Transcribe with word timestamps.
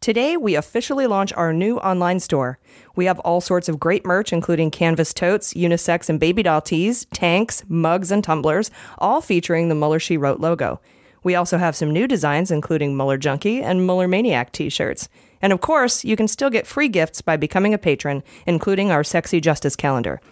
Today, 0.00 0.38
we 0.38 0.54
officially 0.54 1.06
launch 1.06 1.30
our 1.34 1.52
new 1.52 1.76
online 1.76 2.20
store. 2.20 2.58
We 2.96 3.04
have 3.04 3.18
all 3.18 3.42
sorts 3.42 3.68
of 3.68 3.78
great 3.78 4.06
merch, 4.06 4.32
including 4.32 4.70
canvas 4.70 5.12
totes, 5.12 5.52
unisex 5.52 6.08
and 6.08 6.18
baby 6.18 6.42
doll 6.42 6.62
tees, 6.62 7.04
tanks, 7.12 7.64
mugs, 7.68 8.10
and 8.10 8.24
tumblers, 8.24 8.70
all 8.96 9.20
featuring 9.20 9.68
the 9.68 9.74
Mueller 9.74 9.98
She 9.98 10.16
Wrote 10.16 10.40
logo. 10.40 10.80
We 11.22 11.34
also 11.34 11.58
have 11.58 11.76
some 11.76 11.90
new 11.90 12.08
designs, 12.08 12.50
including 12.50 12.96
Mueller 12.96 13.18
Junkie 13.18 13.62
and 13.62 13.84
Mueller 13.84 14.08
Maniac 14.08 14.52
t 14.52 14.70
shirts. 14.70 15.10
And 15.42 15.52
of 15.52 15.60
course, 15.60 16.02
you 16.02 16.16
can 16.16 16.28
still 16.28 16.48
get 16.48 16.66
free 16.66 16.88
gifts 16.88 17.20
by 17.20 17.36
becoming 17.36 17.74
a 17.74 17.78
patron, 17.78 18.22
including 18.46 18.90
our 18.90 19.04
Sexy 19.04 19.38
Justice 19.38 19.76
calendar. 19.76 20.22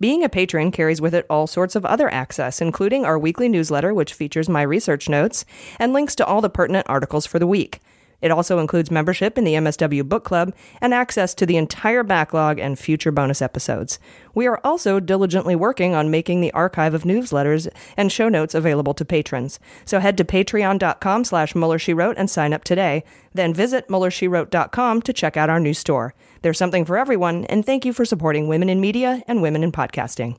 Being 0.00 0.24
a 0.24 0.30
patron 0.30 0.70
carries 0.70 1.02
with 1.02 1.14
it 1.14 1.26
all 1.28 1.46
sorts 1.46 1.76
of 1.76 1.84
other 1.84 2.10
access, 2.10 2.62
including 2.62 3.04
our 3.04 3.18
weekly 3.18 3.50
newsletter, 3.50 3.92
which 3.92 4.14
features 4.14 4.48
my 4.48 4.62
research 4.62 5.06
notes 5.06 5.44
and 5.78 5.92
links 5.92 6.14
to 6.14 6.24
all 6.24 6.40
the 6.40 6.48
pertinent 6.48 6.86
articles 6.88 7.26
for 7.26 7.38
the 7.38 7.46
week. 7.46 7.82
It 8.20 8.30
also 8.30 8.58
includes 8.58 8.90
membership 8.90 9.38
in 9.38 9.44
the 9.44 9.54
MSW 9.54 10.08
Book 10.08 10.24
Club 10.24 10.54
and 10.80 10.92
access 10.92 11.34
to 11.34 11.46
the 11.46 11.56
entire 11.56 12.02
backlog 12.02 12.58
and 12.58 12.78
future 12.78 13.12
bonus 13.12 13.40
episodes. 13.40 13.98
We 14.34 14.46
are 14.46 14.60
also 14.64 15.00
diligently 15.00 15.54
working 15.54 15.94
on 15.94 16.10
making 16.10 16.40
the 16.40 16.52
archive 16.52 16.94
of 16.94 17.04
newsletters 17.04 17.68
and 17.96 18.10
show 18.10 18.28
notes 18.28 18.54
available 18.54 18.94
to 18.94 19.04
patrons. 19.04 19.60
So 19.84 20.00
head 20.00 20.16
to 20.18 20.24
patreon.com 20.24 21.24
slash 21.24 21.54
muellershewrote 21.54 22.14
and 22.16 22.28
sign 22.28 22.52
up 22.52 22.64
today. 22.64 23.04
Then 23.34 23.54
visit 23.54 23.88
muellershewrote.com 23.88 25.02
to 25.02 25.12
check 25.12 25.36
out 25.36 25.50
our 25.50 25.60
new 25.60 25.74
store. 25.74 26.14
There's 26.42 26.58
something 26.58 26.84
for 26.84 26.96
everyone, 26.96 27.44
and 27.46 27.64
thank 27.64 27.84
you 27.84 27.92
for 27.92 28.04
supporting 28.04 28.48
women 28.48 28.68
in 28.68 28.80
media 28.80 29.22
and 29.26 29.42
women 29.42 29.62
in 29.62 29.72
podcasting. 29.72 30.38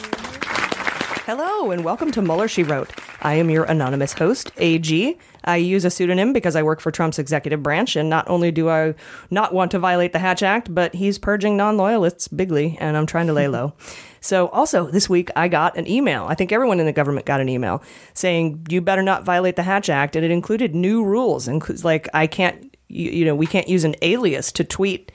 Hello, 1.33 1.71
and 1.71 1.85
welcome 1.85 2.11
to 2.11 2.21
Mueller 2.21 2.49
She 2.49 2.61
Wrote. 2.61 2.91
I 3.21 3.35
am 3.35 3.49
your 3.49 3.63
anonymous 3.63 4.11
host, 4.11 4.51
AG. 4.57 5.17
I 5.45 5.55
use 5.55 5.85
a 5.85 5.89
pseudonym 5.89 6.33
because 6.33 6.57
I 6.57 6.61
work 6.61 6.81
for 6.81 6.91
Trump's 6.91 7.19
executive 7.19 7.63
branch, 7.63 7.95
and 7.95 8.09
not 8.09 8.29
only 8.29 8.51
do 8.51 8.67
I 8.69 8.95
not 9.29 9.53
want 9.53 9.71
to 9.71 9.79
violate 9.79 10.11
the 10.11 10.19
Hatch 10.19 10.43
Act, 10.43 10.75
but 10.75 10.93
he's 10.93 11.17
purging 11.17 11.55
non 11.55 11.77
loyalists 11.77 12.27
bigly, 12.27 12.77
and 12.81 12.97
I'm 12.97 13.05
trying 13.05 13.27
to 13.27 13.33
lay 13.33 13.47
low. 13.47 13.71
So, 14.23 14.49
also 14.49 14.85
this 14.85 15.09
week, 15.09 15.31
I 15.35 15.47
got 15.47 15.75
an 15.77 15.87
email. 15.87 16.27
I 16.29 16.35
think 16.35 16.51
everyone 16.51 16.79
in 16.79 16.85
the 16.85 16.91
government 16.91 17.25
got 17.25 17.41
an 17.41 17.49
email 17.49 17.81
saying, 18.13 18.67
you 18.69 18.79
better 18.79 19.01
not 19.01 19.23
violate 19.23 19.55
the 19.55 19.63
Hatch 19.63 19.89
Act. 19.89 20.15
And 20.15 20.23
it 20.23 20.29
included 20.29 20.75
new 20.75 21.03
rules, 21.03 21.47
includes 21.47 21.83
like, 21.83 22.07
I 22.13 22.27
can't, 22.27 22.77
you, 22.87 23.09
you 23.09 23.25
know, 23.25 23.33
we 23.33 23.47
can't 23.47 23.67
use 23.67 23.83
an 23.83 23.95
alias 24.03 24.51
to 24.51 24.63
tweet 24.63 25.11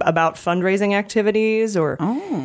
about 0.00 0.34
fundraising 0.34 0.92
activities 0.94 1.76
or 1.76 1.96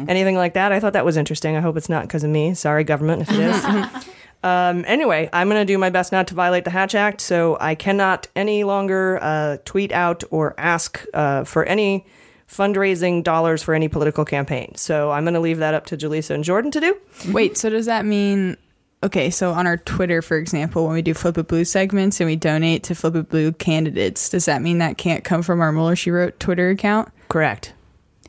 anything 0.08 0.36
like 0.36 0.54
that. 0.54 0.72
I 0.72 0.80
thought 0.80 0.94
that 0.94 1.06
was 1.06 1.18
interesting. 1.18 1.56
I 1.56 1.62
hope 1.62 1.78
it's 1.78 1.90
not 1.90 2.04
because 2.04 2.24
of 2.24 2.30
me. 2.30 2.54
Sorry, 2.54 2.84
government, 2.84 3.24
if 3.24 3.32
it 3.32 3.40
is. 3.40 3.66
um, 4.44 4.84
anyway, 4.88 5.30
I'm 5.34 5.50
going 5.50 5.62
to 5.62 5.72
do 5.72 5.78
my 5.78 5.90
best 5.90 6.12
not 6.12 6.28
to 6.28 6.36
violate 6.36 6.64
the 6.64 6.72
Hatch 6.72 6.96
Act, 6.96 7.22
so 7.22 7.58
I 7.60 7.76
cannot 7.76 8.28
any 8.36 8.64
longer 8.64 9.20
uh, 9.22 9.58
tweet 9.66 9.92
out 9.92 10.24
or 10.30 10.54
ask 10.60 11.04
uh, 11.14 11.44
for 11.44 11.64
any 11.66 12.06
fundraising 12.48 13.24
dollars 13.24 13.62
for 13.62 13.74
any 13.74 13.88
political 13.88 14.26
campaign. 14.26 14.74
So 14.76 15.12
I'm 15.12 15.24
going 15.24 15.36
to 15.36 15.40
leave 15.40 15.60
that 15.60 15.74
up 15.74 15.86
to 15.88 15.98
Jaleesa 15.98 16.32
and 16.32 16.44
Jordan 16.44 16.72
to 16.72 16.80
do. 16.80 16.98
Wait, 17.32 17.58
so 17.58 17.70
does 17.70 17.86
that 17.86 18.06
mean 18.06 18.58
okay, 19.02 19.30
so 19.30 19.52
on 19.52 19.66
our 19.66 19.78
Twitter, 19.78 20.22
for 20.22 20.38
example, 20.38 20.86
when 20.86 20.94
we 20.94 21.02
do 21.02 21.14
Flip 21.14 21.38
It 21.38 21.48
Blue 21.48 21.64
segments 21.64 22.20
and 22.20 22.28
we 22.28 22.36
donate 22.36 22.84
to 22.84 22.96
Flip 22.96 23.16
It 23.16 23.30
Blue 23.30 23.52
candidates, 23.54 24.30
does 24.30 24.46
that 24.46 24.62
mean 24.62 24.80
that 24.80 24.98
can't 24.98 25.24
come 25.24 25.42
from 25.42 25.62
our 25.62 25.72
Mueller 25.72 25.96
She 25.96 26.12
Wrote 26.12 26.40
Twitter 26.40 26.70
account? 26.70 27.10
Correct. 27.30 27.74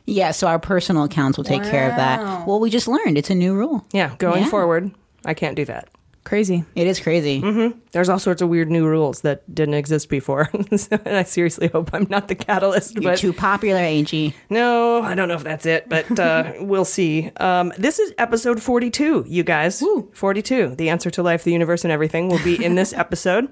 Yeah, 0.05 0.31
so 0.31 0.47
our 0.47 0.59
personal 0.59 1.03
accounts 1.03 1.37
will 1.37 1.43
take 1.45 1.63
care 1.63 1.89
of 1.89 1.95
that. 1.95 2.47
Well, 2.47 2.59
we 2.59 2.69
just 2.69 2.87
learned 2.87 3.17
it's 3.17 3.29
a 3.29 3.35
new 3.35 3.53
rule. 3.53 3.85
Yeah, 3.91 4.15
going 4.17 4.43
Yeah. 4.43 4.49
forward, 4.49 4.91
I 5.25 5.33
can't 5.33 5.55
do 5.55 5.65
that. 5.65 5.89
Crazy. 6.23 6.63
It 6.75 6.85
is 6.85 6.99
crazy. 6.99 7.41
Mm-hmm. 7.41 7.79
There's 7.93 8.07
all 8.07 8.19
sorts 8.19 8.43
of 8.43 8.49
weird 8.49 8.69
new 8.69 8.85
rules 8.87 9.21
that 9.21 9.41
didn't 9.53 9.73
exist 9.73 10.07
before. 10.07 10.49
So- 10.75 10.99
and 11.05 11.17
I 11.17 11.23
seriously 11.23 11.67
hope 11.67 11.89
I'm 11.93 12.05
not 12.11 12.27
the 12.27 12.35
catalyst. 12.35 12.93
You're 12.93 13.13
but 13.13 13.17
too 13.17 13.33
popular, 13.33 13.79
AG. 13.79 14.35
No, 14.49 15.01
I 15.01 15.15
don't 15.15 15.27
know 15.27 15.33
if 15.35 15.43
that's 15.43 15.65
it, 15.65 15.89
but 15.89 16.19
uh, 16.19 16.53
we'll 16.59 16.85
see. 16.85 17.31
Um, 17.37 17.73
this 17.77 17.97
is 17.97 18.13
episode 18.19 18.61
42, 18.61 19.25
you 19.27 19.41
guys. 19.43 19.83
42. 20.13 20.75
The 20.75 20.89
answer 20.89 21.09
to 21.09 21.23
life, 21.23 21.43
the 21.43 21.53
universe, 21.53 21.83
and 21.83 21.91
everything 21.91 22.27
will 22.29 22.43
be 22.43 22.63
in 22.63 22.75
this 22.75 22.93
episode. 23.05 23.51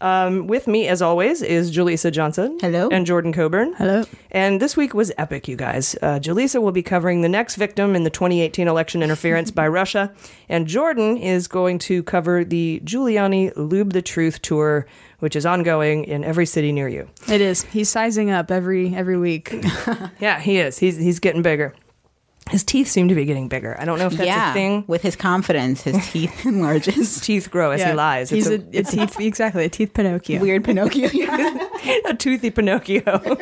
Um, 0.00 0.46
with 0.46 0.66
me, 0.66 0.88
as 0.88 1.00
always, 1.00 1.42
is 1.42 1.74
Jaleesa 1.74 2.12
Johnson. 2.12 2.58
Hello. 2.60 2.88
And 2.90 3.06
Jordan 3.06 3.32
Coburn. 3.32 3.72
Hello. 3.74 4.04
And 4.30 4.60
this 4.60 4.76
week 4.76 4.92
was 4.94 5.10
epic, 5.16 5.48
you 5.48 5.56
guys. 5.56 5.96
Uh, 6.02 6.18
Jaleesa 6.20 6.60
will 6.60 6.72
be 6.72 6.82
covering 6.82 7.22
the 7.22 7.28
next 7.28 7.56
victim 7.56 7.96
in 7.96 8.04
the 8.04 8.10
2018 8.10 8.68
election 8.68 9.02
interference 9.02 9.50
by 9.50 9.66
Russia. 9.80 10.12
And 10.48 10.66
Jordan 10.66 11.16
is 11.16 11.48
going 11.48 11.78
to 11.80 12.02
cover 12.02 12.44
the 12.44 12.80
Giuliani 12.84 13.52
Lube 13.56 13.92
the 13.92 14.02
Truth 14.02 14.42
tour, 14.42 14.86
which 15.20 15.34
is 15.34 15.46
ongoing 15.46 16.04
in 16.04 16.24
every 16.24 16.46
city 16.46 16.72
near 16.72 16.88
you. 16.88 17.08
It 17.28 17.40
is. 17.40 17.62
He's 17.62 17.88
sizing 17.88 18.30
up 18.30 18.50
every 18.50 18.94
every 18.94 19.16
week. 19.16 19.54
Yeah, 20.18 20.40
he 20.40 20.58
is. 20.58 20.78
He's, 20.78 20.96
he's 20.96 21.20
getting 21.20 21.42
bigger. 21.42 21.74
His 22.50 22.62
teeth 22.62 22.88
seem 22.88 23.08
to 23.08 23.14
be 23.14 23.24
getting 23.24 23.48
bigger. 23.48 23.76
I 23.78 23.84
don't 23.84 23.98
know 23.98 24.06
if 24.06 24.12
that's 24.12 24.26
yeah, 24.26 24.50
a 24.50 24.54
thing. 24.54 24.84
with 24.86 25.02
his 25.02 25.16
confidence, 25.16 25.82
his 25.82 26.10
teeth 26.10 26.46
enlarges. 26.46 26.94
His 26.94 27.20
teeth 27.20 27.50
grow 27.50 27.72
as 27.72 27.82
he 27.82 27.92
lies. 27.92 28.30
He's 28.30 28.46
It's 28.46 28.94
a, 28.94 29.02
a 29.02 29.06
teeth 29.06 29.20
exactly 29.20 29.64
a 29.64 29.68
teeth 29.68 29.92
Pinocchio. 29.94 30.40
Weird 30.40 30.64
Pinocchio. 30.64 31.08
a 32.04 32.14
toothy 32.14 32.50
Pinocchio. 32.50 33.36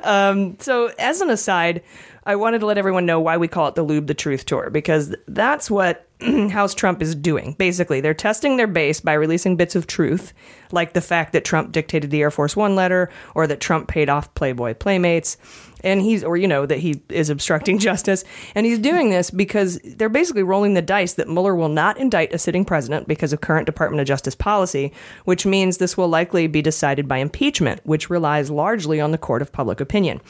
um, 0.00 0.56
so, 0.60 0.90
as 0.98 1.20
an 1.20 1.28
aside, 1.28 1.82
I 2.24 2.36
wanted 2.36 2.60
to 2.60 2.66
let 2.66 2.78
everyone 2.78 3.04
know 3.04 3.20
why 3.20 3.36
we 3.36 3.48
call 3.48 3.68
it 3.68 3.74
the 3.74 3.82
Lube 3.82 4.06
the 4.06 4.14
Truth 4.14 4.46
Tour 4.46 4.70
because 4.70 5.14
that's 5.28 5.70
what 5.70 6.06
House 6.50 6.74
Trump 6.74 7.02
is 7.02 7.14
doing. 7.14 7.54
Basically, 7.58 8.00
they're 8.00 8.14
testing 8.14 8.56
their 8.56 8.66
base 8.66 9.00
by 9.00 9.14
releasing 9.14 9.56
bits 9.56 9.74
of 9.74 9.86
truth, 9.86 10.32
like 10.70 10.92
the 10.92 11.00
fact 11.00 11.32
that 11.32 11.44
Trump 11.44 11.72
dictated 11.72 12.10
the 12.10 12.22
Air 12.22 12.30
Force 12.30 12.56
One 12.56 12.76
letter 12.76 13.10
or 13.34 13.46
that 13.46 13.60
Trump 13.60 13.88
paid 13.88 14.08
off 14.08 14.32
Playboy 14.34 14.74
Playmates. 14.74 15.36
And 15.84 16.00
he's, 16.00 16.22
or, 16.22 16.36
you 16.36 16.46
know, 16.46 16.64
that 16.64 16.78
he 16.78 17.02
is 17.08 17.28
obstructing 17.28 17.78
justice. 17.80 18.24
And 18.54 18.64
he's 18.64 18.78
doing 18.78 19.10
this 19.10 19.30
because 19.30 19.80
they're 19.84 20.08
basically 20.08 20.44
rolling 20.44 20.74
the 20.74 20.82
dice 20.82 21.14
that 21.14 21.28
Mueller 21.28 21.56
will 21.56 21.68
not 21.68 21.98
indict 21.98 22.32
a 22.32 22.38
sitting 22.38 22.64
president 22.64 23.08
because 23.08 23.32
of 23.32 23.40
current 23.40 23.66
Department 23.66 24.00
of 24.00 24.06
Justice 24.06 24.36
policy, 24.36 24.92
which 25.24 25.44
means 25.44 25.78
this 25.78 25.96
will 25.96 26.08
likely 26.08 26.46
be 26.46 26.62
decided 26.62 27.08
by 27.08 27.18
impeachment, 27.18 27.80
which 27.84 28.10
relies 28.10 28.48
largely 28.48 29.00
on 29.00 29.10
the 29.10 29.18
court 29.18 29.42
of 29.42 29.52
public 29.52 29.80
opinion. 29.80 30.20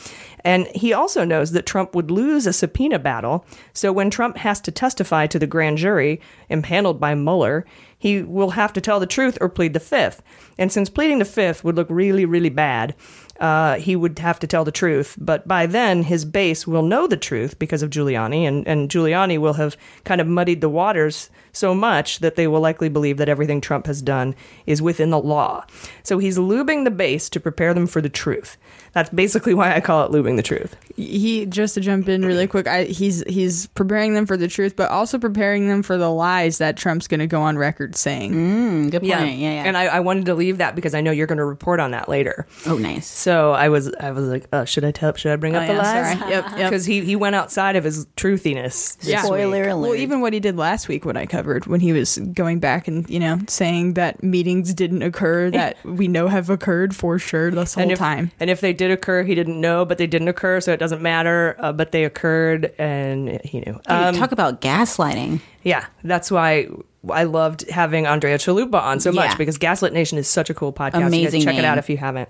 And 0.45 0.67
he 0.69 0.93
also 0.93 1.25
knows 1.25 1.53
that 1.53 1.67
Trump 1.67 1.95
would 1.95 2.11
lose 2.11 2.47
a 2.47 2.53
subpoena 2.53 2.99
battle. 2.99 3.45
So 3.75 3.93
when 3.93 4.11
Trump 4.11 4.39
has 4.39 4.61
to 4.63 4.73
testify 4.73 5.27
to 5.29 5.39
the 5.39 5.47
grand 5.47 5.79
jury 5.83 6.21
impaneled 6.49 6.99
by 7.01 7.15
Mueller, 7.15 7.67
he 7.99 8.23
will 8.23 8.51
have 8.51 8.73
to 8.73 8.81
tell 8.81 9.01
the 9.01 9.15
truth 9.17 9.39
or 9.41 9.49
plead 9.49 9.75
the 9.75 9.81
fifth. 9.81 10.23
And 10.59 10.73
since 10.73 10.91
pleading 10.91 11.19
the 11.19 11.25
fifth 11.25 11.63
would 11.63 11.77
look 11.77 11.87
really, 11.91 12.25
really 12.25 12.51
bad, 12.51 12.95
uh, 13.41 13.75
he 13.77 13.97
would 13.97 14.19
have 14.19 14.39
to 14.41 14.47
tell 14.47 14.65
the 14.65 14.73
truth. 14.73 15.17
But 15.19 15.47
by 15.49 15.67
then, 15.67 16.05
his 16.05 16.25
base 16.25 16.67
will 16.67 16.83
know 16.83 17.07
the 17.07 17.17
truth 17.17 17.59
because 17.59 17.83
of 17.83 17.91
Giuliani, 17.91 18.47
and, 18.47 18.67
and 18.69 18.89
Giuliani 18.89 19.39
will 19.39 19.55
have 19.55 19.77
kind 20.05 20.21
of 20.21 20.27
muddied 20.27 20.61
the 20.61 20.69
waters 20.69 21.31
so 21.53 21.75
much 21.75 22.21
that 22.21 22.37
they 22.37 22.47
will 22.47 22.61
likely 22.61 22.89
believe 22.89 23.19
that 23.19 23.29
everything 23.29 23.61
Trump 23.61 23.87
has 23.87 24.01
done 24.01 24.35
is 24.67 24.81
within 24.81 25.11
the 25.11 25.19
law. 25.19 25.65
So 26.03 26.19
he's 26.19 26.39
lubing 26.39 26.85
the 26.85 26.91
base 26.91 27.29
to 27.31 27.41
prepare 27.41 27.75
them 27.75 27.87
for 27.87 28.01
the 28.01 28.09
truth. 28.09 28.57
That's 28.93 29.11
basically 29.11 29.55
why 29.55 29.75
I 29.75 29.81
call 29.81 30.05
it 30.05 30.13
lubing 30.13 30.37
the 30.37 30.43
truth. 30.43 30.77
He 30.97 31.47
just 31.47 31.75
to 31.75 31.81
jump 31.81 32.09
in 32.09 32.25
really 32.25 32.47
quick. 32.47 32.67
I, 32.67 32.85
he's 32.85 33.23
he's 33.29 33.67
preparing 33.69 34.15
them 34.15 34.27
for 34.27 34.37
the 34.37 34.49
truth, 34.49 34.77
but 34.77 34.91
also 34.91 35.19
preparing 35.19 35.69
them 35.69 35.83
for 35.83 35.97
the 35.97 36.11
lies 36.11 36.59
that 36.59 36.77
Trump's 36.77 37.09
going 37.09 37.21
to 37.21 37.27
go 37.27 37.43
on 37.43 37.57
record 37.59 37.97
saying. 37.97 38.33
Mm, 38.33 38.91
good 38.91 39.01
point. 39.01 39.09
Yeah, 39.09 39.25
Yeah, 39.25 39.33
yeah. 39.35 39.63
And 39.65 39.77
I, 39.77 39.85
I 39.87 40.01
wanted 40.01 40.27
to 40.27 40.35
leave 40.35 40.59
that 40.59 40.75
because 40.75 40.95
I 40.95 41.01
know 41.01 41.11
you're 41.11 41.27
going 41.27 41.39
to 41.39 41.45
report 41.45 41.81
on 41.81 41.93
that 41.93 42.09
later. 42.09 42.47
oh, 42.67 42.77
nice. 42.77 43.07
So 43.07 43.53
I 43.53 43.69
was, 43.69 43.93
I 43.95 44.11
was 44.11 44.29
like, 44.29 44.47
oh, 44.53 44.65
should 44.65 44.85
I 44.85 44.91
tell? 44.91 45.15
Should 45.15 45.33
I 45.33 45.37
bring 45.37 45.55
up 45.57 45.65
Oh, 45.69 45.73
the 45.73 45.79
lies? 45.79 46.19
sorry. 46.19 46.31
Yep, 46.31 46.45
yep. 46.57 46.71
Because 46.71 46.85
he 46.85 47.05
he 47.05 47.17
went 47.17 47.35
outside 47.35 47.77
of 47.77 47.85
his 47.85 48.07
truthiness. 48.17 48.97
Yeah. 49.03 49.23
Spoiler 49.23 49.69
alert. 49.69 49.89
Well, 49.91 49.95
even 49.97 50.21
what 50.21 50.33
he 50.33 50.41
did 50.41 50.57
last 50.57 50.89
week, 50.89 51.05
what 51.05 51.17
I 51.17 51.27
covered 51.27 51.67
when 51.67 51.81
he 51.81 51.93
was 51.93 52.19
going 52.19 52.59
back 52.61 52.89
and 52.89 53.09
you 53.09 53.21
know 53.21 53.39
saying 53.49 53.95
that 53.95 54.23
meetings 54.23 54.73
didn't 54.75 55.03
occur 55.03 55.51
that 55.53 55.83
we 55.85 56.09
know 56.09 56.29
have 56.29 56.51
occurred 56.51 56.95
for 56.95 57.19
sure 57.19 57.51
this 57.51 57.75
whole 57.75 57.83
and 57.83 57.93
if, 57.93 57.99
time. 57.99 58.31
And 58.41 58.51
if 58.51 58.61
they 58.61 58.73
did 58.73 58.91
occur, 58.91 59.23
he 59.23 59.35
didn't 59.35 59.61
know, 59.61 59.85
but 59.85 59.99
they 59.99 60.07
didn't 60.07 60.29
occur, 60.29 60.61
so 60.61 60.73
it 60.73 60.79
doesn't 60.83 61.01
matter. 61.03 61.57
Uh, 61.59 61.73
but 61.73 61.93
they 61.93 62.05
occurred, 62.05 62.73
and 62.79 63.41
he 63.45 63.59
knew. 63.61 63.73
Dude, 63.73 63.81
Um, 63.87 64.15
talk 64.17 64.33
about 64.33 64.61
gaslighting. 64.61 65.41
yeah, 65.63 65.87
that's 66.05 66.31
why 66.31 66.67
I 67.11 67.25
loved 67.25 67.69
having 67.71 68.07
Andrea 68.07 68.39
Chalupa 68.39 68.81
on 68.83 69.01
so 69.01 69.11
much 69.13 69.31
Yeah. 69.31 69.37
because 69.37 69.59
Gaslit 69.59 69.93
Nation 69.93 70.19
is 70.19 70.29
such 70.29 70.51
a 70.51 70.55
cool 70.55 70.73
podcast. 70.73 70.95
you 70.95 71.01
guys 71.01 71.09
Amazing 71.09 71.43
check 71.43 71.57
it 71.57 71.65
out 71.65 71.79
if 71.79 71.89
you 71.89 71.97
haven't. 71.97 72.29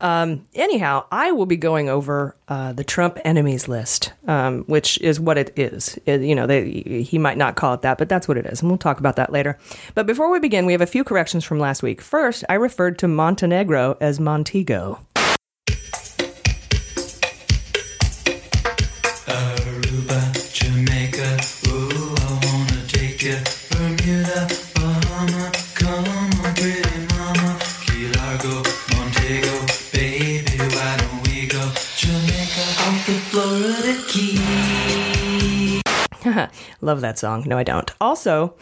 Um, 0.00 0.46
anyhow, 0.54 1.06
I 1.10 1.32
will 1.32 1.44
be 1.46 1.56
going 1.56 1.88
over 1.88 2.36
uh, 2.46 2.72
the 2.72 2.84
Trump 2.84 3.18
enemies 3.24 3.66
list, 3.66 4.12
um, 4.28 4.62
which 4.68 4.96
is 5.00 5.18
what 5.18 5.36
it 5.36 5.52
is. 5.58 5.98
It- 6.06 6.20
you 6.20 6.36
know, 6.36 6.46
they, 6.46 6.70
he 7.04 7.18
might 7.18 7.36
not 7.36 7.56
call 7.56 7.74
it 7.74 7.82
that, 7.82 7.98
but 7.98 8.08
that's 8.08 8.28
what 8.28 8.36
it 8.38 8.46
is, 8.46 8.60
and 8.62 8.70
we'll 8.70 8.78
talk 8.78 9.00
about 9.00 9.16
that 9.16 9.32
later. 9.32 9.58
But 9.96 10.06
before 10.06 10.30
we 10.30 10.38
begin, 10.38 10.66
we 10.66 10.72
have 10.72 10.80
a 10.80 10.86
few 10.86 11.02
corrections 11.02 11.44
from 11.44 11.58
last 11.58 11.82
week. 11.82 12.00
First, 12.00 12.44
I 12.48 12.54
referred 12.54 12.96
to 13.00 13.08
Montenegro 13.08 13.96
as 14.00 14.20
Montego. 14.20 15.00
Love 36.80 37.00
that 37.00 37.18
song. 37.18 37.44
No, 37.46 37.56
I 37.58 37.62
don't. 37.64 37.90
Also, 38.00 38.54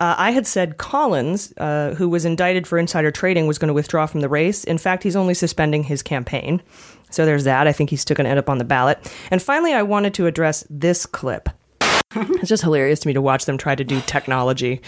uh, 0.00 0.14
I 0.18 0.30
had 0.30 0.46
said 0.46 0.78
Collins, 0.78 1.52
uh, 1.56 1.94
who 1.96 2.08
was 2.08 2.24
indicted 2.24 2.66
for 2.66 2.78
insider 2.78 3.10
trading, 3.10 3.46
was 3.46 3.58
going 3.58 3.68
to 3.68 3.74
withdraw 3.74 4.06
from 4.06 4.20
the 4.20 4.28
race. 4.28 4.64
In 4.64 4.78
fact, 4.78 5.02
he's 5.02 5.16
only 5.16 5.34
suspending 5.34 5.82
his 5.84 6.02
campaign. 6.02 6.62
So 7.10 7.24
there's 7.24 7.44
that. 7.44 7.66
I 7.66 7.72
think 7.72 7.90
he's 7.90 8.00
still 8.02 8.14
going 8.14 8.26
to 8.26 8.30
end 8.30 8.38
up 8.38 8.50
on 8.50 8.58
the 8.58 8.64
ballot. 8.64 8.98
And 9.30 9.42
finally, 9.42 9.72
I 9.72 9.82
wanted 9.82 10.14
to 10.14 10.26
address 10.26 10.64
this 10.70 11.06
clip. 11.06 11.48
it's 12.14 12.48
just 12.48 12.62
hilarious 12.62 13.00
to 13.00 13.08
me 13.08 13.14
to 13.14 13.22
watch 13.22 13.44
them 13.46 13.58
try 13.58 13.74
to 13.74 13.84
do 13.84 14.00
technology. 14.02 14.80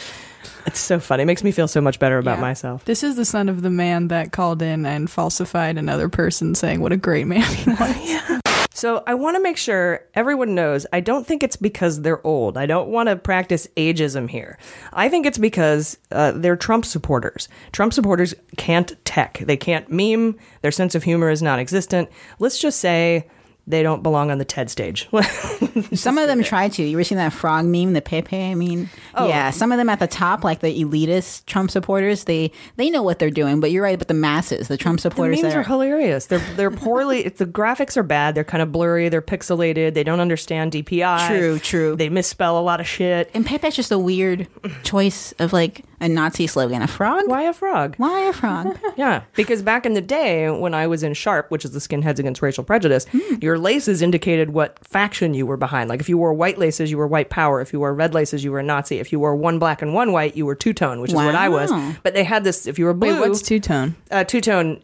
It's 0.67 0.79
so 0.79 1.01
funny. 1.01 1.23
It 1.23 1.27
makes 1.27 1.43
me 1.43 1.51
feel 1.51 1.69
so 1.69 1.81
much 1.81 1.99
better 1.99 2.19
about 2.19 2.37
Yeah. 2.37 2.43
myself. 2.43 2.85
This 2.85 3.03
is 3.03 3.17
the 3.17 3.25
son 3.25 3.49
of 3.49 3.63
the 3.63 3.71
man 3.71 4.09
that 4.09 4.33
called 4.33 4.63
in 4.63 4.85
and 4.87 5.11
falsified 5.11 5.77
another 5.79 6.09
person 6.09 6.55
saying 6.55 6.81
what 6.81 6.93
a 6.93 6.97
great 6.97 7.27
man 7.27 7.43
he 7.43 7.71
was. 7.71 8.41
So 8.81 9.03
I 9.07 9.13
want 9.13 9.37
to 9.37 9.43
make 9.43 9.59
sure 9.59 10.07
everyone 10.15 10.55
knows 10.55 10.87
I 10.91 11.01
don't 11.01 11.27
think 11.27 11.43
it's 11.43 11.55
because 11.55 12.01
they're 12.01 12.27
old. 12.27 12.57
I 12.57 12.65
don't 12.65 12.89
want 12.89 13.11
to 13.11 13.17
practice 13.17 13.69
ageism 13.77 14.31
here. 14.31 14.57
I 14.95 15.11
think 15.11 15.27
it's 15.27 15.37
because 15.37 15.99
uh, 16.11 16.33
they're 16.33 16.57
Trump 16.57 16.87
supporters. 16.87 17.47
Trump 17.73 17.93
supporters 17.93 18.33
can't 18.57 18.97
tech, 19.05 19.41
they 19.41 19.59
can't 19.59 19.91
meme, 19.91 20.39
their 20.63 20.71
sense 20.71 20.95
of 20.95 21.03
humor 21.03 21.29
is 21.29 21.43
non 21.43 21.59
existent. 21.59 22.09
Let's 22.39 22.59
just 22.59 22.81
say 22.81 23.29
they 23.71 23.83
don't 23.83 24.03
belong 24.03 24.31
on 24.31 24.39
the 24.39 24.45
TED 24.45 24.71
stage. 24.71 25.09
Some 25.95 26.19
of 26.19 26.27
them 26.27 26.43
try 26.43 26.69
to. 26.69 26.83
You 26.83 26.97
ever 26.97 27.05
seen 27.05 27.19
that 27.19 27.33
frog 27.33 27.65
meme, 27.65 27.93
the 27.93 28.03
Pepe? 28.03 28.37
I 28.37 28.55
mean, 28.55 28.89
Oh. 29.15 29.29
yeah. 29.29 29.51
Some 29.51 29.73
of 29.73 29.79
them 29.79 29.89
at 29.89 29.99
the 30.01 30.07
top, 30.07 30.45
like 30.45 30.61
the 30.61 30.83
elitist 30.85 31.47
Trump 31.47 31.71
supporters, 31.71 32.25
they 32.25 32.53
they 32.77 32.91
know 32.91 33.03
what 33.03 33.19
they're 33.19 33.31
doing. 33.31 33.61
But 33.61 33.71
you're 33.71 33.83
right. 33.83 33.99
But 33.99 34.09
the 34.09 34.15
masses, 34.15 34.69
the 34.69 34.77
Trump 34.77 34.99
The 34.99 35.03
supporters, 35.03 35.43
memes 35.43 35.55
that 35.55 35.59
are 35.59 35.63
hilarious. 35.63 36.27
They're 36.27 36.39
they're 36.57 36.71
poorly. 36.71 37.29
the 37.29 37.47
graphics 37.47 37.97
are 37.97 38.03
bad. 38.03 38.35
They're 38.35 38.45
kind 38.45 38.63
of 38.63 38.73
blurry. 38.73 39.09
They're 39.09 39.23
pixelated. 39.23 39.95
They 39.95 40.05
don't 40.05 40.21
understand 40.21 40.73
DPI. 40.73 41.29
True, 41.29 41.59
true. 41.59 41.97
They 41.97 42.09
misspell 42.09 42.59
a 42.59 42.63
lot 42.63 42.81
of 42.81 42.87
shit. 42.87 43.31
and 43.35 43.45
Pepe's 43.47 43.77
just 43.77 43.91
a 43.93 43.99
weird 43.99 44.49
choice 44.83 45.33
of 45.39 45.53
like 45.53 45.85
a 46.01 46.09
Nazi 46.09 46.47
slogan. 46.47 46.83
A 46.83 46.87
frog? 46.87 47.25
Why 47.27 47.43
a 47.43 47.53
frog? 47.53 47.95
Why 47.97 48.21
a 48.29 48.33
frog? 48.33 48.79
Yeah, 48.97 49.23
because 49.35 49.63
back 49.63 49.87
in 49.87 49.95
the 49.95 50.01
day 50.01 50.51
when 50.51 50.75
I 50.75 50.87
was 50.87 51.03
in 51.03 51.15
Sharp, 51.15 51.51
which 51.51 51.65
is 51.65 51.71
the 51.71 51.79
Skinheads 51.79 52.19
Against 52.19 52.43
Racial 52.43 52.65
Prejudice, 52.65 53.07
Hmm. 53.13 53.37
your 53.41 53.59
laces 53.59 54.03
indicated 54.03 54.51
what 54.51 54.79
faction 54.87 55.33
you 55.35 55.47
were 55.47 55.57
behind. 55.57 55.89
Like 55.89 56.01
if 56.01 56.09
you 56.09 56.19
wore 56.19 56.35
white 56.35 56.59
laces, 56.59 56.91
you 56.91 56.99
were 56.99 57.07
white 57.07 57.31
power. 57.31 57.61
If 57.61 57.73
you 57.73 57.81
wore 57.81 57.95
red 57.95 58.13
laces, 58.15 58.45
you 58.45 58.53
were 58.53 58.59
a 58.61 58.63
Nazi. 58.63 58.99
If 58.99 59.13
you 59.13 59.21
wore 59.21 59.35
one 59.37 59.59
black 59.59 59.81
and 59.83 59.95
one 59.95 60.13
white, 60.13 60.37
you 60.37 60.45
were 60.47 60.55
two 60.55 60.73
tone, 60.73 61.01
which 61.01 61.11
is 61.13 61.15
what 61.17 61.35
I 61.35 61.49
was. 61.49 61.71
But 62.03 62.15
they 62.15 62.25
had 62.25 62.45
this. 62.45 62.67
If 62.67 62.79
you 62.79 62.85
were 62.87 62.95
blue, 62.95 63.21
Wait, 63.21 63.29
what's 63.29 63.43
two 63.43 63.61
tone? 63.61 63.95
uh, 64.11 64.25
two 64.25 64.41
tone? 64.41 64.81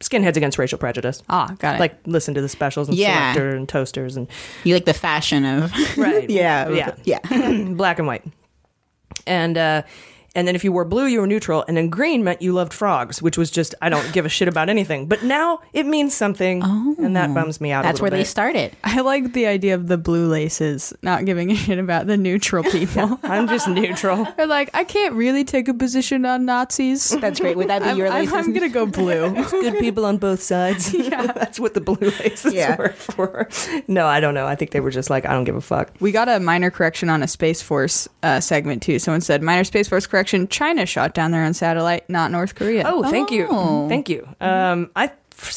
Skinheads 0.00 0.36
Against 0.36 0.58
Racial 0.58 0.78
Prejudice. 0.78 1.22
Ah, 1.28 1.54
got 1.58 1.76
it. 1.76 1.80
Like 1.80 1.98
listen 2.06 2.32
to 2.34 2.40
the 2.40 2.48
specials 2.48 2.88
and 2.88 2.96
Yeah. 2.96 3.34
Selecter 3.34 3.54
and 3.56 3.68
toasters 3.68 4.16
and 4.16 4.28
You 4.64 4.74
like 4.74 4.84
the 4.84 4.94
fashion 4.94 5.44
of 5.44 5.72
Right. 5.98 6.30
yeah, 6.30 6.68
Yeah. 6.68 6.94
yeah. 7.04 7.64
black 7.72 7.98
and 7.98 8.06
white. 8.06 8.24
And 9.28 9.58
uh 9.58 9.82
and 10.38 10.46
then 10.46 10.54
if 10.54 10.62
you 10.62 10.70
wore 10.70 10.84
blue, 10.84 11.06
you 11.06 11.20
were 11.20 11.26
neutral, 11.26 11.64
and 11.66 11.76
then 11.76 11.88
green 11.90 12.22
meant 12.22 12.40
you 12.40 12.52
loved 12.52 12.72
frogs, 12.72 13.20
which 13.20 13.36
was 13.36 13.50
just 13.50 13.74
I 13.82 13.88
don't 13.88 14.12
give 14.12 14.24
a 14.24 14.28
shit 14.28 14.46
about 14.46 14.68
anything. 14.68 15.08
But 15.08 15.24
now 15.24 15.58
it 15.72 15.84
means 15.84 16.14
something, 16.14 16.62
and 16.62 17.16
that 17.16 17.34
bums 17.34 17.60
me 17.60 17.72
out. 17.72 17.82
That's 17.82 17.98
a 17.98 18.02
where 18.02 18.10
little 18.12 18.20
they 18.20 18.24
started. 18.24 18.76
I 18.84 19.00
like 19.00 19.32
the 19.32 19.46
idea 19.48 19.74
of 19.74 19.88
the 19.88 19.98
blue 19.98 20.28
laces, 20.28 20.92
not 21.02 21.24
giving 21.24 21.50
a 21.50 21.56
shit 21.56 21.80
about 21.80 22.06
the 22.06 22.16
neutral 22.16 22.62
people. 22.70 23.18
I'm 23.24 23.48
just 23.48 23.66
neutral. 23.66 24.28
They're 24.36 24.46
like, 24.46 24.70
I 24.74 24.84
can't 24.84 25.14
really 25.14 25.42
take 25.42 25.66
a 25.66 25.74
position 25.74 26.24
on 26.24 26.44
Nazis. 26.44 27.10
That's 27.20 27.40
great. 27.40 27.56
Would 27.56 27.68
that 27.68 27.82
be 27.82 27.88
I'm, 27.88 27.96
your 27.96 28.06
I'm, 28.06 28.14
laces? 28.26 28.34
I'm 28.34 28.52
gonna 28.52 28.68
go 28.68 28.86
blue. 28.86 29.34
Good 29.50 29.80
people 29.80 30.04
on 30.06 30.18
both 30.18 30.40
sides. 30.40 30.94
yeah, 30.94 31.32
that's 31.32 31.58
what 31.58 31.74
the 31.74 31.80
blue 31.80 32.10
laces 32.20 32.54
Yeah. 32.54 32.76
were 32.76 32.90
for. 32.90 33.48
No, 33.88 34.06
I 34.06 34.20
don't 34.20 34.34
know. 34.34 34.46
I 34.46 34.54
think 34.54 34.70
they 34.70 34.78
were 34.80 34.92
just 34.92 35.10
like 35.10 35.26
I 35.26 35.32
don't 35.32 35.42
give 35.44 35.56
a 35.56 35.60
fuck. 35.60 35.90
We 35.98 36.12
got 36.12 36.28
a 36.28 36.38
minor 36.38 36.70
correction 36.70 37.10
on 37.10 37.24
a 37.24 37.26
Space 37.28 37.60
Force 37.60 38.08
uh, 38.22 38.38
segment 38.38 38.84
too. 38.84 39.00
Someone 39.00 39.20
said 39.20 39.42
minor 39.42 39.64
Space 39.64 39.88
Force 39.88 40.06
correction. 40.06 40.27
China 40.50 40.86
shot 40.86 41.14
down 41.14 41.30
their 41.30 41.44
own 41.44 41.54
satellite, 41.54 42.08
not 42.08 42.30
North 42.30 42.54
Korea. 42.54 42.84
Oh, 42.86 43.02
thank 43.10 43.30
you, 43.30 43.46
Oh. 43.50 43.88
thank 43.88 44.08
you. 44.08 44.28
Um, 44.40 44.90
I 44.96 45.10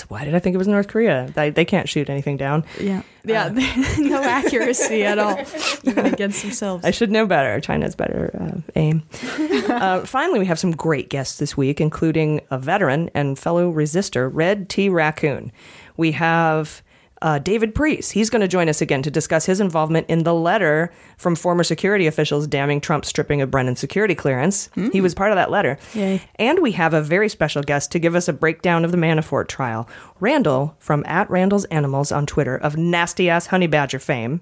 why 0.10 0.26
did 0.26 0.36
I 0.36 0.40
think 0.40 0.54
it 0.54 0.58
was 0.60 0.68
North 0.68 0.88
Korea? 0.88 1.32
They, 1.34 1.50
they 1.50 1.66
can't 1.66 1.90
shoot 1.90 2.08
anything 2.08 2.38
down. 2.38 2.64
yeah, 2.80 3.02
yeah. 3.26 3.50
no 3.98 4.22
accuracy 4.22 5.04
at 5.04 5.18
all, 5.18 5.36
even 5.84 6.06
against 6.14 6.44
themselves. 6.44 6.86
I 6.86 6.92
should 6.92 7.10
know 7.10 7.26
better. 7.26 7.60
China's 7.60 7.96
better 7.96 8.30
uh, 8.40 8.62
aim. 8.76 9.02
uh, 9.70 10.02
finally, 10.02 10.38
we 10.38 10.46
have 10.46 10.60
some 10.60 10.72
great 10.72 11.10
guests 11.10 11.40
this 11.40 11.58
week, 11.58 11.82
including 11.82 12.42
a 12.52 12.60
veteran 12.60 13.10
and 13.16 13.40
fellow 13.40 13.74
resistor, 13.74 14.30
Red 14.32 14.70
T. 14.70 14.88
Raccoon. 14.88 15.52
We 15.98 16.12
have 16.12 16.84
uh, 17.22 17.40
David 17.40 17.76
Priess. 17.76 18.12
He's 18.12 18.30
going 18.30 18.42
to 18.42 18.48
join 18.48 18.68
us 18.70 18.82
again 18.82 19.02
to 19.04 19.12
discuss 19.12 19.46
his 19.46 19.60
involvement 19.60 20.08
in 20.10 20.24
the 20.24 20.34
letter 20.34 20.92
from 21.18 21.36
former 21.36 21.64
security 21.64 22.08
officials 22.08 22.48
damning 22.48 22.82
Trump's 22.82 23.08
stripping 23.08 23.42
of 23.42 23.52
Brennan's 23.52 23.80
security 23.80 24.16
clearance. 24.16 24.70
He 24.92 25.02
was 25.02 25.14
part 25.14 25.32
of 25.32 25.36
that 25.36 25.52
letter. 25.52 25.78
Yay. 25.94 26.22
And 26.36 26.60
we 26.60 26.72
have 26.74 26.94
a 26.94 27.02
very 27.02 27.30
special 27.30 27.62
guest 27.62 27.92
to 27.92 28.00
give 28.00 28.16
us 28.16 28.28
a 28.28 28.34
breakdown 28.34 28.84
of 28.84 28.92
the 28.92 28.98
Manafort 28.98 29.48
trial. 29.48 29.88
Randall 30.20 30.76
from 30.80 31.04
at 31.06 31.30
Randall's 31.30 31.66
Animals 31.66 32.12
on 32.12 32.26
Twitter 32.26 32.58
of 32.58 32.78
nasty 32.78 33.30
ass 33.30 33.48
honey 33.48 33.68
badger 33.68 34.00
fame 34.00 34.42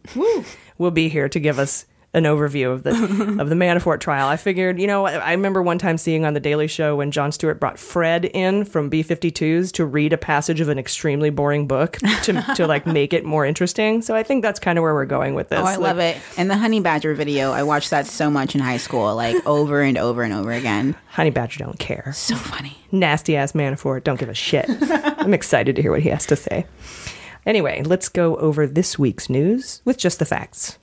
will 0.78 0.92
be 0.92 1.10
here 1.10 1.28
to 1.30 1.40
give 1.40 1.60
us 1.60 1.86
an 2.13 2.24
overview 2.24 2.72
of 2.72 2.84
the 2.84 2.92
of 3.39 3.50
the 3.50 3.56
Manafort 3.56 4.00
trial. 4.00 4.28
I 4.28 4.38
figured, 4.38 4.80
you 4.80 4.88
know, 4.88 5.06
I 5.06 5.13
I 5.13 5.32
remember 5.32 5.62
one 5.62 5.78
time 5.78 5.98
seeing 5.98 6.25
on 6.25 6.34
the 6.34 6.39
Daily 6.39 6.68
Show 6.68 6.96
when 6.96 7.12
Jon 7.12 7.32
Stewart 7.32 7.60
brought 7.60 7.78
Fred 7.78 8.25
in 8.25 8.66
from 8.66 8.89
B52s 8.89 9.72
to 9.74 9.86
read 9.86 10.13
a 10.13 10.18
passage 10.18 10.60
of 10.60 10.70
an 10.70 10.80
extremely 10.80 11.30
boring 11.30 11.68
book 11.68 11.98
to 12.24 12.44
to 12.56 12.68
like 12.68 12.86
make 12.88 13.13
it 13.13 13.25
more 13.25 13.46
interesting. 13.46 14.01
So 14.01 14.16
I 14.16 14.24
think 14.24 14.42
that's 14.42 14.60
kind 14.60 14.78
of 14.80 14.84
where 14.84 14.94
we're 14.94 15.06
going 15.06 15.36
with 15.36 15.50
this. 15.50 15.60
Oh, 15.60 15.66
I 15.66 15.75
love 15.75 16.00
it. 16.00 16.18
And 16.38 16.50
the 16.50 16.58
Honey 16.58 16.80
Badger 16.80 17.13
video, 17.13 17.51
I 17.51 17.63
watched 17.63 17.92
that 17.92 18.08
so 18.08 18.30
much 18.30 18.56
in 18.56 18.62
high 18.62 18.78
school, 18.78 19.16
like 19.16 19.36
over 19.46 19.82
and 19.82 19.98
over 19.98 20.24
and 20.24 20.34
over 20.34 20.51
again. 20.51 20.96
Honey 21.10 21.30
Badger 21.30 21.60
don't 21.60 21.80
care. 21.80 22.12
So 22.16 22.36
funny. 22.36 22.78
nasty 22.92 23.36
ass 23.36 23.51
Manafort 23.51 24.04
don't 24.04 24.20
give 24.20 24.30
a 24.30 24.34
shit. 24.34 24.66
I'm 24.70 25.34
excited 25.34 25.75
to 25.75 25.82
hear 25.82 25.92
what 25.92 26.01
he 26.01 26.10
has 26.10 26.25
to 26.28 26.36
say. 26.36 26.66
Anyway, 27.46 27.84
let's 27.84 28.10
go 28.10 28.36
over 28.38 28.68
this 28.68 29.00
week's 29.00 29.30
news 29.30 29.82
with 29.86 29.98
just 29.98 30.20
the 30.20 30.25
facts. 30.25 30.78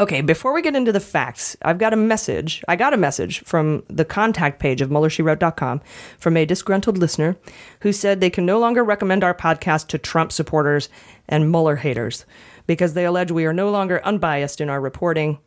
Okay, 0.00 0.22
before 0.22 0.54
we 0.54 0.62
get 0.62 0.74
into 0.74 0.92
the 0.92 0.98
facts, 0.98 1.58
I've 1.60 1.76
got 1.76 1.92
a 1.92 1.96
message. 1.96 2.64
I 2.66 2.74
got 2.74 2.94
a 2.94 2.96
message 2.96 3.44
from 3.44 3.82
the 3.88 4.06
contact 4.06 4.58
page 4.58 4.80
of 4.80 4.88
MuellerSheWrote.com 4.88 5.82
from 6.16 6.38
a 6.38 6.46
disgruntled 6.46 6.96
listener 6.96 7.36
who 7.82 7.92
said 7.92 8.18
they 8.18 8.30
can 8.30 8.46
no 8.46 8.58
longer 8.58 8.82
recommend 8.82 9.22
our 9.22 9.34
podcast 9.34 9.88
to 9.88 9.98
Trump 9.98 10.32
supporters 10.32 10.88
and 11.28 11.50
Mueller 11.50 11.76
haters 11.76 12.24
because 12.66 12.94
they 12.94 13.04
allege 13.04 13.30
we 13.30 13.44
are 13.44 13.52
no 13.52 13.70
longer 13.70 14.00
unbiased 14.02 14.62
in 14.62 14.70
our 14.70 14.80
reporting, 14.80 15.38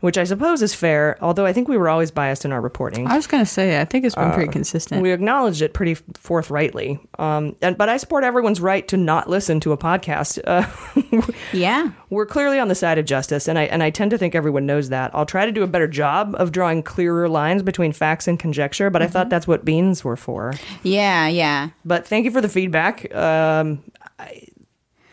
which 0.00 0.16
I 0.16 0.24
suppose 0.24 0.62
is 0.62 0.74
fair, 0.74 1.16
although 1.20 1.44
I 1.44 1.52
think 1.52 1.66
we 1.68 1.76
were 1.76 1.88
always 1.88 2.10
biased 2.10 2.44
in 2.44 2.52
our 2.52 2.60
reporting. 2.60 3.06
I 3.06 3.16
was 3.16 3.26
going 3.26 3.42
to 3.42 3.50
say, 3.50 3.80
I 3.80 3.84
think 3.84 4.04
it's 4.04 4.14
been 4.14 4.30
pretty 4.32 4.48
Uh, 4.48 4.52
consistent. 4.52 5.02
We 5.02 5.10
acknowledged 5.12 5.60
it 5.60 5.74
pretty 5.74 5.94
forthrightly. 6.14 7.00
Um, 7.18 7.56
and, 7.62 7.76
but 7.76 7.88
I 7.88 7.96
support 7.96 8.22
everyone's 8.22 8.60
right 8.60 8.86
to 8.88 8.96
not 8.96 9.28
listen 9.28 9.58
to 9.60 9.72
a 9.72 9.76
podcast. 9.76 10.38
Uh, 10.46 11.32
yeah. 11.52 11.90
We're 12.10 12.26
clearly 12.26 12.58
on 12.58 12.68
the 12.68 12.74
side 12.74 12.98
of 12.98 13.06
justice, 13.06 13.48
and 13.48 13.58
I, 13.58 13.64
and 13.64 13.82
I 13.82 13.90
tend 13.90 14.10
to 14.12 14.18
think 14.18 14.34
everyone 14.34 14.66
knows 14.66 14.88
that. 14.90 15.10
I'll 15.14 15.26
try 15.26 15.44
to 15.46 15.52
do 15.52 15.62
a 15.62 15.66
better 15.66 15.88
job 15.88 16.34
of 16.38 16.52
drawing 16.52 16.82
clearer 16.82 17.28
lines 17.28 17.62
between 17.62 17.92
facts 17.92 18.28
and 18.28 18.38
conjecture, 18.38 18.90
but 18.90 19.02
I 19.02 19.08
thought 19.08 19.28
that's 19.30 19.46
what 19.48 19.64
beans 19.64 20.04
were 20.04 20.16
for. 20.16 20.54
Yeah, 20.82 21.26
yeah. 21.28 21.70
But 21.84 22.06
thank 22.06 22.24
you 22.24 22.30
for 22.30 22.40
the 22.40 22.48
feedback. 22.48 23.12
Um, 23.14 23.82
I, 24.18 24.42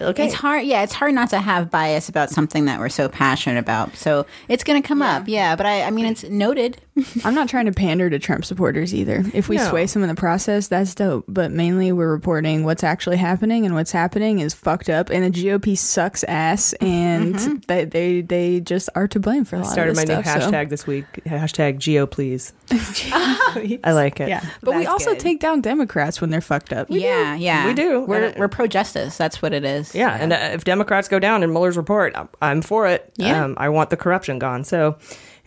okay. 0.02 0.25
It's 0.25 0.36
hard. 0.36 0.66
Yeah, 0.66 0.84
it's 0.84 0.94
hard 0.94 1.14
not 1.14 1.30
to 1.32 1.40
have 1.40 1.72
bias 1.72 2.10
about 2.10 2.30
something 2.30 2.66
that 2.66 2.80
we're 2.80 2.90
so 2.90 3.10
passionate 3.10 3.60
about. 3.60 3.96
So 3.96 4.25
it's 4.48 4.64
going 4.64 4.82
to 4.82 4.88
come 4.88 5.02
up. 5.02 5.28
Yeah, 5.28 5.56
but 5.56 5.66
I, 5.66 5.84
I 5.84 5.92
mean, 5.92 6.06
it's 6.06 6.24
noted. 6.24 6.82
I'm 7.25 7.36
not 7.36 7.50
trying 7.50 7.66
to 7.66 7.72
pander 7.72 8.10
to 8.10 8.20
Trump 8.20 8.46
supporters 8.46 8.94
either. 8.94 9.24
If 9.34 9.50
we 9.50 9.58
No. 9.58 9.70
sway 9.70 9.86
some 9.88 10.02
in 10.02 10.08
the 10.10 10.16
process, 10.16 10.68
that's 10.70 10.96
dope. 10.96 11.25
But 11.28 11.52
mainly, 11.52 11.92
we're 11.92 12.10
reporting 12.12 12.64
what's 12.64 12.84
actually 12.84 13.18
happening, 13.18 13.66
and 13.66 13.75
what's 13.75 13.92
happening 13.92 14.40
is 14.40 14.54
fucked 14.54 14.90
up. 14.90 15.10
And 15.10 15.24
the 15.24 15.30
GOP 15.30 15.75
sucks 15.78 16.24
ass, 16.25 16.74
and 16.82 17.36
Mhm. 17.36 17.66
they, 17.68 17.86
they 17.86 18.22
they 18.22 18.60
just 18.62 18.90
are 18.96 19.08
to 19.10 19.20
blame 19.20 19.44
for 19.46 19.58
a 19.58 19.60
I 19.60 19.62
lot 19.64 19.72
started 19.74 19.92
of 19.92 19.98
my 19.98 20.06
this 20.06 20.16
new 20.18 20.24
stuff. 20.24 20.42
so- 20.44 20.52
hashtag 20.52 20.70
this 20.70 20.88
week. 20.88 21.06
Hashtag 21.25 21.78
Geo 21.80 22.06
please. 22.06 22.54
I 23.12 23.92
like 23.92 24.20
it. 24.20 24.30
Yeah, 24.30 24.42
but 24.62 24.75
we 24.75 24.86
also 24.86 25.12
good. 25.12 25.20
take 25.20 25.40
down 25.40 25.62
Democrats 25.62 26.22
when 26.22 26.30
they're 26.30 26.42
fucked 26.42 26.74
up. 26.74 26.88
yeah, 26.90 27.36
yeah. 27.36 27.68
We 27.68 27.74
do. 27.74 28.02
We're, 28.06 28.28
uh, 28.28 28.34
we're 28.38 28.48
pro 28.48 28.68
justice. 28.68 29.18
That's 29.18 29.42
what 29.42 29.54
it 29.54 29.66
is. 29.66 29.94
Yeah, 29.94 30.16
and 30.20 30.34
uh, 30.34 30.38
if 30.54 30.64
Democrats 30.64 31.08
go 31.08 31.20
down 31.20 31.44
in 31.44 31.52
Mueller's 31.52 31.78
report, 31.78 32.14
I'm, 32.16 32.30
I'm 32.42 32.62
for 32.62 32.88
it. 32.88 33.12
Yeah. 33.18 33.44
Um, 33.44 33.56
I 33.58 33.70
want 33.70 33.90
the 33.90 33.98
corruption 33.98 34.40
gone. 34.40 34.64
So, 34.64 34.98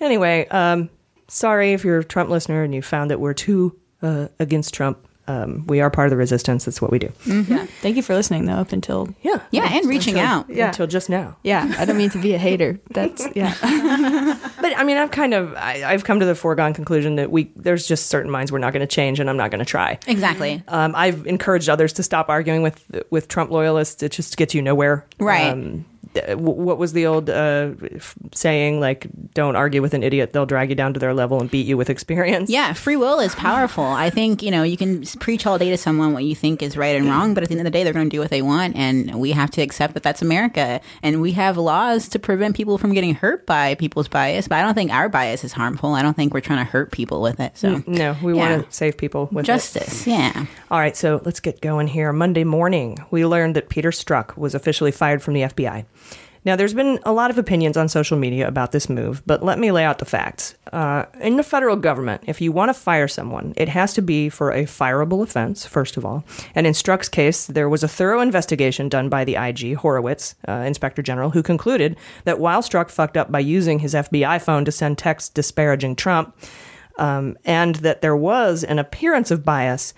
anyway, 0.00 0.46
um, 0.48 0.88
sorry 1.28 1.72
if 1.72 1.84
you're 1.84 1.98
a 2.00 2.04
Trump 2.04 2.30
listener 2.30 2.62
and 2.62 2.74
you 2.74 2.82
found 2.82 3.10
that 3.10 3.20
we're 3.20 3.34
too 3.34 3.78
uh, 4.02 4.28
against 4.38 4.74
Trump. 4.74 4.98
Um, 5.26 5.66
we 5.66 5.82
are 5.82 5.90
part 5.90 6.06
of 6.06 6.10
the 6.10 6.16
resistance. 6.16 6.64
That's 6.64 6.80
what 6.80 6.90
we 6.90 6.98
do. 6.98 7.12
Yeah. 7.26 7.66
Thank 7.82 7.96
you 7.96 8.02
for 8.02 8.14
listening, 8.14 8.46
though, 8.46 8.54
up 8.54 8.72
until 8.72 9.14
Yeah, 9.20 9.42
Yeah, 9.50 9.68
and 9.70 9.86
reaching 9.86 10.18
out. 10.18 10.48
Yeah. 10.48 10.68
until 10.68 10.86
just 10.86 11.10
now. 11.10 11.36
yeah. 11.42 11.70
I 11.78 11.84
don't 11.84 11.98
mean 11.98 12.08
to 12.10 12.18
be 12.18 12.32
a 12.32 12.38
hater. 12.38 12.80
That's 12.92 13.26
yeah. 13.34 13.52
But 14.60 14.76
I 14.76 14.84
mean, 14.84 14.96
I've 14.96 15.10
kind 15.10 15.34
of 15.34 15.54
I, 15.54 15.84
I've 15.84 16.02
come 16.04 16.18
to 16.20 16.26
the 16.26 16.34
foregone 16.34 16.72
conclusion 16.74 17.16
that 17.16 17.30
we 17.30 17.52
there's 17.56 17.86
just 17.86 18.06
certain 18.06 18.30
minds 18.30 18.50
we're 18.50 18.58
not 18.58 18.72
going 18.72 18.80
to 18.80 18.86
change, 18.92 19.20
and 19.20 19.28
I'm 19.30 19.36
not 19.36 19.50
going 19.50 19.58
to 19.60 19.64
try. 19.64 19.98
Exactly. 20.06 20.62
Um, 20.66 20.94
I've 20.96 21.26
encouraged 21.26 21.68
others 21.68 21.92
to 21.94 22.02
stop 22.02 22.28
arguing 22.30 22.62
with 22.62 23.04
with 23.10 23.28
Trump 23.28 23.50
loyalists. 23.50 24.02
It 24.02 24.12
just 24.12 24.36
gets 24.38 24.54
you 24.54 24.62
nowhere. 24.62 25.06
Right. 25.20 25.52
Um, 25.52 25.62
th- 25.62 25.74
w- 25.74 25.84
what 26.34 26.78
was 26.78 26.92
the 26.94 27.06
old 27.06 27.28
uh, 27.30 27.70
saying? 28.34 28.80
Like, 28.80 29.06
don't 29.34 29.56
argue 29.56 29.82
with 29.82 29.94
an 29.94 30.02
idiot; 30.02 30.32
they'll 30.32 30.46
drag 30.46 30.70
you 30.70 30.74
down 30.74 30.94
to 30.94 31.00
their 31.00 31.14
level 31.14 31.40
and 31.40 31.50
beat 31.50 31.66
you 31.66 31.76
with 31.76 31.90
experience. 31.90 32.50
Yeah, 32.50 32.72
free 32.72 32.96
will 32.96 33.20
is 33.20 33.34
powerful. 33.34 33.84
I 33.84 34.10
think, 34.10 34.42
you 34.42 34.50
know, 34.50 34.62
you 34.62 34.76
can 34.76 35.04
preach 35.20 35.46
all 35.46 35.58
day 35.58 35.70
to 35.70 35.76
someone 35.76 36.12
what 36.12 36.24
you 36.24 36.34
think 36.34 36.62
is 36.62 36.76
right 36.76 36.96
and 36.96 37.06
wrong, 37.06 37.34
but 37.34 37.42
at 37.42 37.48
the 37.48 37.54
end 37.54 37.60
of 37.60 37.64
the 37.64 37.70
day, 37.70 37.84
they're 37.84 37.92
going 37.92 38.08
to 38.08 38.14
do 38.16 38.20
what 38.20 38.30
they 38.30 38.42
want. 38.42 38.74
And 38.76 39.20
we 39.20 39.32
have 39.32 39.50
to 39.52 39.62
accept 39.62 39.94
that 39.94 40.02
that's 40.02 40.22
America. 40.22 40.80
And 41.02 41.20
we 41.20 41.32
have 41.32 41.56
laws 41.56 42.08
to 42.08 42.18
prevent 42.18 42.56
people 42.56 42.78
from 42.78 42.94
getting 42.94 43.14
hurt 43.14 43.46
by 43.46 43.74
people's 43.74 44.08
bias. 44.08 44.48
But 44.48 44.56
I 44.56 44.62
don't 44.62 44.74
think 44.74 44.90
our 44.92 45.08
bias 45.08 45.44
is 45.44 45.52
harmful. 45.52 45.94
I 45.94 46.02
don't 46.02 46.14
think 46.14 46.32
we're 46.34 46.40
trying 46.40 46.64
to 46.64 46.70
hurt 46.70 46.90
people 46.92 47.20
with 47.22 47.38
it. 47.40 47.56
So, 47.56 47.82
No, 47.86 48.16
we 48.22 48.34
Yeah. 48.34 48.50
want 48.56 48.70
to 48.70 48.76
save 48.76 48.96
people 48.96 49.28
with 49.32 49.44
it. 49.44 49.46
justice. 49.46 50.06
Yeah. 50.06 50.46
All 50.70 50.78
right, 50.78 50.96
so 50.96 51.20
let's 51.24 51.40
get 51.40 51.60
going 51.60 51.86
here. 51.88 52.12
Monday 52.12 52.44
morning, 52.44 52.98
we 53.10 53.24
learned 53.24 53.56
that 53.56 53.68
Peter 53.68 53.90
Strzok 53.90 54.36
was 54.36 54.54
officially 54.54 54.90
fired 54.90 55.22
from 55.22 55.34
the 55.34 55.42
FBI. 55.42 55.84
Now, 56.44 56.56
there's 56.56 56.74
been 56.74 56.98
a 57.04 57.12
lot 57.12 57.30
of 57.30 57.38
opinions 57.38 57.76
on 57.76 57.88
social 57.88 58.16
media 58.16 58.46
about 58.46 58.72
this 58.72 58.88
move, 58.88 59.22
but 59.26 59.42
let 59.42 59.58
me 59.58 59.70
lay 59.72 59.84
out 59.84 59.98
the 59.98 60.04
facts. 60.04 60.54
Uh, 60.72 61.04
in 61.20 61.36
the 61.36 61.42
federal 61.42 61.76
government, 61.76 62.22
if 62.26 62.40
you 62.40 62.52
want 62.52 62.68
to 62.68 62.74
fire 62.74 63.08
someone, 63.08 63.54
it 63.56 63.68
has 63.68 63.92
to 63.94 64.02
be 64.02 64.28
for 64.28 64.52
a 64.52 64.64
fireable 64.64 65.22
offense, 65.22 65.66
first 65.66 65.96
of 65.96 66.04
all. 66.04 66.24
And 66.54 66.66
in 66.66 66.72
Strzok's 66.72 67.08
case, 67.08 67.46
there 67.46 67.68
was 67.68 67.82
a 67.82 67.88
thorough 67.88 68.20
investigation 68.20 68.88
done 68.88 69.08
by 69.08 69.24
the 69.24 69.36
IG, 69.36 69.76
Horowitz, 69.76 70.34
uh, 70.46 70.52
Inspector 70.52 71.02
General, 71.02 71.30
who 71.30 71.42
concluded 71.42 71.96
that 72.24 72.38
while 72.38 72.62
Strzok 72.62 72.90
fucked 72.90 73.16
up 73.16 73.30
by 73.30 73.40
using 73.40 73.80
his 73.80 73.94
FBI 73.94 74.40
phone 74.40 74.64
to 74.64 74.72
send 74.72 74.98
texts 74.98 75.30
disparaging 75.30 75.96
Trump, 75.96 76.36
um, 76.98 77.36
and 77.44 77.76
that 77.76 78.02
there 78.02 78.16
was 78.16 78.64
an 78.64 78.78
appearance 78.78 79.30
of 79.30 79.44
bias. 79.44 79.94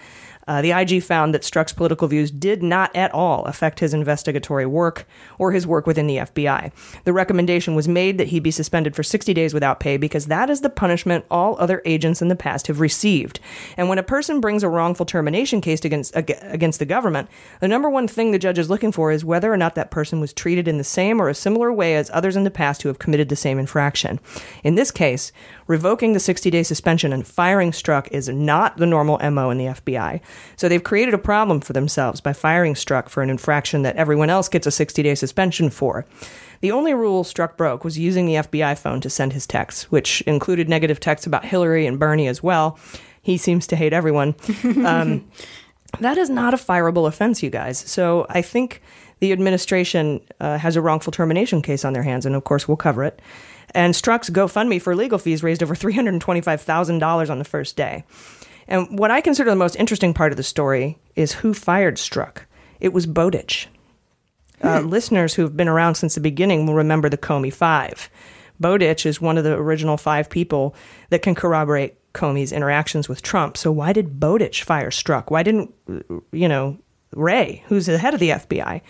Uh, 0.50 0.61
the 0.61 0.73
IG 0.73 1.00
found 1.00 1.33
that 1.33 1.42
Strzok's 1.42 1.73
political 1.73 2.09
views 2.09 2.28
did 2.28 2.61
not 2.61 2.95
at 2.97 3.14
all 3.14 3.45
affect 3.45 3.78
his 3.78 3.95
investigatory 3.95 4.66
work 4.66 5.07
or 5.38 5.52
his 5.52 5.64
work 5.64 5.87
within 5.87 6.09
the 6.09 6.16
FBI. 6.16 6.73
The 7.04 7.12
recommendation 7.12 7.76
was 7.76 7.87
made 7.87 8.19
that 8.19 8.26
he 8.26 8.40
be 8.40 8.50
suspended 8.50 8.97
for 8.97 9.04
60 9.04 9.33
days 9.33 9.54
without 9.54 9.78
pay 9.78 9.97
because 9.97 10.26
that 10.26 10.50
is 10.50 10.62
the 10.62 10.69
punishment 10.69 11.25
all 11.30 11.57
other 11.61 11.80
agents 11.85 12.21
in 12.21 12.26
the 12.26 12.35
past 12.35 12.66
have 12.66 12.80
received. 12.80 13.38
And 13.76 13.88
when 13.88 14.00
a 14.00 14.02
person 14.02 14.40
brings 14.40 14.64
a 14.64 14.69
wrongful 14.69 15.07
termination 15.07 15.61
case 15.61 15.85
against 15.85 16.16
against 16.16 16.80
the 16.80 16.85
government, 16.85 17.28
the 17.61 17.69
number 17.69 17.88
one 17.88 18.09
thing 18.09 18.33
the 18.33 18.38
judge 18.40 18.59
is 18.59 18.69
looking 18.69 18.90
for 18.90 19.12
is 19.12 19.25
whether 19.25 19.52
or 19.52 19.57
not 19.57 19.76
that 19.76 19.92
person 19.92 20.19
was 20.19 20.33
treated 20.33 20.66
in 20.66 20.78
the 20.78 20.85
same 20.85 21.23
or 21.23 21.28
a 21.28 21.35
similar 21.35 21.73
way 21.73 21.95
as 21.95 22.11
others 22.12 22.35
in 22.35 22.42
the 22.42 22.50
past 22.50 22.83
who 22.83 22.88
have 22.88 22.99
committed 22.99 23.28
the 23.28 23.37
same 23.37 23.61
infraction. 23.61 24.19
In 24.64 24.75
this 24.75 24.90
case, 24.90 25.30
revoking 25.69 26.12
the 26.12 26.19
60 26.19 26.50
day 26.50 26.64
suspension 26.64 27.12
and 27.12 27.25
firing 27.25 27.71
Strzok 27.71 28.09
is 28.11 28.28
not 28.28 28.78
the 28.78 28.87
normal 28.87 29.21
MO 29.30 29.50
in 29.50 29.59
the 29.59 29.66
FBI. 29.66 30.21
So 30.56 30.68
they've 30.68 30.82
created 30.82 31.14
a 31.14 31.18
problem 31.18 31.61
for 31.61 31.73
themselves 31.73 32.20
by 32.20 32.32
firing 32.32 32.75
Strzok 32.75 33.09
for 33.09 33.23
an 33.23 33.30
infraction 33.30 33.82
that 33.82 33.97
everyone 33.97 34.30
else 34.30 34.49
gets 34.49 34.66
a 34.66 34.70
60 34.70 35.02
day 35.02 35.14
suspension 35.14 35.70
for. 35.70 36.04
The 36.61 36.73
only 36.73 36.92
rule 36.92 37.25
Strzok 37.25 37.56
broke 37.56 37.85
was 37.85 37.99
using 37.99 38.26
the 38.26 38.35
FBI 38.35 38.78
phone 38.78 39.00
to 39.00 39.11
send 39.11 39.32
his 39.32 39.47
texts, 39.47 39.90
which 39.90 40.20
included 40.23 40.68
negative 40.68 41.00
texts 41.00 41.26
about 41.26 41.44
Hillary 41.44 41.87
and 41.87 41.99
Bernie 41.99 42.28
as 42.28 42.42
well. 42.42 42.78
He 43.23 43.37
seems 43.37 43.66
to 43.68 43.76
hate 43.76 43.92
everyone. 43.92 44.35
Um, 44.85 45.28
that 45.99 46.16
is 46.16 46.30
not 46.30 46.54
a 46.54 46.56
fireable 46.56 47.09
offense, 47.09 47.42
you 47.42 47.50
guys. 47.50 47.78
So 47.78 48.25
I 48.28 48.42
think 48.42 48.80
the 49.18 49.32
administration 49.32 50.20
uh, 50.38 50.56
has 50.59 50.76
a 50.76 50.80
wrongful 50.80 51.12
termination 51.12 51.62
case 51.62 51.85
on 51.85 51.92
their 51.92 52.02
hands, 52.02 52.26
and 52.26 52.37
of 52.37 52.44
course, 52.44 52.68
we'll 52.68 52.76
cover 52.76 53.04
it. 53.04 53.20
And 53.75 53.94
Strzok's 53.94 54.30
GoFundMe 54.30 54.80
for 54.80 54.97
legal 54.97 55.18
fees 55.18 55.42
raised 55.42 55.62
over 55.62 55.75
$325,000 55.75 57.30
on 57.30 57.38
the 57.38 57.44
first 57.44 57.76
day. 57.76 58.04
And 58.70 58.98
what 58.98 59.10
I 59.10 59.20
consider 59.20 59.50
the 59.50 59.56
most 59.56 59.76
interesting 59.76 60.14
part 60.14 60.32
of 60.32 60.36
the 60.36 60.42
story 60.42 60.98
is 61.16 61.32
who 61.32 61.52
fired 61.52 61.96
Strzok. 61.96 62.38
It 62.78 62.92
was 62.92 63.06
Bowdich. 63.06 63.66
Uh, 64.62 64.80
listeners 64.80 65.34
who've 65.34 65.56
been 65.56 65.68
around 65.68 65.96
since 65.96 66.14
the 66.14 66.20
beginning 66.20 66.66
will 66.66 66.74
remember 66.74 67.08
the 67.08 67.18
Comey 67.18 67.52
Five. 67.52 68.08
Bowdich 68.62 69.06
is 69.06 69.20
one 69.20 69.38
of 69.38 69.44
the 69.44 69.54
original 69.54 69.96
five 69.96 70.30
people 70.30 70.74
that 71.08 71.22
can 71.22 71.34
corroborate 71.34 71.96
Comey's 72.12 72.52
interactions 72.52 73.08
with 73.08 73.22
Trump. 73.22 73.56
So 73.56 73.72
why 73.72 73.92
did 73.92 74.20
Bowdich 74.20 74.62
fire 74.62 74.90
Strzok? 74.90 75.30
Why 75.30 75.42
didn't, 75.42 75.74
you 76.30 76.48
know, 76.48 76.78
Wray, 77.12 77.64
who's 77.66 77.86
the 77.86 77.98
head 77.98 78.14
of 78.14 78.20
the 78.20 78.30
FBI? 78.30 78.82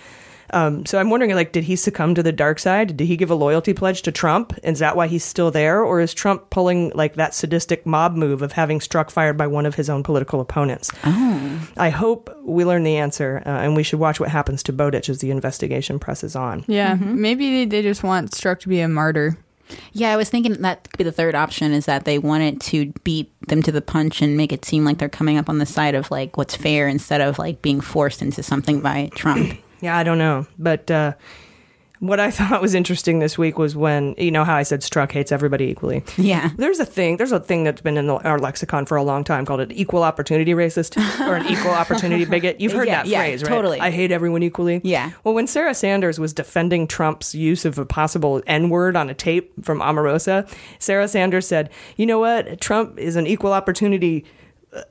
Um, 0.53 0.85
so 0.87 0.99
I'm 0.99 1.11
wondering, 1.11 1.35
like, 1.35 1.53
did 1.53 1.65
he 1.65 1.77
succumb 1.77 2.15
to 2.15 2.23
the 2.23 2.33
dark 2.33 2.59
side? 2.59 2.97
Did 2.97 3.07
he 3.07 3.17
give 3.17 3.31
a 3.31 3.35
loyalty 3.35 3.73
pledge 3.73 4.03
to 4.03 4.13
Trump? 4.13 4.53
And 4.65 4.75
is 4.75 4.81
that 4.81 4.97
why 4.97 5.07
he's 5.07 5.25
still 5.25 5.51
there? 5.51 5.83
Or 5.83 6.01
is 6.01 6.13
Trump 6.13 6.51
pulling, 6.51 6.91
like, 6.95 7.15
that 7.15 7.35
sadistic 7.35 7.87
mob 7.87 8.17
move 8.17 8.43
of 8.43 8.53
having 8.53 8.81
Strzok 8.81 9.11
fired 9.11 9.37
by 9.37 9.47
one 9.47 9.67
of 9.67 9.77
his 9.77 9.89
own 9.89 10.03
political 10.03 10.41
opponents? 10.41 10.91
Oh. 11.05 11.69
I 11.77 11.91
hope 11.91 12.37
we 12.43 12.65
learn 12.65 12.83
the 12.83 12.97
answer, 12.97 13.43
uh, 13.47 13.49
and 13.49 13.77
we 13.77 13.83
should 13.83 14.01
watch 14.01 14.21
what 14.21 14.31
happens 14.31 14.63
to 14.65 14.73
Bowdich 14.73 15.09
as 15.09 15.21
the 15.21 15.31
investigation 15.31 15.99
presses 15.99 16.35
on. 16.35 16.65
Yeah, 16.67 16.95
maybe 16.95 17.65
they 17.65 17.83
just 17.83 18.03
want 18.03 18.33
Strzok 18.33 18.61
to 18.61 18.69
be 18.69 18.81
a 18.81 18.89
martyr. 18.89 19.37
Yeah, 19.93 20.13
I 20.13 20.17
was 20.17 20.29
thinking 20.29 20.53
that 20.63 20.91
could 20.91 20.99
be 20.99 21.05
the 21.05 21.13
third 21.13 21.35
option 21.35 21.73
is 21.73 21.87
that 21.87 22.05
they 22.05 22.19
wanted 22.19 22.61
to 22.63 22.93
beat 23.05 23.31
them 23.47 23.63
to 23.63 23.73
the 23.73 23.81
punch 23.81 24.21
and 24.21 24.37
make 24.37 24.53
it 24.53 24.65
seem 24.65 24.85
like 24.85 24.99
they're 24.99 25.09
coming 25.09 25.39
up 25.39 25.49
on 25.49 25.59
the 25.59 25.67
side 25.67 25.95
of 25.95 26.11
like 26.11 26.37
what's 26.37 26.57
fair 26.57 26.89
instead 26.89 27.21
of 27.21 27.39
like 27.39 27.63
being 27.63 27.81
forced 27.81 28.21
into 28.21 28.43
something 28.43 28.81
by 28.81 29.11
Trump. 29.15 29.59
Yeah, 29.81 29.97
I 29.97 30.03
don't 30.03 30.19
know. 30.19 30.47
But 30.59 30.91
uh, 30.91 31.15
what 32.01 32.19
I 32.21 32.31
thought 32.39 32.63
was 32.63 32.75
interesting 32.75 33.19
this 33.19 33.37
week 33.37 33.59
was 33.59 33.77
when, 33.77 34.15
you 34.19 34.31
know, 34.31 34.45
how 34.45 34.55
I 34.57 34.63
said 34.63 34.81
Strzok 34.81 35.13
hates 35.13 35.33
everybody 35.33 35.65
equally. 35.67 36.03
Yeah. 36.17 36.51
There's 36.57 36.79
a 36.81 36.87
thing, 36.87 37.17
there's 37.19 37.33
a 37.33 37.41
thing 37.41 37.65
that's 37.65 37.81
been 37.83 37.97
in 37.99 38.07
the, 38.07 38.15
our 38.17 38.39
lexicon 38.39 38.87
for 38.87 38.97
a 38.97 39.03
long 39.03 39.23
time 39.25 39.45
called 39.45 39.61
an 39.61 39.73
equal 39.73 40.03
opportunity 40.03 40.53
racist 40.53 40.97
or 41.27 41.35
an 41.37 41.47
equal 41.47 41.73
opportunity 41.73 42.25
bigot. 42.37 42.61
You've 42.61 42.73
heard 42.73 42.87
Yeah, 42.89 43.03
that 43.03 43.07
yeah, 43.07 43.19
phrase, 43.21 43.43
right? 43.43 43.49
totally. 43.49 43.81
I 43.81 43.91
hate 43.91 44.13
everyone 44.13 44.43
equally. 44.43 44.81
Yeah. 44.83 45.13
Well, 45.25 45.35
when 45.35 45.47
Sarah 45.47 45.75
Sanders 45.75 46.19
was 46.19 46.33
defending 46.33 46.87
Trump's 46.87 47.35
use 47.35 47.65
of 47.67 47.79
a 47.79 47.85
possible 47.85 48.43
N 48.47 48.71
word 48.71 48.97
on 48.97 49.11
a 49.11 49.15
tape 49.15 49.53
from 49.65 49.81
Omarosa, 49.81 50.51
Sarah 50.79 51.07
Sanders 51.09 51.47
said, 51.47 51.69
you 51.97 52.07
know 52.07 52.19
what? 52.19 52.61
Trump 52.61 52.99
is 52.99 53.17
an 53.17 53.27
equal 53.27 53.53
opportunity 53.53 54.25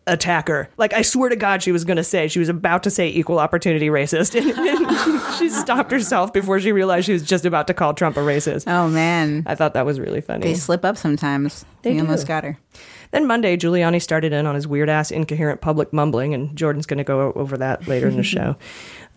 attacker. 0.07 0.69
Like 0.77 0.93
I 0.93 1.01
swear 1.01 1.29
to 1.29 1.35
God, 1.35 1.63
she 1.63 1.71
was 1.71 1.83
going 1.85 1.97
to 1.97 2.03
say 2.03 2.27
she 2.27 2.39
was 2.39 2.49
about 2.49 2.83
to 2.83 2.89
say 2.89 3.07
equal 3.09 3.39
opportunity 3.39 3.87
racist, 3.87 4.35
and, 4.35 4.49
and 4.57 5.35
she 5.37 5.49
stopped 5.49 5.91
herself 5.91 6.33
before 6.33 6.59
she 6.59 6.71
realized 6.71 7.05
she 7.05 7.13
was 7.13 7.23
just 7.23 7.45
about 7.45 7.67
to 7.67 7.73
call 7.73 7.93
Trump 7.93 8.17
a 8.17 8.21
racist. 8.21 8.63
Oh 8.67 8.87
man, 8.89 9.43
I 9.45 9.55
thought 9.55 9.73
that 9.73 9.85
was 9.85 9.99
really 9.99 10.21
funny. 10.21 10.43
they 10.43 10.53
slip 10.55 10.83
up 10.83 10.97
sometimes. 10.97 11.65
They 11.81 11.97
almost 11.99 12.27
got 12.27 12.43
her. 12.43 12.57
Then 13.11 13.25
Monday, 13.25 13.57
Giuliani 13.57 14.01
started 14.01 14.33
in 14.33 14.45
on 14.45 14.53
his 14.53 14.67
weird 14.67 14.89
ass, 14.89 15.09
incoherent 15.09 15.61
public 15.61 15.91
mumbling, 15.91 16.33
and 16.33 16.55
Jordan's 16.55 16.85
going 16.85 16.99
to 16.99 17.03
go 17.03 17.31
over 17.33 17.57
that 17.57 17.87
later 17.87 18.07
in 18.07 18.17
the 18.17 18.23
show. 18.35 18.55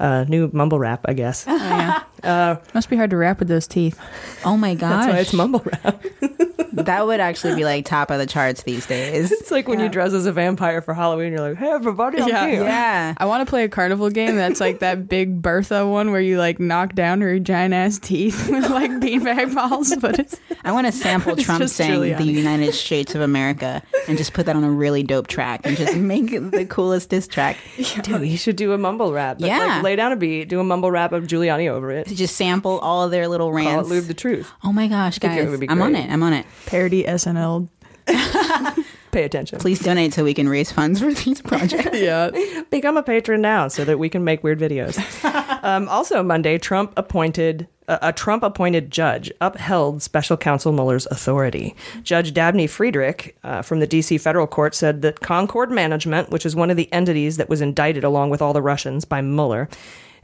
Uh, 0.00 0.25
new 0.28 0.50
mumble 0.52 0.78
rap, 0.78 1.00
I 1.06 1.12
guess. 1.14 1.46
Uh, 2.22 2.54
Must 2.72 2.88
be 2.88 2.94
hard 2.96 3.11
to 3.11 3.16
rap 3.16 3.40
with 3.40 3.49
those 3.49 3.66
teeth. 3.66 3.99
Oh 4.44 4.56
my 4.56 4.76
gosh, 4.76 5.06
That's 5.06 5.12
why 5.12 5.18
it's 5.18 5.32
mumble 5.32 5.61
rap. 5.64 6.04
that 6.72 7.04
would 7.04 7.18
actually 7.18 7.56
be 7.56 7.64
like 7.64 7.84
top 7.84 8.12
of 8.12 8.18
the 8.18 8.26
charts 8.26 8.62
these 8.62 8.87
days. 8.87 9.32
It's 9.32 9.50
like 9.50 9.66
when 9.66 9.80
you 9.80 9.88
dress 9.88 10.12
as 10.12 10.25
a 10.25 10.32
vampire 10.32 10.80
for 10.82 10.94
Halloween, 10.94 11.32
you're 11.32 11.40
like, 11.49 11.58
hey, 11.58 11.72
everybody, 11.72 12.20
I'm 12.22 12.28
Yeah. 12.28 12.46
here. 12.46 12.62
Yeah. 12.62 13.14
I 13.16 13.25
want 13.25 13.44
to 13.44 13.50
play 13.50 13.64
a 13.64 13.68
carnival 13.68 14.08
game 14.08 14.37
that's 14.37 14.61
like 14.61 14.78
that 14.78 15.08
big 15.08 15.42
Bertha 15.42 15.84
one 15.84 16.12
where 16.12 16.20
you 16.20 16.38
like 16.38 16.61
knock 16.61 16.94
down 16.94 17.22
her 17.22 17.40
giant 17.40 17.75
ass 17.75 17.99
teeth 17.99 18.49
with 18.49 18.70
like 18.70 18.92
beanbag 18.92 19.52
balls, 19.52 19.92
but 19.96 20.20
it's 20.20 20.37
I 20.64 20.70
want 20.70 20.87
to 20.87 20.92
sample 20.92 21.34
Trump 21.34 21.68
saying 21.68 21.90
Giuliani. 22.02 22.18
the 22.18 22.25
United 22.25 22.72
States 22.75 23.16
of 23.16 23.20
America 23.20 23.82
and 24.06 24.16
just 24.16 24.32
put 24.32 24.46
that 24.46 24.54
on 24.54 24.62
a 24.62 24.70
really 24.70 25.02
dope 25.02 25.26
track 25.26 25.62
and 25.66 25.76
just 25.76 25.96
make 25.96 26.30
it 26.30 26.52
the 26.52 26.66
coolest 26.66 27.11
diss 27.11 27.26
track. 27.26 27.56
Dude, 28.02 28.22
you 28.28 28.37
should 28.37 28.54
do 28.54 28.72
a 28.72 28.78
mumble 28.78 29.12
rap. 29.12 29.38
But, 29.40 29.49
Yeah. 29.49 29.58
Like, 29.82 29.82
lay 29.92 29.96
down 29.96 30.12
a 30.12 30.16
beat, 30.16 30.49
do 30.49 30.58
a 30.58 30.64
mumble 30.64 30.90
rap 30.90 31.12
of 31.12 31.25
Giuliani 31.25 31.68
over 31.68 31.90
it. 31.90 32.06
To 32.08 32.14
just 32.14 32.34
sample 32.37 32.78
all 32.80 33.04
of 33.04 33.11
their 33.11 33.28
little 33.28 33.50
Call 33.50 33.58
it 33.58 33.64
rants. 33.66 33.90
Lube 33.90 34.04
the 34.06 34.14
Truth. 34.14 34.50
Oh 34.64 34.72
my 34.72 34.88
gosh, 34.88 35.18
think 35.18 35.34
it 35.34 35.42
guys. 35.42 35.50
would 35.50 35.61
be 35.61 35.68
I'm 35.68 35.82
on 35.82 35.94
it. 35.94 36.11
I'm 36.11 36.22
on 36.22 36.32
it. 36.32 36.46
parody 36.66 37.04
SNL. 37.04 37.68
Pay 39.12 39.25
attention. 39.25 39.58
Please 39.58 39.78
donate 39.78 40.14
so 40.14 40.25
we 40.25 40.32
can 40.32 40.49
raise 40.49 40.72
funds 40.72 41.00
for 41.00 41.12
these 41.12 41.42
projects. 41.42 41.90
Yeah. 42.02 42.30
Become 42.70 42.96
a 42.96 43.02
patron 43.02 43.42
now 43.42 43.68
so 43.68 43.84
that 43.84 43.99
we 43.99 44.08
can 44.08 44.25
make 44.25 44.42
weird 44.42 44.58
videos. 44.58 44.96
um, 45.62 45.88
also, 45.90 46.22
Monday, 46.22 46.56
Trump 46.56 46.94
appointed 46.96 47.68
a, 48.00 48.12
Trump 48.12 48.42
appointed 48.42 48.90
judge 48.90 49.32
upheld 49.40 50.02
special 50.02 50.37
counsel 50.37 50.72
Mueller's 50.72 51.06
authority. 51.06 51.75
Judge 52.02 52.32
Dabney 52.32 52.66
Friedrich 52.66 53.37
uh, 53.44 53.62
from 53.62 53.80
the 53.80 53.87
D.C. 53.87 54.18
federal 54.18 54.46
court 54.46 54.75
said 54.75 55.02
that 55.02 55.20
Concord 55.20 55.70
Management, 55.70 56.30
which 56.30 56.46
is 56.46 56.56
one 56.56 56.70
of 56.70 56.76
the 56.76 56.92
entities 56.92 57.37
that 57.37 57.49
was 57.49 57.61
indicted 57.61 58.04
along 58.04 58.30
with 58.30 58.42
all 58.42 58.52
the 58.52 58.62
Russians 58.62 59.04
by 59.04 59.20
Mueller, 59.20 59.68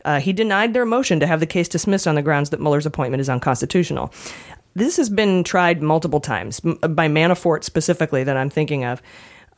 uh, 0.04 0.20
he 0.20 0.32
denied 0.32 0.74
their 0.74 0.86
motion 0.86 1.20
to 1.20 1.26
have 1.26 1.40
the 1.40 1.46
case 1.46 1.68
dismissed 1.68 2.06
on 2.06 2.14
the 2.14 2.22
grounds 2.22 2.50
that 2.50 2.60
Mueller's 2.60 2.86
appointment 2.86 3.20
is 3.20 3.28
unconstitutional. 3.28 4.12
This 4.74 4.96
has 4.96 5.10
been 5.10 5.42
tried 5.42 5.82
multiple 5.82 6.20
times 6.20 6.60
by 6.60 7.08
Manafort 7.08 7.64
specifically 7.64 8.22
that 8.24 8.36
I'm 8.36 8.50
thinking 8.50 8.84
of. 8.84 9.02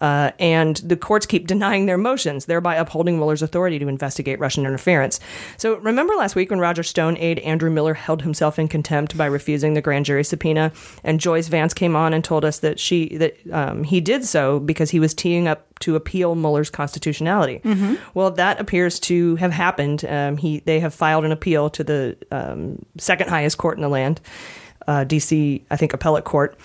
Uh, 0.01 0.31
and 0.39 0.77
the 0.77 0.97
courts 0.97 1.27
keep 1.27 1.47
denying 1.55 1.87
their 1.87 1.99
motions, 1.99 2.47
thereby 2.47 2.77
upholding 2.77 3.17
Mueller's 3.17 3.43
authority 3.43 3.79
to 3.79 3.89
investigate 3.89 4.39
Russian 4.39 4.65
interference. 4.65 5.21
So, 5.57 5.77
remember 5.77 6.15
last 6.15 6.35
week 6.35 6.51
when 6.51 6.61
Roger 6.61 6.83
Stone 6.83 7.17
aide 7.19 7.39
Andrew 7.41 7.71
Miller 7.71 7.95
held 7.95 8.23
himself 8.23 8.59
in 8.59 8.69
contempt 8.69 9.17
by 9.17 9.27
refusing 9.27 9.75
the 9.75 9.83
grand 9.83 10.07
jury 10.07 10.25
subpoena, 10.25 10.73
and 11.05 11.21
Joyce 11.21 11.49
Vance 11.49 11.75
came 11.75 11.97
on 11.97 12.15
and 12.15 12.25
told 12.25 12.45
us 12.45 12.61
that 12.61 12.81
she 12.81 13.17
that 13.19 13.37
um, 13.53 13.85
he 13.85 14.01
did 14.01 14.25
so 14.25 14.61
because 14.61 14.91
he 14.91 15.01
was 15.01 15.15
teeing 15.15 15.49
up 15.49 15.67
to 15.81 15.97
appeal 15.97 16.35
Mueller's 16.35 16.71
constitutionality. 16.71 17.61
Well, 18.15 18.31
that 18.33 18.61
appears 18.61 19.01
to 19.01 19.37
have 19.37 19.53
happened. 19.53 20.05
Um, 20.05 20.37
he 20.37 20.61
they 20.61 20.81
have 20.81 20.95
filed 20.95 21.25
an 21.25 21.33
appeal 21.33 21.71
to 21.71 21.85
the 21.85 22.17
um, 22.31 22.85
second 22.99 23.29
highest 23.29 23.59
court 23.59 23.77
in 23.77 23.83
the 23.83 23.89
land, 23.89 24.21
uh, 24.87 25.05
D.C. 25.05 25.65
I 25.71 25.77
think 25.77 25.93
appellate 25.93 26.25
court. 26.25 26.59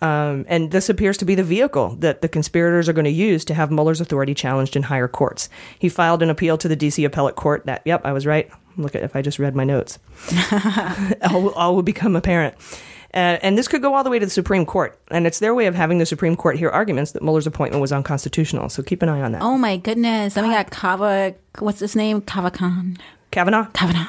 Um, 0.00 0.44
and 0.48 0.70
this 0.70 0.88
appears 0.88 1.16
to 1.18 1.24
be 1.24 1.34
the 1.34 1.42
vehicle 1.42 1.96
that 1.96 2.22
the 2.22 2.28
conspirators 2.28 2.88
are 2.88 2.92
going 2.92 3.04
to 3.04 3.10
use 3.10 3.44
to 3.46 3.54
have 3.54 3.70
Mueller's 3.70 4.00
authority 4.00 4.34
challenged 4.34 4.76
in 4.76 4.84
higher 4.84 5.08
courts. 5.08 5.48
He 5.78 5.88
filed 5.88 6.22
an 6.22 6.30
appeal 6.30 6.56
to 6.58 6.68
the 6.68 6.76
D.C. 6.76 7.04
appellate 7.04 7.34
court. 7.34 7.66
That, 7.66 7.82
yep, 7.84 8.02
I 8.04 8.12
was 8.12 8.26
right. 8.26 8.50
Look 8.76 8.94
at 8.94 9.02
if 9.02 9.16
I 9.16 9.22
just 9.22 9.40
read 9.40 9.56
my 9.56 9.64
notes, 9.64 9.98
all, 11.30 11.50
all 11.50 11.74
will 11.74 11.82
become 11.82 12.14
apparent. 12.14 12.54
Uh, 13.14 13.40
and 13.42 13.56
this 13.56 13.66
could 13.66 13.82
go 13.82 13.94
all 13.94 14.04
the 14.04 14.10
way 14.10 14.18
to 14.18 14.26
the 14.26 14.30
Supreme 14.30 14.66
Court. 14.66 14.96
And 15.10 15.26
it's 15.26 15.38
their 15.38 15.54
way 15.54 15.66
of 15.66 15.74
having 15.74 15.98
the 15.98 16.06
Supreme 16.06 16.36
Court 16.36 16.56
hear 16.58 16.68
arguments 16.68 17.12
that 17.12 17.22
Mueller's 17.22 17.46
appointment 17.46 17.80
was 17.80 17.90
unconstitutional. 17.90 18.68
So 18.68 18.82
keep 18.82 19.02
an 19.02 19.08
eye 19.08 19.22
on 19.22 19.32
that. 19.32 19.42
Oh 19.42 19.56
my 19.58 19.78
goodness. 19.78 20.34
Then 20.34 20.46
we 20.46 20.54
got 20.54 20.70
Kava. 20.70 21.34
What's 21.58 21.80
his 21.80 21.96
name? 21.96 22.20
Kava 22.20 22.50
Khan. 22.50 22.98
Kavanaugh, 23.30 23.66
Kavanaugh. 23.72 24.06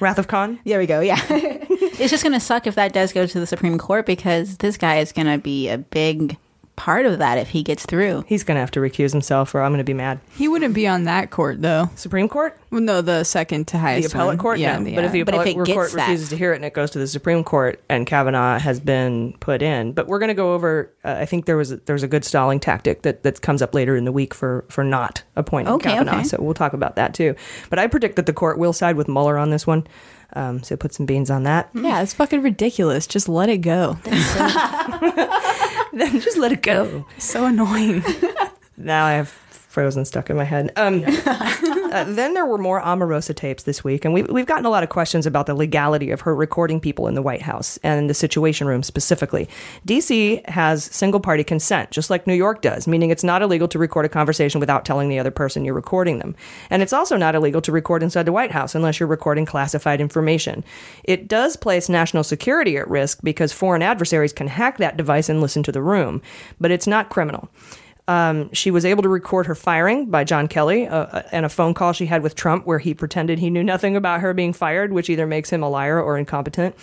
Wrath 0.00 0.18
of 0.18 0.28
Khan. 0.28 0.58
There 0.64 0.78
we 0.78 0.86
go. 0.86 1.00
Yeah. 1.00 1.20
it's 1.30 2.10
just 2.10 2.22
going 2.22 2.32
to 2.32 2.40
suck 2.40 2.66
if 2.66 2.74
that 2.74 2.92
does 2.92 3.12
go 3.12 3.26
to 3.26 3.40
the 3.40 3.46
Supreme 3.46 3.78
Court 3.78 4.04
because 4.04 4.58
this 4.58 4.76
guy 4.76 4.98
is 4.98 5.12
going 5.12 5.26
to 5.26 5.38
be 5.38 5.68
a 5.68 5.78
big 5.78 6.36
part 6.82 7.06
of 7.06 7.20
that 7.20 7.38
if 7.38 7.50
he 7.50 7.62
gets 7.62 7.86
through. 7.86 8.24
He's 8.26 8.42
going 8.42 8.56
to 8.56 8.60
have 8.60 8.72
to 8.72 8.80
recuse 8.80 9.12
himself, 9.12 9.54
or 9.54 9.60
I'm 9.62 9.70
going 9.70 9.78
to 9.78 9.84
be 9.84 9.94
mad. 9.94 10.18
He 10.36 10.48
wouldn't 10.48 10.74
be 10.74 10.88
on 10.88 11.04
that 11.04 11.30
court 11.30 11.62
though. 11.62 11.88
Supreme 11.94 12.28
Court, 12.28 12.58
Well, 12.72 12.80
no, 12.80 13.00
the 13.02 13.22
second 13.22 13.68
to 13.68 13.74
the 13.74 13.78
highest 13.78 14.08
appellate 14.08 14.26
one. 14.30 14.38
court. 14.38 14.58
Yeah, 14.58 14.78
no. 14.78 14.84
the- 14.84 14.94
But 14.96 15.04
if 15.04 15.12
the 15.12 15.18
yeah. 15.18 15.24
But 15.24 15.34
if 15.34 15.40
appellate 15.42 15.68
it 15.68 15.72
court 15.74 15.92
that- 15.92 16.08
refuses 16.08 16.28
to 16.30 16.36
hear 16.36 16.52
it 16.52 16.56
and 16.56 16.64
it 16.64 16.74
goes 16.74 16.90
to 16.90 16.98
the 16.98 17.06
Supreme 17.06 17.44
Court, 17.44 17.80
and 17.88 18.04
Kavanaugh 18.04 18.58
has 18.58 18.80
been 18.80 19.34
put 19.38 19.62
in, 19.62 19.92
but 19.92 20.08
we're 20.08 20.18
going 20.18 20.28
to 20.28 20.34
go 20.34 20.54
over. 20.54 20.90
Uh, 21.04 21.16
I 21.20 21.24
think 21.24 21.46
there 21.46 21.56
was 21.56 21.70
there's 21.86 22.02
a 22.02 22.08
good 22.08 22.24
stalling 22.24 22.58
tactic 22.58 23.02
that 23.02 23.22
that 23.22 23.40
comes 23.42 23.62
up 23.62 23.74
later 23.74 23.94
in 23.96 24.04
the 24.04 24.12
week 24.12 24.34
for 24.34 24.64
for 24.68 24.82
not 24.82 25.22
appointing 25.36 25.72
Okay, 25.74 25.90
Kavanaugh. 25.92 26.16
okay. 26.16 26.24
So 26.24 26.38
we'll 26.40 26.52
talk 26.54 26.72
about 26.72 26.96
that 26.96 27.14
too. 27.14 27.36
But 27.70 27.78
I 27.78 27.86
predict 27.86 28.16
that 28.16 28.26
the 28.26 28.32
court 28.32 28.58
will 28.58 28.72
side 28.72 28.96
with 28.96 29.06
Mueller 29.06 29.38
on 29.38 29.50
this 29.50 29.66
one. 29.68 29.86
Um, 30.34 30.62
so 30.62 30.76
put 30.76 30.94
some 30.94 31.04
beans 31.06 31.30
on 31.30 31.42
that. 31.44 31.68
yeah, 31.74 32.00
it's 32.02 32.14
fucking 32.14 32.42
ridiculous. 32.42 33.06
Just 33.06 33.28
let 33.28 33.48
it 33.48 33.58
go. 33.58 33.98
then 35.92 36.20
just 36.20 36.38
let 36.38 36.52
it 36.52 36.62
go. 36.62 37.06
so 37.18 37.44
annoying. 37.46 38.02
Now 38.78 39.04
I 39.04 39.12
have 39.12 39.28
frozen 39.28 40.04
stuck 40.06 40.30
in 40.30 40.36
my 40.36 40.44
head. 40.44 40.72
Um, 40.76 41.04
uh, 41.92 42.04
then 42.04 42.34
there 42.34 42.46
were 42.46 42.58
more 42.58 42.80
Omarosa 42.80 43.34
tapes 43.34 43.64
this 43.64 43.84
week, 43.84 44.04
and 44.04 44.14
we've, 44.14 44.28
we've 44.28 44.46
gotten 44.46 44.64
a 44.64 44.70
lot 44.70 44.82
of 44.82 44.88
questions 44.88 45.26
about 45.26 45.46
the 45.46 45.54
legality 45.54 46.10
of 46.10 46.22
her 46.22 46.34
recording 46.34 46.80
people 46.80 47.06
in 47.06 47.14
the 47.14 47.22
White 47.22 47.42
House 47.42 47.78
and 47.82 48.08
the 48.08 48.14
Situation 48.14 48.66
Room 48.66 48.82
specifically. 48.82 49.48
DC 49.86 50.48
has 50.48 50.84
single 50.84 51.20
party 51.20 51.44
consent, 51.44 51.90
just 51.90 52.08
like 52.08 52.26
New 52.26 52.34
York 52.34 52.62
does, 52.62 52.88
meaning 52.88 53.10
it's 53.10 53.22
not 53.22 53.42
illegal 53.42 53.68
to 53.68 53.78
record 53.78 54.06
a 54.06 54.08
conversation 54.08 54.58
without 54.58 54.84
telling 54.84 55.08
the 55.08 55.18
other 55.18 55.30
person 55.30 55.64
you're 55.64 55.74
recording 55.74 56.18
them. 56.18 56.34
And 56.70 56.82
it's 56.82 56.92
also 56.92 57.16
not 57.16 57.34
illegal 57.34 57.60
to 57.62 57.72
record 57.72 58.02
inside 58.02 58.24
the 58.24 58.32
White 58.32 58.52
House 58.52 58.74
unless 58.74 58.98
you're 58.98 59.06
recording 59.06 59.44
classified 59.44 60.00
information. 60.00 60.64
It 61.04 61.28
does 61.28 61.56
place 61.56 61.88
national 61.88 62.24
security 62.24 62.76
at 62.78 62.88
risk 62.88 63.20
because 63.22 63.52
foreign 63.52 63.82
adversaries 63.82 64.32
can 64.32 64.46
hack 64.46 64.78
that 64.78 64.96
device 64.96 65.28
and 65.28 65.40
listen 65.40 65.62
to 65.64 65.72
the 65.72 65.82
room, 65.82 66.22
but 66.58 66.70
it's 66.70 66.86
not 66.86 67.10
criminal. 67.10 67.50
Um, 68.08 68.52
she 68.52 68.70
was 68.70 68.84
able 68.84 69.02
to 69.04 69.08
record 69.08 69.46
her 69.46 69.54
firing 69.54 70.06
by 70.06 70.24
John 70.24 70.48
Kelly 70.48 70.88
uh, 70.88 71.22
and 71.30 71.46
a 71.46 71.48
phone 71.48 71.72
call 71.72 71.92
she 71.92 72.06
had 72.06 72.22
with 72.22 72.34
Trump 72.34 72.66
where 72.66 72.80
he 72.80 72.94
pretended 72.94 73.38
he 73.38 73.48
knew 73.48 73.62
nothing 73.62 73.96
about 73.96 74.20
her 74.20 74.34
being 74.34 74.52
fired, 74.52 74.92
which 74.92 75.08
either 75.08 75.26
makes 75.26 75.50
him 75.50 75.62
a 75.62 75.68
liar 75.68 76.00
or 76.02 76.18
incompetent. 76.18 76.74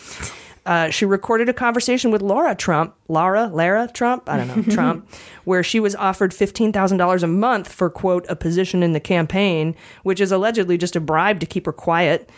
Uh, 0.65 0.89
she 0.89 1.05
recorded 1.05 1.49
a 1.49 1.53
conversation 1.53 2.11
with 2.11 2.21
Laura 2.21 2.55
Trump, 2.55 2.93
Laura, 3.07 3.47
Lara 3.47 3.89
Trump, 3.91 4.29
I 4.29 4.37
don't 4.37 4.47
know, 4.47 4.63
Trump, 4.75 5.09
where 5.43 5.63
she 5.63 5.79
was 5.79 5.95
offered 5.95 6.31
$15,000 6.31 7.23
a 7.23 7.27
month 7.27 7.71
for, 7.71 7.89
quote, 7.89 8.25
a 8.29 8.35
position 8.35 8.83
in 8.83 8.93
the 8.93 8.99
campaign, 8.99 9.75
which 10.03 10.21
is 10.21 10.31
allegedly 10.31 10.77
just 10.77 10.95
a 10.95 10.99
bribe 10.99 11.39
to 11.39 11.45
keep 11.45 11.65
her 11.65 11.73
quiet. 11.73 12.29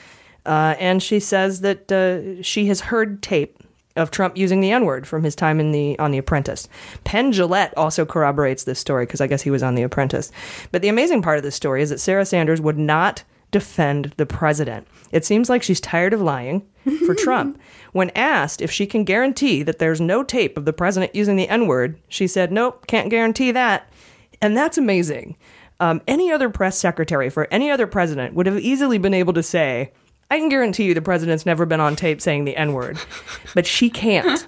Uh, 0.46 0.76
and 0.80 1.04
she 1.04 1.20
says 1.20 1.62
that 1.62 1.92
uh, 1.92 2.42
she 2.42 2.68
has 2.68 2.82
heard 2.82 3.22
tape 3.22 3.61
of 3.96 4.12
Trump 4.12 4.38
using 4.38 4.62
the 4.62 4.72
N 4.72 4.86
word 4.86 5.08
from 5.08 5.24
his 5.24 5.36
time 5.36 5.60
in 5.60 5.72
the 5.72 5.98
on 6.00 6.12
The 6.12 6.18
Apprentice. 6.18 6.68
Penn 7.04 7.32
Jillette 7.32 7.74
also 7.78 8.06
corroborates 8.06 8.64
this 8.64 8.80
story 8.80 9.06
because 9.06 9.22
I 9.22 9.28
guess 9.28 9.42
he 9.42 9.52
was 9.52 9.64
on 9.64 9.76
The 9.76 9.84
Apprentice. 9.84 10.32
But 10.72 10.82
the 10.82 10.90
amazing 10.90 11.22
part 11.22 11.38
of 11.38 11.44
this 11.44 11.56
story 11.56 11.82
is 11.82 11.90
that 11.90 12.00
Sarah 12.00 12.26
Sanders 12.26 12.62
would 12.62 12.78
not 12.78 13.24
defend 13.52 14.14
the 14.18 14.26
president. 14.26 14.88
It 15.12 15.26
seems 15.26 15.50
like 15.50 15.62
she's 15.62 15.82
tired 15.82 16.14
of 16.14 16.22
lying 16.22 16.66
for 17.06 17.14
Trump. 17.16 17.60
When 17.92 18.10
asked 18.12 18.62
if 18.62 18.72
she 18.72 18.88
can 18.88 19.04
guarantee 19.04 19.64
that 19.64 19.80
there's 19.80 20.00
no 20.00 20.24
tape 20.24 20.58
of 20.58 20.66
the 20.66 20.74
president 20.74 21.14
using 21.14 21.36
the 21.36 21.50
N 21.50 21.68
word, 21.68 22.00
she 22.08 22.28
said, 22.28 22.52
"Nope, 22.52 22.88
can't 22.88 23.10
guarantee 23.10 23.52
that." 23.52 23.92
And 24.42 24.58
that's 24.58 24.78
amazing. 24.78 25.38
Um, 25.80 26.02
any 26.08 26.32
other 26.32 26.50
press 26.50 26.78
secretary 26.78 27.30
for 27.30 27.48
any 27.52 27.72
other 27.72 27.88
president 27.88 28.36
would 28.36 28.46
have 28.46 28.60
easily 28.60 29.00
been 29.00 29.16
able 29.16 29.34
to 29.34 29.44
say, 29.44 29.92
I 30.32 30.40
can 30.40 30.50
guarantee 30.50 30.86
you 30.86 30.94
the 30.96 31.02
president's 31.02 31.46
never 31.46 31.68
been 31.68 31.80
on 31.82 31.96
tape 31.96 32.22
saying 32.22 32.46
the 32.46 32.56
N 32.58 32.74
word, 32.74 32.98
but 33.54 33.68
she 33.68 33.90
can't. 33.92 34.48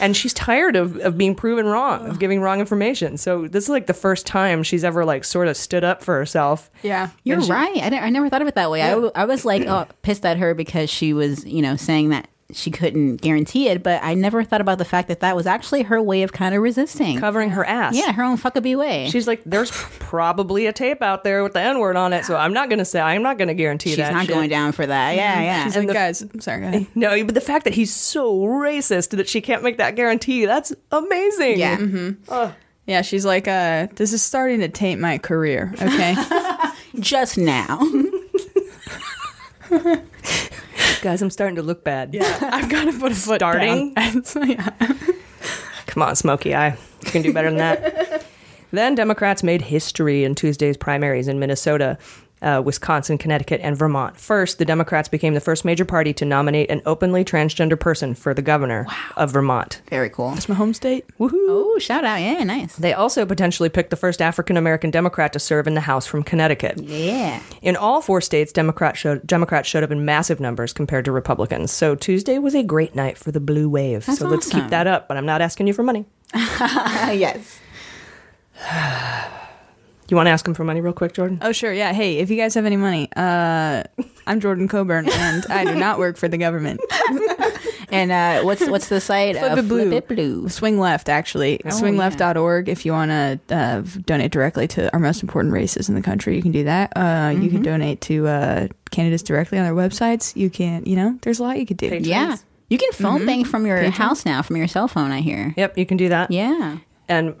And 0.00 0.16
she's 0.16 0.34
tired 0.34 0.74
of, 0.74 0.96
of 0.98 1.16
being 1.16 1.36
proven 1.36 1.66
wrong, 1.66 2.08
of 2.08 2.18
giving 2.18 2.40
wrong 2.40 2.58
information. 2.58 3.16
So 3.16 3.46
this 3.46 3.64
is 3.64 3.70
like 3.70 3.86
the 3.86 3.94
first 3.94 4.26
time 4.26 4.64
she's 4.64 4.82
ever 4.82 5.04
like 5.04 5.24
sort 5.24 5.46
of 5.46 5.56
stood 5.56 5.84
up 5.84 6.02
for 6.02 6.16
herself. 6.16 6.68
Yeah. 6.82 7.10
You're 7.22 7.40
she- 7.40 7.50
right. 7.52 7.76
I, 7.76 7.98
I 7.98 8.10
never 8.10 8.28
thought 8.28 8.42
of 8.42 8.48
it 8.48 8.56
that 8.56 8.70
way. 8.72 8.82
I 8.82 8.92
I 9.14 9.24
was 9.24 9.44
like, 9.44 9.66
oh, 9.66 9.86
pissed 10.02 10.26
at 10.26 10.38
her 10.38 10.52
because 10.52 10.90
she 10.90 11.12
was, 11.12 11.44
you 11.44 11.62
know, 11.62 11.76
saying 11.76 12.08
that 12.08 12.28
she 12.52 12.70
couldn't 12.70 13.16
guarantee 13.16 13.68
it. 13.68 13.82
But 13.82 14.02
I 14.02 14.14
never 14.14 14.44
thought 14.44 14.60
about 14.60 14.78
the 14.78 14.84
fact 14.84 15.08
that 15.08 15.20
that 15.20 15.34
was 15.34 15.46
actually 15.46 15.82
her 15.82 16.00
way 16.00 16.22
of 16.22 16.32
kind 16.32 16.54
of 16.54 16.62
resisting. 16.62 17.18
Covering 17.18 17.50
her 17.50 17.64
ass. 17.64 17.96
Yeah, 17.96 18.12
her 18.12 18.22
own 18.22 18.36
fuckabee 18.36 18.76
way. 18.76 19.08
She's 19.10 19.26
like, 19.26 19.42
there's 19.44 19.70
probably 19.72 20.66
a 20.66 20.72
tape 20.72 21.02
out 21.02 21.24
there 21.24 21.42
with 21.42 21.54
the 21.54 21.60
N 21.60 21.78
word 21.78 21.96
on 21.96 22.12
it, 22.12 22.24
so 22.24 22.36
I'm 22.36 22.52
not 22.52 22.68
going 22.68 22.78
to 22.80 22.84
say, 22.84 23.00
I'm 23.00 23.22
not 23.22 23.38
going 23.38 23.48
to 23.48 23.54
guarantee 23.54 23.90
She's 23.90 23.98
that. 23.98 24.12
not 24.12 24.26
shit. 24.26 24.34
going 24.34 24.50
down 24.50 24.72
for 24.72 24.84
that. 24.86 25.16
Yeah, 25.16 25.40
yeah. 25.40 25.64
She's 25.64 25.76
like, 25.76 25.88
guys, 25.92 26.22
I'm 26.22 26.40
sorry, 26.40 26.60
go 26.60 26.68
ahead. 26.68 26.86
No, 26.94 27.24
but 27.24 27.34
the 27.34 27.40
fact 27.40 27.64
that 27.64 27.74
he's 27.74 27.92
so 27.92 28.40
racist 28.42 29.10
that 29.16 29.28
she 29.28 29.40
can't 29.40 29.62
make 29.62 29.78
that 29.78 29.96
guarantee, 29.96 30.46
that's 30.46 30.72
amazing. 30.92 31.58
Yeah. 31.58 32.10
Ugh. 32.28 32.52
Yeah, 32.86 33.00
she's 33.00 33.24
like, 33.24 33.48
uh, 33.48 33.86
this 33.94 34.12
is 34.12 34.22
starting 34.22 34.60
to 34.60 34.68
taint 34.68 35.00
my 35.00 35.16
career. 35.18 35.72
Okay. 35.80 36.14
Just 37.00 37.38
now. 37.38 37.80
Guys, 41.04 41.20
I'm 41.20 41.28
starting 41.28 41.56
to 41.56 41.62
look 41.62 41.84
bad. 41.84 42.14
Yeah, 42.14 42.38
I've 42.50 42.70
got 42.70 42.86
to 42.86 42.98
put 42.98 43.12
a 43.12 43.14
foot 43.14 43.34
Starting? 43.40 43.92
down. 43.92 44.22
Yeah. 44.48 44.70
Come 45.86 46.02
on, 46.02 46.16
Smokey 46.16 46.54
Eye. 46.54 46.78
You 47.04 47.10
can 47.10 47.20
do 47.20 47.30
better 47.30 47.50
than 47.50 47.58
that. 47.58 48.24
then 48.70 48.94
Democrats 48.94 49.42
made 49.42 49.60
history 49.60 50.24
in 50.24 50.34
Tuesday's 50.34 50.78
primaries 50.78 51.28
in 51.28 51.38
Minnesota, 51.38 51.98
uh, 52.42 52.62
Wisconsin, 52.64 53.18
Connecticut, 53.18 53.60
and 53.62 53.76
Vermont. 53.76 54.16
First, 54.16 54.58
the 54.58 54.64
Democrats 54.64 55.08
became 55.08 55.34
the 55.34 55.40
first 55.40 55.64
major 55.64 55.84
party 55.84 56.12
to 56.14 56.24
nominate 56.24 56.70
an 56.70 56.82
openly 56.84 57.24
transgender 57.24 57.78
person 57.78 58.14
for 58.14 58.34
the 58.34 58.42
governor 58.42 58.86
of 59.16 59.32
Vermont. 59.32 59.80
Very 59.88 60.10
cool. 60.10 60.30
That's 60.30 60.48
my 60.48 60.54
home 60.54 60.74
state. 60.74 61.06
Woohoo! 61.18 61.32
Oh, 61.48 61.78
shout 61.78 62.04
out. 62.04 62.20
Yeah, 62.20 62.44
nice. 62.44 62.76
They 62.76 62.92
also 62.92 63.24
potentially 63.24 63.68
picked 63.68 63.90
the 63.90 63.96
first 63.96 64.20
African 64.20 64.56
American 64.56 64.90
Democrat 64.90 65.32
to 65.32 65.38
serve 65.38 65.66
in 65.66 65.74
the 65.74 65.80
House 65.80 66.06
from 66.06 66.22
Connecticut. 66.22 66.78
Yeah. 66.82 67.40
In 67.62 67.76
all 67.76 68.00
four 68.00 68.20
states, 68.20 68.52
Democrats 68.52 68.98
showed, 68.98 69.26
Democrats 69.26 69.68
showed 69.68 69.82
up 69.82 69.90
in 69.90 70.04
massive 70.04 70.40
numbers 70.40 70.72
compared 70.72 71.04
to 71.06 71.12
Republicans. 71.12 71.72
So 71.72 71.94
Tuesday 71.94 72.38
was 72.38 72.54
a 72.54 72.62
great 72.62 72.94
night 72.94 73.18
for 73.18 73.32
the 73.32 73.40
blue 73.40 73.68
wave. 73.68 74.06
That's 74.06 74.18
so 74.18 74.28
let's 74.28 74.48
keep 74.48 74.68
that 74.68 74.86
up, 74.86 75.08
but 75.08 75.16
I'm 75.16 75.26
not 75.26 75.40
asking 75.40 75.66
you 75.66 75.72
for 75.72 75.82
money. 75.82 76.04
yes. 76.34 77.60
You 80.08 80.16
want 80.16 80.26
to 80.26 80.30
ask 80.30 80.46
him 80.46 80.54
for 80.54 80.64
money 80.64 80.80
real 80.80 80.92
quick, 80.92 81.14
Jordan? 81.14 81.38
Oh, 81.42 81.52
sure. 81.52 81.72
Yeah. 81.72 81.92
Hey, 81.92 82.18
if 82.18 82.30
you 82.30 82.36
guys 82.36 82.54
have 82.54 82.66
any 82.66 82.76
money, 82.76 83.08
uh, 83.16 83.82
I'm 84.26 84.40
Jordan 84.40 84.68
Coburn, 84.68 85.08
and 85.08 85.46
I 85.46 85.64
do 85.64 85.74
not 85.74 85.98
work 85.98 86.16
for 86.16 86.28
the 86.28 86.38
government. 86.38 86.80
And 87.90 88.10
uh, 88.10 88.42
what's 88.42 88.66
what's 88.68 88.88
the 88.88 89.00
site? 89.00 89.36
Flip 89.36 89.52
Uh, 89.52 89.56
it 89.58 89.68
blue. 89.68 89.90
Flip 89.90 90.10
it 90.10 90.14
blue. 90.16 90.48
Swing 90.48 90.80
left, 90.80 91.08
actually. 91.08 91.60
Oh, 91.64 91.68
Swingleft.org. 91.68 92.68
If 92.68 92.84
you 92.84 92.90
want 92.90 93.10
to 93.10 93.54
uh, 93.54 93.82
donate 94.04 94.32
directly 94.32 94.66
to 94.68 94.92
our 94.92 94.98
most 94.98 95.22
important 95.22 95.54
races 95.54 95.88
in 95.88 95.94
the 95.94 96.00
country, 96.02 96.34
you 96.34 96.42
can 96.42 96.50
do 96.50 96.64
that. 96.64 96.92
Uh, 96.96 97.30
You 97.38 97.50
can 97.50 97.60
Mhm. 97.60 97.64
donate 97.64 98.00
to 98.00 98.26
uh, 98.26 98.68
candidates 98.90 99.22
directly 99.22 99.58
on 99.58 99.64
their 99.64 99.74
websites. 99.74 100.34
You 100.34 100.50
can, 100.50 100.84
you 100.86 100.96
know, 100.96 101.16
there's 101.22 101.38
a 101.38 101.44
lot 101.44 101.58
you 101.60 101.66
could 101.66 101.76
do. 101.76 101.98
Yeah. 102.00 102.36
You 102.68 102.78
can 102.78 102.90
phone 102.92 103.18
Mm-hmm. 103.18 103.26
bank 103.26 103.46
from 103.46 103.64
your 103.64 103.76
Patrons. 103.76 103.96
house 103.96 104.26
now, 104.26 104.42
from 104.42 104.56
your 104.56 104.66
cell 104.66 104.88
phone, 104.88 105.12
I 105.12 105.20
hear. 105.20 105.54
Yep, 105.56 105.78
you 105.78 105.86
can 105.86 105.96
do 105.96 106.08
that. 106.08 106.32
Yeah. 106.32 106.78
And 107.08 107.36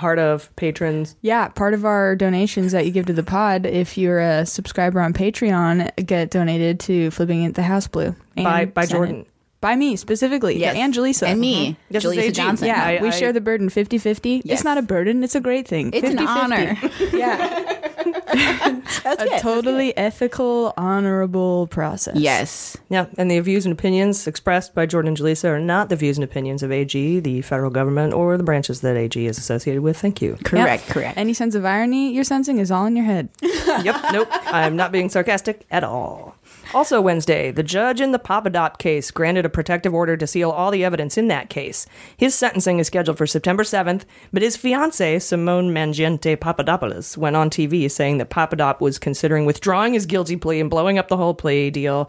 part 0.00 0.18
of 0.18 0.54
patrons. 0.56 1.14
Yeah, 1.20 1.48
part 1.48 1.74
of 1.74 1.84
our 1.84 2.16
donations 2.16 2.72
that 2.72 2.86
you 2.86 2.90
give 2.90 3.04
to 3.06 3.12
the 3.12 3.22
pod, 3.22 3.66
if 3.66 3.98
you're 3.98 4.18
a 4.18 4.46
subscriber 4.46 4.98
on 5.00 5.12
Patreon, 5.12 5.90
get 6.06 6.30
donated 6.30 6.80
to 6.80 7.10
Flipping 7.10 7.42
It 7.44 7.54
the 7.54 7.62
House 7.62 7.86
Blue. 7.86 8.14
and 8.36 8.44
By- 8.44 8.64
by 8.64 8.84
Senate. 8.86 8.96
Jordan. 8.98 9.26
By 9.60 9.76
me 9.76 9.96
specifically. 9.96 10.58
Yes. 10.58 10.74
And 10.74 10.94
Jaleesa. 10.94 11.26
And 11.28 11.38
me, 11.38 11.72
Mhm. 11.72 11.76
This 11.90 12.04
Jaleesa 12.04 12.32
Johnson. 12.32 12.68
Yeah, 12.68 12.82
I- 12.82 13.02
we 13.02 13.08
I- 13.08 13.10
share 13.10 13.30
the 13.34 13.42
burden 13.42 13.68
50 13.68 13.98
50. 13.98 14.40
Yes. 14.42 14.60
It's 14.60 14.64
not 14.64 14.78
a 14.78 14.82
burden, 14.82 15.22
it's 15.22 15.34
a 15.34 15.40
great 15.40 15.68
thing. 15.68 15.90
It's 15.92 16.08
an 16.08 16.16
50-50. 16.16 16.26
honor. 16.26 16.76
Yeah. 17.12 17.76
That's 19.02 19.22
a 19.22 19.26
good. 19.26 19.40
totally 19.40 19.96
ethical, 19.96 20.72
honorable 20.76 21.66
process. 21.68 22.16
Yes. 22.16 22.76
Yeah, 22.88 23.06
and 23.18 23.30
the 23.30 23.40
views 23.40 23.66
and 23.66 23.72
opinions 23.72 24.26
expressed 24.26 24.74
by 24.74 24.86
Jordan 24.86 25.08
and 25.08 25.16
Jaleesa 25.16 25.48
are 25.48 25.60
not 25.60 25.88
the 25.88 25.96
views 25.96 26.16
and 26.16 26.24
opinions 26.24 26.62
of 26.62 26.70
AG, 26.72 27.20
the 27.20 27.42
federal 27.42 27.70
government, 27.70 28.12
or 28.14 28.36
the 28.36 28.44
branches 28.44 28.80
that 28.80 28.96
AG 28.96 29.24
is 29.26 29.38
associated 29.38 29.82
with. 29.82 29.98
Thank 29.98 30.22
you. 30.22 30.38
Correct, 30.44 30.86
correct. 30.86 31.18
Any 31.18 31.34
sense 31.34 31.54
of 31.54 31.64
irony 31.64 32.12
you're 32.12 32.24
sensing 32.24 32.58
is 32.58 32.70
all 32.70 32.86
in 32.86 32.96
your 32.96 33.04
head. 33.04 33.28
yep, 33.42 33.96
nope. 34.12 34.28
I'm 34.46 34.76
not 34.76 34.92
being 34.92 35.08
sarcastic 35.08 35.66
at 35.70 35.84
all. 35.84 36.36
Also, 36.72 37.00
Wednesday, 37.00 37.50
the 37.50 37.64
judge 37.64 38.00
in 38.00 38.12
the 38.12 38.18
Papadop 38.18 38.78
case 38.78 39.10
granted 39.10 39.44
a 39.44 39.48
protective 39.48 39.92
order 39.92 40.16
to 40.16 40.26
seal 40.26 40.50
all 40.50 40.70
the 40.70 40.84
evidence 40.84 41.18
in 41.18 41.26
that 41.28 41.50
case. 41.50 41.84
His 42.16 42.32
sentencing 42.34 42.78
is 42.78 42.86
scheduled 42.86 43.18
for 43.18 43.26
September 43.26 43.64
7th, 43.64 44.04
but 44.32 44.42
his 44.42 44.56
fiancee, 44.56 45.18
Simone 45.18 45.70
Mangiante 45.74 46.38
Papadopoulos, 46.38 47.18
went 47.18 47.34
on 47.34 47.50
TV 47.50 47.90
saying 47.90 48.18
that 48.18 48.30
Papadop 48.30 48.80
was 48.80 49.00
considering 49.00 49.46
withdrawing 49.46 49.94
his 49.94 50.06
guilty 50.06 50.36
plea 50.36 50.60
and 50.60 50.70
blowing 50.70 50.96
up 50.96 51.08
the 51.08 51.16
whole 51.16 51.34
plea 51.34 51.70
deal. 51.70 52.08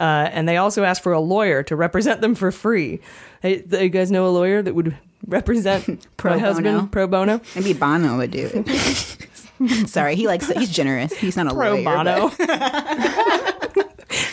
Uh, 0.00 0.28
and 0.32 0.48
they 0.48 0.56
also 0.56 0.82
asked 0.82 1.02
for 1.04 1.12
a 1.12 1.20
lawyer 1.20 1.62
to 1.62 1.76
represent 1.76 2.20
them 2.20 2.34
for 2.34 2.50
free. 2.50 3.00
Hey, 3.42 3.62
you 3.70 3.90
guys 3.90 4.10
know 4.10 4.26
a 4.26 4.30
lawyer 4.30 4.60
that 4.60 4.74
would 4.74 4.96
represent 5.26 6.04
Pro 6.16 6.32
my 6.32 6.38
husband 6.38 6.64
bono. 6.64 6.86
pro 6.86 7.06
bono? 7.06 7.40
Maybe 7.54 7.74
Bono 7.74 8.16
would 8.16 8.32
do 8.32 8.50
it. 8.52 9.88
Sorry, 9.88 10.16
he 10.16 10.26
likes 10.26 10.48
he's 10.48 10.70
generous. 10.70 11.12
He's 11.16 11.36
not 11.36 11.46
a 11.46 11.50
pro 11.54 11.74
lawyer, 11.76 11.84
bono. 11.84 12.32
but- 12.38 13.56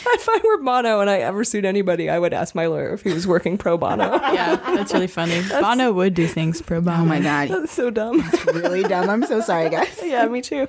if 0.14 0.28
I 0.30 0.40
were 0.44 0.58
Bono 0.64 1.00
and 1.00 1.10
I 1.10 1.20
ever 1.20 1.44
sued 1.44 1.66
anybody, 1.66 2.10
I 2.10 2.20
would 2.20 2.34
ask 2.34 2.56
my 2.56 2.68
lawyer 2.68 2.94
if 2.94 3.04
he 3.04 3.14
was 3.14 3.28
working 3.28 3.58
pro 3.58 3.78
bono. 3.78 4.20
Yeah, 4.38 4.56
that's 4.58 4.94
really 4.94 5.08
funny. 5.08 5.42
Bono 5.50 5.92
would 5.94 6.14
do 6.14 6.28
things 6.28 6.62
pro 6.62 6.82
bono. 6.82 6.98
Oh 7.02 7.06
my 7.06 7.20
god, 7.20 7.48
That's 7.50 7.72
so 7.72 7.90
dumb. 7.90 8.24
really 8.48 8.84
dumb. 8.84 9.10
I'm 9.10 9.26
so 9.26 9.42
sorry, 9.42 9.70
guys. 9.70 10.00
yeah, 10.04 10.28
me 10.28 10.42
too. 10.42 10.68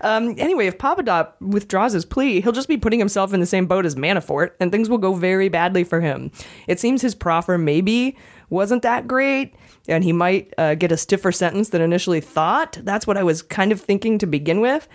Um, 0.00 0.34
anyway, 0.38 0.66
if 0.66 0.78
Papadop 0.78 1.40
withdraws 1.40 1.92
his 1.92 2.04
plea, 2.04 2.40
he'll 2.40 2.52
just 2.52 2.68
be 2.68 2.76
putting 2.76 2.98
himself 2.98 3.32
in 3.32 3.40
the 3.40 3.46
same 3.46 3.66
boat 3.66 3.86
as 3.86 3.94
Manafort, 3.94 4.50
and 4.60 4.70
things 4.72 4.88
will 4.88 4.98
go 4.98 5.14
very 5.14 5.48
badly 5.48 5.84
for 5.84 6.00
him. 6.00 6.30
It 6.66 6.80
seems 6.80 7.02
his 7.02 7.14
proffer 7.14 7.58
maybe 7.58 8.16
wasn't 8.50 8.82
that 8.82 9.06
great, 9.06 9.54
and 9.88 10.04
he 10.04 10.12
might 10.12 10.52
uh, 10.58 10.74
get 10.74 10.92
a 10.92 10.96
stiffer 10.96 11.32
sentence 11.32 11.70
than 11.70 11.80
initially 11.82 12.20
thought. 12.20 12.78
That's 12.82 13.06
what 13.06 13.16
I 13.16 13.22
was 13.22 13.42
kind 13.42 13.72
of 13.72 13.80
thinking 13.80 14.18
to 14.18 14.26
begin 14.26 14.60
with. 14.60 14.88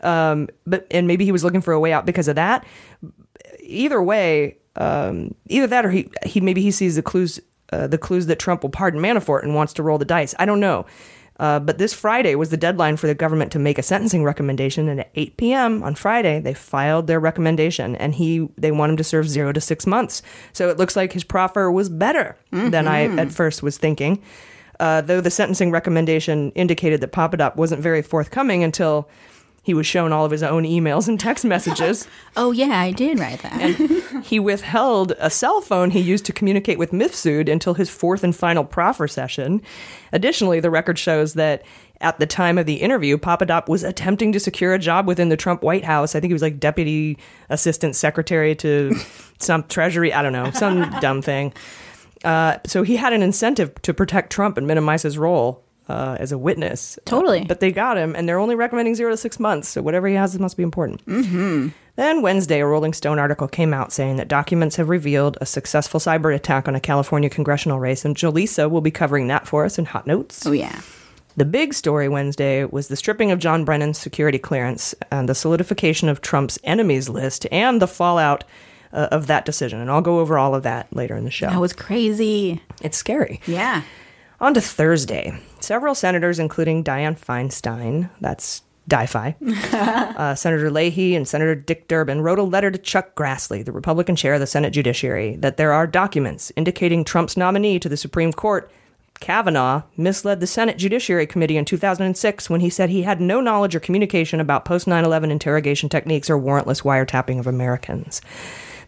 Um, 0.00 0.48
but 0.64 0.86
and 0.92 1.06
maybe 1.08 1.24
he 1.24 1.32
was 1.32 1.42
looking 1.42 1.60
for 1.60 1.72
a 1.72 1.80
way 1.80 1.92
out 1.92 2.06
because 2.06 2.28
of 2.28 2.36
that. 2.36 2.64
Either 3.68 4.02
way, 4.02 4.56
um, 4.76 5.34
either 5.48 5.66
that 5.66 5.84
or 5.84 5.90
he 5.90 6.10
he 6.24 6.40
maybe 6.40 6.62
he 6.62 6.70
sees 6.70 6.96
the 6.96 7.02
clues 7.02 7.40
uh, 7.72 7.86
the 7.86 7.98
clues 7.98 8.26
that 8.26 8.38
Trump 8.38 8.62
will 8.62 8.70
pardon 8.70 9.00
Manafort 9.00 9.42
and 9.42 9.54
wants 9.54 9.72
to 9.74 9.82
roll 9.82 9.98
the 9.98 10.04
dice. 10.04 10.34
I 10.38 10.46
don't 10.46 10.60
know. 10.60 10.86
Uh, 11.38 11.60
but 11.60 11.78
this 11.78 11.94
Friday 11.94 12.34
was 12.34 12.50
the 12.50 12.56
deadline 12.56 12.96
for 12.96 13.06
the 13.06 13.14
government 13.14 13.52
to 13.52 13.60
make 13.60 13.78
a 13.78 13.82
sentencing 13.82 14.24
recommendation, 14.24 14.88
and 14.88 15.00
at 15.00 15.10
8 15.14 15.36
p.m. 15.36 15.82
on 15.84 15.94
Friday 15.94 16.40
they 16.40 16.54
filed 16.54 17.06
their 17.06 17.20
recommendation, 17.20 17.94
and 17.96 18.14
he 18.14 18.48
they 18.56 18.72
want 18.72 18.90
him 18.90 18.96
to 18.96 19.04
serve 19.04 19.28
zero 19.28 19.52
to 19.52 19.60
six 19.60 19.86
months. 19.86 20.22
So 20.52 20.68
it 20.68 20.78
looks 20.78 20.96
like 20.96 21.12
his 21.12 21.24
proffer 21.24 21.70
was 21.70 21.88
better 21.88 22.36
than 22.50 22.88
I 22.88 23.04
at 23.18 23.30
first 23.30 23.62
was 23.62 23.78
thinking. 23.78 24.22
Uh, 24.80 25.00
though 25.00 25.20
the 25.20 25.30
sentencing 25.30 25.70
recommendation 25.70 26.52
indicated 26.52 27.00
that 27.00 27.12
Papadop 27.12 27.56
wasn't 27.56 27.82
very 27.82 28.02
forthcoming 28.02 28.62
until 28.64 29.08
he 29.68 29.74
was 29.74 29.86
shown 29.86 30.14
all 30.14 30.24
of 30.24 30.30
his 30.30 30.42
own 30.42 30.64
emails 30.64 31.08
and 31.08 31.20
text 31.20 31.44
messages. 31.44 32.08
Oh 32.36 32.52
yeah, 32.52 32.80
I 32.80 32.92
did 32.92 33.18
write 33.18 33.42
that. 33.42 34.22
he 34.24 34.38
withheld 34.50 35.12
a 35.18 35.28
cell 35.28 35.60
phone 35.60 35.90
he 35.90 35.98
used 36.00 36.24
to 36.26 36.32
communicate 36.32 36.78
with 36.78 36.92
Mifsud 36.92 37.50
until 37.50 37.74
his 37.74 37.90
fourth 37.90 38.22
and 38.24 38.34
final 38.34 38.64
proffer 38.64 39.08
session. 39.08 39.60
Additionally, 40.12 40.60
the 40.60 40.70
record 40.70 40.98
shows 40.98 41.34
that 41.34 41.64
at 42.00 42.18
the 42.18 42.26
time 42.26 42.56
of 42.56 42.64
the 42.64 42.76
interview, 42.76 43.18
Papadop 43.18 43.68
was 43.68 43.82
attempting 43.82 44.32
to 44.32 44.40
secure 44.40 44.72
a 44.72 44.78
job 44.78 45.06
within 45.06 45.28
the 45.28 45.36
Trump 45.36 45.62
White 45.62 45.84
House. 45.84 46.14
I 46.14 46.20
think 46.20 46.30
he 46.30 46.34
was 46.34 46.42
like 46.42 46.60
deputy 46.60 47.18
assistant 47.50 47.96
secretary 47.96 48.54
to 48.56 48.94
some 49.38 49.64
treasury, 49.64 50.14
I 50.14 50.22
don't 50.22 50.32
know, 50.32 50.50
some 50.52 50.88
dumb 51.00 51.20
thing. 51.20 51.52
Uh, 52.24 52.58
so 52.66 52.84
he 52.84 52.96
had 52.96 53.12
an 53.12 53.22
incentive 53.22 53.74
to 53.82 53.92
protect 53.92 54.32
Trump 54.32 54.56
and 54.56 54.66
minimize 54.66 55.02
his 55.02 55.18
role 55.18 55.64
uh, 55.88 56.16
as 56.20 56.32
a 56.32 56.38
witness. 56.38 56.98
Totally. 57.04 57.44
but 57.44 57.60
they 57.60 57.72
got 57.72 57.96
him, 57.96 58.14
and 58.14 58.28
they're 58.28 58.38
only 58.38 58.54
recommending 58.54 58.94
zero 58.94 59.10
to 59.10 59.16
six 59.16 59.40
months. 59.40 59.68
So 59.68 59.82
whatever 59.82 60.08
he 60.08 60.14
has 60.14 60.38
must 60.38 60.56
be 60.56 60.62
important. 60.62 61.04
mm-hmm. 61.06 61.68
Then 61.96 62.22
Wednesday, 62.22 62.60
a 62.60 62.66
Rolling 62.66 62.92
Stone 62.92 63.18
article 63.18 63.48
came 63.48 63.74
out 63.74 63.92
saying 63.92 64.16
that 64.16 64.28
documents 64.28 64.76
have 64.76 64.88
revealed 64.88 65.36
a 65.40 65.46
successful 65.46 65.98
cyber 65.98 66.32
attack 66.32 66.68
on 66.68 66.76
a 66.76 66.80
California 66.80 67.28
congressional 67.28 67.80
race, 67.80 68.04
and 68.04 68.16
Jaleesa 68.16 68.70
will 68.70 68.80
be 68.80 68.92
covering 68.92 69.26
that 69.28 69.48
for 69.48 69.64
us 69.64 69.78
in 69.80 69.84
Hot 69.86 70.06
Notes. 70.06 70.46
Oh 70.46 70.52
yeah. 70.52 70.80
The 71.36 71.44
big 71.44 71.74
story 71.74 72.08
Wednesday 72.08 72.64
was 72.64 72.88
the 72.88 72.96
stripping 72.96 73.30
of 73.30 73.38
John 73.38 73.64
Brennan's 73.64 73.98
security 73.98 74.38
clearance 74.38 74.94
and 75.10 75.28
the 75.28 75.34
solidification 75.36 76.08
of 76.08 76.20
Trump's 76.20 76.58
enemies 76.64 77.08
list 77.08 77.46
and 77.52 77.80
the 77.80 77.86
fallout 77.86 78.44
uh, 78.92 79.08
of 79.12 79.26
that 79.28 79.44
decision. 79.44 79.80
And 79.80 79.90
I'll 79.90 80.00
go 80.00 80.18
over 80.20 80.36
all 80.38 80.54
of 80.54 80.62
that 80.64 80.92
later 80.94 81.16
in 81.16 81.24
the 81.24 81.30
show. 81.30 81.48
That 81.50 81.60
was 81.60 81.72
crazy. 81.72 82.60
it's 82.82 82.96
scary. 82.96 83.40
Yeah. 83.46 83.82
On 84.40 84.54
to 84.54 84.60
Thursday. 84.60 85.36
Several 85.58 85.94
senators, 85.94 86.38
including 86.38 86.84
Dianne 86.84 87.18
Feinstein, 87.18 88.08
that's 88.20 88.62
DiFi, 88.86 89.34
uh, 89.72 90.34
Senator 90.34 90.70
Leahy 90.70 91.14
and 91.14 91.26
Senator 91.26 91.54
Dick 91.54 91.88
Durbin 91.88 92.22
wrote 92.22 92.38
a 92.38 92.44
letter 92.44 92.70
to 92.70 92.78
Chuck 92.78 93.14
Grassley, 93.16 93.64
the 93.64 93.72
Republican 93.72 94.16
chair 94.16 94.34
of 94.34 94.40
the 94.40 94.46
Senate 94.46 94.70
Judiciary, 94.70 95.36
that 95.36 95.56
there 95.56 95.72
are 95.72 95.86
documents 95.86 96.52
indicating 96.56 97.04
Trump's 97.04 97.36
nominee 97.36 97.78
to 97.80 97.88
the 97.88 97.96
Supreme 97.96 98.32
Court, 98.32 98.70
Kavanaugh, 99.20 99.82
misled 99.96 100.38
the 100.38 100.46
Senate 100.46 100.78
Judiciary 100.78 101.26
Committee 101.26 101.56
in 101.56 101.64
2006 101.64 102.48
when 102.48 102.60
he 102.60 102.70
said 102.70 102.88
he 102.88 103.02
had 103.02 103.20
no 103.20 103.40
knowledge 103.40 103.74
or 103.74 103.80
communication 103.80 104.38
about 104.40 104.64
post 104.64 104.86
9 104.86 105.04
11 105.04 105.32
interrogation 105.32 105.88
techniques 105.88 106.30
or 106.30 106.38
warrantless 106.38 106.82
wiretapping 106.82 107.40
of 107.40 107.48
Americans. 107.48 108.22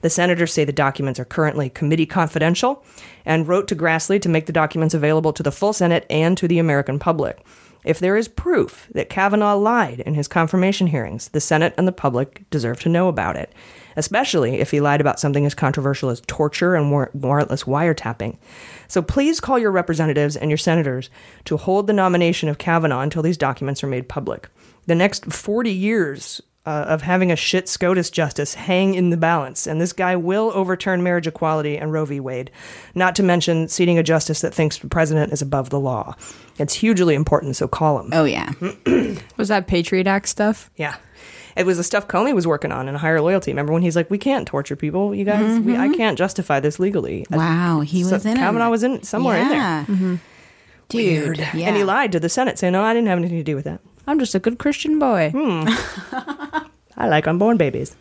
The 0.02 0.10
senators 0.10 0.52
say 0.52 0.64
the 0.64 0.72
documents 0.72 1.20
are 1.20 1.24
currently 1.24 1.68
committee 1.70 2.06
confidential 2.06 2.82
and 3.24 3.46
wrote 3.46 3.68
to 3.68 3.76
Grassley 3.76 4.20
to 4.22 4.28
make 4.28 4.46
the 4.46 4.52
documents 4.52 4.94
available 4.94 5.32
to 5.32 5.42
the 5.42 5.52
full 5.52 5.72
Senate 5.72 6.06
and 6.08 6.36
to 6.38 6.48
the 6.48 6.58
American 6.58 6.98
public. 6.98 7.44
If 7.82 7.98
there 7.98 8.16
is 8.16 8.28
proof 8.28 8.88
that 8.94 9.08
Kavanaugh 9.08 9.56
lied 9.56 10.00
in 10.00 10.14
his 10.14 10.28
confirmation 10.28 10.86
hearings, 10.86 11.28
the 11.28 11.40
Senate 11.40 11.74
and 11.78 11.88
the 11.88 11.92
public 11.92 12.44
deserve 12.50 12.80
to 12.80 12.88
know 12.90 13.08
about 13.08 13.36
it. 13.36 13.52
especially 13.96 14.60
if 14.60 14.70
he 14.70 14.80
lied 14.80 15.00
about 15.00 15.18
something 15.20 15.44
as 15.44 15.54
controversial 15.54 16.10
as 16.10 16.22
torture 16.26 16.74
and 16.74 16.90
war- 16.90 17.10
warrantless 17.16 17.64
wiretapping. 17.64 18.38
So 18.88 19.02
please 19.02 19.40
call 19.40 19.58
your 19.58 19.72
representatives 19.72 20.36
and 20.36 20.50
your 20.50 20.58
senators 20.58 21.10
to 21.46 21.56
hold 21.56 21.86
the 21.86 21.92
nomination 21.92 22.48
of 22.48 22.58
Kavanaugh 22.58 23.00
until 23.00 23.22
these 23.22 23.36
documents 23.36 23.82
are 23.82 23.88
made 23.88 24.08
public. 24.08 24.48
The 24.86 24.94
next 24.94 25.32
40 25.32 25.72
years 25.72 26.40
uh, 26.66 26.84
of 26.88 27.02
having 27.02 27.32
a 27.32 27.36
shit 27.36 27.68
SCOTUS 27.68 28.10
justice 28.10 28.54
hang 28.54 28.94
in 28.94 29.10
the 29.10 29.16
balance, 29.16 29.66
and 29.66 29.80
this 29.80 29.92
guy 29.92 30.14
will 30.16 30.50
overturn 30.54 31.02
marriage 31.02 31.26
equality 31.26 31.78
and 31.78 31.92
Roe 31.92 32.04
v. 32.04 32.20
Wade, 32.20 32.50
not 32.94 33.14
to 33.16 33.22
mention 33.22 33.66
seating 33.68 33.98
a 33.98 34.02
justice 34.02 34.40
that 34.42 34.52
thinks 34.54 34.78
the 34.78 34.88
president 34.88 35.32
is 35.32 35.40
above 35.42 35.70
the 35.70 35.80
law. 35.80 36.14
It's 36.58 36.74
hugely 36.74 37.14
important, 37.14 37.56
so 37.56 37.66
call 37.66 38.00
him. 38.00 38.10
Oh, 38.12 38.24
yeah. 38.24 38.52
Was 39.38 39.48
that 39.48 39.66
Patriot 39.66 40.06
Act 40.06 40.28
stuff? 40.28 40.70
Yeah. 40.76 40.96
It 41.56 41.66
was 41.66 41.78
the 41.78 41.84
stuff 41.84 42.06
Comey 42.06 42.32
was 42.32 42.46
working 42.46 42.70
on 42.70 42.88
in 42.88 42.94
higher 42.94 43.20
loyalty. 43.20 43.50
Remember 43.50 43.72
when 43.72 43.82
he's 43.82 43.96
like, 43.96 44.08
"We 44.08 44.18
can't 44.18 44.46
torture 44.46 44.76
people, 44.76 45.14
you 45.16 45.24
guys. 45.24 45.58
We, 45.58 45.76
I 45.76 45.88
can't 45.88 46.16
justify 46.16 46.60
this 46.60 46.78
legally." 46.78 47.26
Wow, 47.28 47.80
he 47.80 48.04
So 48.04 48.12
was 48.12 48.24
in 48.24 48.32
it. 48.32 48.36
Kavanaugh 48.36 48.70
was 48.70 48.84
in 48.84 49.02
somewhere 49.02 49.36
Yeah. 49.36 49.84
in 49.88 49.96
there. 49.98 50.20
Dude, 50.90 51.24
Weird. 51.24 51.38
yeah. 51.54 51.68
And 51.68 51.76
he 51.76 51.84
lied 51.84 52.12
to 52.12 52.20
the 52.20 52.28
Senate, 52.28 52.58
saying, 52.58 52.72
"No, 52.72 52.82
I 52.82 52.92
didn't 52.94 53.08
have 53.08 53.18
anything 53.18 53.38
to 53.38 53.44
do 53.44 53.56
with 53.56 53.64
that. 53.64 53.80
I'm 54.06 54.18
just 54.18 54.34
a 54.34 54.38
good 54.38 54.58
Christian 54.58 54.98
boy. 54.98 55.30
Hmm. 55.32 55.64
I 56.96 57.08
like 57.08 57.26
unborn 57.26 57.56
babies." 57.56 57.96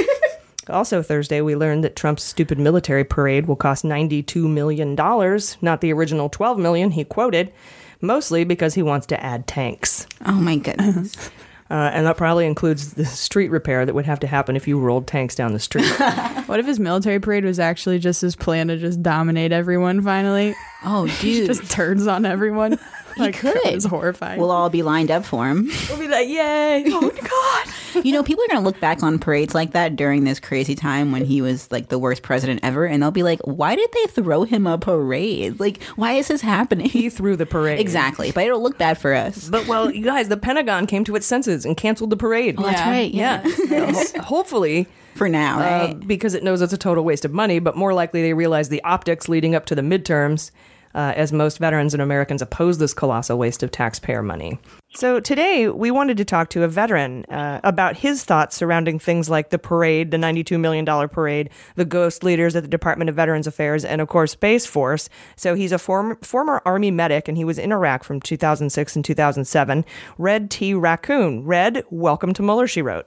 also, 0.68 1.02
Thursday, 1.02 1.40
we 1.40 1.54
learned 1.56 1.84
that 1.84 1.96
Trump's 1.96 2.22
stupid 2.24 2.58
military 2.58 3.04
parade 3.04 3.46
will 3.46 3.56
cost 3.56 3.84
ninety-two 3.84 4.48
million 4.48 4.94
dollars, 4.94 5.56
not 5.60 5.80
the 5.80 5.92
original 5.92 6.28
twelve 6.28 6.58
million 6.58 6.90
he 6.92 7.04
quoted, 7.04 7.52
mostly 8.00 8.44
because 8.44 8.74
he 8.74 8.82
wants 8.82 9.06
to 9.08 9.22
add 9.22 9.46
tanks. 9.46 10.06
Oh 10.24 10.32
my 10.32 10.56
goodness. 10.56 11.30
Uh, 11.70 11.90
and 11.94 12.04
that 12.06 12.16
probably 12.18 12.44
includes 12.46 12.92
the 12.92 13.06
street 13.06 13.50
repair 13.50 13.86
that 13.86 13.94
would 13.94 14.04
have 14.04 14.20
to 14.20 14.26
happen 14.26 14.54
if 14.54 14.68
you 14.68 14.78
rolled 14.78 15.06
tanks 15.06 15.34
down 15.34 15.52
the 15.52 15.58
street. 15.60 15.90
What 16.44 16.60
if 16.60 16.66
his 16.66 16.78
military 16.78 17.20
parade 17.20 17.42
was 17.46 17.58
actually 17.58 17.98
just 17.98 18.20
his 18.20 18.36
plan 18.36 18.68
to 18.68 18.76
just 18.76 19.02
dominate 19.02 19.50
everyone 19.50 20.02
finally? 20.02 20.54
Oh, 20.84 21.06
dude. 21.20 21.46
just 21.46 21.70
turns 21.70 22.06
on 22.06 22.26
everyone. 22.26 22.78
He 23.16 23.22
like, 23.22 23.36
could. 23.38 23.54
That 23.64 23.74
was 23.74 23.84
horrifying. 23.84 24.40
We'll 24.40 24.50
all 24.50 24.70
be 24.70 24.82
lined 24.82 25.10
up 25.10 25.24
for 25.24 25.48
him. 25.48 25.70
we'll 25.88 25.98
be 25.98 26.08
like, 26.08 26.28
"Yay!" 26.28 26.84
Oh 26.88 27.00
my 27.00 27.10
god. 27.10 28.04
You 28.04 28.12
know, 28.12 28.24
people 28.24 28.42
are 28.42 28.48
going 28.48 28.60
to 28.60 28.64
look 28.64 28.80
back 28.80 29.04
on 29.04 29.20
parades 29.20 29.54
like 29.54 29.70
that 29.70 29.94
during 29.94 30.24
this 30.24 30.40
crazy 30.40 30.74
time 30.74 31.12
when 31.12 31.24
he 31.24 31.40
was 31.40 31.70
like 31.70 31.88
the 31.90 31.98
worst 31.98 32.22
president 32.22 32.60
ever, 32.64 32.86
and 32.86 33.00
they'll 33.00 33.12
be 33.12 33.22
like, 33.22 33.38
why 33.44 33.76
did 33.76 33.88
they 33.92 34.06
throw 34.06 34.42
him 34.42 34.66
a 34.66 34.76
parade? 34.78 35.60
Like, 35.60 35.80
why 35.94 36.14
is 36.14 36.26
this 36.26 36.40
happening? 36.40 36.88
He 36.88 37.08
threw 37.08 37.36
the 37.36 37.46
parade. 37.46 37.78
Exactly. 37.78 38.32
But 38.32 38.44
it'll 38.46 38.62
look 38.62 38.78
bad 38.78 38.98
for 38.98 39.14
us. 39.14 39.48
But 39.48 39.68
well, 39.68 39.92
you 39.92 40.02
guys, 40.04 40.28
the 40.28 40.36
Pentagon 40.36 40.86
came 40.86 41.04
to 41.04 41.14
its 41.14 41.26
senses 41.26 41.64
and 41.64 41.76
canceled 41.76 42.10
the 42.10 42.16
parade. 42.16 42.56
Oh, 42.58 42.62
that's 42.64 42.80
right, 42.80 43.12
yeah. 43.14 43.42
Ho- 43.48 44.20
Hopefully, 44.22 44.88
for 45.14 45.28
now, 45.28 45.60
uh, 45.60 45.94
because 45.94 46.34
it 46.34 46.42
knows 46.42 46.60
it's 46.62 46.72
a 46.72 46.78
total 46.78 47.04
waste 47.04 47.24
of 47.24 47.32
money. 47.32 47.60
But 47.60 47.76
more 47.76 47.94
likely, 47.94 48.22
they 48.22 48.34
realize 48.34 48.70
the 48.70 48.82
optics 48.82 49.28
leading 49.28 49.54
up 49.54 49.66
to 49.66 49.76
the 49.76 49.82
midterms, 49.82 50.50
uh, 50.94 51.12
as 51.16 51.32
most 51.32 51.58
veterans 51.58 51.94
and 51.94 52.02
Americans 52.02 52.42
oppose 52.42 52.78
this 52.78 52.94
colossal 52.94 53.38
waste 53.38 53.62
of 53.62 53.70
taxpayer 53.70 54.22
money. 54.22 54.58
So 54.94 55.18
today, 55.18 55.68
we 55.68 55.90
wanted 55.90 56.16
to 56.18 56.24
talk 56.24 56.50
to 56.50 56.62
a 56.62 56.68
veteran 56.68 57.24
uh, 57.24 57.60
about 57.64 57.96
his 57.96 58.24
thoughts 58.24 58.54
surrounding 58.54 58.98
things 58.98 59.28
like 59.28 59.50
the 59.50 59.58
parade, 59.58 60.12
the 60.12 60.16
$92 60.16 60.60
million 60.60 60.86
parade, 61.08 61.50
the 61.74 61.84
ghost 61.84 62.22
leaders 62.22 62.54
at 62.54 62.62
the 62.62 62.68
Department 62.68 63.10
of 63.10 63.16
Veterans 63.16 63.46
Affairs, 63.46 63.84
and 63.84 64.00
of 64.00 64.08
course, 64.08 64.32
Space 64.32 64.66
Force. 64.66 65.08
So 65.36 65.54
he's 65.54 65.72
a 65.72 65.78
form- 65.78 66.18
former 66.22 66.62
Army 66.64 66.92
medic, 66.92 67.26
and 67.26 67.36
he 67.36 67.44
was 67.44 67.58
in 67.58 67.72
Iraq 67.72 68.04
from 68.04 68.20
2006 68.20 68.96
and 68.96 69.04
2007. 69.04 69.84
Red 70.16 70.50
T. 70.50 70.74
Raccoon. 70.74 71.44
Red, 71.44 71.84
welcome 71.90 72.32
to 72.34 72.42
Mueller, 72.42 72.68
She 72.68 72.82
Wrote. 72.82 73.06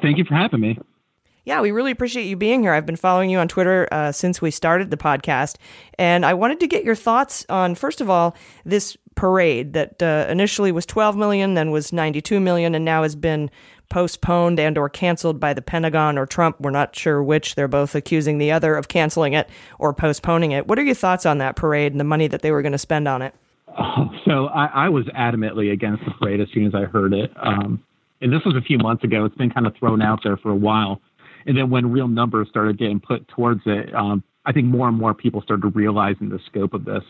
Thank 0.00 0.16
you 0.16 0.24
for 0.24 0.34
having 0.34 0.60
me. 0.60 0.78
Yeah, 1.44 1.60
we 1.60 1.72
really 1.72 1.90
appreciate 1.90 2.24
you 2.24 2.36
being 2.36 2.62
here. 2.62 2.72
I've 2.72 2.86
been 2.86 2.96
following 2.96 3.28
you 3.28 3.38
on 3.38 3.48
Twitter 3.48 3.86
uh, 3.92 4.12
since 4.12 4.40
we 4.40 4.50
started 4.50 4.90
the 4.90 4.96
podcast, 4.96 5.56
and 5.98 6.24
I 6.24 6.32
wanted 6.32 6.60
to 6.60 6.66
get 6.66 6.84
your 6.84 6.94
thoughts 6.94 7.44
on 7.48 7.74
first 7.74 8.00
of 8.00 8.08
all 8.08 8.34
this 8.64 8.96
parade 9.14 9.74
that 9.74 10.02
uh, 10.02 10.26
initially 10.28 10.72
was 10.72 10.86
12 10.86 11.16
million, 11.16 11.54
then 11.54 11.70
was 11.70 11.92
92 11.92 12.40
million, 12.40 12.74
and 12.74 12.84
now 12.84 13.02
has 13.02 13.14
been 13.14 13.50
postponed 13.90 14.58
and 14.58 14.78
or 14.78 14.88
canceled 14.88 15.38
by 15.38 15.52
the 15.52 15.60
Pentagon 15.62 16.16
or 16.16 16.24
Trump. 16.24 16.58
We're 16.60 16.70
not 16.70 16.96
sure 16.96 17.22
which. 17.22 17.54
They're 17.54 17.68
both 17.68 17.94
accusing 17.94 18.38
the 18.38 18.50
other 18.50 18.74
of 18.74 18.88
canceling 18.88 19.34
it 19.34 19.48
or 19.78 19.92
postponing 19.92 20.52
it. 20.52 20.66
What 20.66 20.78
are 20.78 20.82
your 20.82 20.94
thoughts 20.94 21.26
on 21.26 21.38
that 21.38 21.56
parade 21.56 21.92
and 21.92 22.00
the 22.00 22.04
money 22.04 22.26
that 22.26 22.40
they 22.40 22.50
were 22.50 22.62
going 22.62 22.72
to 22.72 22.78
spend 22.78 23.06
on 23.06 23.22
it? 23.22 23.34
So 24.24 24.46
I, 24.46 24.86
I 24.86 24.88
was 24.88 25.04
adamantly 25.08 25.70
against 25.70 26.02
the 26.06 26.10
parade 26.12 26.40
as 26.40 26.48
soon 26.54 26.66
as 26.66 26.74
I 26.74 26.84
heard 26.84 27.12
it. 27.12 27.30
Um, 27.36 27.82
and 28.22 28.32
this 28.32 28.40
was 28.46 28.56
a 28.56 28.62
few 28.62 28.78
months 28.78 29.04
ago. 29.04 29.26
It's 29.26 29.36
been 29.36 29.50
kind 29.50 29.66
of 29.66 29.76
thrown 29.76 30.00
out 30.00 30.20
there 30.24 30.38
for 30.38 30.50
a 30.50 30.56
while. 30.56 31.02
And 31.46 31.56
then 31.56 31.70
when 31.70 31.90
real 31.90 32.08
numbers 32.08 32.48
started 32.48 32.78
getting 32.78 33.00
put 33.00 33.26
towards 33.28 33.62
it, 33.66 33.94
um, 33.94 34.22
I 34.46 34.52
think 34.52 34.66
more 34.66 34.88
and 34.88 34.96
more 34.96 35.14
people 35.14 35.42
started 35.42 35.74
realizing 35.74 36.28
the 36.28 36.38
scope 36.46 36.74
of 36.74 36.84
this. 36.84 37.02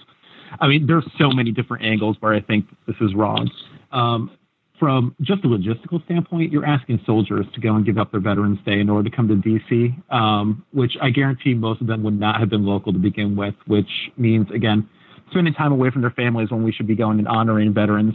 I 0.60 0.68
mean, 0.68 0.86
there's 0.86 1.06
so 1.18 1.30
many 1.30 1.50
different 1.50 1.84
angles 1.84 2.16
where 2.20 2.32
I 2.32 2.40
think 2.40 2.66
this 2.86 2.96
is 3.00 3.14
wrong. 3.14 3.50
Um, 3.92 4.30
from 4.78 5.14
just 5.20 5.44
a 5.44 5.48
logistical 5.48 6.04
standpoint, 6.04 6.52
you're 6.52 6.66
asking 6.66 7.00
soldiers 7.06 7.46
to 7.54 7.60
go 7.60 7.74
and 7.74 7.86
give 7.86 7.96
up 7.96 8.10
their 8.10 8.20
Veterans 8.20 8.58
Day 8.66 8.80
in 8.80 8.90
order 8.90 9.08
to 9.08 9.16
come 9.16 9.28
to 9.28 9.34
DC, 9.36 10.12
um, 10.12 10.64
which 10.72 10.96
I 11.00 11.10
guarantee 11.10 11.54
most 11.54 11.80
of 11.80 11.86
them 11.86 12.02
would 12.02 12.18
not 12.18 12.40
have 12.40 12.50
been 12.50 12.66
local 12.66 12.92
to 12.92 12.98
begin 12.98 13.36
with, 13.36 13.54
which 13.66 13.88
means, 14.16 14.46
again, 14.50 14.88
spending 15.30 15.54
time 15.54 15.72
away 15.72 15.90
from 15.90 16.02
their 16.02 16.10
families 16.10 16.50
when 16.50 16.62
we 16.62 16.72
should 16.72 16.86
be 16.86 16.96
going 16.96 17.18
and 17.18 17.28
honoring 17.28 17.72
veterans 17.72 18.14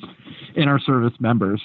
and 0.56 0.70
our 0.70 0.80
service 0.80 1.14
members. 1.20 1.62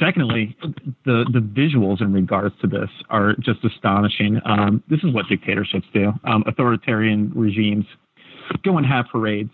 Secondly, 0.00 0.56
the, 1.04 1.24
the 1.32 1.38
visuals 1.38 2.00
in 2.00 2.12
regards 2.12 2.54
to 2.60 2.66
this 2.66 2.88
are 3.10 3.34
just 3.40 3.64
astonishing. 3.64 4.40
Um, 4.44 4.82
this 4.88 5.00
is 5.04 5.12
what 5.14 5.26
dictatorships 5.28 5.86
do. 5.94 6.12
Um, 6.24 6.42
authoritarian 6.46 7.32
regimes 7.34 7.84
go 8.64 8.76
and 8.76 8.86
have 8.86 9.06
parades 9.10 9.50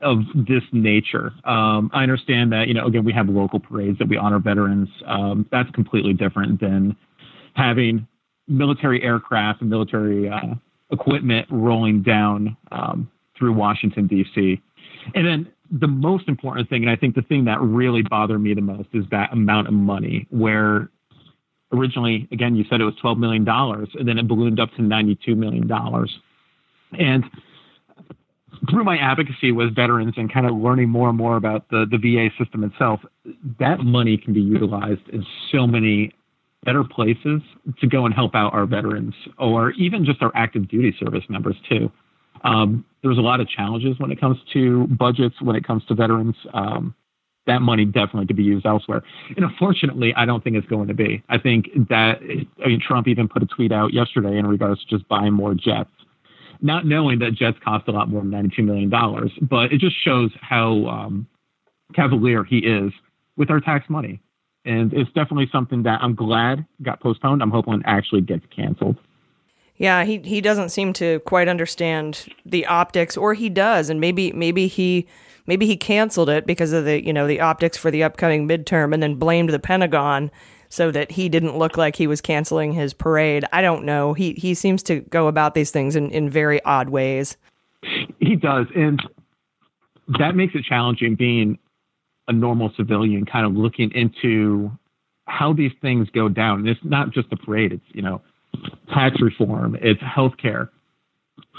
of 0.00 0.18
this 0.34 0.62
nature. 0.72 1.32
Um, 1.44 1.90
I 1.92 2.02
understand 2.02 2.52
that, 2.52 2.66
you 2.66 2.74
know, 2.74 2.86
again, 2.86 3.04
we 3.04 3.12
have 3.12 3.28
local 3.28 3.60
parades 3.60 3.98
that 3.98 4.08
we 4.08 4.16
honor 4.16 4.38
veterans. 4.38 4.88
Um, 5.06 5.46
that's 5.52 5.70
completely 5.70 6.14
different 6.14 6.60
than 6.60 6.96
having 7.54 8.06
military 8.48 9.02
aircraft 9.02 9.60
and 9.60 9.70
military 9.70 10.28
uh, 10.28 10.54
equipment 10.90 11.46
rolling 11.50 12.02
down 12.02 12.56
um, 12.72 13.10
through 13.38 13.52
Washington, 13.52 14.06
D.C. 14.06 14.60
And 15.14 15.26
then 15.26 15.52
the 15.70 15.88
most 15.88 16.28
important 16.28 16.68
thing, 16.68 16.82
and 16.82 16.90
I 16.90 16.96
think 16.96 17.14
the 17.14 17.22
thing 17.22 17.44
that 17.46 17.60
really 17.60 18.02
bothered 18.02 18.40
me 18.40 18.54
the 18.54 18.60
most, 18.60 18.88
is 18.92 19.04
that 19.10 19.32
amount 19.32 19.68
of 19.68 19.74
money 19.74 20.26
where 20.30 20.90
originally, 21.72 22.28
again, 22.32 22.56
you 22.56 22.64
said 22.70 22.80
it 22.80 22.84
was 22.84 22.94
$12 23.02 23.18
million, 23.18 23.46
and 23.48 24.08
then 24.08 24.18
it 24.18 24.28
ballooned 24.28 24.60
up 24.60 24.70
to 24.76 24.82
$92 24.82 25.36
million. 25.36 25.70
And 26.98 27.24
through 28.70 28.84
my 28.84 28.96
advocacy 28.98 29.52
with 29.52 29.74
veterans 29.74 30.14
and 30.16 30.32
kind 30.32 30.46
of 30.46 30.56
learning 30.56 30.88
more 30.88 31.08
and 31.08 31.18
more 31.18 31.36
about 31.36 31.68
the, 31.70 31.86
the 31.90 31.98
VA 31.98 32.30
system 32.42 32.64
itself, 32.64 33.00
that 33.58 33.80
money 33.80 34.16
can 34.16 34.32
be 34.32 34.40
utilized 34.40 35.08
in 35.12 35.24
so 35.52 35.66
many 35.66 36.12
better 36.64 36.84
places 36.84 37.40
to 37.80 37.86
go 37.86 38.06
and 38.06 38.14
help 38.14 38.34
out 38.34 38.52
our 38.52 38.66
veterans 38.66 39.14
or 39.38 39.70
even 39.72 40.04
just 40.04 40.22
our 40.22 40.32
active 40.34 40.68
duty 40.68 40.94
service 40.98 41.24
members 41.28 41.56
too. 41.68 41.90
Um, 42.44 42.84
there's 43.02 43.18
a 43.18 43.22
lot 43.22 43.40
of 43.40 43.48
challenges 43.48 43.98
when 43.98 44.10
it 44.10 44.20
comes 44.20 44.38
to 44.52 44.86
budgets, 44.88 45.40
when 45.40 45.56
it 45.56 45.64
comes 45.64 45.84
to 45.86 45.94
veterans. 45.94 46.36
Um, 46.52 46.94
that 47.46 47.62
money 47.62 47.84
definitely 47.84 48.26
could 48.26 48.36
be 48.36 48.42
used 48.42 48.66
elsewhere. 48.66 49.02
And 49.36 49.44
unfortunately, 49.44 50.12
I 50.16 50.24
don't 50.24 50.42
think 50.42 50.56
it's 50.56 50.66
going 50.66 50.88
to 50.88 50.94
be. 50.94 51.22
I 51.28 51.38
think 51.38 51.68
that, 51.88 52.18
I 52.64 52.68
mean, 52.68 52.80
Trump 52.80 53.08
even 53.08 53.28
put 53.28 53.42
a 53.42 53.46
tweet 53.46 53.72
out 53.72 53.92
yesterday 53.92 54.36
in 54.36 54.46
regards 54.46 54.84
to 54.84 54.96
just 54.96 55.08
buying 55.08 55.32
more 55.32 55.54
jets, 55.54 55.90
not 56.60 56.86
knowing 56.86 57.20
that 57.20 57.34
jets 57.34 57.56
cost 57.64 57.86
a 57.88 57.92
lot 57.92 58.08
more 58.08 58.22
than 58.22 58.32
$92 58.32 58.64
million. 58.64 58.90
But 59.42 59.72
it 59.72 59.78
just 59.78 59.96
shows 60.04 60.30
how 60.40 60.86
um, 60.86 61.26
cavalier 61.94 62.42
he 62.42 62.58
is 62.58 62.92
with 63.36 63.50
our 63.50 63.60
tax 63.60 63.88
money. 63.88 64.20
And 64.64 64.92
it's 64.92 65.10
definitely 65.12 65.48
something 65.52 65.84
that 65.84 66.00
I'm 66.02 66.16
glad 66.16 66.66
got 66.82 67.00
postponed. 67.00 67.40
I'm 67.40 67.52
hoping 67.52 67.74
it 67.74 67.82
actually 67.84 68.22
gets 68.22 68.44
canceled. 68.54 68.96
Yeah, 69.78 70.04
he 70.04 70.18
he 70.18 70.40
doesn't 70.40 70.70
seem 70.70 70.92
to 70.94 71.20
quite 71.20 71.48
understand 71.48 72.26
the 72.44 72.66
optics, 72.66 73.16
or 73.16 73.34
he 73.34 73.48
does, 73.48 73.90
and 73.90 74.00
maybe 74.00 74.32
maybe 74.32 74.68
he 74.68 75.06
maybe 75.46 75.66
he 75.66 75.76
canceled 75.76 76.30
it 76.30 76.46
because 76.46 76.72
of 76.72 76.84
the 76.84 77.04
you 77.04 77.12
know 77.12 77.26
the 77.26 77.40
optics 77.40 77.76
for 77.76 77.90
the 77.90 78.02
upcoming 78.02 78.48
midterm, 78.48 78.94
and 78.94 79.02
then 79.02 79.16
blamed 79.16 79.50
the 79.50 79.58
Pentagon 79.58 80.30
so 80.68 80.90
that 80.90 81.12
he 81.12 81.28
didn't 81.28 81.56
look 81.56 81.76
like 81.76 81.96
he 81.96 82.06
was 82.06 82.20
canceling 82.20 82.72
his 82.72 82.92
parade. 82.94 83.44
I 83.52 83.60
don't 83.62 83.84
know. 83.84 84.14
He 84.14 84.32
he 84.32 84.54
seems 84.54 84.82
to 84.84 85.00
go 85.00 85.28
about 85.28 85.54
these 85.54 85.70
things 85.70 85.94
in, 85.94 86.10
in 86.10 86.30
very 86.30 86.62
odd 86.64 86.88
ways. 86.88 87.36
He 88.18 88.36
does, 88.36 88.66
and 88.74 89.00
that 90.18 90.34
makes 90.34 90.54
it 90.54 90.64
challenging 90.64 91.14
being 91.14 91.58
a 92.28 92.32
normal 92.32 92.72
civilian, 92.76 93.26
kind 93.26 93.46
of 93.46 93.52
looking 93.52 93.92
into 93.92 94.70
how 95.26 95.52
these 95.52 95.72
things 95.80 96.08
go 96.10 96.28
down. 96.28 96.60
And 96.60 96.68
it's 96.68 96.80
not 96.82 97.10
just 97.10 97.28
the 97.28 97.36
parade; 97.36 97.72
it's 97.72 97.84
you 97.92 98.02
know 98.02 98.22
tax 98.92 99.16
reform, 99.20 99.76
it's 99.80 100.00
healthcare. 100.00 100.68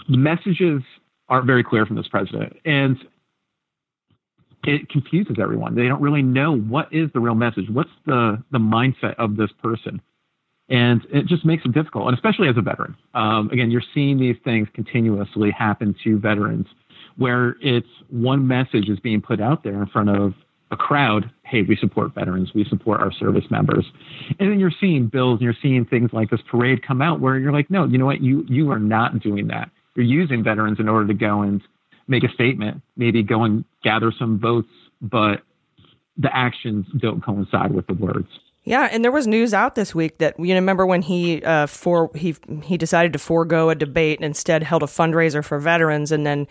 Messages 0.08 0.82
aren't 1.30 1.46
very 1.46 1.64
clear 1.64 1.86
from 1.86 1.96
this 1.96 2.08
president, 2.08 2.58
and 2.66 2.98
it 4.64 4.90
confuses 4.90 5.38
everyone. 5.42 5.76
They 5.76 5.88
don't 5.88 6.02
really 6.02 6.22
know 6.22 6.58
what 6.58 6.88
is 6.92 7.10
the 7.14 7.20
real 7.20 7.36
message. 7.36 7.66
What's 7.70 7.90
the 8.06 8.44
the 8.52 8.60
mindset 8.60 9.16
of 9.18 9.38
this 9.38 9.50
person? 9.62 10.02
And 10.70 11.06
it 11.14 11.28
just 11.28 11.46
makes 11.46 11.64
it 11.64 11.72
difficult, 11.74 12.08
and 12.08 12.16
especially 12.16 12.50
as 12.50 12.58
a 12.58 12.62
veteran. 12.62 12.96
Um, 13.14 13.50
again, 13.52 13.72
you're 13.72 13.84
seeing 13.94 14.20
these 14.20 14.36
things 14.44 14.68
continuously 14.74 15.52
happen 15.52 15.96
to 16.04 16.20
veterans 16.20 16.68
where 17.16 17.56
it's 17.62 17.88
one 18.10 18.48
message 18.48 18.90
is 18.90 19.00
being 19.00 19.22
put 19.22 19.42
out 19.42 19.64
there 19.64 19.82
in 19.82 19.88
front 19.88 20.10
of 20.10 20.34
a 20.72 20.78
crowd 20.78 21.30
hey, 21.48 21.62
we 21.62 21.76
support 21.78 22.14
veterans, 22.14 22.52
we 22.54 22.66
support 22.66 23.00
our 23.00 23.12
service 23.12 23.46
members. 23.50 23.86
And 24.40 24.52
then 24.52 24.60
you're 24.60 24.72
seeing 24.82 25.08
bills 25.08 25.40
and 25.40 25.42
you're 25.42 25.56
seeing 25.62 25.86
things 25.86 26.12
like 26.12 26.30
this 26.30 26.42
parade 26.50 26.86
come 26.86 27.02
out 27.02 27.22
where 27.22 27.38
you're 27.38 27.54
like, 27.54 27.72
no, 27.72 27.86
you 27.86 27.98
know 27.98 28.06
what, 28.06 28.22
you, 28.22 28.46
you 28.50 28.70
are 28.72 28.80
not 28.80 29.20
doing 29.20 29.48
that. 29.48 29.70
You're 29.96 30.06
using 30.06 30.44
veterans 30.44 30.80
in 30.80 30.90
order 30.90 31.08
to 31.08 31.14
go 31.14 31.42
and 31.42 31.62
make 32.08 32.24
a 32.24 32.30
statement, 32.30 32.82
maybe 32.98 33.24
go 33.24 33.44
and 33.44 33.64
gather 33.84 34.12
some 34.12 34.40
votes, 34.40 34.68
but 35.02 35.42
the 36.18 36.36
actions 36.36 36.86
don't 36.98 37.24
coincide 37.24 37.74
with 37.74 37.88
the 37.88 37.94
words. 37.94 38.28
Yeah, 38.64 38.90
and 38.92 39.02
there 39.02 39.14
was 39.14 39.28
news 39.28 39.54
out 39.54 39.76
this 39.76 39.96
week 39.96 40.18
that 40.18 40.38
you 40.38 40.48
know, 40.48 40.56
remember 40.56 40.86
when 40.86 41.02
he 41.02 41.42
uh, 41.42 41.68
for 41.68 42.12
he 42.14 42.36
he 42.64 42.78
decided 42.78 43.14
to 43.14 43.20
forego 43.20 43.70
a 43.70 43.76
debate 43.76 44.20
and 44.20 44.26
instead 44.26 44.62
held 44.62 44.84
a 44.84 44.88
fundraiser 44.88 45.42
for 45.42 45.58
veterans, 45.58 46.12
and 46.12 46.26
then 46.26 46.48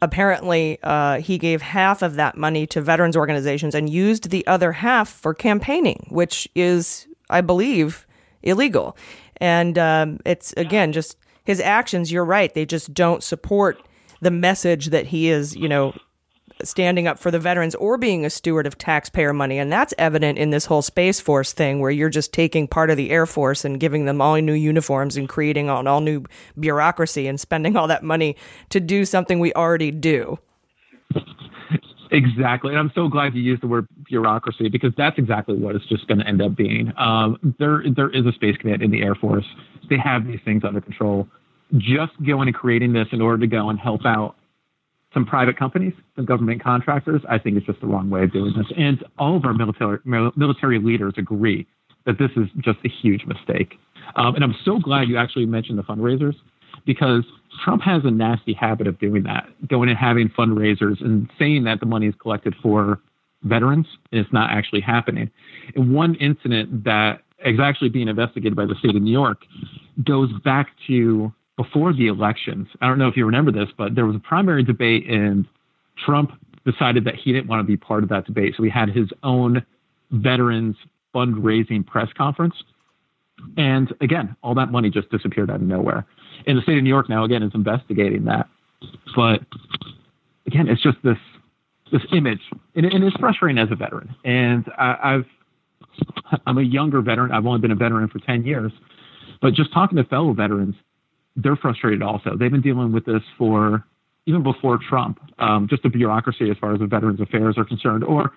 apparently 0.00 0.78
uh, 0.82 1.20
he 1.20 1.38
gave 1.38 1.62
half 1.62 2.02
of 2.02 2.14
that 2.14 2.36
money 2.36 2.66
to 2.68 2.80
veterans 2.80 3.16
organizations 3.16 3.74
and 3.74 3.90
used 3.90 4.30
the 4.30 4.46
other 4.46 4.72
half 4.72 5.08
for 5.08 5.34
campaigning, 5.34 6.06
which 6.10 6.48
is, 6.54 7.06
I 7.30 7.40
believe, 7.40 8.06
illegal. 8.42 8.96
And 9.38 9.78
um, 9.78 10.20
it's 10.24 10.52
again 10.56 10.92
just 10.92 11.16
his 11.44 11.60
actions. 11.60 12.10
You're 12.12 12.24
right; 12.24 12.52
they 12.52 12.66
just 12.66 12.92
don't 12.92 13.22
support 13.22 13.80
the 14.20 14.30
message 14.30 14.86
that 14.86 15.06
he 15.06 15.28
is, 15.28 15.54
you 15.54 15.68
know, 15.68 15.94
standing 16.64 17.06
up 17.06 17.18
for 17.18 17.30
the 17.30 17.38
veterans 17.38 17.74
or 17.76 17.98
being 17.98 18.24
a 18.24 18.30
steward 18.30 18.66
of 18.66 18.78
taxpayer 18.78 19.32
money. 19.32 19.58
And 19.58 19.70
that's 19.70 19.94
evident 19.98 20.38
in 20.38 20.50
this 20.50 20.66
whole 20.66 20.82
Space 20.82 21.20
Force 21.20 21.52
thing 21.52 21.80
where 21.80 21.90
you're 21.90 22.08
just 22.08 22.32
taking 22.32 22.66
part 22.66 22.90
of 22.90 22.96
the 22.96 23.10
Air 23.10 23.26
Force 23.26 23.64
and 23.64 23.80
giving 23.80 24.04
them 24.04 24.20
all 24.20 24.36
new 24.36 24.52
uniforms 24.52 25.16
and 25.16 25.28
creating 25.28 25.68
an 25.68 25.86
all 25.86 26.00
new 26.00 26.24
bureaucracy 26.58 27.26
and 27.26 27.40
spending 27.40 27.76
all 27.76 27.86
that 27.88 28.02
money 28.02 28.36
to 28.70 28.80
do 28.80 29.04
something 29.04 29.38
we 29.38 29.52
already 29.54 29.90
do. 29.90 30.38
Exactly. 32.10 32.70
And 32.70 32.78
I'm 32.78 32.92
so 32.94 33.08
glad 33.08 33.34
you 33.34 33.42
used 33.42 33.62
the 33.62 33.66
word 33.66 33.86
bureaucracy 34.06 34.68
because 34.68 34.92
that's 34.96 35.18
exactly 35.18 35.56
what 35.56 35.76
it's 35.76 35.86
just 35.86 36.06
going 36.06 36.18
to 36.18 36.26
end 36.26 36.40
up 36.40 36.56
being. 36.56 36.92
Um, 36.96 37.54
there, 37.58 37.84
there 37.94 38.10
is 38.10 38.24
a 38.26 38.32
space 38.32 38.56
command 38.56 38.82
in 38.82 38.90
the 38.90 39.02
Air 39.02 39.14
Force. 39.14 39.44
They 39.90 39.98
have 39.98 40.26
these 40.26 40.40
things 40.44 40.64
under 40.64 40.80
control. 40.80 41.28
Just 41.76 42.12
going 42.26 42.48
and 42.48 42.56
creating 42.56 42.94
this 42.94 43.08
in 43.12 43.20
order 43.20 43.38
to 43.38 43.46
go 43.46 43.68
and 43.68 43.78
help 43.78 44.06
out 44.06 44.36
some 45.14 45.24
private 45.24 45.58
companies, 45.58 45.94
some 46.16 46.24
government 46.24 46.62
contractors, 46.62 47.22
I 47.28 47.38
think 47.38 47.56
it's 47.56 47.66
just 47.66 47.80
the 47.80 47.86
wrong 47.86 48.10
way 48.10 48.24
of 48.24 48.32
doing 48.32 48.52
this. 48.56 48.66
And 48.76 49.04
all 49.18 49.36
of 49.36 49.44
our 49.44 49.54
military 49.54 49.98
military 50.04 50.78
leaders 50.78 51.14
agree 51.16 51.66
that 52.06 52.18
this 52.18 52.30
is 52.36 52.48
just 52.58 52.78
a 52.84 52.88
huge 52.88 53.24
mistake. 53.26 53.74
Um, 54.16 54.34
and 54.34 54.44
I'm 54.44 54.54
so 54.64 54.78
glad 54.78 55.08
you 55.08 55.16
actually 55.16 55.46
mentioned 55.46 55.78
the 55.78 55.82
fundraisers 55.82 56.34
because 56.86 57.24
Trump 57.64 57.82
has 57.82 58.02
a 58.04 58.10
nasty 58.10 58.52
habit 58.52 58.86
of 58.86 58.98
doing 58.98 59.22
that, 59.24 59.46
going 59.68 59.88
and 59.88 59.98
having 59.98 60.28
fundraisers 60.28 61.02
and 61.04 61.28
saying 61.38 61.64
that 61.64 61.80
the 61.80 61.86
money 61.86 62.06
is 62.06 62.14
collected 62.20 62.54
for 62.62 63.00
veterans 63.42 63.86
and 64.12 64.20
it's 64.20 64.32
not 64.32 64.50
actually 64.50 64.80
happening. 64.80 65.30
And 65.74 65.94
one 65.94 66.14
incident 66.16 66.84
that 66.84 67.22
is 67.44 67.60
actually 67.60 67.90
being 67.90 68.08
investigated 68.08 68.56
by 68.56 68.66
the 68.66 68.74
state 68.78 68.96
of 68.96 69.02
New 69.02 69.12
York 69.12 69.42
goes 70.04 70.30
back 70.44 70.68
to 70.86 71.32
before 71.58 71.92
the 71.92 72.06
elections. 72.06 72.68
I 72.80 72.86
don't 72.86 72.98
know 72.98 73.08
if 73.08 73.16
you 73.16 73.26
remember 73.26 73.50
this, 73.52 73.68
but 73.76 73.96
there 73.96 74.06
was 74.06 74.16
a 74.16 74.20
primary 74.20 74.62
debate, 74.62 75.06
and 75.10 75.44
Trump 76.06 76.30
decided 76.64 77.04
that 77.04 77.16
he 77.16 77.32
didn't 77.32 77.48
want 77.48 77.60
to 77.60 77.64
be 77.64 77.76
part 77.76 78.04
of 78.04 78.08
that 78.10 78.24
debate. 78.26 78.54
So 78.56 78.62
he 78.62 78.70
had 78.70 78.88
his 78.88 79.08
own 79.24 79.66
veterans 80.12 80.76
fundraising 81.14 81.84
press 81.84 82.08
conference. 82.16 82.54
And 83.56 83.92
again, 84.00 84.36
all 84.42 84.54
that 84.54 84.70
money 84.70 84.88
just 84.88 85.10
disappeared 85.10 85.50
out 85.50 85.56
of 85.56 85.62
nowhere. 85.62 86.06
And 86.46 86.56
the 86.56 86.62
state 86.62 86.78
of 86.78 86.84
New 86.84 86.88
York 86.88 87.08
now, 87.08 87.24
again, 87.24 87.42
is 87.42 87.50
investigating 87.54 88.24
that. 88.26 88.48
But 89.16 89.40
again, 90.46 90.68
it's 90.68 90.82
just 90.82 90.98
this 91.02 91.18
this 91.90 92.02
image, 92.12 92.40
and, 92.74 92.84
and 92.84 93.02
it's 93.02 93.16
frustrating 93.16 93.56
as 93.56 93.70
a 93.72 93.74
veteran. 93.74 94.14
And 94.22 94.66
I, 94.76 94.96
I've 95.02 95.24
I'm 96.46 96.58
a 96.58 96.62
younger 96.62 97.00
veteran. 97.00 97.32
I've 97.32 97.46
only 97.46 97.60
been 97.60 97.70
a 97.70 97.76
veteran 97.76 98.08
for 98.08 98.18
10 98.20 98.44
years. 98.44 98.70
But 99.40 99.54
just 99.54 99.72
talking 99.72 99.96
to 99.96 100.04
fellow 100.04 100.32
veterans, 100.34 100.74
they're 101.38 101.56
frustrated 101.56 102.02
also. 102.02 102.36
They've 102.36 102.50
been 102.50 102.60
dealing 102.60 102.92
with 102.92 103.04
this 103.04 103.22
for 103.36 103.84
even 104.26 104.42
before 104.42 104.78
Trump, 104.88 105.18
um, 105.38 105.68
just 105.70 105.82
the 105.82 105.88
bureaucracy 105.88 106.50
as 106.50 106.56
far 106.58 106.74
as 106.74 106.80
the 106.80 106.86
Veterans 106.86 107.20
Affairs 107.20 107.56
are 107.56 107.64
concerned. 107.64 108.04
Or 108.04 108.32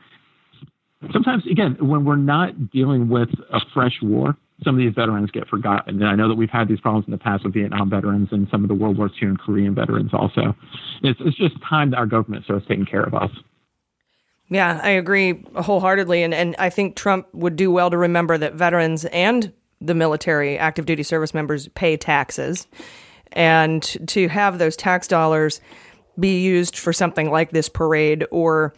sometimes, 1.11 1.43
again, 1.51 1.75
when 1.81 2.05
we're 2.05 2.15
not 2.15 2.71
dealing 2.71 3.09
with 3.09 3.29
a 3.51 3.59
fresh 3.73 3.97
war, 4.01 4.37
some 4.63 4.75
of 4.75 4.79
these 4.79 4.93
veterans 4.93 5.31
get 5.31 5.47
forgotten. 5.49 6.01
And 6.01 6.07
I 6.07 6.15
know 6.15 6.29
that 6.29 6.35
we've 6.35 6.49
had 6.49 6.67
these 6.67 6.79
problems 6.79 7.07
in 7.07 7.11
the 7.11 7.17
past 7.17 7.43
with 7.43 7.53
Vietnam 7.53 7.89
veterans 7.89 8.29
and 8.31 8.47
some 8.49 8.63
of 8.63 8.69
the 8.69 8.75
World 8.75 8.97
War 8.97 9.09
II 9.21 9.29
and 9.29 9.39
Korean 9.39 9.75
veterans 9.75 10.11
also. 10.13 10.55
It's, 11.01 11.19
it's 11.25 11.35
just 11.35 11.55
time 11.67 11.89
that 11.91 11.97
our 11.97 12.05
government 12.05 12.45
starts 12.45 12.65
taking 12.67 12.85
care 12.85 13.03
of 13.03 13.13
us. 13.13 13.31
Yeah, 14.49 14.79
I 14.83 14.91
agree 14.91 15.43
wholeheartedly. 15.55 16.23
And, 16.23 16.33
and 16.33 16.55
I 16.59 16.69
think 16.69 16.95
Trump 16.95 17.27
would 17.33 17.55
do 17.55 17.71
well 17.71 17.89
to 17.89 17.97
remember 17.97 18.37
that 18.37 18.53
veterans 18.53 19.05
and 19.05 19.51
the 19.81 19.95
military 19.95 20.57
active 20.57 20.85
duty 20.85 21.03
service 21.03 21.33
members 21.33 21.67
pay 21.69 21.97
taxes. 21.97 22.67
And 23.33 23.81
to 24.07 24.27
have 24.27 24.59
those 24.59 24.75
tax 24.75 25.07
dollars 25.07 25.59
be 26.19 26.41
used 26.41 26.77
for 26.77 26.93
something 26.93 27.31
like 27.31 27.51
this 27.51 27.69
parade 27.69 28.25
or 28.31 28.73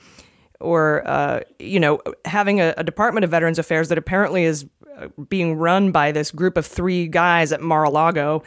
or 0.59 1.05
uh, 1.07 1.41
you 1.59 1.79
know 1.79 1.99
having 2.25 2.61
a, 2.61 2.73
a, 2.77 2.83
department 2.83 3.23
of 3.23 3.31
veterans 3.31 3.59
affairs 3.59 3.89
that 3.89 3.97
apparently 3.97 4.43
is 4.43 4.65
uh, 4.97 5.07
being 5.27 5.55
run 5.55 5.91
by 5.91 6.11
this 6.11 6.31
group 6.31 6.57
of 6.57 6.65
three 6.65 7.07
guys 7.07 7.51
at 7.51 7.59
mar-a-lago 7.59 8.41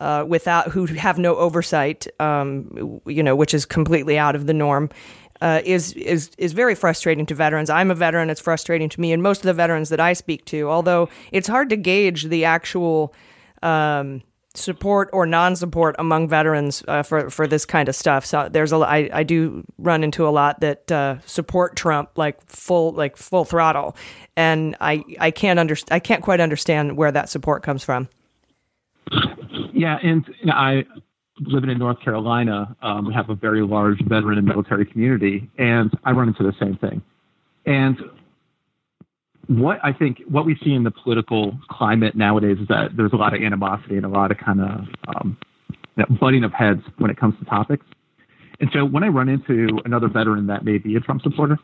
uh, 0.00 0.24
without 0.26 0.68
who 0.68 0.84
have 0.86 1.18
no 1.18 1.36
oversight 1.36 2.06
um, 2.20 3.00
you 3.06 3.22
know 3.22 3.34
which 3.34 3.54
is 3.54 3.64
completely 3.64 4.18
out 4.18 4.34
of 4.34 4.46
the 4.46 4.54
norm 4.54 4.90
uh, 5.40 5.60
is 5.64 5.92
is 5.94 6.30
is 6.38 6.52
very 6.52 6.74
frustrating 6.74 7.26
to 7.26 7.34
veterans. 7.34 7.70
I'm 7.70 7.90
a 7.90 7.94
veteran; 7.94 8.30
it's 8.30 8.40
frustrating 8.40 8.88
to 8.88 9.00
me, 9.00 9.12
and 9.12 9.22
most 9.22 9.38
of 9.38 9.44
the 9.44 9.54
veterans 9.54 9.88
that 9.88 10.00
I 10.00 10.12
speak 10.12 10.44
to. 10.46 10.68
Although 10.68 11.08
it's 11.32 11.48
hard 11.48 11.70
to 11.70 11.76
gauge 11.76 12.24
the 12.24 12.44
actual 12.44 13.14
um, 13.62 14.22
support 14.54 15.10
or 15.12 15.26
non-support 15.26 15.96
among 15.98 16.28
veterans 16.28 16.84
uh, 16.86 17.02
for 17.02 17.28
for 17.28 17.46
this 17.46 17.66
kind 17.66 17.88
of 17.88 17.96
stuff. 17.96 18.24
So 18.24 18.48
there's 18.48 18.72
a 18.72 18.76
I, 18.76 19.10
I 19.12 19.22
do 19.24 19.64
run 19.78 20.04
into 20.04 20.26
a 20.26 20.30
lot 20.30 20.60
that 20.60 20.90
uh, 20.90 21.18
support 21.26 21.76
Trump 21.76 22.10
like 22.16 22.40
full 22.46 22.92
like 22.92 23.16
full 23.16 23.44
throttle, 23.44 23.96
and 24.36 24.76
I 24.80 25.02
I 25.18 25.30
can't 25.30 25.58
under 25.58 25.76
I 25.90 25.98
can't 25.98 26.22
quite 26.22 26.40
understand 26.40 26.96
where 26.96 27.12
that 27.12 27.28
support 27.28 27.62
comes 27.62 27.84
from. 27.84 28.08
Yeah, 29.72 29.98
and 30.02 30.24
I 30.48 30.84
living 31.40 31.70
in 31.70 31.78
North 31.78 32.00
Carolina, 32.00 32.76
um, 32.82 33.06
we 33.06 33.14
have 33.14 33.30
a 33.30 33.34
very 33.34 33.62
large 33.62 34.00
veteran 34.04 34.38
and 34.38 34.46
military 34.46 34.84
community, 34.84 35.50
and 35.58 35.90
I 36.04 36.12
run 36.12 36.28
into 36.28 36.42
the 36.42 36.52
same 36.60 36.76
thing. 36.76 37.02
And 37.66 37.98
what 39.46 39.78
I 39.82 39.92
think, 39.92 40.22
what 40.28 40.46
we 40.46 40.56
see 40.62 40.72
in 40.72 40.84
the 40.84 40.90
political 40.90 41.58
climate 41.68 42.14
nowadays 42.14 42.58
is 42.60 42.68
that 42.68 42.96
there's 42.96 43.12
a 43.12 43.16
lot 43.16 43.34
of 43.34 43.42
animosity 43.42 43.96
and 43.96 44.04
a 44.04 44.08
lot 44.08 44.30
of 44.30 44.38
kind 44.38 44.60
of 44.60 44.80
um, 45.08 45.36
you 45.96 46.04
know, 46.08 46.16
butting 46.20 46.44
of 46.44 46.52
heads 46.52 46.80
when 46.98 47.10
it 47.10 47.16
comes 47.16 47.34
to 47.38 47.44
topics. 47.44 47.84
And 48.60 48.70
so 48.72 48.84
when 48.84 49.02
I 49.02 49.08
run 49.08 49.28
into 49.28 49.80
another 49.84 50.08
veteran 50.08 50.46
that 50.46 50.64
may 50.64 50.78
be 50.78 50.94
a 50.96 51.00
Trump 51.00 51.22
supporter, 51.22 51.58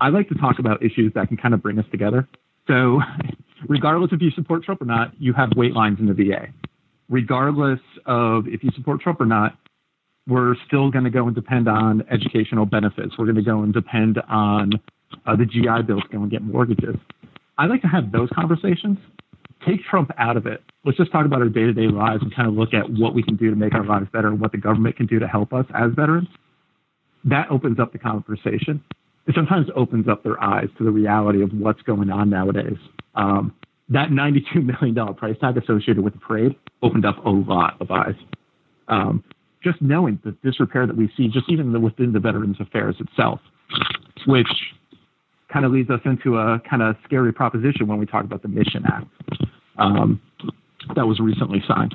I 0.00 0.08
like 0.08 0.28
to 0.30 0.34
talk 0.34 0.58
about 0.58 0.82
issues 0.82 1.12
that 1.14 1.28
can 1.28 1.36
kind 1.36 1.52
of 1.52 1.62
bring 1.62 1.78
us 1.78 1.84
together. 1.90 2.26
So, 2.66 3.00
regardless 3.68 4.10
if 4.12 4.22
you 4.22 4.30
support 4.30 4.64
Trump 4.64 4.80
or 4.80 4.86
not, 4.86 5.12
you 5.20 5.34
have 5.34 5.50
wait 5.54 5.74
lines 5.74 5.98
in 6.00 6.06
the 6.06 6.14
VA 6.14 6.48
regardless 7.12 7.80
of 8.06 8.48
if 8.48 8.64
you 8.64 8.70
support 8.74 9.00
Trump 9.02 9.20
or 9.20 9.26
not, 9.26 9.58
we're 10.26 10.54
still 10.66 10.90
going 10.90 11.04
to 11.04 11.10
go 11.10 11.26
and 11.26 11.34
depend 11.34 11.68
on 11.68 12.02
educational 12.10 12.64
benefits. 12.64 13.14
We're 13.18 13.26
going 13.26 13.36
to 13.36 13.42
go 13.42 13.62
and 13.62 13.72
depend 13.72 14.18
on 14.28 14.72
uh, 15.26 15.36
the 15.36 15.44
GI 15.44 15.82
Bill 15.86 16.00
to 16.00 16.08
go 16.10 16.22
and 16.22 16.30
get 16.30 16.42
mortgages. 16.42 16.96
I 17.58 17.66
like 17.66 17.82
to 17.82 17.88
have 17.88 18.12
those 18.12 18.30
conversations. 18.34 18.98
Take 19.66 19.84
Trump 19.84 20.10
out 20.18 20.36
of 20.36 20.46
it. 20.46 20.62
Let's 20.84 20.96
just 20.96 21.12
talk 21.12 21.26
about 21.26 21.42
our 21.42 21.48
day 21.48 21.62
to 21.62 21.72
day 21.72 21.86
lives 21.86 22.22
and 22.22 22.34
kind 22.34 22.48
of 22.48 22.54
look 22.54 22.72
at 22.72 22.88
what 22.90 23.14
we 23.14 23.22
can 23.22 23.36
do 23.36 23.50
to 23.50 23.56
make 23.56 23.74
our 23.74 23.84
lives 23.84 24.06
better 24.12 24.28
and 24.28 24.40
what 24.40 24.52
the 24.52 24.58
government 24.58 24.96
can 24.96 25.06
do 25.06 25.18
to 25.18 25.28
help 25.28 25.52
us 25.52 25.66
as 25.74 25.90
veterans. 25.94 26.28
That 27.24 27.48
opens 27.50 27.78
up 27.78 27.92
the 27.92 27.98
conversation. 27.98 28.82
It 29.26 29.34
sometimes 29.36 29.68
opens 29.76 30.08
up 30.08 30.24
their 30.24 30.42
eyes 30.42 30.68
to 30.78 30.84
the 30.84 30.90
reality 30.90 31.42
of 31.42 31.50
what's 31.52 31.82
going 31.82 32.10
on 32.10 32.30
nowadays. 32.30 32.78
Um, 33.14 33.54
that 33.88 34.10
$92 34.10 34.80
million 34.82 35.14
price 35.14 35.36
tag 35.40 35.56
associated 35.56 36.00
with 36.00 36.14
the 36.14 36.20
parade 36.20 36.56
opened 36.82 37.04
up 37.04 37.24
a 37.24 37.30
lot 37.30 37.80
of 37.80 37.90
eyes. 37.90 38.14
Um, 38.88 39.22
just 39.62 39.80
knowing 39.80 40.18
the 40.24 40.32
disrepair 40.42 40.86
that 40.86 40.96
we 40.96 41.10
see, 41.16 41.28
just 41.28 41.48
even 41.48 41.80
within 41.80 42.12
the 42.12 42.20
Veterans 42.20 42.56
Affairs 42.60 42.96
itself, 42.98 43.40
which 44.26 44.48
kind 45.52 45.64
of 45.64 45.72
leads 45.72 45.90
us 45.90 46.00
into 46.04 46.38
a 46.38 46.60
kind 46.68 46.82
of 46.82 46.96
scary 47.04 47.32
proposition 47.32 47.86
when 47.86 47.98
we 47.98 48.06
talk 48.06 48.24
about 48.24 48.42
the 48.42 48.48
Mission 48.48 48.84
Act 48.86 49.06
um, 49.78 50.20
that 50.96 51.06
was 51.06 51.20
recently 51.20 51.62
signed. 51.68 51.94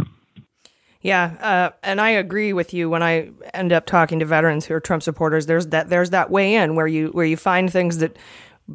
Yeah, 1.01 1.35
uh, 1.41 1.75
and 1.83 2.01
I 2.01 2.09
agree 2.09 2.53
with 2.53 2.73
you. 2.73 2.89
When 2.89 3.03
I 3.03 3.29
end 3.53 3.71
up 3.71 3.85
talking 3.85 4.19
to 4.19 4.25
veterans 4.25 4.65
who 4.65 4.73
are 4.73 4.79
Trump 4.79 5.03
supporters, 5.03 5.45
there's 5.45 5.67
that 5.67 5.89
there's 5.89 6.09
that 6.09 6.31
way 6.31 6.55
in 6.55 6.75
where 6.75 6.87
you 6.87 7.09
where 7.09 7.25
you 7.25 7.37
find 7.37 7.71
things 7.71 7.99
that 7.99 8.17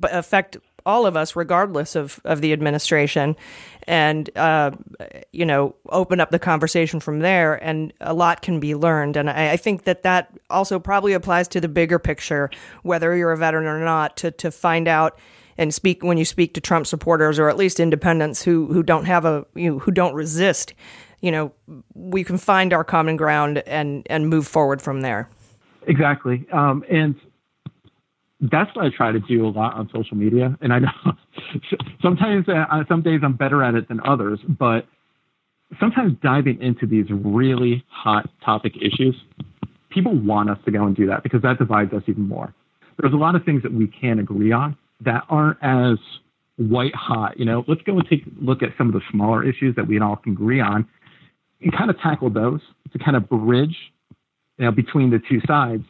affect 0.04 0.56
all 0.84 1.06
of 1.06 1.16
us, 1.16 1.36
regardless 1.36 1.94
of, 1.96 2.20
of 2.24 2.40
the 2.40 2.52
administration, 2.52 3.36
and 3.86 4.30
uh, 4.36 4.70
you 5.32 5.44
know, 5.44 5.74
open 5.88 6.20
up 6.20 6.30
the 6.30 6.38
conversation 6.38 7.00
from 7.00 7.20
there. 7.20 7.62
And 7.62 7.92
a 8.00 8.14
lot 8.14 8.42
can 8.42 8.60
be 8.60 8.74
learned. 8.74 9.16
And 9.16 9.28
I, 9.28 9.52
I 9.52 9.56
think 9.56 9.84
that 9.84 10.02
that 10.02 10.30
also 10.50 10.78
probably 10.78 11.12
applies 11.12 11.48
to 11.48 11.60
the 11.60 11.68
bigger 11.68 11.98
picture, 11.98 12.50
whether 12.82 13.16
you're 13.16 13.32
a 13.32 13.36
veteran 13.36 13.66
or 13.66 13.84
not, 13.84 14.16
to 14.18 14.30
to 14.32 14.50
find 14.50 14.88
out 14.88 15.18
and 15.58 15.72
speak 15.74 16.02
when 16.02 16.18
you 16.18 16.24
speak 16.24 16.54
to 16.54 16.60
Trump 16.60 16.86
supporters 16.86 17.38
or 17.38 17.48
at 17.48 17.56
least 17.56 17.80
independents 17.80 18.42
who 18.42 18.66
who 18.66 18.82
don't 18.82 19.04
have 19.04 19.24
a 19.24 19.46
you 19.54 19.72
know, 19.72 19.78
who 19.78 19.90
don't 19.90 20.14
resist. 20.14 20.74
You 21.20 21.30
know, 21.30 21.52
we 21.94 22.24
can 22.24 22.36
find 22.38 22.72
our 22.72 22.84
common 22.84 23.16
ground 23.16 23.58
and 23.66 24.06
and 24.10 24.28
move 24.28 24.46
forward 24.46 24.82
from 24.82 25.02
there. 25.02 25.28
Exactly. 25.86 26.46
Um, 26.52 26.84
and 26.88 27.14
that's 28.50 28.74
what 28.74 28.84
I 28.84 28.88
try 28.94 29.12
to 29.12 29.20
do 29.20 29.46
a 29.46 29.50
lot 29.50 29.74
on 29.74 29.88
social 29.94 30.16
media. 30.16 30.56
And 30.60 30.72
I 30.72 30.80
know 30.80 30.88
sometimes, 32.02 32.48
uh, 32.48 32.84
some 32.88 33.02
days 33.02 33.20
I'm 33.22 33.36
better 33.36 33.62
at 33.62 33.74
it 33.74 33.88
than 33.88 34.00
others, 34.04 34.40
but 34.48 34.86
sometimes 35.78 36.16
diving 36.22 36.60
into 36.60 36.86
these 36.86 37.06
really 37.10 37.84
hot 37.88 38.28
topic 38.44 38.74
issues, 38.76 39.16
people 39.90 40.18
want 40.18 40.50
us 40.50 40.58
to 40.64 40.70
go 40.70 40.84
and 40.84 40.96
do 40.96 41.06
that 41.06 41.22
because 41.22 41.42
that 41.42 41.58
divides 41.58 41.92
us 41.92 42.02
even 42.08 42.26
more. 42.26 42.52
There's 42.98 43.12
a 43.12 43.16
lot 43.16 43.36
of 43.36 43.44
things 43.44 43.62
that 43.62 43.72
we 43.72 43.86
can 43.86 44.18
agree 44.18 44.52
on 44.52 44.76
that 45.04 45.24
aren't 45.28 45.58
as 45.62 45.98
white 46.56 46.94
hot. 46.94 47.38
You 47.38 47.44
know, 47.44 47.64
let's 47.68 47.82
go 47.82 47.98
and 47.98 48.08
take 48.08 48.26
a 48.26 48.30
look 48.44 48.62
at 48.62 48.70
some 48.76 48.88
of 48.88 48.94
the 48.94 49.00
smaller 49.10 49.48
issues 49.48 49.76
that 49.76 49.86
we 49.86 50.00
all 50.00 50.16
can 50.16 50.32
agree 50.32 50.60
on 50.60 50.86
and 51.60 51.72
kind 51.76 51.90
of 51.90 51.98
tackle 52.00 52.30
those 52.30 52.60
to 52.92 52.98
kind 52.98 53.16
of 53.16 53.28
bridge 53.28 53.76
you 54.58 54.66
know, 54.66 54.72
between 54.72 55.10
the 55.10 55.20
two 55.28 55.40
sides. 55.46 55.84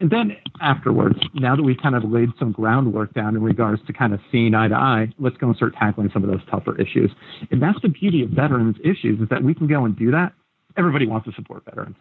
And 0.00 0.10
then 0.10 0.36
afterwards, 0.60 1.18
now 1.34 1.54
that 1.56 1.62
we've 1.62 1.78
kind 1.80 1.94
of 1.94 2.04
laid 2.04 2.30
some 2.38 2.52
groundwork 2.52 3.14
down 3.14 3.36
in 3.36 3.42
regards 3.42 3.80
to 3.86 3.92
kind 3.92 4.12
of 4.12 4.20
seeing 4.30 4.54
eye 4.54 4.68
to 4.68 4.74
eye, 4.74 5.08
let's 5.18 5.36
go 5.36 5.46
and 5.48 5.56
start 5.56 5.74
tackling 5.78 6.10
some 6.12 6.24
of 6.24 6.30
those 6.30 6.44
tougher 6.50 6.78
issues. 6.80 7.10
And 7.50 7.62
that's 7.62 7.80
the 7.80 7.88
beauty 7.88 8.22
of 8.22 8.30
veterans 8.30 8.76
issues 8.80 9.20
is 9.20 9.28
that 9.30 9.42
we 9.42 9.54
can 9.54 9.66
go 9.66 9.84
and 9.84 9.96
do 9.96 10.10
that. 10.10 10.32
Everybody 10.76 11.06
wants 11.06 11.26
to 11.26 11.32
support 11.34 11.64
veterans. 11.64 11.96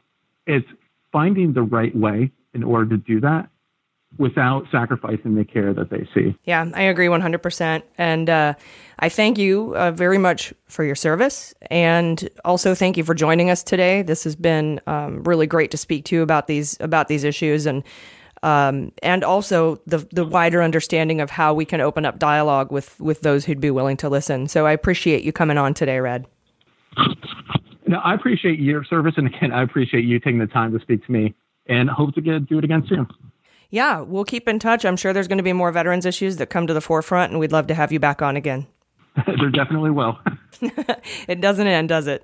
It's 0.48 0.68
finding 1.12 1.54
the 1.54 1.62
right 1.62 1.96
way 1.96 2.32
in 2.54 2.64
order 2.64 2.90
to 2.90 2.98
do 2.98 3.22
that 3.22 3.50
without 4.18 4.66
sacrificing 4.72 5.36
the 5.36 5.44
care 5.44 5.74
that 5.74 5.90
they 5.90 6.08
see. 6.14 6.36
Yeah, 6.46 6.70
I 6.74 6.84
agree 6.84 7.08
100%. 7.08 7.84
And 7.98 8.30
uh, 8.30 8.54
I 9.00 9.10
thank 9.10 9.38
you 9.38 9.76
uh, 9.76 9.92
very 9.92 10.18
much 10.18 10.54
for 10.68 10.84
your 10.84 10.96
service. 10.96 11.54
And 11.72 12.30
also 12.46 12.76
thank 12.76 12.98
you 12.98 13.04
for 13.04 13.16
joining 13.16 13.50
us 13.50 13.64
today. 13.64 14.02
This 14.02 14.24
has 14.24 14.36
been 14.36 14.80
um, 14.88 15.24
really 15.24 15.48
great 15.48 15.72
to 15.72 15.78
speak 15.78 16.06
to 16.06 16.16
you 16.16 16.22
about 16.22 16.48
these, 16.48 16.78
about 16.80 17.08
these 17.08 17.24
issues 17.24 17.66
and, 17.66 17.84
um, 18.44 18.92
and 19.02 19.24
also 19.24 19.78
the, 19.88 20.08
the 20.12 20.26
wider 20.26 20.62
understanding 20.62 21.22
of 21.22 21.30
how 21.30 21.54
we 21.54 21.66
can 21.66 21.82
open 21.82 22.06
up 22.06 22.20
dialogue 22.20 22.72
with, 22.72 23.00
with 23.00 23.22
those 23.22 23.46
who'd 23.46 23.62
be 23.62 23.72
willing 23.72 23.98
to 23.98 24.10
listen. 24.10 24.48
So 24.48 24.68
I 24.68 24.74
appreciate 24.74 25.24
you 25.24 25.32
coming 25.32 25.58
on 25.58 25.74
today, 25.74 26.00
Red. 26.00 26.28
No, 27.88 27.98
I 27.98 28.14
appreciate 28.14 28.60
your 28.60 28.84
service. 28.84 29.16
And 29.18 29.28
again, 29.28 29.52
I 29.52 29.64
appreciate 29.64 30.06
you 30.06 30.20
taking 30.20 30.40
the 30.40 30.48
time 30.48 30.72
to 30.72 30.80
speak 30.80 31.06
to 31.06 31.12
me 31.12 31.34
and 31.66 31.90
hope 31.90 32.14
to 32.16 32.22
get, 32.22 32.48
do 32.48 32.60
it 32.60 32.64
again 32.64 32.86
soon 32.88 33.08
yeah, 33.74 34.02
we'll 34.02 34.24
keep 34.24 34.48
in 34.48 34.60
touch. 34.60 34.86
I'm 34.86 34.96
sure 34.96 35.14
there's 35.14 35.28
going 35.28 35.40
to 35.40 35.44
be 35.44 35.52
more 35.52 35.72
veterans 35.72 36.06
issues 36.06 36.36
that 36.36 36.52
come 36.52 36.68
to 36.68 36.76
the 36.76 36.80
forefront, 36.80 37.32
and 37.32 37.40
we'd 37.40 37.52
love 37.52 37.66
to 37.68 37.74
have 37.74 37.92
you 37.92 38.00
back 38.00 38.22
on 38.22 38.38
again. 38.38 38.68
there 39.26 39.50
definitely 39.50 39.90
will. 39.90 40.20
it 41.28 41.42
doesn't 41.42 41.66
end, 41.66 41.90
does 41.90 42.06
it? 42.06 42.24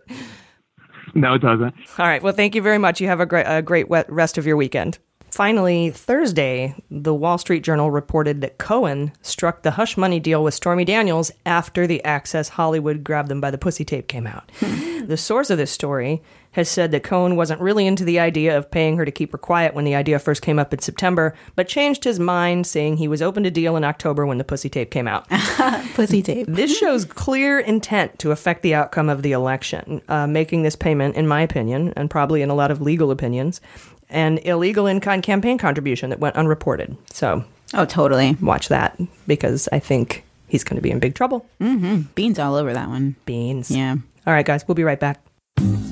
No, 1.16 1.34
it 1.34 1.40
doesn't. 1.40 1.74
All 1.98 2.06
right. 2.06 2.22
Well, 2.22 2.34
thank 2.34 2.54
you 2.54 2.62
very 2.62 2.78
much. 2.78 3.02
You 3.02 3.08
have 3.08 3.20
a 3.20 3.26
great, 3.26 3.48
a 3.48 3.64
great 3.64 3.88
rest 3.90 4.38
of 4.38 4.46
your 4.46 4.58
weekend. 4.58 5.00
Finally, 5.32 5.90
Thursday, 5.90 6.76
the 6.92 7.16
Wall 7.16 7.40
Street 7.40 7.64
Journal 7.64 7.90
reported 7.90 8.42
that 8.42 8.60
Cohen 8.60 9.12
struck 9.24 9.64
the 9.64 9.72
hush 9.72 9.98
money 9.98 10.20
deal 10.20 10.44
with 10.44 10.54
Stormy 10.54 10.86
Daniels 10.86 11.32
after 11.48 11.88
the 11.88 12.04
Access 12.04 12.50
Hollywood 12.50 13.04
Grab 13.04 13.28
Them 13.28 13.42
by 13.42 13.50
the 13.50 13.58
Pussy 13.58 13.84
tape 13.84 14.08
came 14.08 14.28
out. 14.28 14.52
Hmm. 14.60 15.08
the 15.08 15.18
source 15.18 15.50
of 15.50 15.58
this 15.58 15.72
story 15.72 16.22
has 16.52 16.70
said 16.70 16.92
that 16.92 17.04
Cohen 17.04 17.36
wasn't 17.36 17.62
really 17.62 17.86
into 17.86 18.04
the 18.04 18.20
idea 18.20 18.58
of 18.58 18.72
paying 18.72 18.98
her 18.98 19.06
to 19.06 19.12
keep 19.12 19.32
her 19.32 19.38
quiet 19.38 19.74
when 19.74 19.86
the 19.86 19.96
idea 19.96 20.18
first 20.18 20.42
came 20.42 20.58
up 20.58 20.74
in 20.74 20.80
September, 20.80 21.36
but 21.56 21.68
changed 21.68 22.04
his 22.04 22.20
mind, 22.20 22.66
saying 22.66 22.98
he 22.98 23.08
was 23.08 23.22
open 23.22 23.44
to 23.44 23.52
deal 23.52 23.76
in 23.76 23.84
October 23.84 24.26
when 24.26 24.40
the 24.40 24.44
Pussy 24.44 24.70
tape 24.70 24.90
came 24.90 25.08
out. 25.08 25.28
pussy 25.94 26.22
tape. 26.22 26.48
this 26.48 26.76
shows 26.76 27.06
clear 27.06 27.60
intent 27.60 28.18
to 28.20 28.32
affect 28.32 28.64
the 28.64 28.74
outcome 28.74 29.10
of 29.10 29.22
the 29.22 29.32
election, 29.32 30.02
uh, 30.10 30.26
making 30.26 30.64
this 30.64 30.76
payment, 30.76 31.16
in 31.16 31.28
my 31.28 31.42
opinion, 31.42 31.94
and 31.96 32.10
probably 32.10 32.42
in 32.42 32.50
a 32.50 32.56
lot 32.56 32.72
of 32.72 32.82
legal 32.82 33.12
opinions, 33.12 33.62
an 34.10 34.40
illegal 34.40 34.88
in 34.88 35.00
kind 35.00 35.22
campaign 35.22 35.58
contribution 35.58 36.10
that 36.10 36.20
went 36.20 36.36
unreported. 36.36 36.98
So, 37.12 37.44
oh, 37.76 37.86
totally. 37.86 38.36
Watch 38.42 38.70
that 38.70 39.00
because 39.28 39.70
I 39.72 39.80
think 39.80 40.24
he's 40.48 40.64
going 40.64 40.78
to 40.78 40.82
be 40.82 40.90
in 40.90 41.00
big 41.00 41.14
trouble. 41.14 41.48
Mm-hmm. 41.62 42.02
Beans 42.16 42.40
all 42.40 42.56
over 42.56 42.74
that 42.74 42.90
one. 42.90 43.16
Beans. 43.26 43.70
Yeah. 43.70 43.98
All 44.26 44.34
right, 44.34 44.46
guys, 44.46 44.68
we'll 44.68 44.76
be 44.76 44.84
right 44.84 45.00
back. 45.00 45.22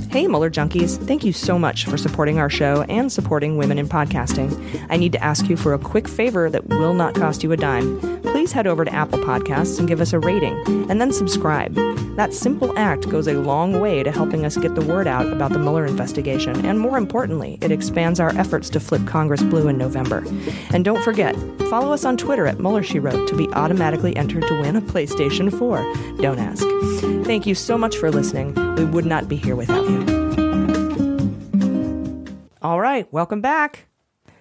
Hey, 0.10 0.26
Mueller 0.26 0.50
Junkies. 0.50 0.98
Thank 1.06 1.26
you 1.26 1.34
so 1.34 1.60
much 1.60 1.86
for 1.86 1.98
supporting 1.98 2.40
our 2.40 2.50
show 2.50 2.84
and 2.84 3.12
supporting 3.12 3.58
women 3.58 3.78
in 3.78 3.90
podcasting. 3.90 4.88
I 4.90 4.96
need 4.96 5.12
to 5.12 5.24
ask 5.24 5.50
you 5.50 5.58
for 5.58 5.74
a 5.74 5.80
quick 5.80 6.08
favor 6.08 6.50
that 6.50 6.68
will 6.68 6.94
not 6.94 7.14
cost 7.14 7.44
you 7.44 7.52
a 7.52 7.58
dime. 7.58 8.00
Please 8.22 8.54
head 8.54 8.68
over 8.68 8.86
to 8.86 8.94
Apple 8.94 9.20
Podcasts 9.20 9.80
and 9.80 9.88
give 9.88 10.00
us 10.00 10.14
a 10.14 10.20
rating, 10.20 10.56
and 10.90 11.02
then 11.02 11.12
subscribe. 11.12 11.76
That 12.16 12.34
simple 12.34 12.76
act 12.78 13.10
goes 13.10 13.28
a 13.28 13.34
long 13.34 13.80
way 13.80 14.02
to 14.02 14.12
helping 14.12 14.46
us 14.46 14.58
get 14.58 14.76
the 14.76 14.86
word 14.86 15.08
out 15.08 15.28
about 15.32 15.52
the 15.52 15.60
Mueller 15.60 15.86
investigation, 15.86 16.66
and 16.66 16.80
more 16.80 16.98
importantly, 16.98 17.58
it 17.62 17.72
expands 17.72 18.20
our 18.20 18.36
efforts 18.38 18.70
to 18.72 18.80
flip 18.80 19.06
Congress 19.06 19.44
blue 19.44 19.68
in 19.68 19.78
November. 19.78 20.24
And 20.72 20.86
don't 20.86 21.04
forget, 21.04 21.36
follow 21.70 21.92
us 21.92 22.06
on 22.06 22.18
Twitter 22.18 22.48
at 22.48 22.60
Mueller 22.60 22.82
She 22.82 23.00
Wrote 23.00 23.28
to 23.28 23.36
be 23.36 23.50
automatically 23.50 24.16
entered 24.16 24.48
to 24.48 24.62
win 24.62 24.78
a 24.78 24.82
PlayStation 24.82 25.56
4. 25.56 26.18
Don't 26.22 26.40
ask. 26.40 26.66
Thank 27.26 27.46
you 27.46 27.54
so 27.54 27.78
much 27.78 27.98
for 27.98 28.10
listening. 28.10 28.56
We 28.76 28.86
would 28.86 29.06
not 29.06 29.28
be 29.28 29.36
here 29.36 29.56
without 29.56 29.88
you. 29.90 30.07
All 32.62 32.82
right, 32.82 33.12
welcome 33.14 33.42
back. 33.42 33.88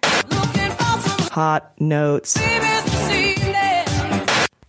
Hot 0.02 1.72
notes. 1.78 2.38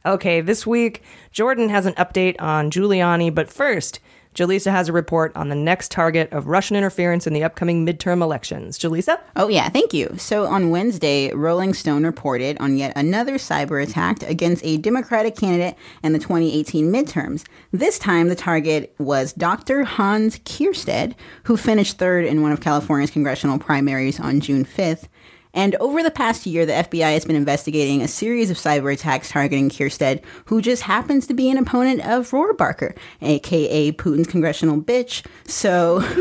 Okay, 0.05 0.41
this 0.41 0.67
week, 0.67 1.03
Jordan 1.31 1.69
has 1.69 1.85
an 1.85 1.93
update 1.93 2.35
on 2.39 2.69
Giuliani, 2.69 3.33
but 3.33 3.49
first, 3.49 3.99
Jaleesa 4.37 4.69
has 4.69 4.87
a 4.87 4.93
report 4.93 5.35
on 5.35 5.49
the 5.49 5.55
next 5.55 5.89
target 5.89 6.31
of 6.31 6.45
Russian 6.45 6.77
interference 6.77 7.25
in 7.25 7.33
the 7.33 7.43
upcoming 7.43 7.83
midterm 7.83 8.21
elections. 8.21 8.77
Jaleesa? 8.77 9.19
Oh, 9.35 9.47
yeah, 9.47 9.67
thank 9.69 9.95
you. 9.95 10.13
So 10.17 10.45
on 10.45 10.69
Wednesday, 10.69 11.33
Rolling 11.33 11.73
Stone 11.73 12.05
reported 12.05 12.55
on 12.59 12.77
yet 12.77 12.93
another 12.95 13.39
cyber 13.39 13.81
attack 13.81 14.21
against 14.21 14.63
a 14.63 14.77
Democratic 14.77 15.35
candidate 15.35 15.75
in 16.03 16.13
the 16.13 16.19
2018 16.19 16.91
midterms. 16.93 17.45
This 17.71 17.97
time, 17.97 18.27
the 18.27 18.35
target 18.35 18.93
was 18.99 19.33
Dr. 19.33 19.83
Hans 19.83 20.37
Keirstead, 20.39 21.15
who 21.45 21.57
finished 21.57 21.97
third 21.97 22.23
in 22.23 22.43
one 22.43 22.51
of 22.51 22.61
California's 22.61 23.09
congressional 23.09 23.57
primaries 23.57 24.19
on 24.19 24.39
June 24.39 24.65
5th. 24.65 25.07
And 25.53 25.75
over 25.75 26.03
the 26.03 26.11
past 26.11 26.45
year, 26.45 26.65
the 26.65 26.73
FBI 26.73 27.13
has 27.13 27.25
been 27.25 27.35
investigating 27.35 28.01
a 28.01 28.07
series 28.07 28.51
of 28.51 28.57
cyber 28.57 28.93
attacks 28.93 29.29
targeting 29.29 29.69
Keirstead, 29.69 30.23
who 30.45 30.61
just 30.61 30.83
happens 30.83 31.25
to 31.27 31.33
be 31.33 31.49
an 31.49 31.57
opponent 31.57 32.01
of 32.05 32.29
Rohrabacher, 32.31 32.95
aka 33.21 33.91
Putin's 33.93 34.27
congressional 34.27 34.79
bitch. 34.81 35.25
So, 35.47 35.99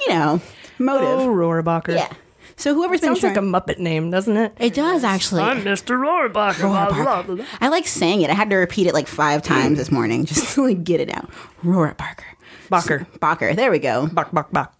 you 0.00 0.08
know, 0.08 0.40
motive. 0.78 1.08
Oh, 1.20 1.28
Rohrabacher. 1.28 1.94
Yeah. 1.96 2.10
So 2.58 2.72
whoever's 2.74 3.00
been 3.02 3.08
Sounds 3.08 3.20
trying- 3.20 3.34
like 3.52 3.68
a 3.68 3.74
Muppet 3.74 3.78
name, 3.78 4.10
doesn't 4.10 4.34
it? 4.36 4.54
It 4.58 4.72
does 4.72 5.04
actually. 5.04 5.42
I'm 5.42 5.60
Mr. 5.62 5.98
Rohrabacher. 5.98 6.60
blah, 6.62 6.90
blah, 6.90 7.22
blah, 7.22 7.34
blah. 7.34 7.44
I 7.60 7.68
like 7.68 7.86
saying 7.86 8.22
it. 8.22 8.30
I 8.30 8.34
had 8.34 8.48
to 8.48 8.56
repeat 8.56 8.86
it 8.86 8.94
like 8.94 9.08
five 9.08 9.42
times 9.42 9.76
this 9.76 9.90
morning 9.90 10.24
just 10.24 10.54
to 10.54 10.62
like 10.62 10.82
get 10.82 11.00
it 11.00 11.14
out. 11.14 11.30
Rohrabacher. 11.62 12.22
Bacher. 12.70 13.06
Barker. 13.20 13.54
There 13.54 13.70
we 13.70 13.78
go. 13.78 14.06
Bach, 14.08 14.32
bach, 14.32 14.50
bach. 14.52 14.74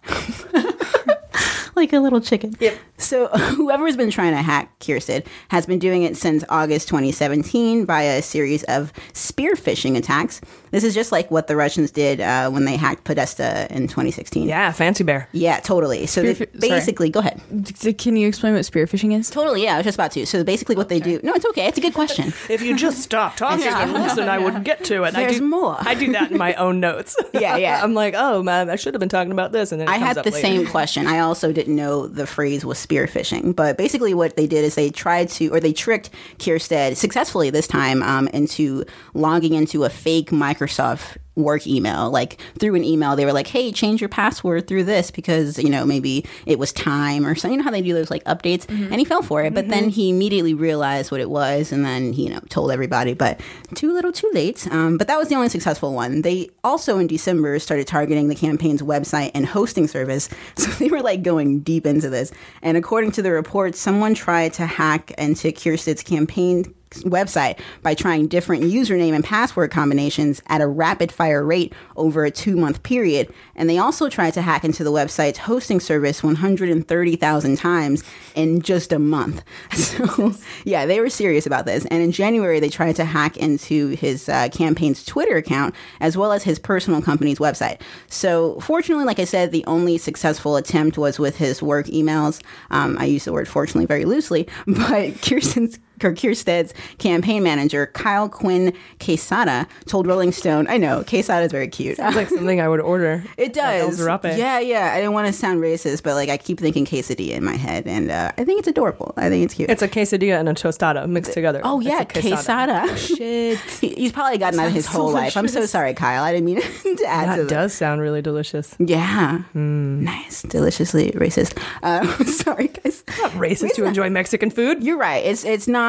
Like 1.77 1.93
a 1.93 1.99
little 1.99 2.19
chicken. 2.19 2.55
Yep. 2.59 2.75
So 2.97 3.27
whoever's 3.55 3.95
been 3.95 4.09
trying 4.09 4.31
to 4.33 4.41
hack 4.41 4.79
Keirstead 4.79 5.27
has 5.49 5.67
been 5.67 5.77
doing 5.77 6.01
it 6.01 6.17
since 6.17 6.43
August 6.49 6.87
2017 6.87 7.85
via 7.85 8.17
a 8.17 8.21
series 8.23 8.63
of 8.63 8.91
spear 9.13 9.53
phishing 9.53 9.95
attacks. 9.95 10.41
This 10.71 10.83
is 10.83 10.93
just 10.93 11.11
like 11.11 11.31
what 11.31 11.47
the 11.47 11.55
Russians 11.55 11.91
did 11.91 12.19
uh, 12.21 12.49
when 12.49 12.65
they 12.65 12.75
hacked 12.75 13.03
Podesta 13.05 13.67
in 13.73 13.87
2016. 13.87 14.47
Yeah, 14.47 14.71
fancy 14.71 15.03
bear. 15.03 15.29
Yeah, 15.31 15.59
totally. 15.59 16.05
So 16.07 16.21
Spear 16.21 16.33
they- 16.33 16.45
fi- 16.45 16.59
sorry. 16.59 16.79
basically, 16.79 17.09
go 17.09 17.19
ahead. 17.21 17.41
D- 17.63 17.93
Can 17.93 18.15
you 18.17 18.27
explain 18.27 18.53
what 18.53 18.65
spear 18.65 18.85
phishing 18.85 19.17
is? 19.17 19.29
Totally, 19.29 19.63
yeah, 19.63 19.75
I 19.75 19.77
was 19.77 19.85
just 19.85 19.95
about 19.95 20.11
to. 20.11 20.25
So 20.25 20.43
basically, 20.43 20.75
what 20.75 20.89
they 20.89 20.99
do. 20.99 21.19
No, 21.23 21.33
it's 21.33 21.45
okay. 21.47 21.67
It's 21.67 21.77
a 21.77 21.81
good 21.81 21.93
question. 21.93 22.33
If 22.49 22.61
you 22.61 22.75
just 22.75 23.01
stop 23.01 23.35
talking 23.37 23.65
and 23.65 23.93
listen, 23.93 24.27
I 24.29 24.37
wouldn't 24.39 24.63
get 24.63 24.83
to 24.85 25.03
it. 25.03 25.15
I 25.15 25.21
There's 25.25 25.39
do, 25.39 25.47
more. 25.47 25.77
I 25.79 25.93
do 25.95 26.11
that 26.13 26.31
in 26.31 26.37
my 26.37 26.53
own 26.55 26.79
notes. 26.79 27.15
Yeah, 27.37 27.57
yeah. 27.57 27.83
I'm 27.83 27.93
like, 27.93 28.15
oh 28.17 28.41
man, 28.41 28.69
I 28.69 28.75
should 28.77 28.93
have 28.95 28.99
been 28.99 29.09
talking 29.09 29.31
about 29.31 29.51
this, 29.51 29.71
and 29.71 29.79
then 29.79 29.87
it 29.87 29.91
I 29.91 29.95
comes 29.97 30.07
had 30.07 30.17
up 30.19 30.25
the 30.25 30.31
later. 30.31 30.47
same 30.47 30.65
question. 30.65 31.05
I 31.07 31.19
also 31.19 31.51
didn't 31.51 31.75
know 31.75 32.07
the 32.07 32.25
phrase 32.25 32.65
was 32.65 32.79
spear 32.79 33.05
phishing, 33.05 33.55
but 33.55 33.77
basically 33.77 34.13
what 34.15 34.35
they 34.37 34.47
did 34.47 34.65
is 34.65 34.73
they 34.75 34.89
tried 34.89 35.29
to, 35.29 35.49
or 35.49 35.59
they 35.59 35.71
tricked 35.73 36.09
Keirstead 36.39 36.95
successfully 36.95 37.49
this 37.51 37.67
time 37.67 38.01
um, 38.01 38.27
into 38.29 38.85
logging 39.13 39.53
into 39.53 39.83
a 39.83 39.89
fake 39.89 40.31
Microsoft 40.57 41.17
work 41.35 41.67
email. 41.67 42.09
Like 42.09 42.41
through 42.59 42.75
an 42.75 42.83
email, 42.83 43.15
they 43.15 43.25
were 43.25 43.33
like, 43.33 43.47
"Hey, 43.47 43.71
change 43.71 44.01
your 44.01 44.09
password 44.09 44.67
through 44.67 44.83
this 44.85 45.11
because 45.11 45.59
you 45.59 45.69
know 45.69 45.85
maybe 45.85 46.25
it 46.45 46.59
was 46.59 46.73
time 46.73 47.25
or 47.25 47.35
something." 47.35 47.53
You 47.53 47.57
know 47.59 47.63
how 47.63 47.71
they 47.71 47.81
do 47.81 47.93
those 47.93 48.09
like 48.09 48.23
updates, 48.25 48.67
and 48.69 48.95
he 48.95 49.05
fell 49.05 49.21
for 49.21 49.43
it. 49.43 49.53
But 49.53 49.67
then 49.69 49.89
he 49.89 50.09
immediately 50.09 50.53
realized 50.53 51.11
what 51.11 51.21
it 51.21 51.29
was, 51.29 51.71
and 51.71 51.85
then 51.85 52.13
he 52.13 52.23
you 52.23 52.29
know 52.29 52.39
told 52.49 52.71
everybody. 52.71 53.13
But 53.13 53.39
too 53.75 53.93
little, 53.93 54.11
too 54.11 54.29
late. 54.33 54.67
Um, 54.71 54.97
but 54.97 55.07
that 55.07 55.17
was 55.17 55.29
the 55.29 55.35
only 55.35 55.49
successful 55.49 55.93
one. 55.93 56.23
They 56.23 56.49
also 56.63 56.97
in 56.97 57.07
December 57.07 57.59
started 57.59 57.87
targeting 57.87 58.27
the 58.27 58.35
campaign's 58.35 58.81
website 58.81 59.31
and 59.33 59.45
hosting 59.45 59.87
service, 59.87 60.29
so 60.57 60.71
they 60.71 60.89
were 60.89 61.01
like 61.01 61.23
going 61.23 61.59
deep 61.61 61.85
into 61.85 62.09
this. 62.09 62.31
And 62.61 62.77
according 62.77 63.11
to 63.11 63.21
the 63.21 63.31
report, 63.31 63.75
someone 63.75 64.13
tried 64.13 64.53
to 64.53 64.65
hack 64.65 65.11
into 65.17 65.49
Keirstead's 65.49 66.03
campaign 66.03 66.73
website 66.91 67.59
by 67.81 67.93
trying 67.93 68.27
different 68.27 68.63
username 68.63 69.13
and 69.13 69.23
password 69.23 69.71
combinations 69.71 70.41
at 70.47 70.61
a 70.61 70.67
rapid 70.67 71.11
fire 71.11 71.43
rate 71.43 71.73
over 71.95 72.25
a 72.25 72.31
two 72.31 72.55
month 72.55 72.83
period. 72.83 73.33
And 73.55 73.69
they 73.69 73.77
also 73.77 74.09
tried 74.09 74.33
to 74.35 74.41
hack 74.41 74.63
into 74.63 74.83
the 74.83 74.91
website's 74.91 75.39
hosting 75.39 75.79
service 75.79 76.23
130,000 76.23 77.57
times 77.57 78.03
in 78.35 78.61
just 78.61 78.91
a 78.91 78.99
month. 78.99 79.43
So, 79.87 80.33
yeah, 80.65 80.85
they 80.85 80.99
were 80.99 81.09
serious 81.09 81.45
about 81.45 81.65
this. 81.65 81.85
And 81.85 82.03
in 82.03 82.11
January, 82.11 82.59
they 82.59 82.69
tried 82.69 82.97
to 82.97 83.05
hack 83.05 83.37
into 83.37 83.89
his 83.89 84.27
uh, 84.27 84.49
campaign's 84.49 85.05
Twitter 85.05 85.37
account 85.37 85.73
as 86.01 86.17
well 86.17 86.33
as 86.33 86.43
his 86.43 86.59
personal 86.59 87.01
company's 87.01 87.39
website. 87.39 87.79
So, 88.07 88.59
fortunately, 88.59 89.05
like 89.05 89.19
I 89.19 89.23
said, 89.23 89.51
the 89.51 89.63
only 89.65 89.97
successful 89.97 90.57
attempt 90.57 90.97
was 90.97 91.19
with 91.19 91.37
his 91.37 91.61
work 91.61 91.85
emails. 91.87 92.41
Um, 92.69 92.97
I 92.99 93.05
use 93.05 93.25
the 93.25 93.33
word 93.33 93.47
fortunately 93.47 93.85
very 93.85 94.05
loosely, 94.05 94.47
but 94.67 95.21
Kirsten's 95.21 95.79
or 96.03 96.11
Keirstead's 96.13 96.73
campaign 96.97 97.43
manager, 97.43 97.87
Kyle 97.87 98.29
Quinn 98.29 98.73
Quesada, 99.03 99.67
told 99.85 100.07
Rolling 100.07 100.31
Stone, 100.31 100.67
I 100.69 100.77
know, 100.77 101.03
Quesada 101.03 101.45
is 101.45 101.51
very 101.51 101.67
cute. 101.67 101.97
Sounds 101.97 102.15
like 102.15 102.29
something 102.29 102.59
I 102.61 102.67
would 102.67 102.79
order. 102.81 103.23
It 103.37 103.53
does. 103.53 103.99
Yeah, 103.99 104.59
yeah. 104.59 104.91
I 104.93 104.97
didn't 104.97 105.13
want 105.13 105.27
to 105.27 105.33
sound 105.33 105.61
racist, 105.61 106.03
but 106.03 106.15
like 106.15 106.29
I 106.29 106.37
keep 106.37 106.59
thinking 106.59 106.85
quesadilla 106.85 107.31
in 107.37 107.43
my 107.43 107.55
head, 107.55 107.87
and 107.87 108.09
uh, 108.11 108.31
I 108.37 108.43
think 108.43 108.59
it's 108.59 108.67
adorable. 108.67 109.13
I 109.17 109.29
think 109.29 109.45
it's 109.45 109.53
cute. 109.53 109.69
It's 109.69 109.81
a 109.81 109.87
quesadilla 109.87 110.39
and 110.39 110.49
a 110.49 110.53
tostada 110.53 111.07
mixed 111.07 111.33
together. 111.33 111.61
Oh 111.63 111.79
It's 111.79 111.87
yeah, 111.89 112.01
a 112.01 112.05
quesada. 112.05 112.97
Shit. 112.97 113.59
He- 113.81 113.93
He's 113.97 114.11
probably 114.11 114.37
gotten 114.37 114.57
that 114.57 114.71
his 114.71 114.85
whole 114.85 115.11
life. 115.11 115.35
I'm 115.37 115.47
so 115.47 115.65
sorry, 115.65 115.93
Kyle. 115.93 116.23
I 116.23 116.31
didn't 116.33 116.45
mean 116.45 116.61
to 116.97 117.05
add 117.07 117.35
to 117.37 117.43
That 117.43 117.49
does 117.49 117.73
sound 117.73 118.01
really 118.01 118.21
delicious. 118.21 118.75
Yeah. 118.79 119.39
Hmm. 119.53 120.03
Nice. 120.03 120.41
Deliciously 120.43 121.11
racist. 121.11 121.57
Uh, 121.83 122.05
sorry, 122.25 122.67
guys. 122.69 123.03
Not 123.21 123.31
racist 123.31 123.73
to 123.75 123.85
enjoy 123.85 124.09
Mexican 124.09 124.49
food. 124.49 124.83
You're 124.83 124.97
right. 124.97 125.23
It's 125.25 125.43
it's 125.45 125.67
not. 125.67 125.86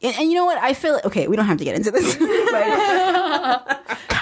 And, 0.00 0.14
and 0.16 0.30
you 0.30 0.34
know 0.34 0.44
what? 0.44 0.58
I 0.58 0.74
feel 0.74 1.00
okay. 1.04 1.26
We 1.26 1.36
don't 1.36 1.46
have 1.46 1.58
to 1.58 1.64
get 1.64 1.74
into 1.74 1.90
this. 1.90 2.16
but 2.18 3.78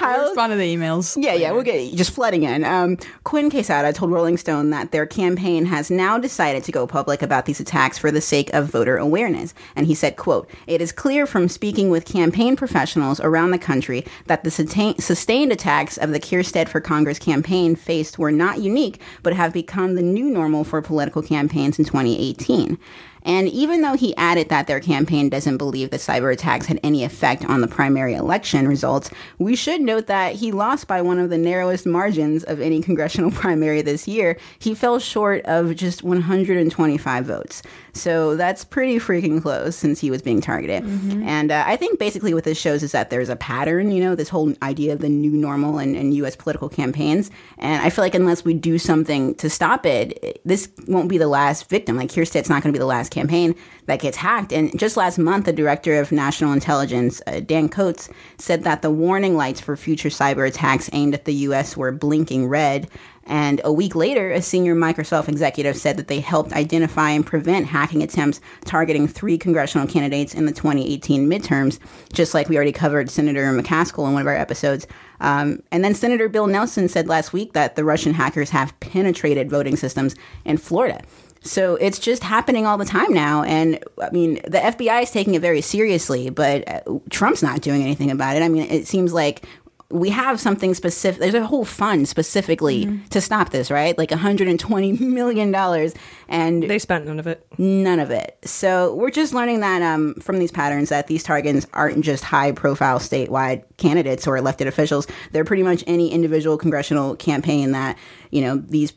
I'll 0.07 0.27
respond 0.27 0.51
to 0.51 0.57
the 0.57 0.75
emails. 0.75 1.21
Yeah, 1.21 1.33
yeah, 1.33 1.51
we'll 1.51 1.63
get 1.63 1.93
just 1.95 2.11
flooding 2.11 2.43
in. 2.43 2.63
Um, 2.63 2.97
Quinn 3.23 3.49
Quesada 3.49 3.93
told 3.93 4.11
Rolling 4.11 4.37
Stone 4.37 4.69
that 4.69 4.91
their 4.91 5.05
campaign 5.05 5.65
has 5.65 5.91
now 5.91 6.17
decided 6.17 6.63
to 6.63 6.71
go 6.71 6.87
public 6.87 7.21
about 7.21 7.45
these 7.45 7.59
attacks 7.59 7.97
for 7.97 8.09
the 8.11 8.21
sake 8.21 8.51
of 8.53 8.71
voter 8.71 8.97
awareness. 8.97 9.53
And 9.75 9.85
he 9.85 9.95
said, 9.95 10.15
quote, 10.15 10.49
It 10.65 10.81
is 10.81 10.91
clear 10.91 11.27
from 11.27 11.49
speaking 11.49 11.89
with 11.89 12.05
campaign 12.05 12.55
professionals 12.55 13.19
around 13.19 13.51
the 13.51 13.59
country 13.59 14.05
that 14.27 14.43
the 14.43 14.51
sustain- 14.51 14.99
sustained 14.99 15.51
attacks 15.51 15.97
of 15.97 16.11
the 16.11 16.19
Keirstead 16.19 16.69
for 16.69 16.79
Congress 16.79 17.19
campaign 17.19 17.75
faced 17.75 18.17
were 18.17 18.31
not 18.31 18.59
unique, 18.59 19.01
but 19.23 19.33
have 19.33 19.53
become 19.53 19.95
the 19.95 20.01
new 20.01 20.29
normal 20.29 20.63
for 20.63 20.81
political 20.81 21.21
campaigns 21.21 21.77
in 21.77 21.85
2018. 21.85 22.77
And 23.23 23.47
even 23.49 23.81
though 23.81 23.95
he 23.95 24.15
added 24.15 24.49
that 24.49 24.67
their 24.67 24.79
campaign 24.79 25.29
doesn't 25.29 25.57
believe 25.57 25.89
the 25.89 25.97
cyber 25.97 26.31
attacks 26.31 26.67
had 26.67 26.79
any 26.83 27.03
effect 27.03 27.45
on 27.45 27.61
the 27.61 27.67
primary 27.67 28.13
election 28.13 28.67
results, 28.67 29.09
we 29.37 29.55
should 29.55 29.81
note 29.81 30.07
that 30.07 30.35
he 30.35 30.51
lost 30.51 30.87
by 30.87 31.01
one 31.01 31.19
of 31.19 31.29
the 31.29 31.37
narrowest 31.37 31.85
margins 31.85 32.43
of 32.43 32.61
any 32.61 32.81
congressional 32.87 33.31
primary 33.31 33.81
this 33.81 34.07
year. 34.07 34.37
He 34.59 34.73
fell 34.73 34.99
short 34.99 35.43
of 35.45 35.75
just 35.75 36.03
125 36.03 37.25
votes. 37.25 37.63
So 37.97 38.35
that's 38.35 38.63
pretty 38.63 38.97
freaking 38.97 39.41
close 39.41 39.75
since 39.75 39.99
he 39.99 40.09
was 40.09 40.21
being 40.21 40.41
targeted. 40.41 40.83
And 41.23 41.51
uh, 41.51 41.63
I 41.65 41.75
think 41.75 41.99
basically 41.99 42.33
what 42.33 42.43
this 42.43 42.59
shows 42.59 42.83
is 42.83 42.91
that 42.91 43.09
there's 43.09 43.29
a 43.29 43.35
pattern, 43.35 43.91
you 43.91 44.03
know, 44.03 44.15
this 44.15 44.29
whole 44.29 44.53
idea 44.61 44.93
of 44.93 44.99
the 44.99 45.09
new 45.09 45.31
normal 45.31 45.79
in, 45.79 45.95
in 45.95 46.11
U.S. 46.13 46.35
political 46.35 46.69
campaigns. 46.69 47.31
And 47.57 47.81
I 47.81 47.89
feel 47.89 48.03
like 48.03 48.15
unless 48.15 48.45
we 48.45 48.53
do 48.53 48.77
something 48.77 49.35
to 49.35 49.49
stop 49.49 49.85
it, 49.85 50.41
this 50.45 50.69
won't 50.87 51.09
be 51.09 51.17
the 51.17 51.27
last 51.27 51.69
victim. 51.69 51.97
Like 51.97 52.09
Keirstead's 52.09 52.49
not 52.49 52.63
going 52.63 52.71
to 52.71 52.77
be 52.77 52.79
the 52.79 52.85
last 52.85 53.11
campaign 53.11 53.55
that 53.87 53.99
gets 53.99 54.17
hacked. 54.17 54.53
And 54.53 54.77
just 54.77 54.97
last 54.97 55.17
month, 55.17 55.45
the 55.45 55.53
director 55.53 55.99
of 55.99 56.11
national 56.11 56.53
intelligence, 56.53 57.21
uh, 57.27 57.39
Dan 57.39 57.69
Coats, 57.69 58.09
said 58.37 58.63
that 58.63 58.81
the 58.81 58.91
warning 58.91 59.35
lights 59.35 59.61
for 59.61 59.75
future 59.75 60.09
cyber 60.09 60.47
attacks 60.47 60.89
aimed 60.93 61.13
at 61.13 61.25
the 61.25 61.33
U.S. 61.33 61.75
were 61.75 61.91
blinking 61.91 62.47
red. 62.47 62.89
And 63.27 63.61
a 63.63 63.71
week 63.71 63.95
later, 63.95 64.31
a 64.31 64.41
senior 64.41 64.75
Microsoft 64.75 65.27
executive 65.27 65.77
said 65.77 65.97
that 65.97 66.07
they 66.07 66.19
helped 66.19 66.53
identify 66.53 67.11
and 67.11 67.25
prevent 67.25 67.67
hacking 67.67 68.01
attempts 68.01 68.41
targeting 68.65 69.07
three 69.07 69.37
congressional 69.37 69.87
candidates 69.87 70.33
in 70.33 70.45
the 70.45 70.51
2018 70.51 71.29
midterms, 71.29 71.79
just 72.13 72.33
like 72.33 72.49
we 72.49 72.55
already 72.55 72.71
covered 72.71 73.09
Senator 73.09 73.43
McCaskill 73.53 74.07
in 74.07 74.13
one 74.13 74.21
of 74.21 74.27
our 74.27 74.35
episodes. 74.35 74.87
Um, 75.19 75.61
and 75.71 75.83
then 75.83 75.93
Senator 75.93 76.29
Bill 76.29 76.47
Nelson 76.47 76.87
said 76.87 77.07
last 77.07 77.33
week 77.33 77.53
that 77.53 77.75
the 77.75 77.83
Russian 77.83 78.13
hackers 78.13 78.49
have 78.51 78.77
penetrated 78.79 79.49
voting 79.49 79.75
systems 79.75 80.15
in 80.45 80.57
Florida. 80.57 81.01
So 81.41 81.75
it's 81.75 81.99
just 81.99 82.23
happening 82.23 82.65
all 82.65 82.77
the 82.77 82.85
time 82.85 83.13
now. 83.13 83.43
And 83.43 83.83
I 84.01 84.09
mean, 84.09 84.35
the 84.43 84.59
FBI 84.59 85.03
is 85.03 85.11
taking 85.11 85.35
it 85.35 85.41
very 85.41 85.61
seriously, 85.61 86.29
but 86.29 86.67
uh, 86.67 86.81
Trump's 87.09 87.43
not 87.43 87.61
doing 87.61 87.83
anything 87.83 88.11
about 88.11 88.35
it. 88.35 88.43
I 88.43 88.49
mean, 88.49 88.63
it 88.69 88.87
seems 88.87 89.13
like 89.13 89.45
we 89.89 90.09
have 90.09 90.39
something 90.39 90.73
specific. 90.73 91.21
There's 91.21 91.33
a 91.33 91.45
whole 91.45 91.63
fund 91.63 92.09
specifically 92.09 92.99
to 93.09 93.21
stop 93.21 93.51
this, 93.51 93.71
right? 93.71 93.97
Like 93.97 94.11
120 94.11 94.91
million 94.99 95.51
dollars, 95.51 95.93
and 96.27 96.63
they 96.63 96.77
spent 96.77 97.05
none 97.05 97.19
of 97.19 97.27
it. 97.27 97.47
None 97.57 97.99
of 97.99 98.11
it. 98.11 98.37
So 98.43 98.93
we're 98.95 99.11
just 99.11 99.33
learning 99.33 99.61
that 99.61 99.81
um, 99.81 100.15
from 100.15 100.39
these 100.39 100.51
patterns 100.51 100.89
that 100.89 101.07
these 101.07 101.23
targets 101.23 101.65
aren't 101.73 102.03
just 102.03 102.25
high-profile 102.25 102.99
statewide 102.99 103.63
candidates 103.77 104.27
or 104.27 104.35
elected 104.35 104.67
officials. 104.67 105.07
They're 105.31 105.45
pretty 105.45 105.63
much 105.63 105.83
any 105.87 106.11
individual 106.11 106.57
congressional 106.57 107.15
campaign 107.15 107.71
that 107.71 107.97
you 108.29 108.41
know 108.41 108.57
these 108.57 108.91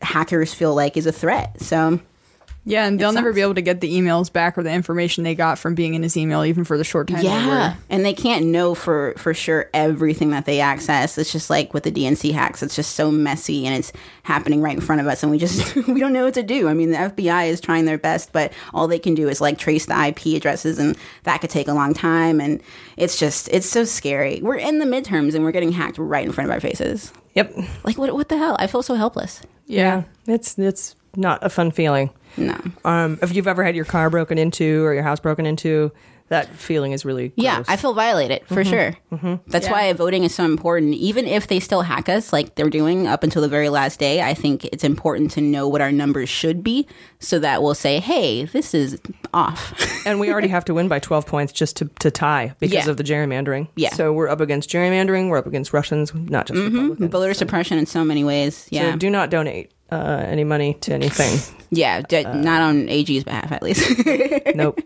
hackers 0.00 0.54
feel 0.54 0.74
like 0.74 0.96
is 0.96 1.06
a 1.06 1.12
threat. 1.12 1.60
So. 1.60 2.00
Yeah, 2.68 2.84
and 2.84 2.98
they'll 2.98 3.12
never 3.12 3.32
be 3.32 3.42
able 3.42 3.54
to 3.54 3.62
get 3.62 3.80
the 3.80 3.96
emails 3.96 4.30
back 4.30 4.58
or 4.58 4.64
the 4.64 4.72
information 4.72 5.22
they 5.22 5.36
got 5.36 5.56
from 5.56 5.76
being 5.76 5.94
in 5.94 6.02
his 6.02 6.16
email, 6.16 6.44
even 6.44 6.64
for 6.64 6.76
the 6.76 6.82
short 6.82 7.06
time. 7.06 7.22
Yeah, 7.22 7.70
were. 7.70 7.76
and 7.88 8.04
they 8.04 8.12
can't 8.12 8.46
know 8.46 8.74
for 8.74 9.14
for 9.18 9.32
sure 9.32 9.70
everything 9.72 10.30
that 10.30 10.46
they 10.46 10.58
access. 10.58 11.16
It's 11.16 11.30
just 11.30 11.48
like 11.48 11.72
with 11.72 11.84
the 11.84 11.92
DNC 11.92 12.32
hacks, 12.32 12.64
it's 12.64 12.74
just 12.74 12.96
so 12.96 13.12
messy 13.12 13.66
and 13.66 13.76
it's 13.76 13.92
happening 14.24 14.62
right 14.62 14.74
in 14.74 14.80
front 14.80 15.00
of 15.00 15.06
us, 15.06 15.22
and 15.22 15.30
we 15.30 15.38
just 15.38 15.76
we 15.86 16.00
don't 16.00 16.12
know 16.12 16.24
what 16.24 16.34
to 16.34 16.42
do. 16.42 16.66
I 16.66 16.74
mean, 16.74 16.90
the 16.90 16.96
FBI 16.96 17.48
is 17.50 17.60
trying 17.60 17.84
their 17.84 17.98
best, 17.98 18.32
but 18.32 18.52
all 18.74 18.88
they 18.88 18.98
can 18.98 19.14
do 19.14 19.28
is 19.28 19.40
like 19.40 19.58
trace 19.58 19.86
the 19.86 20.06
IP 20.08 20.36
addresses, 20.36 20.80
and 20.80 20.98
that 21.22 21.40
could 21.40 21.50
take 21.50 21.68
a 21.68 21.72
long 21.72 21.94
time. 21.94 22.40
And 22.40 22.60
it's 22.96 23.16
just 23.16 23.48
it's 23.52 23.68
so 23.68 23.84
scary. 23.84 24.40
We're 24.42 24.56
in 24.56 24.80
the 24.80 24.86
midterms 24.86 25.36
and 25.36 25.44
we're 25.44 25.52
getting 25.52 25.70
hacked 25.70 25.98
right 25.98 26.26
in 26.26 26.32
front 26.32 26.50
of 26.50 26.54
our 26.54 26.60
faces. 26.60 27.12
Yep. 27.34 27.54
Like 27.84 27.96
what 27.96 28.12
what 28.12 28.28
the 28.28 28.38
hell? 28.38 28.56
I 28.58 28.66
feel 28.66 28.82
so 28.82 28.96
helpless. 28.96 29.40
Yeah, 29.66 30.02
it's 30.26 30.58
it's 30.58 30.96
not 31.14 31.44
a 31.44 31.48
fun 31.48 31.70
feeling. 31.70 32.10
No. 32.36 32.56
Um, 32.84 33.18
if 33.22 33.34
you've 33.34 33.48
ever 33.48 33.64
had 33.64 33.74
your 33.76 33.84
car 33.84 34.10
broken 34.10 34.38
into 34.38 34.84
or 34.84 34.94
your 34.94 35.02
house 35.02 35.20
broken 35.20 35.46
into, 35.46 35.92
that 36.28 36.48
feeling 36.56 36.90
is 36.90 37.04
really 37.04 37.30
Yeah. 37.36 37.62
I 37.68 37.76
feel 37.76 37.94
violated 37.94 38.40
for 38.48 38.64
Mhm, 38.64 38.68
sure. 38.68 38.94
mhm. 39.12 39.40
That's 39.46 39.66
Yeah. 39.66 39.72
why 39.72 39.92
voting 39.92 40.24
is 40.24 40.34
so 40.34 40.44
important. 40.44 40.94
Even 40.94 41.24
if 41.24 41.46
they 41.46 41.60
still 41.60 41.82
hack 41.82 42.08
us, 42.08 42.32
like 42.32 42.56
they're 42.56 42.68
doing 42.68 43.06
up 43.06 43.22
until 43.22 43.40
the 43.42 43.48
very 43.48 43.68
last 43.68 44.00
day, 44.00 44.20
I 44.22 44.34
think 44.34 44.64
it's 44.64 44.82
important 44.82 45.30
to 45.32 45.40
know 45.40 45.68
what 45.68 45.80
our 45.80 45.92
numbers 45.92 46.28
should 46.28 46.64
be, 46.64 46.88
so 47.20 47.38
that 47.38 47.62
we'll 47.62 47.76
say, 47.76 48.00
"Hey, 48.00 48.44
this 48.46 48.74
is 48.74 48.98
off." 49.32 49.72
and 50.04 50.18
we 50.18 50.32
already 50.32 50.48
have 50.48 50.64
to 50.64 50.74
win 50.74 50.88
by 50.88 50.98
12 50.98 51.26
points 51.26 51.52
just 51.52 51.76
to, 51.76 51.88
to 52.00 52.10
tie 52.10 52.54
because 52.58 52.86
Yeah. 52.86 52.90
of 52.90 52.96
the 52.96 53.04
gerrymandering. 53.04 53.68
Yeah. 53.76 53.94
So 53.94 54.12
we're 54.12 54.28
up 54.28 54.40
against 54.40 54.68
gerrymandering. 54.68 55.28
We're 55.28 55.38
up 55.38 55.46
against 55.46 55.72
Russians, 55.72 56.12
not 56.12 56.48
just 56.48 56.58
Republicans. 56.60 57.12
Voter 57.12 57.34
suppression 57.34 57.78
in 57.78 57.86
so 57.86 58.04
many 58.04 58.24
ways. 58.24 58.66
Yeah, 58.70 58.90
So 58.92 58.96
do 58.98 59.10
not 59.10 59.30
donate 59.30 59.70
uh, 59.90 60.24
any 60.26 60.44
money 60.44 60.74
to 60.82 60.92
anything. 60.92 61.38
yeah, 61.70 62.02
d- 62.02 62.22
not 62.24 62.62
on 62.62 62.88
AG's 62.88 63.24
behalf 63.24 63.52
at 63.52 63.62
least. 63.62 63.90
nope. 64.54 64.80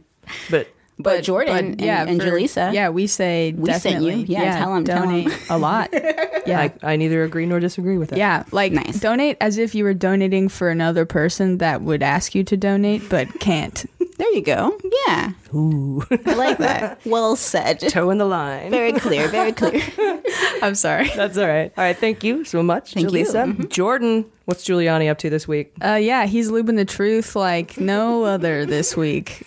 But 0.50 0.68
but, 0.98 1.22
Jordan 1.24 1.54
but 1.54 1.64
and, 1.64 1.80
yeah, 1.80 2.04
and 2.06 2.20
for- 2.20 2.28
Jaleesa, 2.28 2.74
yeah, 2.74 2.90
we 2.90 3.06
say 3.06 3.52
We 3.56 3.72
sent 3.72 4.04
you. 4.04 4.12
Yeah, 4.28 4.58
tell 4.58 4.74
'em, 4.74 4.84
tell 4.84 5.02
'em. 5.02 5.08
donate 5.24 5.50
a 5.50 5.58
lot. 5.58 5.90
Yeah, 6.46 6.58
I, 6.82 6.92
I 6.94 6.96
neither 6.96 7.22
agree 7.22 7.44
nor 7.44 7.60
disagree 7.60 7.98
with 7.98 8.10
that. 8.10 8.18
yeah, 8.18 8.44
like 8.50 8.72
donate 8.98 9.36
as 9.42 9.58
if 9.58 9.74
you 9.74 9.84
were 9.84 9.92
donating 9.92 10.48
for 10.48 10.70
another 10.70 11.04
person 11.04 11.58
that 11.58 11.82
would 11.82 12.02
ask 12.02 12.34
you 12.34 12.42
to 12.44 12.56
donate 12.56 13.08
but 13.10 13.28
can't. 13.40 13.84
There 14.20 14.32
you 14.34 14.42
go. 14.42 14.78
Yeah, 15.06 15.32
Ooh. 15.54 16.02
I 16.10 16.34
like 16.34 16.58
that. 16.58 17.00
Well 17.06 17.36
said. 17.36 17.80
Toe 17.88 18.10
in 18.10 18.18
the 18.18 18.26
line. 18.26 18.70
Very 18.70 18.92
clear. 18.92 19.28
Very 19.28 19.52
clear. 19.52 19.80
I'm 20.62 20.74
sorry. 20.74 21.08
That's 21.16 21.38
all 21.38 21.48
right. 21.48 21.72
All 21.76 21.84
right. 21.84 21.96
Thank 21.96 22.22
you 22.22 22.44
so 22.44 22.62
much, 22.62 22.92
Thank 22.92 23.10
you. 23.10 23.24
Jaleesa. 23.24 23.54
Mhm. 23.56 23.70
Jordan, 23.70 24.26
what's 24.44 24.62
Giuliani 24.64 25.10
up 25.10 25.16
to 25.18 25.30
this 25.30 25.48
week? 25.48 25.72
Uh, 25.82 25.94
yeah, 25.94 26.26
he's 26.26 26.50
lubing 26.50 26.76
the 26.76 26.84
truth 26.84 27.34
like 27.34 27.78
no 27.80 28.24
other 28.24 28.66
this 28.66 28.94
week. 28.94 29.42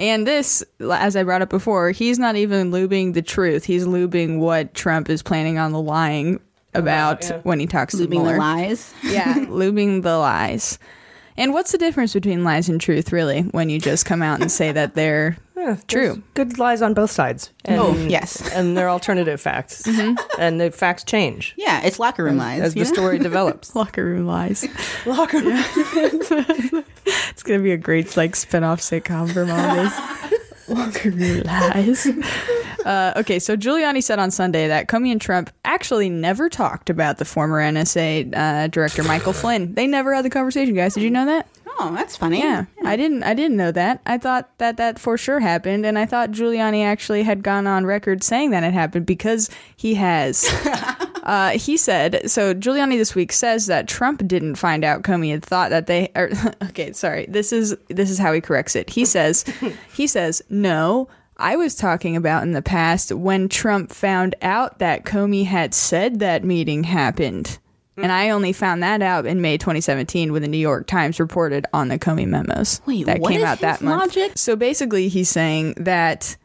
And 0.00 0.26
this, 0.26 0.64
as 0.80 1.14
I 1.14 1.22
brought 1.22 1.42
up 1.42 1.50
before, 1.50 1.92
he's 1.92 2.18
not 2.18 2.34
even 2.34 2.72
lubing 2.72 3.14
the 3.14 3.22
truth. 3.22 3.64
He's 3.64 3.86
lubing 3.86 4.38
what 4.40 4.74
Trump 4.74 5.08
is 5.08 5.22
planning 5.22 5.56
on 5.58 5.70
the 5.72 5.80
lying 5.80 6.40
about 6.74 7.24
when 7.44 7.58
he 7.60 7.66
talks 7.66 7.94
to 7.96 8.06
Lubing 8.06 8.24
the 8.32 8.36
lies. 8.38 8.92
Yeah, 9.04 9.34
lubing 9.46 10.02
the 10.02 10.18
lies. 10.18 10.78
And 11.38 11.52
what's 11.52 11.72
the 11.72 11.78
difference 11.78 12.12
between 12.14 12.44
lies 12.44 12.68
and 12.68 12.80
truth, 12.80 13.12
really, 13.12 13.42
when 13.42 13.68
you 13.68 13.78
just 13.78 14.06
come 14.06 14.22
out 14.22 14.40
and 14.40 14.50
say 14.50 14.72
that 14.72 14.94
they're 14.94 15.36
Yeah, 15.56 15.76
true? 15.88 16.22
Good 16.34 16.58
lies 16.58 16.80
on 16.82 16.94
both 16.94 17.10
sides. 17.10 17.50
Oh, 17.66 17.70
and, 17.72 17.80
Oh, 17.80 17.94
yes. 18.08 18.48
and 18.54 18.76
they're 18.76 18.88
alternative 18.90 19.40
facts, 19.40 19.82
mm-hmm. 19.82 20.14
and 20.40 20.60
the 20.60 20.70
facts 20.70 21.02
change. 21.04 21.54
Yeah, 21.56 21.82
it's 21.82 21.98
locker 21.98 22.24
room 22.24 22.36
lies. 22.38 22.60
as 22.62 22.76
you 22.76 22.84
the 22.84 22.90
know? 22.90 22.94
story 22.94 23.18
develops. 23.30 23.74
Locker 23.74 24.04
room 24.04 24.26
lies. 24.26 24.64
Locker 25.06 25.38
room. 25.40 25.62
It's 27.30 27.42
gonna 27.42 27.62
be 27.62 27.72
a 27.72 27.76
great 27.76 28.16
like 28.16 28.34
spin-off 28.36 28.80
sitcom 28.80 29.32
from 29.32 29.50
all 29.50 29.74
this. 29.76 30.35
Room 30.68 31.42
lies. 31.42 32.08
Uh, 32.86 33.12
okay, 33.16 33.40
so 33.40 33.56
Giuliani 33.56 34.00
said 34.00 34.20
on 34.20 34.30
Sunday 34.30 34.68
that 34.68 34.86
Comey 34.86 35.10
and 35.10 35.20
Trump 35.20 35.50
actually 35.64 36.08
never 36.08 36.48
talked 36.48 36.88
about 36.88 37.18
the 37.18 37.24
former 37.24 37.60
NSA 37.60 38.32
uh, 38.32 38.68
director 38.68 39.02
Michael 39.02 39.32
Flynn. 39.32 39.74
They 39.74 39.88
never 39.88 40.14
had 40.14 40.24
the 40.24 40.30
conversation, 40.30 40.72
guys. 40.76 40.94
Did 40.94 41.02
you 41.02 41.10
know 41.10 41.26
that? 41.26 41.48
Oh, 41.80 41.92
that's 41.92 42.16
funny. 42.16 42.38
Yeah, 42.38 42.66
I 42.84 42.94
didn't. 42.94 43.24
I 43.24 43.34
didn't 43.34 43.56
know 43.56 43.72
that. 43.72 44.02
I 44.06 44.18
thought 44.18 44.56
that 44.58 44.76
that 44.76 45.00
for 45.00 45.18
sure 45.18 45.40
happened, 45.40 45.84
and 45.84 45.98
I 45.98 46.06
thought 46.06 46.30
Giuliani 46.30 46.84
actually 46.84 47.24
had 47.24 47.42
gone 47.42 47.66
on 47.66 47.86
record 47.86 48.22
saying 48.22 48.52
that 48.52 48.62
it 48.62 48.72
happened 48.72 49.04
because 49.04 49.50
he 49.74 49.96
has. 49.96 50.48
uh, 51.26 51.50
he 51.50 51.76
said 51.76 52.30
so. 52.30 52.54
Giuliani 52.54 52.96
this 52.96 53.16
week 53.16 53.32
says 53.32 53.66
that 53.66 53.88
Trump 53.88 54.26
didn't 54.26 54.54
find 54.54 54.84
out 54.84 55.02
Comey 55.02 55.32
had 55.32 55.44
thought 55.44 55.70
that 55.70 55.88
they. 55.88 56.10
Or, 56.14 56.30
okay, 56.68 56.92
sorry. 56.92 57.26
This 57.28 57.52
is 57.52 57.76
this 57.88 58.10
is 58.10 58.18
how 58.18 58.32
he 58.32 58.40
corrects 58.40 58.76
it. 58.76 58.88
He 58.88 59.04
says, 59.04 59.44
he 59.92 60.06
says 60.06 60.40
no. 60.48 61.08
I 61.36 61.56
was 61.56 61.74
talking 61.74 62.16
about 62.16 62.44
in 62.44 62.52
the 62.52 62.62
past 62.62 63.12
when 63.12 63.48
Trump 63.48 63.92
found 63.92 64.36
out 64.40 64.78
that 64.78 65.04
Comey 65.04 65.44
had 65.44 65.74
said 65.74 66.20
that 66.20 66.44
meeting 66.44 66.84
happened. 66.84 67.58
And 67.98 68.12
I 68.12 68.30
only 68.30 68.52
found 68.52 68.82
that 68.82 69.00
out 69.00 69.26
in 69.26 69.40
May 69.40 69.56
2017 69.56 70.32
when 70.32 70.42
the 70.42 70.48
New 70.48 70.58
York 70.58 70.86
Times 70.86 71.18
reported 71.18 71.66
on 71.72 71.88
the 71.88 71.98
Comey 71.98 72.26
memos. 72.26 72.80
Wait, 72.86 73.06
that 73.06 73.20
what 73.20 73.30
came 73.32 73.40
is 73.40 73.44
out 73.44 73.60
that 73.60 73.78
his 73.78 73.82
month. 73.82 74.16
logic? 74.16 74.32
So 74.36 74.54
basically, 74.54 75.08
he's 75.08 75.30
saying 75.30 75.74
that 75.78 76.36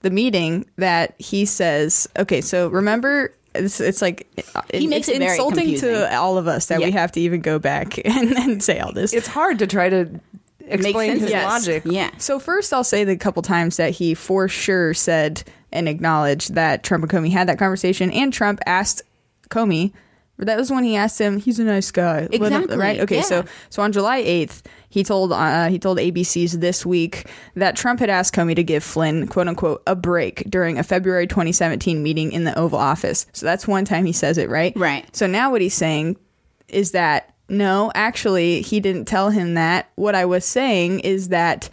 the 0.00 0.10
meeting 0.10 0.66
that 0.76 1.14
he 1.18 1.44
says, 1.44 2.08
okay, 2.18 2.40
so 2.40 2.68
remember, 2.68 3.34
it's, 3.54 3.80
it's 3.80 4.00
like 4.02 4.26
uh, 4.54 4.62
He 4.72 4.86
makes 4.86 5.08
it's 5.08 5.16
it 5.16 5.20
very 5.20 5.32
insulting 5.32 5.58
confusing. 5.64 5.88
to 5.90 6.16
all 6.16 6.38
of 6.38 6.46
us 6.46 6.66
that 6.66 6.80
we 6.80 6.90
have 6.92 7.12
to 7.12 7.20
even 7.20 7.40
go 7.40 7.58
back 7.58 7.98
and, 8.04 8.32
and 8.36 8.62
say 8.62 8.78
all 8.80 8.92
this. 8.92 9.12
It's 9.12 9.26
hard 9.28 9.58
to 9.60 9.66
try 9.66 9.88
to 9.88 10.20
explain 10.66 11.12
his 11.18 11.24
of 11.24 11.30
it. 11.30 11.44
logic. 11.44 11.82
Yeah. 11.86 12.10
So 12.18 12.38
first, 12.38 12.72
I'll 12.72 12.84
say 12.84 13.04
the 13.04 13.16
couple 13.16 13.42
times 13.42 13.76
that 13.78 13.90
he 13.92 14.14
for 14.14 14.48
sure 14.48 14.94
said 14.94 15.42
and 15.72 15.88
acknowledged 15.88 16.54
that 16.54 16.82
Trump 16.84 17.02
and 17.04 17.10
Comey 17.12 17.30
had 17.32 17.48
that 17.48 17.58
conversation, 17.58 18.10
and 18.12 18.32
Trump 18.32 18.60
asked 18.66 19.02
Comey. 19.50 19.92
That 20.38 20.56
was 20.56 20.70
when 20.70 20.84
he 20.84 20.96
asked 20.96 21.20
him. 21.20 21.36
He's 21.38 21.58
a 21.58 21.64
nice 21.64 21.90
guy, 21.90 22.22
What- 22.22 22.34
Exactly, 22.34 22.76
right? 22.78 23.00
Okay, 23.00 23.16
yeah. 23.16 23.22
so 23.22 23.44
so 23.68 23.82
on 23.82 23.92
July 23.92 24.18
eighth, 24.18 24.62
he 24.90 25.02
told 25.02 25.32
uh, 25.32 25.68
he 25.68 25.78
told 25.78 25.98
ABC's 25.98 26.58
This 26.58 26.84
Week 26.84 27.26
that 27.54 27.76
Trump 27.76 28.00
had 28.00 28.10
asked 28.10 28.34
Comey 28.34 28.54
to 28.56 28.62
give 28.62 28.84
Flynn 28.84 29.26
"quote 29.26 29.48
unquote" 29.48 29.82
a 29.86 29.96
break 29.96 30.44
during 30.50 30.78
a 30.78 30.82
February 30.82 31.26
2017 31.26 32.02
meeting 32.02 32.32
in 32.32 32.44
the 32.44 32.56
Oval 32.58 32.78
Office. 32.78 33.26
So 33.32 33.46
that's 33.46 33.66
one 33.66 33.86
time 33.86 34.04
he 34.04 34.12
says 34.12 34.36
it, 34.36 34.50
right? 34.50 34.74
Right. 34.76 35.16
So 35.16 35.26
now 35.26 35.50
what 35.50 35.62
he's 35.62 35.74
saying 35.74 36.18
is 36.68 36.90
that 36.90 37.34
no, 37.48 37.90
actually, 37.94 38.62
he 38.62 38.78
didn't 38.78 39.06
tell 39.06 39.30
him 39.30 39.54
that. 39.54 39.90
What 39.96 40.14
I 40.14 40.24
was 40.24 40.44
saying 40.44 41.00
is 41.00 41.28
that 41.28 41.68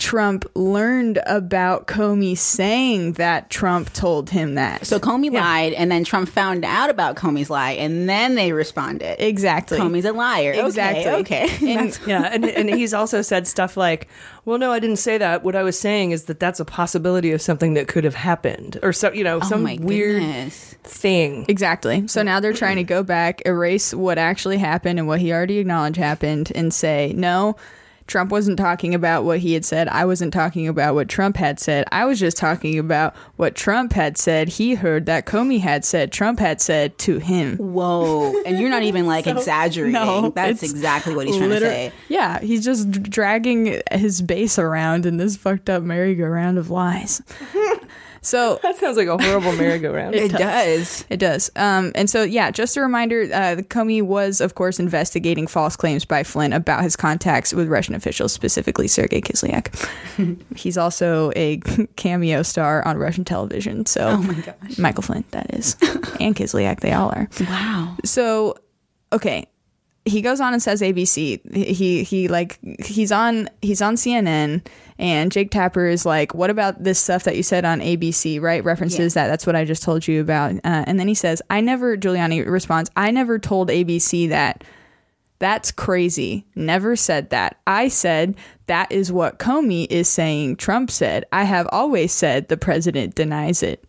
Trump 0.00 0.44
learned 0.56 1.20
about 1.26 1.86
Comey 1.86 2.36
saying 2.36 3.12
that 3.12 3.50
Trump 3.50 3.92
told 3.92 4.30
him 4.30 4.54
that. 4.56 4.86
So 4.86 4.98
Comey 4.98 5.30
lied, 5.30 5.74
and 5.74 5.92
then 5.92 6.02
Trump 6.04 6.28
found 6.28 6.64
out 6.64 6.88
about 6.90 7.16
Comey's 7.16 7.50
lie, 7.50 7.72
and 7.72 8.08
then 8.08 8.34
they 8.34 8.52
responded. 8.52 9.22
exactly. 9.24 9.78
Comey's 9.78 10.06
a 10.06 10.12
liar. 10.12 10.52
Exactly. 10.56 11.06
Okay. 11.06 11.44
okay. 11.44 11.74
And- 11.76 11.98
Yeah, 12.06 12.30
and, 12.32 12.44
and 12.46 12.70
he's 12.70 12.94
also 12.94 13.20
said 13.22 13.46
stuff 13.46 13.76
like, 13.76 14.08
"Well, 14.46 14.58
no, 14.58 14.72
I 14.72 14.80
didn't 14.80 14.96
say 14.96 15.18
that. 15.18 15.44
What 15.44 15.54
I 15.54 15.62
was 15.62 15.78
saying 15.78 16.12
is 16.12 16.24
that 16.24 16.40
that's 16.40 16.58
a 16.60 16.64
possibility 16.64 17.30
of 17.32 17.42
something 17.42 17.74
that 17.74 17.86
could 17.86 18.04
have 18.04 18.14
happened, 18.14 18.78
or 18.82 18.92
so 18.92 19.12
you 19.12 19.22
know, 19.22 19.36
oh 19.42 19.46
some 19.46 19.62
my 19.62 19.76
weird 19.80 20.20
goodness. 20.22 20.74
thing." 20.82 21.44
Exactly. 21.48 22.08
So 22.08 22.22
now 22.22 22.40
they're 22.40 22.54
trying 22.54 22.76
to 22.76 22.84
go 22.84 23.02
back, 23.02 23.42
erase 23.44 23.92
what 23.94 24.16
actually 24.18 24.56
happened 24.56 24.98
and 24.98 25.06
what 25.06 25.20
he 25.20 25.30
already 25.32 25.58
acknowledged 25.58 25.98
happened, 25.98 26.50
and 26.54 26.72
say, 26.72 27.12
no, 27.14 27.56
Trump 28.10 28.32
wasn't 28.32 28.58
talking 28.58 28.92
about 28.92 29.22
what 29.22 29.38
he 29.38 29.54
had 29.54 29.64
said. 29.64 29.86
I 29.86 30.04
wasn't 30.04 30.32
talking 30.32 30.66
about 30.66 30.96
what 30.96 31.08
Trump 31.08 31.36
had 31.36 31.60
said. 31.60 31.84
I 31.92 32.06
was 32.06 32.18
just 32.18 32.36
talking 32.36 32.76
about 32.76 33.14
what 33.36 33.54
Trump 33.54 33.92
had 33.92 34.18
said. 34.18 34.48
He 34.48 34.74
heard 34.74 35.06
that 35.06 35.26
Comey 35.26 35.60
had 35.60 35.84
said, 35.84 36.10
Trump 36.10 36.40
had 36.40 36.60
said 36.60 36.98
to 36.98 37.18
him. 37.18 37.56
Whoa. 37.56 38.34
And 38.44 38.58
you're 38.58 38.68
not 38.68 38.82
even 38.82 39.06
like 39.06 39.26
exaggerating. 39.28 39.92
No, 39.92 40.30
That's 40.30 40.64
exactly 40.64 41.14
what 41.14 41.28
he's 41.28 41.36
trying 41.36 41.50
to 41.50 41.60
say. 41.60 41.92
Yeah, 42.08 42.40
he's 42.40 42.64
just 42.64 42.90
d- 42.90 42.98
dragging 42.98 43.80
his 43.92 44.22
base 44.22 44.58
around 44.58 45.06
in 45.06 45.16
this 45.16 45.36
fucked 45.36 45.70
up 45.70 45.84
merry-go-round 45.84 46.58
of 46.58 46.68
lies. 46.68 47.22
So 48.22 48.58
That 48.62 48.76
sounds 48.76 48.96
like 48.96 49.08
a 49.08 49.16
horrible 49.16 49.52
merry-go-round. 49.52 50.14
It 50.14 50.32
does. 50.32 51.04
It 51.08 51.16
does. 51.18 51.50
Um, 51.56 51.92
and 51.94 52.08
so, 52.10 52.22
yeah, 52.22 52.50
just 52.50 52.76
a 52.76 52.80
reminder 52.82 53.22
uh, 53.32 53.62
Comey 53.68 54.02
was, 54.02 54.40
of 54.40 54.54
course, 54.54 54.78
investigating 54.78 55.46
false 55.46 55.76
claims 55.76 56.04
by 56.04 56.22
Flynn 56.22 56.52
about 56.52 56.82
his 56.82 56.96
contacts 56.96 57.52
with 57.54 57.68
Russian 57.68 57.94
officials, 57.94 58.32
specifically 58.32 58.88
Sergei 58.88 59.20
Kislyak. 59.20 59.70
He's 60.56 60.76
also 60.76 61.32
a 61.36 61.58
cameo 61.96 62.42
star 62.42 62.86
on 62.86 62.98
Russian 62.98 63.24
television. 63.24 63.86
So, 63.86 64.08
Oh 64.08 64.22
my 64.22 64.34
gosh. 64.34 64.78
Michael 64.78 65.02
Flynn, 65.02 65.24
that 65.30 65.54
is. 65.54 65.76
and 66.20 66.36
Kislyak, 66.36 66.80
they 66.80 66.92
all 66.92 67.10
are. 67.10 67.28
Wow. 67.40 67.96
So, 68.04 68.56
okay. 69.12 69.46
He 70.06 70.22
goes 70.22 70.40
on 70.40 70.54
and 70.54 70.62
says 70.62 70.80
ABC. 70.80 71.40
He 71.54 72.02
he 72.04 72.26
like 72.26 72.58
he's 72.82 73.12
on 73.12 73.50
he's 73.60 73.82
on 73.82 73.96
CNN 73.96 74.66
and 75.00 75.32
Jake 75.32 75.50
Tapper 75.50 75.86
is 75.86 76.04
like, 76.04 76.34
"What 76.34 76.50
about 76.50 76.84
this 76.84 77.00
stuff 77.00 77.24
that 77.24 77.36
you 77.36 77.42
said 77.42 77.64
on 77.64 77.80
ABC?" 77.80 78.40
Right? 78.40 78.62
References 78.62 79.14
that. 79.14 79.28
That's 79.28 79.46
what 79.46 79.56
I 79.56 79.64
just 79.64 79.82
told 79.82 80.06
you 80.06 80.20
about. 80.20 80.52
Uh, 80.56 80.84
and 80.86 81.00
then 81.00 81.08
he 81.08 81.14
says, 81.14 81.42
"I 81.50 81.60
never." 81.62 81.96
Giuliani 81.96 82.46
responds, 82.46 82.90
"I 82.96 83.10
never 83.10 83.38
told 83.38 83.70
ABC 83.70 84.28
that." 84.28 84.62
That's 85.40 85.72
crazy. 85.72 86.46
Never 86.54 86.96
said 86.96 87.30
that. 87.30 87.56
I 87.66 87.88
said 87.88 88.36
that 88.66 88.92
is 88.92 89.10
what 89.10 89.38
Comey 89.38 89.86
is 89.90 90.06
saying. 90.06 90.56
Trump 90.56 90.90
said. 90.90 91.24
I 91.32 91.44
have 91.44 91.66
always 91.72 92.12
said 92.12 92.48
the 92.48 92.58
president 92.58 93.14
denies 93.14 93.62
it. 93.62 93.82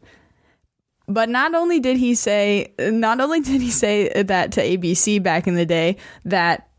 But 1.10 1.28
not 1.28 1.54
only 1.54 1.82
did 1.82 1.98
he 1.98 2.16
say, 2.16 2.74
not 2.80 3.20
only 3.20 3.42
did 3.42 3.62
he 3.62 3.70
say 3.70 4.24
that 4.24 4.54
to 4.54 4.62
ABC 4.62 5.22
back 5.22 5.46
in 5.46 5.56
the 5.56 5.66
day 5.66 5.98
that 6.24 6.70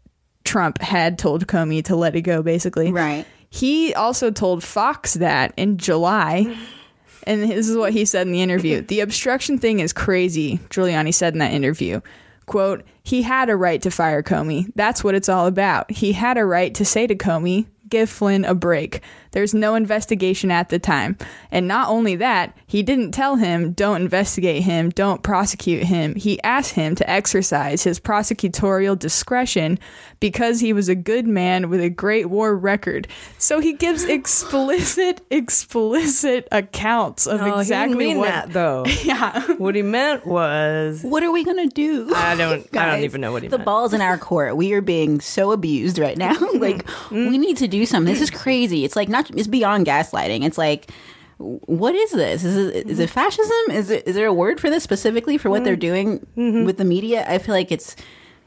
Trump 0.45 0.80
had 0.80 1.18
told 1.18 1.47
Comey 1.47 1.85
to 1.85 1.97
let 1.97 2.16
it 2.16 2.22
go, 2.22 2.43
basically. 2.43 2.91
Right. 2.91 3.26
He 3.55 3.92
also 3.92 4.30
told 4.30 4.64
Fox 4.64 5.12
that 5.14 5.53
in 5.59 5.76
July. 5.76 6.57
And 7.24 7.42
this 7.42 7.68
is 7.68 7.76
what 7.76 7.92
he 7.92 8.07
said 8.07 8.26
in 8.26 8.32
the 8.32 8.40
interview. 8.40 8.80
The 8.80 9.00
obstruction 9.00 9.59
thing 9.59 9.80
is 9.80 9.92
crazy, 9.92 10.59
Giuliani 10.70 11.12
said 11.12 11.34
in 11.34 11.40
that 11.40 11.53
interview. 11.53 12.00
Quote, 12.46 12.82
he 13.03 13.20
had 13.20 13.50
a 13.50 13.57
right 13.57 13.80
to 13.82 13.90
fire 13.90 14.22
Comey. 14.22 14.72
That's 14.74 15.05
what 15.05 15.14
it's 15.14 15.28
all 15.28 15.46
about. 15.46 15.90
He 15.90 16.12
had 16.12 16.38
a 16.38 16.46
right 16.46 16.74
to 16.76 16.84
say 16.86 17.07
to 17.07 17.14
Comey, 17.14 17.66
give 17.90 18.09
Flynn 18.09 18.46
a 18.46 18.55
break. 18.55 19.03
There's 19.33 19.55
no 19.55 19.74
investigation 19.74 20.51
at 20.51 20.68
the 20.68 20.78
time. 20.78 21.16
And 21.51 21.66
not 21.66 21.89
only 21.89 22.16
that, 22.16 22.57
he 22.66 22.83
didn't 22.83 23.12
tell 23.12 23.37
him, 23.37 23.72
don't 23.72 24.03
investigate 24.03 24.62
him, 24.62 24.91
don't 24.91 25.22
prosecute 25.22 25.83
him. 25.83 26.14
He 26.14 26.41
asked 26.43 26.74
him 26.74 26.95
to 26.97 27.11
exercise 27.11 27.83
his 27.83 27.99
prosecutorial 27.99 28.99
discretion 28.99 29.78
because 30.20 30.61
he 30.61 30.72
was 30.72 30.89
a 30.89 30.95
good 30.95 31.26
man 31.26 31.70
with 31.70 31.80
a 31.80 31.91
great 31.91 32.26
war 32.26 32.55
record. 32.55 33.09
So 33.39 33.59
he 33.59 33.72
gives 33.72 34.05
explicit, 34.05 35.22
explicit 35.30 36.47
accounts 36.53 37.26
of 37.26 37.41
No, 37.41 37.59
exactly 37.59 37.95
he 37.95 37.99
didn't 37.99 37.99
mean 37.99 38.18
what. 38.18 38.28
that 38.28 38.53
though. 38.53 38.85
Yeah. 39.03 39.55
What 39.55 39.74
he 39.74 39.83
meant 39.83 40.26
was, 40.26 41.03
What 41.03 41.22
are 41.22 41.33
we 41.33 41.45
gonna 41.45 41.66
do? 41.66 42.12
I 42.14 42.37
don't, 42.37 42.68
I 42.76 42.87
don't 42.87 43.05
even 43.05 43.20
know 43.20 43.33
what 43.33 43.43
he 43.43 43.49
the 43.49 43.59
meant. 43.59 43.64
ball's 43.64 43.93
in 43.93 44.01
our 44.01 44.16
court. 44.16 44.57
We 44.57 44.74
are 44.74 44.80
being 44.80 45.20
so 45.20 45.51
abused 45.51 45.99
right 45.99 46.16
now. 46.16 46.33
like 46.55 46.85
mm-hmm. 46.85 47.28
we 47.28 47.39
need 47.39 47.57
to 47.57 47.66
do 47.66 47.85
something. 47.87 48.12
This 48.12 48.22
is 48.22 48.30
crazy. 48.30 48.85
It's 48.85 48.95
like 48.95 49.09
not. 49.09 49.22
It's 49.31 49.49
beyond 49.49 49.87
gaslighting. 49.87 50.45
It's 50.45 50.59
like. 50.59 50.91
What 51.39 51.97
is 51.97 52.12
this? 52.12 52.45
Is 52.45 52.57
it, 52.57 52.89
is 52.89 53.01
it 53.01 53.11
fascism? 53.11 53.73
Is 53.73 53.91
it 53.91 54.07
is 54.07 54.14
there 54.14 54.29
a 54.29 54.33
word 54.33 54.61
for 54.61 54.70
this 54.70 54.85
specifically 54.85 55.39
for 55.39 55.51
what 55.51 55.64
they're 55.64 55.73
mm-hmm. 55.73 55.81
doing 55.81 56.27
mm-hmm. 56.37 56.64
with 56.64 56.77
the 56.77 56.85
media? 56.85 57.25
I 57.29 57.39
feel 57.39 57.53
like 57.53 57.73
it's 57.73 57.97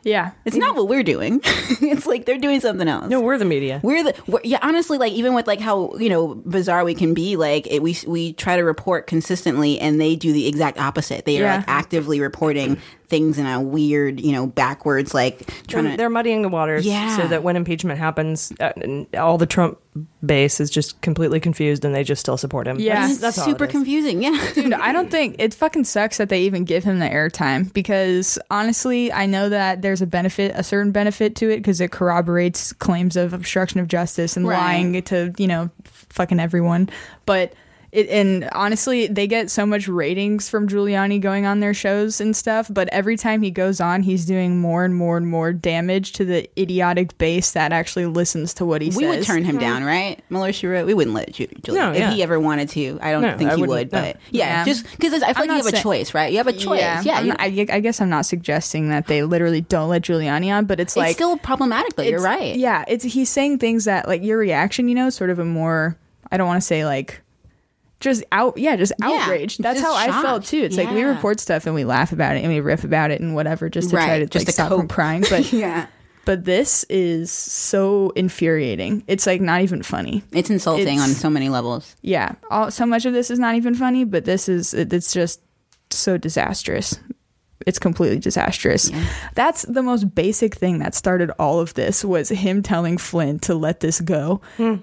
Yeah. 0.03 0.31
It's 0.45 0.55
not 0.55 0.75
what 0.77 0.87
we're 0.87 1.03
doing. 1.03 1.41
it's 1.43 2.05
like 2.05 2.25
they're 2.25 2.37
doing 2.37 2.61
something 2.61 2.87
else. 2.87 3.09
No, 3.09 3.19
we're 3.19 3.37
the 3.37 3.43
media. 3.43 3.81
We're 3.83 4.03
the 4.03 4.15
we're, 4.27 4.39
yeah. 4.45 4.59
Honestly, 4.61 4.97
like 4.97 5.11
even 5.11 5.33
with 5.33 5.45
like 5.45 5.59
how 5.59 5.95
you 5.95 6.09
know 6.09 6.35
bizarre 6.35 6.85
we 6.85 6.93
can 6.95 7.13
be, 7.13 7.35
like 7.35 7.67
it, 7.67 7.81
we 7.81 7.97
we 8.07 8.31
try 8.31 8.55
to 8.55 8.63
report 8.63 9.07
consistently, 9.07 9.77
and 9.79 9.99
they 9.99 10.15
do 10.15 10.31
the 10.31 10.47
exact 10.47 10.79
opposite. 10.79 11.25
They 11.25 11.43
are 11.43 11.57
like 11.57 11.65
actively 11.67 12.21
reporting 12.21 12.79
things 13.07 13.37
in 13.37 13.45
a 13.45 13.61
weird, 13.61 14.19
you 14.19 14.31
know, 14.31 14.47
backwards, 14.47 15.13
like 15.13 15.45
trying 15.67 15.91
to. 15.91 15.97
they're 15.97 16.09
muddying 16.09 16.41
the 16.41 16.49
waters 16.49 16.85
Yeah. 16.85 17.15
so 17.17 17.27
that 17.27 17.43
when 17.43 17.55
impeachment 17.55 17.99
happens, 17.99 18.51
uh, 18.59 18.71
all 19.17 19.37
the 19.37 19.45
Trump 19.45 19.77
base 20.25 20.59
is 20.59 20.69
just 20.69 20.99
completely 21.01 21.39
confused 21.39 21.85
and 21.85 21.93
they 21.95 22.03
just 22.03 22.19
still 22.19 22.35
support 22.37 22.67
him. 22.67 22.79
Yeah. 22.79 23.07
that's, 23.07 23.19
that's 23.19 23.43
super 23.45 23.67
confusing. 23.67 24.21
Yeah, 24.23 24.37
Dude, 24.53 24.73
I 24.73 24.91
don't 24.91 25.09
think 25.11 25.35
it 25.39 25.53
fucking 25.53 25.83
sucks 25.85 26.17
that 26.17 26.29
they 26.29 26.41
even 26.41 26.65
give 26.65 26.83
him 26.83 26.99
the 26.99 27.05
airtime 27.07 27.71
because 27.73 28.37
honestly, 28.49 29.11
I 29.11 29.25
know 29.25 29.49
that 29.49 29.81
there's 29.81 30.01
a 30.01 30.07
benefit, 30.07 30.51
a 30.55 30.63
certain 30.63 30.91
benefit 30.91 31.35
to 31.37 31.49
it 31.49 31.57
because 31.57 31.79
it 31.79 31.91
corroborates 31.91 32.73
claims 32.73 33.15
of 33.15 33.33
obstruction 33.33 33.79
of 33.79 33.87
justice 33.87 34.35
and 34.35 34.47
Right. 34.47 34.57
lying 34.57 35.01
to, 35.03 35.33
you 35.37 35.47
know, 35.47 35.69
fucking 35.85 36.39
everyone. 36.39 36.89
But 37.25 37.53
it, 37.95 38.09
and 38.09 38.49
honestly, 38.51 39.07
they 39.07 39.25
get 39.27 39.49
so 39.49 39.65
much 39.65 39.87
ratings 39.87 40.49
from 40.49 40.67
Giuliani 40.67 41.21
going 41.21 41.45
on 41.45 41.61
their 41.61 41.73
shows 41.73 42.19
and 42.19 42.35
stuff. 42.35 42.67
But 42.69 42.89
every 42.89 43.15
time 43.15 43.41
he 43.41 43.51
goes 43.51 43.79
on, 43.79 44.03
he's 44.03 44.25
doing 44.25 44.59
more 44.59 44.83
and 44.83 44.93
more 44.93 45.15
and 45.17 45.27
more 45.27 45.53
damage 45.53 46.11
to 46.13 46.25
the 46.25 46.49
idiotic 46.59 47.17
base 47.17 47.51
that 47.51 47.71
actually 47.71 48.05
listens 48.05 48.53
to 48.55 48.65
what 48.65 48.81
he 48.81 48.89
we 48.89 48.91
says. 48.91 49.01
We 49.01 49.07
would 49.07 49.23
turn 49.23 49.43
him 49.43 49.55
mm-hmm. 49.55 49.59
down, 49.59 49.83
right? 49.83 50.21
Mueller 50.29 50.51
She 50.51 50.67
Wrote, 50.67 50.85
we 50.85 50.93
wouldn't 50.93 51.15
let 51.15 51.31
Ju- 51.31 51.47
Julia 51.63 51.81
No, 51.81 51.91
if 51.93 52.13
he 52.13 52.21
ever 52.21 52.39
wanted 52.39 52.69
to. 52.69 52.99
I 53.01 53.11
don't 53.11 53.21
No, 53.21 53.37
think 53.37 53.51
I 53.51 53.55
he 53.55 53.61
wouldn't, 53.61 53.91
no. 53.91 54.01
but 54.01 54.17
yeah, 54.29 54.59
Yeah. 54.59 54.65
just 54.65 54.85
because 54.97 55.23
I 55.23 55.33
feel 55.33 55.43
I'm 55.43 55.47
like 55.49 55.57
you 55.57 55.63
not 55.63 55.65
have 55.65 55.73
a 55.73 55.83
choice, 55.83 56.13
right? 56.13 56.31
You 56.31 56.37
have 56.37 56.47
a 56.47 56.53
choice. 56.53 56.81
Yeah, 56.81 57.15
I'm 57.15 57.27
not- 57.27 57.39
I, 57.39 57.45
I 57.45 57.79
guess 57.79 58.01
I'm 58.01 58.09
not 58.09 58.25
suggesting 58.25 58.89
that 58.89 59.07
they 59.07 59.23
literally 59.23 59.61
don't 59.61 59.89
let 59.89 60.01
Giuliani 60.01 60.53
on, 60.53 60.65
but 60.65 60.79
it's 60.79 60.93
It's 60.93 60.97
like 60.97 61.15
still 61.15 61.37
problematic, 61.37 61.95
though. 61.95 62.03
You're 62.03 62.21
right. 62.21 62.55
Yeah, 62.55 62.83
it's 62.87 63.03
he's 63.03 63.29
saying 63.29 63.59
things 63.59 63.85
that 63.85 64.07
like 64.07 64.23
your 64.23 64.37
reaction, 64.37 64.87
you 64.87 64.95
know, 64.95 65.09
sort 65.09 65.29
of 65.29 65.39
a 65.39 65.45
more 65.45 65.97
I 66.31 66.37
don't 66.37 66.47
want 66.47 66.61
to 66.61 66.65
say 66.65 66.85
like 66.85 67.21
just 67.99 68.23
out 68.31 68.57
yeah, 68.57 68.75
just 68.75 68.93
Yeah, 68.99 69.07
outraged. 69.07 69.61
That's 69.63 69.79
just 69.79 69.91
how 69.91 69.95
I 69.95 70.21
felt 70.21 70.45
too. 70.45 70.59
It's 70.63 70.77
like 70.77 70.91
we 70.91 71.03
report 71.03 71.39
stuff 71.39 71.65
and 71.65 71.73
we 71.75 71.85
laugh 71.85 72.11
about 72.11 72.35
it 72.35 72.43
and 72.43 72.51
we 72.51 72.59
riff 72.59 72.83
about 72.83 73.11
it 73.11 73.21
and 73.21 73.35
whatever 73.35 73.69
just 73.69 73.89
to 73.89 73.95
try 73.95 74.19
to 74.19 74.25
just 74.25 74.41
like 74.41 74.45
to 74.47 74.51
stop 74.51 74.69
from 74.69 74.87
crying. 74.87 75.23
But 75.29 75.51
Yeah. 75.51 75.87
But 76.25 76.43
this 76.43 76.83
is 76.89 77.31
so 77.31 78.09
infuriating. 78.15 79.03
It's 79.07 79.27
like 79.27 79.41
not 79.41 79.61
even 79.61 79.83
funny. 79.83 80.23
It's 80.31 80.49
insulting 80.49 80.87
It's- 80.95 81.01
on 81.09 81.09
so 81.15 81.29
many 81.29 81.49
levels. 81.49 81.95
Yeah, 82.01 82.33
all, 82.49 82.71
so 82.71 82.85
much 82.87 83.05
of 83.05 83.13
this 83.13 83.29
is 83.29 83.37
not 83.37 83.53
even 83.55 83.75
funny, 83.75 84.05
but 84.05 84.25
this 84.25 84.49
is 84.49 84.73
it- 84.73 84.91
it's 84.91 85.13
just 85.13 85.39
so 85.91 86.17
disastrous. 86.17 86.99
It's 87.67 87.79
completely 87.79 88.19
disastrous. 88.19 88.91
That's 89.35 89.63
the 89.63 89.81
most 89.81 90.13
basic 90.15 90.55
thing 90.55 90.79
that 90.79 90.93
started 90.95 91.31
all 91.39 91.59
of 91.59 91.73
this 91.75 92.03
was 92.03 92.29
him 92.29 92.61
telling 92.61 92.97
Flynn 92.97 93.39
to 93.39 93.55
let 93.55 93.79
this 93.79 94.01
go. 94.01 94.41
Hmm. 94.57 94.75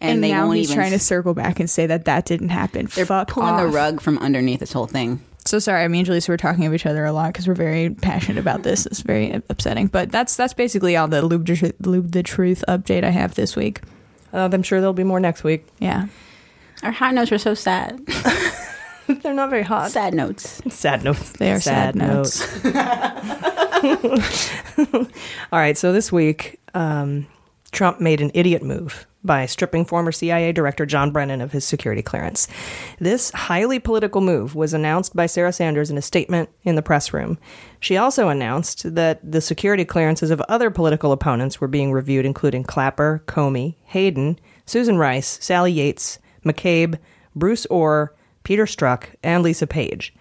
And 0.00 0.10
And, 0.16 0.24
they 0.24 0.30
now 0.32 0.46
won't 0.46 0.58
he's 0.58 0.70
even 0.70 0.76
trying 0.76 0.92
to 0.92 0.98
circle 0.98 1.32
back 1.32 1.58
and 1.58 1.70
say 1.70 1.86
that 1.86 2.04
that 2.04 2.26
didn't 2.26 2.50
happen. 2.50 2.86
They're 2.94 3.06
Fuck 3.06 3.28
pulling 3.28 3.56
the 3.56 3.66
rug 3.66 4.00
from 4.00 4.18
underneath 4.18 4.60
this 4.60 4.72
whole 4.72 4.86
thing. 4.86 5.22
So 5.46 5.58
sorry, 5.58 5.84
I 5.84 5.88
me 5.88 6.00
and 6.00 6.08
Jaleesa 6.08 6.28
were 6.28 6.36
talking 6.36 6.66
of 6.66 6.74
each 6.74 6.86
other 6.86 7.04
a 7.04 7.12
lot 7.12 7.32
because 7.32 7.46
we're 7.46 7.54
very 7.54 7.90
passionate 7.90 8.38
about 8.40 8.62
this. 8.64 8.84
It's 8.84 9.00
very 9.00 9.40
upsetting, 9.48 9.86
but 9.86 10.10
that's 10.10 10.34
that's 10.36 10.52
basically 10.54 10.96
all 10.96 11.06
the 11.08 11.22
lube, 11.22 11.46
the 11.46 11.72
lube 11.80 12.10
the 12.10 12.22
truth 12.24 12.64
update 12.68 13.04
I 13.04 13.10
have 13.10 13.36
this 13.36 13.54
week. 13.54 13.80
Uh, 14.32 14.48
I'm 14.52 14.64
sure 14.64 14.80
there'll 14.80 14.92
be 14.92 15.04
more 15.04 15.20
next 15.20 15.44
week. 15.44 15.64
Yeah, 15.78 16.08
Our 16.82 16.90
high 16.90 17.12
notes 17.12 17.30
are 17.32 17.38
so 17.38 17.54
sad. 17.54 18.04
They're 19.06 19.34
not 19.34 19.50
very 19.50 19.62
hot. 19.62 19.92
Sad 19.92 20.14
notes. 20.14 20.60
Sad 20.68 21.04
notes. 21.04 21.30
They 21.32 21.52
are 21.52 21.60
sad 21.60 21.94
notes. 21.94 22.42
All 25.52 25.58
right, 25.60 25.78
so 25.78 25.92
this 25.92 26.10
week, 26.10 26.58
um, 26.74 27.26
Trump 27.72 28.00
made 28.00 28.20
an 28.20 28.30
idiot 28.34 28.62
move 28.62 29.06
by 29.26 29.44
stripping 29.44 29.84
former 29.84 30.12
CIA 30.12 30.52
Director 30.52 30.86
John 30.86 31.10
Brennan 31.10 31.40
of 31.40 31.52
his 31.52 31.64
security 31.64 32.02
clearance. 32.02 32.46
This 33.00 33.30
highly 33.32 33.78
political 33.78 34.20
move 34.20 34.54
was 34.54 34.72
announced 34.72 35.16
by 35.16 35.26
Sarah 35.26 35.52
Sanders 35.52 35.90
in 35.90 35.98
a 35.98 36.02
statement 36.02 36.48
in 36.62 36.76
the 36.76 36.82
press 36.82 37.12
room. 37.12 37.38
She 37.80 37.96
also 37.96 38.28
announced 38.28 38.94
that 38.94 39.20
the 39.28 39.40
security 39.40 39.84
clearances 39.84 40.30
of 40.30 40.40
other 40.42 40.70
political 40.70 41.12
opponents 41.12 41.60
were 41.60 41.68
being 41.68 41.92
reviewed, 41.92 42.24
including 42.24 42.64
Clapper, 42.64 43.22
Comey, 43.26 43.74
Hayden, 43.86 44.38
Susan 44.64 44.96
Rice, 44.96 45.38
Sally 45.42 45.72
Yates, 45.72 46.18
McCabe, 46.44 46.98
Bruce 47.34 47.66
Ohr, 47.68 48.14
Peter 48.44 48.64
Strzok, 48.64 49.06
and 49.22 49.42
Lisa 49.42 49.66
Page. 49.66 50.14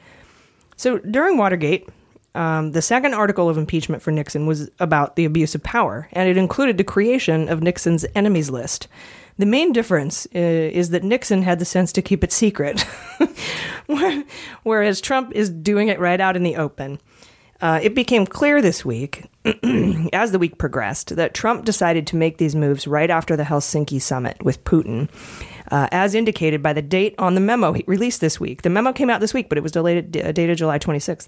So 0.76 0.98
during 0.98 1.38
Watergate, 1.38 1.88
um, 2.36 2.74
the 2.74 2.82
second 2.82 3.14
article 3.14 3.50
of 3.50 3.58
impeachment 3.58 4.02
for 4.02 4.12
Nixon 4.12 4.46
was 4.46 4.70
about 4.80 5.16
the 5.16 5.26
abuse 5.26 5.56
of 5.56 5.64
power, 5.64 6.08
and 6.12 6.30
it 6.30 6.38
included 6.38 6.78
the 6.78 6.84
creation 6.84 7.48
of 7.48 7.64
Nixon's 7.64 8.06
enemies 8.14 8.50
list. 8.50 8.88
The 9.38 9.46
main 9.46 9.74
difference 9.74 10.28
uh, 10.36 10.40
is 10.40 10.90
that 10.92 11.04
Nixon 11.04 11.42
had 11.42 11.60
the 11.60 11.66
sense 11.66 11.92
to 11.94 12.02
keep 12.02 12.24
it 12.24 12.32
secret, 12.32 12.86
whereas 14.64 15.02
Trump 15.02 15.32
is 15.34 15.50
doing 15.50 15.88
it 15.88 16.00
right 16.00 16.20
out 16.20 16.36
in 16.36 16.44
the 16.44 16.58
open. 16.58 17.00
Uh, 17.62 17.80
it 17.82 17.96
became 17.96 18.28
clear 18.28 18.62
this 18.62 18.84
week, 18.84 19.26
as 20.14 20.32
the 20.32 20.40
week 20.40 20.58
progressed, 20.58 21.16
that 21.16 21.34
Trump 21.34 21.64
decided 21.64 22.06
to 22.08 22.18
make 22.18 22.38
these 22.38 22.56
moves 22.56 22.86
right 22.86 23.10
after 23.10 23.38
the 23.38 23.44
Helsinki 23.44 24.02
summit 24.02 24.44
with 24.44 24.64
Putin, 24.66 25.10
uh, 25.72 25.88
as 25.92 26.16
indicated 26.16 26.62
by 26.62 26.74
the 26.74 26.82
date 26.82 27.16
on 27.18 27.36
the 27.36 27.42
memo 27.42 27.76
released 27.88 28.22
this 28.22 28.40
week. 28.40 28.62
The 28.62 28.70
memo 28.70 28.94
came 28.94 29.10
out 29.10 29.22
this 29.22 29.34
week, 29.34 29.50
but 29.50 29.58
it 29.58 29.62
was 29.62 29.72
delayed, 29.72 30.12
dated 30.12 30.58
July 30.58 30.80
26th. 30.80 31.28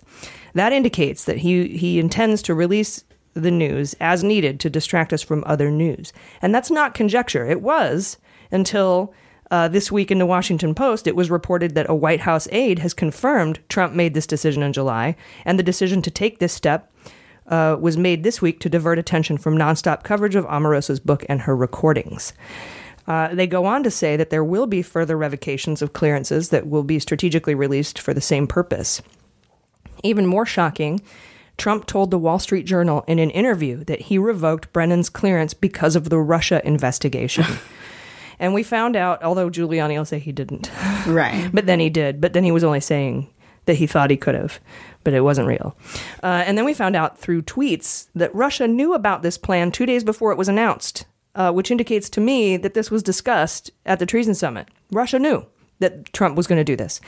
That 0.54 0.74
indicates 0.74 1.26
that 1.26 1.38
he, 1.38 1.70
he 1.70 2.00
intends 2.00 2.42
to 2.44 2.54
release 2.54 3.04
the 3.34 3.52
news 3.52 3.96
as 4.00 4.24
needed 4.24 4.60
to 4.62 4.70
distract 4.70 5.14
us 5.14 5.22
from 5.22 5.44
other 5.46 5.70
news. 5.70 6.14
And 6.42 6.54
that's 6.54 6.72
not 6.72 6.94
conjecture. 6.94 7.46
It 7.46 7.62
was 7.62 8.18
until 8.52 9.14
uh, 9.52 9.68
this 9.68 9.92
week 9.92 10.12
in 10.12 10.20
the 10.20 10.26
Washington 10.26 10.76
Post, 10.76 11.08
it 11.08 11.16
was 11.16 11.30
reported 11.30 11.76
that 11.76 11.90
a 11.90 11.96
White 11.96 12.22
House 12.22 12.48
aide 12.52 12.80
has 12.80 12.94
confirmed 12.94 13.60
Trump 13.70 13.94
made 13.94 14.14
this 14.14 14.28
decision 14.28 14.62
in 14.62 14.74
July, 14.74 15.16
and 15.46 15.58
the 15.58 15.64
decision 15.64 16.02
to 16.02 16.12
take 16.12 16.40
this 16.40 16.54
step 16.54 16.92
uh, 17.48 17.78
was 17.80 17.98
made 17.98 18.24
this 18.24 18.42
week 18.42 18.60
to 18.60 18.70
divert 18.70 19.00
attention 19.00 19.38
from 19.38 19.58
nonstop 19.58 20.04
coverage 20.04 20.36
of 20.36 20.46
Omarosa's 20.46 21.00
book 21.00 21.24
and 21.30 21.42
her 21.42 21.56
recordings. 21.56 22.34
Uh, 23.08 23.34
they 23.34 23.48
go 23.48 23.66
on 23.66 23.84
to 23.84 23.92
say 23.92 24.18
that 24.18 24.30
there 24.30 24.44
will 24.44 24.68
be 24.68 24.82
further 24.82 25.18
revocations 25.18 25.82
of 25.82 25.94
clearances 25.94 26.50
that 26.50 26.68
will 26.68 26.84
be 26.84 27.00
strategically 27.00 27.56
released 27.56 27.98
for 27.98 28.14
the 28.14 28.22
same 28.22 28.48
purpose. 28.48 29.02
Even 30.04 30.26
more 30.26 30.46
shocking, 30.46 31.02
Trump 31.58 31.86
told 31.86 32.12
the 32.12 32.20
Wall 32.20 32.38
Street 32.38 32.66
Journal 32.66 33.04
in 33.08 33.18
an 33.18 33.32
interview 33.32 33.84
that 33.86 34.02
he 34.02 34.18
revoked 34.18 34.72
Brennan's 34.74 35.10
clearance 35.10 35.54
because 35.54 35.96
of 35.96 36.10
the 36.10 36.20
Russia 36.20 36.62
investigation. 36.66 37.46
and 38.40 38.54
we 38.54 38.62
found 38.62 38.96
out, 38.96 39.24
although 39.24 39.50
Giuliani 39.50 39.98
will 39.98 40.06
say 40.06 40.20
he 40.20 40.32
didn't. 40.32 40.70
Right. 41.08 41.50
But 41.54 41.66
then 41.66 41.80
he 41.80 41.90
did. 41.90 42.22
But 42.22 42.34
then 42.34 42.44
he 42.44 42.52
was 42.52 42.64
only 42.64 42.82
saying 42.82 43.28
that 43.66 43.76
he 43.76 43.88
thought 43.88 44.12
he 44.12 44.18
could 44.18 44.36
have, 44.36 44.60
but 45.04 45.14
it 45.14 45.22
wasn't 45.22 45.48
real. 45.48 45.76
Uh, 46.22 46.44
and 46.46 46.58
then 46.58 46.66
we 46.66 46.74
found 46.74 46.96
out 46.96 47.18
through 47.18 47.42
tweets 47.42 48.08
that 48.16 48.34
Russia 48.36 48.68
knew 48.68 48.94
about 48.94 49.24
this 49.24 49.38
plan 49.38 49.72
two 49.72 49.86
days 49.86 50.04
before 50.04 50.32
it 50.32 50.38
was 50.38 50.50
announced, 50.50 51.06
uh, 51.38 51.52
which 51.52 51.72
indicates 51.72 52.10
to 52.10 52.20
me 52.20 52.58
that 52.58 52.74
this 52.74 52.92
was 52.92 53.04
discussed 53.04 53.72
at 53.86 54.00
the 54.00 54.06
Treason 54.06 54.36
Summit. 54.36 54.68
Russia 54.92 55.20
knew 55.20 55.46
that 55.80 56.12
Trump 56.12 56.36
was 56.36 56.48
going 56.48 56.58
to 56.58 56.64
do 56.64 56.76
this. 56.76 57.00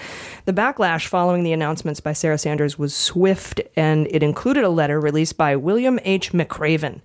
The 0.46 0.54
backlash 0.54 1.08
following 1.08 1.44
the 1.44 1.52
announcements 1.52 2.00
by 2.00 2.14
Sarah 2.14 2.38
Sanders 2.38 2.78
was 2.78 2.96
swift, 2.96 3.60
and 3.76 4.08
it 4.12 4.22
included 4.22 4.64
a 4.64 4.70
letter 4.70 5.00
released 5.00 5.36
by 5.36 5.56
William 5.56 6.00
H. 6.04 6.32
McRaven, 6.32 7.02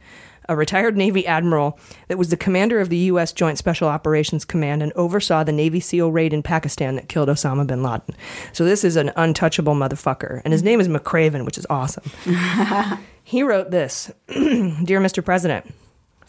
a 0.46 0.54
retired 0.54 0.94
Navy 0.94 1.26
admiral 1.26 1.78
that 2.08 2.18
was 2.18 2.28
the 2.28 2.36
commander 2.36 2.78
of 2.78 2.90
the 2.90 2.98
U.S. 2.98 3.32
Joint 3.32 3.56
Special 3.56 3.88
Operations 3.88 4.44
Command 4.44 4.82
and 4.82 4.92
oversaw 4.92 5.42
the 5.42 5.52
Navy 5.52 5.80
SEAL 5.80 6.12
raid 6.12 6.34
in 6.34 6.42
Pakistan 6.42 6.96
that 6.96 7.08
killed 7.08 7.30
Osama 7.30 7.66
bin 7.66 7.82
Laden. 7.82 8.14
So 8.52 8.66
this 8.66 8.84
is 8.84 8.96
an 8.96 9.10
untouchable 9.16 9.74
motherfucker, 9.74 10.42
and 10.44 10.52
his 10.52 10.62
name 10.62 10.82
is 10.82 10.88
McRaven, 10.88 11.46
which 11.46 11.56
is 11.56 11.66
awesome. 11.70 12.04
he 13.24 13.42
wrote 13.42 13.70
this 13.70 14.12
Dear 14.28 15.00
Mr. 15.00 15.24
President, 15.24 15.64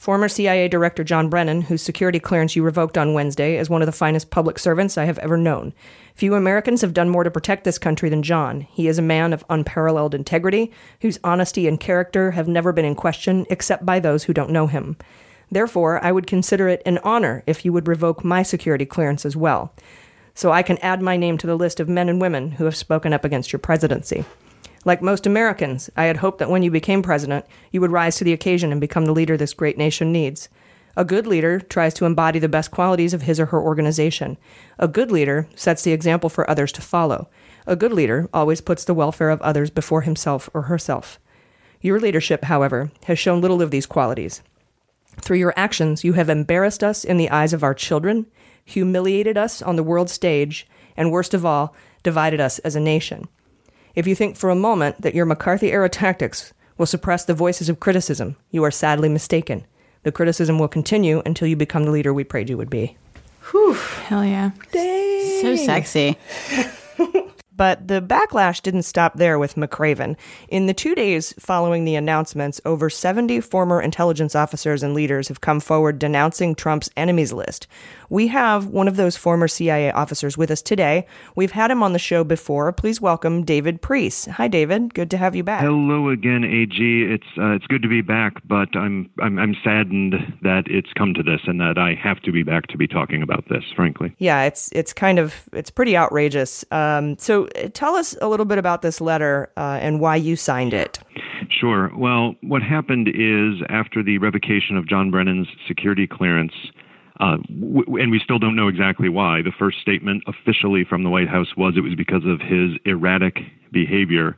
Former 0.05 0.29
CIA 0.29 0.67
Director 0.67 1.03
John 1.03 1.29
Brennan, 1.29 1.61
whose 1.61 1.81
security 1.81 2.19
clearance 2.19 2.55
you 2.55 2.61
revoked 2.61 2.95
on 2.95 3.15
Wednesday, 3.15 3.57
is 3.57 3.71
one 3.71 3.81
of 3.81 3.87
the 3.87 3.91
finest 3.91 4.29
public 4.29 4.59
servants 4.59 4.99
I 4.99 5.05
have 5.05 5.17
ever 5.17 5.35
known. 5.35 5.73
Few 6.13 6.35
Americans 6.35 6.81
have 6.81 6.93
done 6.93 7.09
more 7.09 7.23
to 7.23 7.31
protect 7.31 7.63
this 7.63 7.79
country 7.79 8.07
than 8.09 8.21
John. 8.21 8.61
He 8.61 8.87
is 8.87 8.99
a 8.99 9.01
man 9.01 9.33
of 9.33 9.43
unparalleled 9.49 10.13
integrity, 10.13 10.71
whose 11.01 11.17
honesty 11.23 11.67
and 11.67 11.79
character 11.79 12.29
have 12.29 12.47
never 12.47 12.71
been 12.71 12.85
in 12.85 12.93
question 12.93 13.47
except 13.49 13.83
by 13.83 13.99
those 13.99 14.25
who 14.25 14.31
don't 14.31 14.51
know 14.51 14.67
him. 14.67 14.95
Therefore, 15.49 15.99
I 16.05 16.11
would 16.11 16.27
consider 16.27 16.67
it 16.67 16.83
an 16.85 16.99
honor 16.99 17.41
if 17.47 17.65
you 17.65 17.73
would 17.73 17.87
revoke 17.87 18.23
my 18.23 18.43
security 18.43 18.85
clearance 18.85 19.25
as 19.25 19.35
well, 19.35 19.73
so 20.35 20.51
I 20.51 20.61
can 20.61 20.77
add 20.83 21.01
my 21.01 21.17
name 21.17 21.39
to 21.39 21.47
the 21.47 21.57
list 21.57 21.79
of 21.79 21.89
men 21.89 22.09
and 22.09 22.21
women 22.21 22.51
who 22.51 22.65
have 22.65 22.75
spoken 22.75 23.11
up 23.11 23.25
against 23.25 23.51
your 23.51 23.59
presidency. 23.59 24.23
Like 24.85 25.01
most 25.01 25.25
Americans, 25.25 25.89
I 25.97 26.05
had 26.05 26.17
hoped 26.17 26.37
that 26.37 26.49
when 26.49 26.61
you 26.61 26.69
became 26.69 27.01
president, 27.01 27.45
you 27.71 27.81
would 27.81 27.91
rise 27.91 28.17
to 28.17 28.23
the 28.23 28.33
occasion 28.33 28.71
and 28.71 28.79
become 28.79 29.05
the 29.05 29.13
leader 29.13 29.35
this 29.35 29.55
great 29.55 29.79
nation 29.79 30.11
needs. 30.11 30.47
A 30.95 31.03
good 31.03 31.25
leader 31.25 31.59
tries 31.59 31.93
to 31.95 32.05
embody 32.05 32.37
the 32.37 32.47
best 32.47 32.69
qualities 32.69 33.13
of 33.13 33.23
his 33.23 33.39
or 33.39 33.47
her 33.47 33.59
organization. 33.59 34.37
A 34.77 34.87
good 34.87 35.11
leader 35.11 35.47
sets 35.55 35.81
the 35.81 35.91
example 35.91 36.29
for 36.29 36.49
others 36.49 36.71
to 36.73 36.81
follow. 36.81 37.27
A 37.65 37.75
good 37.75 37.91
leader 37.91 38.29
always 38.31 38.61
puts 38.61 38.85
the 38.85 38.93
welfare 38.93 39.31
of 39.31 39.41
others 39.41 39.71
before 39.71 40.01
himself 40.01 40.49
or 40.53 40.63
herself. 40.63 41.19
Your 41.81 41.99
leadership, 41.99 42.45
however, 42.45 42.91
has 43.05 43.19
shown 43.19 43.41
little 43.41 43.61
of 43.61 43.71
these 43.71 43.85
qualities. 43.87 44.41
Through 45.19 45.37
your 45.37 45.53
actions, 45.57 46.03
you 46.03 46.13
have 46.13 46.29
embarrassed 46.29 46.83
us 46.83 47.03
in 47.03 47.17
the 47.17 47.29
eyes 47.29 47.53
of 47.53 47.63
our 47.63 47.73
children, 47.73 48.27
humiliated 48.63 49.37
us 49.37 49.61
on 49.61 49.77
the 49.77 49.83
world 49.83 50.09
stage, 50.09 50.67
and 50.95 51.11
worst 51.11 51.33
of 51.33 51.45
all, 51.45 51.75
divided 52.03 52.39
us 52.39 52.59
as 52.59 52.75
a 52.75 52.79
nation. 52.79 53.27
If 53.95 54.07
you 54.07 54.15
think 54.15 54.35
for 54.35 54.49
a 54.49 54.55
moment 54.55 55.01
that 55.01 55.15
your 55.15 55.25
McCarthy 55.25 55.71
era 55.71 55.87
tactics 55.87 56.53
will 56.77 56.85
suppress 56.85 57.23
the 57.23 57.33
voices 57.33 57.69
of 57.69 57.79
criticism, 57.79 58.35
you 58.51 58.63
are 58.63 58.71
sadly 58.71 59.07
mistaken. 59.07 59.65
The 60.03 60.11
criticism 60.11 60.59
will 60.59 60.67
continue 60.67 61.21
until 61.25 61.47
you 61.47 61.55
become 61.55 61.85
the 61.85 61.91
leader 61.91 62.13
we 62.13 62.25
prayed 62.25 62.49
you 62.49 62.57
would 62.57 62.69
be. 62.69 62.97
Whew. 63.51 63.73
Hell 63.73 64.25
yeah. 64.25 64.51
So 64.71 65.55
sexy. 65.55 66.17
But 67.57 67.87
the 67.87 68.01
backlash 68.01 68.61
didn't 68.61 68.83
stop 68.83 69.13
there 69.15 69.39
with 69.39 69.55
McRaven. 69.55 70.17
In 70.49 70.65
the 70.65 70.73
two 70.73 70.93
days 70.93 71.33
following 71.39 71.85
the 71.85 71.95
announcements, 71.95 72.59
over 72.65 72.89
70 72.89 73.39
former 73.41 73.81
intelligence 73.81 74.35
officers 74.35 74.83
and 74.83 74.93
leaders 74.93 75.29
have 75.29 75.41
come 75.41 75.59
forward 75.59 75.97
denouncing 75.97 76.55
Trump's 76.55 76.89
enemies 76.97 77.31
list. 77.31 77.67
We 78.09 78.27
have 78.27 78.67
one 78.67 78.87
of 78.87 78.95
those 78.95 79.15
former 79.15 79.47
CIA 79.47 79.91
officers 79.91 80.37
with 80.37 80.51
us 80.51 80.61
today. 80.61 81.05
We've 81.35 81.51
had 81.51 81.71
him 81.71 81.83
on 81.83 81.93
the 81.93 81.99
show 81.99 82.23
before. 82.23 82.71
Please 82.71 83.01
welcome 83.01 83.43
David 83.43 83.81
Priess. 83.81 84.25
Hi, 84.25 84.47
David. 84.47 84.93
Good 84.93 85.11
to 85.11 85.17
have 85.17 85.35
you 85.35 85.43
back. 85.43 85.61
Hello 85.61 86.09
again, 86.09 86.43
AG. 86.43 86.75
It's 86.77 87.25
uh, 87.37 87.51
it's 87.51 87.67
good 87.67 87.81
to 87.81 87.87
be 87.87 88.01
back, 88.01 88.33
but 88.47 88.75
I'm, 88.75 89.09
I'm 89.21 89.39
I'm 89.39 89.55
saddened 89.63 90.15
that 90.41 90.63
it's 90.67 90.91
come 90.93 91.13
to 91.13 91.23
this 91.23 91.41
and 91.45 91.59
that 91.59 91.77
I 91.77 91.93
have 91.95 92.21
to 92.21 92.31
be 92.31 92.43
back 92.43 92.67
to 92.67 92.77
be 92.77 92.87
talking 92.87 93.21
about 93.21 93.45
this. 93.49 93.63
Frankly. 93.75 94.15
Yeah, 94.17 94.43
it's 94.43 94.69
it's 94.71 94.93
kind 94.93 95.19
of 95.19 95.49
it's 95.53 95.69
pretty 95.69 95.97
outrageous. 95.97 96.65
Um, 96.71 97.17
so 97.17 97.47
uh, 97.47 97.69
tell 97.73 97.95
us 97.95 98.15
a 98.21 98.27
little 98.27 98.45
bit 98.45 98.57
about 98.57 98.81
this 98.81 99.01
letter 99.01 99.51
uh, 99.57 99.79
and 99.81 99.99
why 99.99 100.15
you 100.15 100.35
signed 100.35 100.73
it. 100.73 100.99
Sure. 101.49 101.91
Well, 101.95 102.35
what 102.41 102.61
happened 102.61 103.07
is 103.09 103.61
after 103.69 104.03
the 104.03 104.17
revocation 104.17 104.77
of 104.77 104.87
John 104.87 105.11
Brennan's 105.11 105.47
security 105.67 106.07
clearance. 106.07 106.53
Uh, 107.19 107.37
w- 107.47 107.97
and 108.01 108.11
we 108.11 108.19
still 108.19 108.39
don't 108.39 108.55
know 108.55 108.67
exactly 108.67 109.09
why. 109.09 109.41
The 109.41 109.53
first 109.57 109.79
statement 109.79 110.23
officially 110.27 110.83
from 110.83 111.03
the 111.03 111.09
White 111.09 111.29
House 111.29 111.55
was 111.55 111.75
it 111.77 111.81
was 111.81 111.95
because 111.95 112.23
of 112.25 112.41
his 112.41 112.77
erratic 112.85 113.39
behavior. 113.71 114.35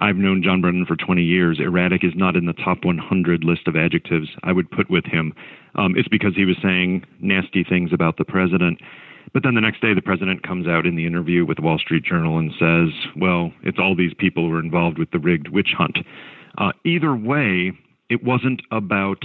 I've 0.00 0.16
known 0.16 0.42
John 0.42 0.60
Brennan 0.60 0.86
for 0.86 0.96
20 0.96 1.22
years. 1.22 1.58
Erratic 1.60 2.04
is 2.04 2.12
not 2.14 2.36
in 2.36 2.46
the 2.46 2.52
top 2.52 2.84
100 2.84 3.44
list 3.44 3.66
of 3.66 3.76
adjectives 3.76 4.28
I 4.42 4.52
would 4.52 4.70
put 4.70 4.90
with 4.90 5.04
him. 5.04 5.32
Um, 5.74 5.94
it's 5.96 6.08
because 6.08 6.34
he 6.34 6.44
was 6.44 6.56
saying 6.62 7.04
nasty 7.20 7.64
things 7.64 7.92
about 7.92 8.16
the 8.16 8.24
president. 8.24 8.80
But 9.32 9.42
then 9.42 9.54
the 9.54 9.60
next 9.60 9.80
day, 9.80 9.92
the 9.94 10.02
president 10.02 10.42
comes 10.42 10.66
out 10.66 10.86
in 10.86 10.96
the 10.96 11.06
interview 11.06 11.44
with 11.44 11.56
the 11.56 11.62
Wall 11.62 11.78
Street 11.78 12.04
Journal 12.04 12.38
and 12.38 12.52
says, 12.58 12.94
well, 13.16 13.52
it's 13.62 13.78
all 13.78 13.94
these 13.94 14.14
people 14.14 14.48
who 14.48 14.54
are 14.54 14.60
involved 14.60 14.98
with 14.98 15.10
the 15.10 15.18
rigged 15.18 15.48
witch 15.48 15.74
hunt. 15.76 15.98
Uh, 16.58 16.72
either 16.84 17.14
way, 17.14 17.72
it 18.08 18.22
wasn't 18.22 18.62
about 18.70 19.24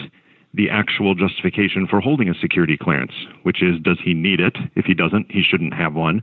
the 0.54 0.70
actual 0.70 1.16
justification 1.16 1.88
for 1.88 2.02
holding 2.02 2.30
a 2.30 2.34
security 2.34 2.78
clearance, 2.78 3.14
which 3.44 3.64
is 3.64 3.80
does 3.82 4.00
he 4.04 4.14
need 4.14 4.40
it? 4.40 4.58
If 4.76 4.86
he 4.86 4.94
doesn't, 4.94 5.32
he 5.32 5.44
shouldn't 5.44 5.74
have 5.74 5.94
one. 5.94 6.22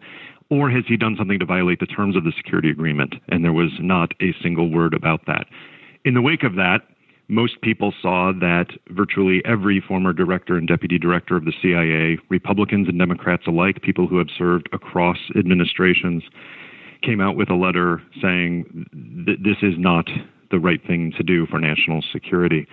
Or 0.51 0.71
has 0.71 0.85
he 0.87 0.97
done 0.97 1.17
something 1.17 1.39
to 1.39 1.45
violate 1.45 1.81
the 1.81 1.87
terms 1.87 2.17
of 2.17 2.25
the 2.25 2.33
security 2.37 2.71
agreement? 2.71 3.15
And 3.29 3.45
there 3.45 3.53
was 3.53 3.73
not 3.81 4.13
a 4.21 4.35
single 4.43 4.71
word 4.71 4.95
about 4.95 5.27
that. 5.27 5.47
In 6.05 6.15
the 6.15 6.23
wake 6.23 6.43
of 6.43 6.55
that, 6.57 6.83
most 7.29 7.61
people 7.61 7.93
saw 8.01 8.33
that 8.41 8.69
virtually 8.91 9.43
every 9.45 9.83
former 9.87 10.15
director 10.15 10.57
and 10.57 10.67
deputy 10.67 10.99
director 10.99 11.37
of 11.37 11.45
the 11.45 11.53
CIA, 11.61 12.19
Republicans 12.31 12.89
and 12.89 12.99
Democrats 12.99 13.43
alike, 13.47 13.83
people 13.83 14.07
who 14.07 14.17
have 14.17 14.29
served 14.37 14.69
across 14.73 15.19
administrations, 15.37 16.23
came 17.03 17.21
out 17.21 17.37
with 17.37 17.51
a 17.51 17.55
letter 17.55 18.03
saying 18.21 18.87
that 19.27 19.43
this 19.45 19.59
is 19.63 19.75
not 19.77 20.09
the 20.51 20.59
right 20.59 20.81
thing 20.87 21.13
to 21.19 21.23
do 21.23 21.47
for 21.47 21.61
national 21.61 22.03
security 22.11 22.67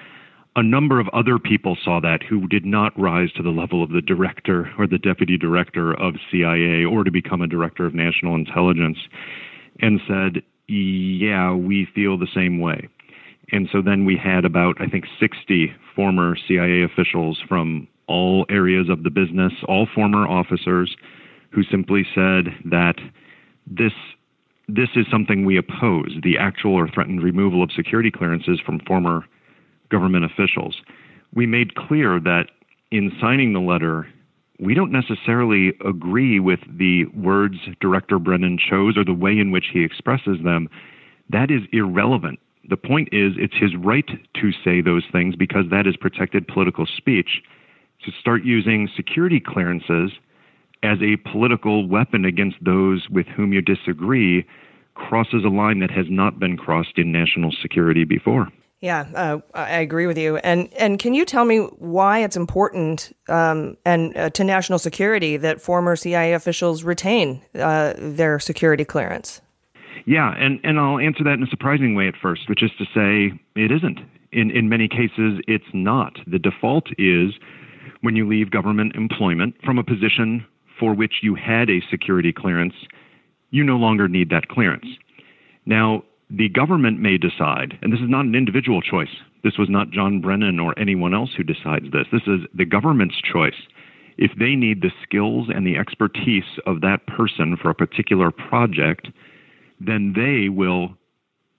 a 0.55 0.63
number 0.63 0.99
of 0.99 1.09
other 1.09 1.37
people 1.37 1.77
saw 1.83 1.99
that 1.99 2.23
who 2.23 2.47
did 2.47 2.65
not 2.65 2.97
rise 2.99 3.31
to 3.33 3.43
the 3.43 3.49
level 3.49 3.83
of 3.83 3.89
the 3.89 4.01
director 4.01 4.71
or 4.77 4.87
the 4.87 4.97
deputy 4.97 5.37
director 5.37 5.93
of 5.93 6.15
CIA 6.31 6.85
or 6.85 7.03
to 7.03 7.11
become 7.11 7.41
a 7.41 7.47
director 7.47 7.85
of 7.85 7.93
national 7.93 8.35
intelligence 8.35 8.97
and 9.81 9.99
said, 10.07 10.41
Yeah, 10.67 11.53
we 11.53 11.87
feel 11.93 12.17
the 12.17 12.27
same 12.33 12.59
way. 12.59 12.87
And 13.51 13.67
so 13.71 13.81
then 13.81 14.05
we 14.05 14.17
had 14.17 14.45
about, 14.45 14.81
I 14.81 14.87
think, 14.87 15.05
60 15.19 15.73
former 15.95 16.35
CIA 16.47 16.83
officials 16.83 17.41
from 17.47 17.87
all 18.07 18.45
areas 18.49 18.89
of 18.89 19.03
the 19.03 19.09
business, 19.09 19.53
all 19.67 19.87
former 19.93 20.27
officers, 20.27 20.95
who 21.51 21.63
simply 21.63 22.05
said 22.15 22.45
that 22.65 22.95
this 23.67 23.93
this 24.67 24.89
is 24.95 25.05
something 25.11 25.45
we 25.45 25.57
oppose 25.57 26.17
the 26.23 26.39
actual 26.39 26.73
or 26.73 26.87
threatened 26.87 27.21
removal 27.21 27.61
of 27.61 27.71
security 27.71 28.09
clearances 28.09 28.59
from 28.65 28.79
former 28.87 29.25
government 29.89 30.25
officials. 30.25 30.81
We 31.33 31.45
made 31.45 31.75
clear 31.75 32.19
that 32.19 32.45
in 32.91 33.11
signing 33.19 33.53
the 33.53 33.59
letter, 33.59 34.07
we 34.59 34.73
don't 34.73 34.91
necessarily 34.91 35.73
agree 35.85 36.39
with 36.39 36.59
the 36.77 37.05
words 37.07 37.57
Director 37.81 38.19
Brennan 38.19 38.57
chose 38.57 38.97
or 38.97 39.03
the 39.03 39.13
way 39.13 39.31
in 39.31 39.51
which 39.51 39.65
he 39.73 39.83
expresses 39.83 40.37
them. 40.43 40.69
That 41.29 41.51
is 41.51 41.61
irrelevant. 41.73 42.39
The 42.69 42.77
point 42.77 43.09
is, 43.11 43.33
it's 43.37 43.55
his 43.55 43.75
right 43.75 44.07
to 44.07 44.51
say 44.63 44.81
those 44.81 45.03
things 45.11 45.35
because 45.35 45.65
that 45.71 45.87
is 45.87 45.97
protected 45.97 46.47
political 46.47 46.85
speech. 46.85 47.41
To 48.05 48.11
start 48.19 48.43
using 48.43 48.89
security 48.95 49.39
clearances 49.39 50.11
as 50.83 50.99
a 51.01 51.17
political 51.29 51.87
weapon 51.87 52.25
against 52.25 52.57
those 52.61 53.07
with 53.09 53.25
whom 53.27 53.53
you 53.53 53.61
disagree 53.61 54.45
crosses 54.93 55.43
a 55.43 55.49
line 55.49 55.79
that 55.79 55.91
has 55.91 56.05
not 56.09 56.39
been 56.39 56.57
crossed 56.57 56.97
in 56.97 57.11
national 57.11 57.51
security 57.61 58.03
before. 58.03 58.49
Yeah, 58.81 59.07
uh, 59.15 59.39
I 59.53 59.79
agree 59.79 60.05
with 60.05 60.17
you. 60.17 60.37
And 60.37 60.71
and 60.73 60.99
can 60.99 61.13
you 61.13 61.25
tell 61.25 61.45
me 61.45 61.59
why 61.59 62.19
it's 62.19 62.35
important 62.35 63.15
um, 63.29 63.77
and 63.85 64.15
uh, 64.17 64.29
to 64.31 64.43
national 64.43 64.79
security 64.79 65.37
that 65.37 65.61
former 65.61 65.95
CIA 65.95 66.33
officials 66.33 66.83
retain 66.83 67.41
uh, 67.55 67.93
their 67.97 68.37
security 68.39 68.85
clearance? 68.85 69.41
Yeah, 70.05 70.35
and, 70.37 70.59
and 70.63 70.79
I'll 70.79 70.99
answer 70.99 71.23
that 71.23 71.33
in 71.33 71.43
a 71.43 71.47
surprising 71.47 71.95
way 71.95 72.07
at 72.07 72.13
first, 72.21 72.47
which 72.47 72.61
is 72.61 72.69
to 72.77 72.85
say 72.85 73.39
it 73.55 73.71
isn't. 73.71 73.99
In 74.31 74.51
in 74.51 74.69
many 74.69 74.87
cases, 74.87 75.41
it's 75.47 75.65
not. 75.73 76.19
The 76.27 76.37
default 76.37 76.89
is 76.97 77.33
when 78.01 78.15
you 78.15 78.27
leave 78.27 78.51
government 78.51 78.95
employment 78.95 79.55
from 79.63 79.79
a 79.79 79.83
position 79.83 80.45
for 80.79 80.93
which 80.93 81.23
you 81.23 81.33
had 81.33 81.69
a 81.69 81.81
security 81.89 82.33
clearance, 82.33 82.75
you 83.49 83.63
no 83.63 83.77
longer 83.77 84.07
need 84.07 84.29
that 84.29 84.49
clearance. 84.49 84.85
Now, 85.65 86.03
the 86.29 86.49
government 86.49 86.99
may 86.99 87.17
decide, 87.17 87.77
and 87.81 87.93
this 87.93 87.99
is 87.99 88.09
not 88.09 88.25
an 88.25 88.35
individual 88.35 88.81
choice. 88.81 89.15
This 89.43 89.57
was 89.57 89.69
not 89.69 89.91
John 89.91 90.21
Brennan 90.21 90.59
or 90.59 90.77
anyone 90.79 91.13
else 91.13 91.31
who 91.35 91.43
decides 91.43 91.91
this. 91.91 92.07
This 92.11 92.23
is 92.25 92.41
the 92.53 92.65
government's 92.65 93.21
choice. 93.21 93.67
If 94.17 94.31
they 94.39 94.55
need 94.55 94.81
the 94.81 94.91
skills 95.03 95.49
and 95.53 95.67
the 95.67 95.77
expertise 95.77 96.59
of 96.65 96.81
that 96.81 97.05
person 97.05 97.57
for 97.61 97.69
a 97.69 97.75
particular 97.75 98.31
project, 98.31 99.09
then 99.79 100.13
they 100.15 100.49
will 100.49 100.95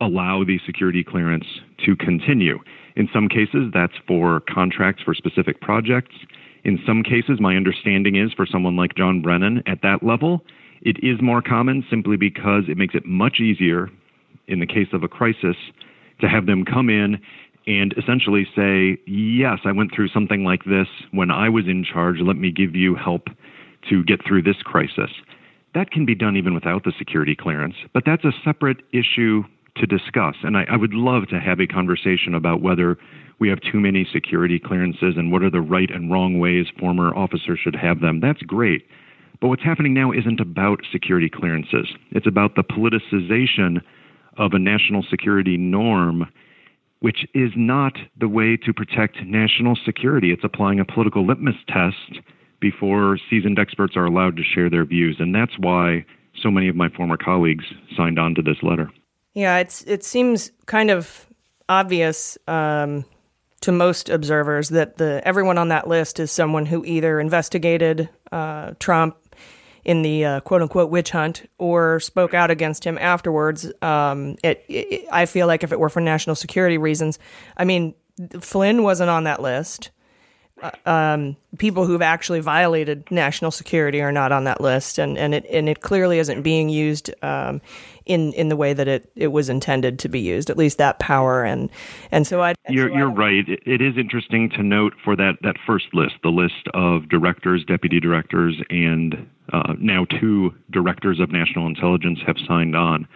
allow 0.01 0.43
the 0.43 0.59
security 0.67 1.05
clearance 1.05 1.47
to 1.85 1.95
continue. 1.97 2.59
In 2.97 3.09
some 3.13 3.29
cases, 3.29 3.71
that's 3.73 3.97
for 4.07 4.41
contracts 4.53 5.03
for 5.03 5.15
specific 5.15 5.61
projects. 5.61 6.15
In 6.65 6.79
some 6.85 7.03
cases, 7.03 7.41
my 7.41 7.57
understanding 7.57 8.17
is 8.17 8.33
for 8.33 8.47
someone 8.47 8.77
like 8.77 8.97
John 8.97 9.23
Brennan 9.23 9.63
at 9.67 9.83
that 9.83 10.03
level, 10.03 10.43
it 10.83 10.97
is 11.03 11.21
more 11.23 11.43
common 11.43 11.85
simply 11.89 12.17
because 12.17 12.65
it 12.69 12.77
makes 12.77 12.95
it 12.95 13.07
much 13.07 13.41
easier 13.41 13.91
in 14.49 14.61
the 14.61 14.67
case 14.67 14.89
of 14.93 15.03
a 15.03 15.09
crisis, 15.09 15.57
to 16.21 16.29
have 16.29 16.47
them 16.47 16.65
come 16.65 16.89
in 16.89 17.19
and 17.67 17.95
essentially 17.99 18.47
say, 18.55 18.99
Yes, 19.07 19.59
I 19.65 19.73
went 19.73 19.93
through 19.95 20.09
something 20.09 20.45
like 20.45 20.65
this 20.65 20.87
when 21.11 21.31
I 21.31 21.49
was 21.49 21.67
in 21.67 21.85
charge. 21.85 22.17
Let 22.21 22.37
me 22.37 22.51
give 22.51 22.75
you 22.75 22.95
help 22.95 23.29
to 23.91 24.05
get 24.05 24.25
through 24.27 24.43
this 24.43 24.63
crisis. 24.65 25.11
That 25.75 25.91
can 25.91 26.07
be 26.07 26.15
done 26.15 26.37
even 26.37 26.55
without 26.55 26.85
the 26.85 26.93
security 26.97 27.37
clearance, 27.37 27.75
but 27.93 28.05
that's 28.07 28.25
a 28.25 28.33
separate 28.45 28.79
issue 28.93 29.43
to 29.77 29.87
discuss. 29.87 30.37
And 30.43 30.57
I, 30.57 30.65
I 30.71 30.77
would 30.77 30.95
love 30.95 31.29
to 31.29 31.39
have 31.39 31.61
a 31.61 31.67
conversation 31.67 32.35
about 32.35 32.63
whether 32.63 32.97
we 33.39 33.49
have 33.51 33.61
too 33.61 33.79
many 33.79 34.09
security 34.11 34.59
clearances 34.59 35.15
and 35.17 35.31
what 35.31 35.43
are 35.43 35.51
the 35.51 35.61
right 35.61 35.91
and 35.91 36.11
wrong 36.11 36.39
ways 36.39 36.67
former 36.79 37.15
officers 37.15 37.59
should 37.63 37.77
have 37.77 38.01
them. 38.01 38.21
That's 38.21 38.41
great. 38.43 38.87
But 39.41 39.49
what's 39.49 39.63
happening 39.63 39.93
now 39.93 40.13
isn't 40.13 40.41
about 40.41 40.81
security 40.91 41.29
clearances, 41.29 41.89
it's 42.13 42.27
about 42.27 42.55
the 42.55 42.63
politicization 42.63 43.83
of 44.39 44.53
a 44.53 44.59
national 44.59 45.03
security 45.09 45.57
norm, 45.57 46.27
which 47.01 47.27
is 47.35 47.51
not 47.57 47.95
the 48.19 48.29
way 48.29 48.57
to 48.57 48.73
protect 48.73 49.17
national 49.25 49.77
security. 49.85 50.33
It's 50.33 50.45
applying 50.45 50.81
a 50.81 50.85
political 50.85 51.27
litmus 51.27 51.57
test 51.69 52.21
before 52.61 53.19
seasoned 53.29 53.59
experts 53.59 53.97
are 53.97 54.07
allowed 54.07 54.37
to 54.37 54.43
share 54.43 54.71
their 54.71 54.85
views. 54.85 55.17
And 55.19 55.35
that's 55.35 55.59
why 55.59 56.05
so 56.43 56.51
many 56.51 56.69
of 56.69 56.77
my 56.77 56.89
former 56.89 57.17
colleagues 57.17 57.65
signed 57.97 58.19
on 58.19 58.35
to 58.35 58.43
this 58.43 58.57
letter. 58.63 58.91
Yeah, 59.35 59.59
it's 59.59 59.83
it 59.83 60.03
seems 60.03 60.51
kind 60.65 60.91
of 60.91 61.27
obvious 61.69 62.39
um, 62.49 63.05
to 63.61 63.73
most 63.73 64.09
observers 64.09 64.71
that 64.71 64.97
the 64.97 65.21
everyone 65.25 65.59
on 65.59 65.69
that 65.69 65.89
list 65.89 66.19
is 66.21 66.31
someone 66.31 66.67
who 66.67 66.85
either 66.85 67.21
investigated 67.21 68.09
uh, 68.33 68.73
Trump 68.79 69.17
in 69.87 70.03
the 70.03 70.25
uh, 70.25 70.41
quote 70.41 70.63
unquote 70.63 70.91
witch 70.91 71.13
hunt 71.13 71.49
or 71.59 72.01
spoke 72.01 72.35
out 72.35 72.51
against 72.51 72.85
him 72.85 72.99
afterwards. 72.99 73.73
Um, 73.81 74.37
it, 74.43 74.65
it, 74.69 75.07
I 75.13 75.27
feel 75.27 75.47
like 75.47 75.63
if 75.63 75.71
it 75.71 75.79
were 75.79 75.89
for 75.89 76.01
national 76.01 76.35
security 76.35 76.77
reasons, 76.77 77.21
I 77.57 77.65
mean, 77.65 77.95
Flynn 78.41 78.83
wasn't 78.83 79.11
on 79.11 79.25
that 79.25 79.41
list. 79.41 79.91
Uh, 80.63 80.71
um, 80.87 81.37
people 81.59 81.85
who've 81.85 82.01
actually 82.01 82.41
violated 82.41 83.05
national 83.11 83.51
security 83.51 84.01
are 84.01 84.13
not 84.13 84.33
on 84.33 84.45
that 84.45 84.59
list, 84.59 84.99
and, 84.99 85.19
and 85.19 85.35
it 85.35 85.45
and 85.51 85.69
it 85.69 85.83
clearly 85.83 86.19
isn't 86.19 86.41
being 86.41 86.71
used 86.71 87.13
um, 87.23 87.61
in 88.07 88.33
in 88.33 88.49
the 88.49 88.57
way 88.57 88.73
that 88.73 88.89
it, 88.89 89.11
it 89.17 89.29
was 89.29 89.51
intended 89.51 89.99
to 89.99 90.09
be 90.09 90.19
used. 90.19 90.49
At 90.49 90.57
least 90.57 90.79
that 90.79 90.99
power, 90.99 91.45
and 91.45 91.69
and 92.11 92.27
so 92.27 92.43
I. 92.43 92.55
You're 92.71 92.91
you're 92.91 93.11
right. 93.11 93.47
It, 93.47 93.61
it 93.67 93.83
is 93.83 93.99
interesting 93.99 94.49
to 94.51 94.63
note 94.63 94.95
for 95.05 95.15
that 95.15 95.35
that 95.43 95.57
first 95.67 95.93
list, 95.93 96.15
the 96.23 96.31
list 96.31 96.69
of 96.73 97.09
directors, 97.11 97.63
deputy 97.65 98.01
directors, 98.01 98.57
and 98.71 99.29
uh, 99.53 99.75
now 99.79 100.07
two 100.07 100.55
directors 100.71 101.21
of 101.21 101.31
national 101.31 101.67
intelligence 101.67 102.19
have 102.27 102.37
signed 102.49 102.75
on. 102.75 103.07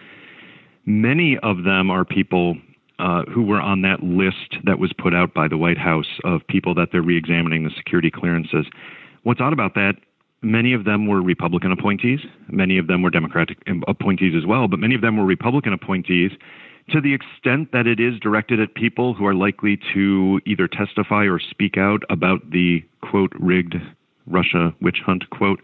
Many 0.85 1.39
of 1.39 1.63
them 1.63 1.89
are 1.89 2.05
people 2.05 2.55
uh, 3.01 3.23
who 3.33 3.41
were 3.41 3.59
on 3.59 3.81
that 3.81 4.03
list 4.03 4.57
that 4.63 4.79
was 4.79 4.93
put 4.93 5.13
out 5.13 5.33
by 5.33 5.47
the 5.47 5.57
White 5.57 5.77
House 5.77 6.19
of 6.23 6.41
people 6.47 6.75
that 6.75 6.89
they're 6.91 7.03
reexamining 7.03 7.63
the 7.63 7.71
security 7.75 8.11
clearances. 8.11 8.67
What's 9.23 9.41
odd 9.41 9.53
about 9.53 9.73
that? 9.73 9.93
Many 10.43 10.73
of 10.73 10.85
them 10.85 11.07
were 11.07 11.21
Republican 11.21 11.71
appointees. 11.71 12.19
Many 12.47 12.77
of 12.77 12.87
them 12.87 13.01
were 13.01 13.09
Democratic 13.09 13.57
appointees 13.87 14.33
as 14.37 14.45
well, 14.45 14.67
but 14.67 14.79
many 14.79 14.95
of 14.95 15.01
them 15.01 15.17
were 15.17 15.25
Republican 15.25 15.73
appointees 15.73 16.31
to 16.89 17.01
the 17.01 17.13
extent 17.13 17.71
that 17.71 17.87
it 17.87 17.99
is 17.99 18.19
directed 18.19 18.59
at 18.59 18.73
people 18.75 19.13
who 19.13 19.25
are 19.25 19.35
likely 19.35 19.79
to 19.93 20.39
either 20.45 20.67
testify 20.67 21.25
or 21.25 21.39
speak 21.39 21.77
out 21.77 22.03
about 22.09 22.51
the 22.51 22.83
quote 23.01 23.31
rigged 23.39 23.75
Russia 24.27 24.73
witch 24.81 24.99
hunt 25.05 25.29
quote. 25.29 25.61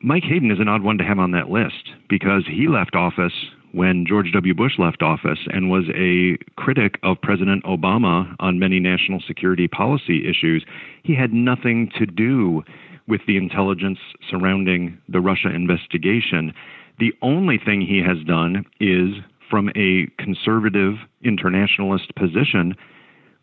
Mike 0.00 0.24
Hayden 0.24 0.50
is 0.50 0.60
an 0.60 0.68
odd 0.68 0.82
one 0.82 0.98
to 0.98 1.04
have 1.04 1.18
on 1.18 1.30
that 1.32 1.48
list 1.48 1.90
because 2.08 2.44
he 2.46 2.68
left 2.68 2.94
office 2.94 3.32
when 3.76 4.06
George 4.08 4.32
W. 4.32 4.54
Bush 4.54 4.72
left 4.78 5.02
office 5.02 5.40
and 5.48 5.68
was 5.68 5.84
a 5.94 6.38
critic 6.58 6.98
of 7.02 7.20
President 7.20 7.62
Obama 7.64 8.34
on 8.40 8.58
many 8.58 8.80
national 8.80 9.20
security 9.26 9.68
policy 9.68 10.26
issues. 10.26 10.64
He 11.02 11.14
had 11.14 11.34
nothing 11.34 11.90
to 11.98 12.06
do 12.06 12.62
with 13.06 13.20
the 13.26 13.36
intelligence 13.36 13.98
surrounding 14.30 14.96
the 15.10 15.20
Russia 15.20 15.54
investigation. 15.54 16.54
The 16.98 17.12
only 17.20 17.58
thing 17.62 17.82
he 17.82 18.02
has 18.02 18.16
done 18.26 18.64
is, 18.80 19.22
from 19.50 19.68
a 19.76 20.06
conservative 20.18 20.94
internationalist 21.22 22.14
position, 22.16 22.74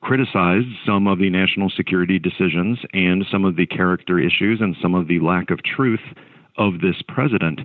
criticized 0.01 0.67
some 0.84 1.05
of 1.05 1.19
the 1.19 1.29
national 1.29 1.69
security 1.69 2.17
decisions 2.17 2.79
and 2.91 3.23
some 3.31 3.45
of 3.45 3.55
the 3.55 3.67
character 3.67 4.17
issues 4.17 4.61
and 4.61 4.75
some 4.81 4.95
of 4.95 5.07
the 5.07 5.19
lack 5.19 5.51
of 5.51 5.59
truth 5.63 6.01
of 6.57 6.81
this 6.81 7.03
president 7.07 7.59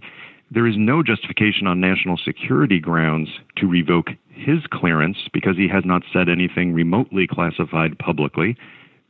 there 0.50 0.66
is 0.66 0.76
no 0.78 1.02
justification 1.02 1.66
on 1.66 1.80
national 1.80 2.16
security 2.16 2.80
grounds 2.80 3.28
to 3.56 3.66
revoke 3.66 4.08
his 4.30 4.58
clearance 4.70 5.18
because 5.32 5.56
he 5.56 5.68
has 5.68 5.84
not 5.84 6.02
said 6.12 6.28
anything 6.28 6.72
remotely 6.72 7.26
classified 7.26 7.98
publicly. 7.98 8.56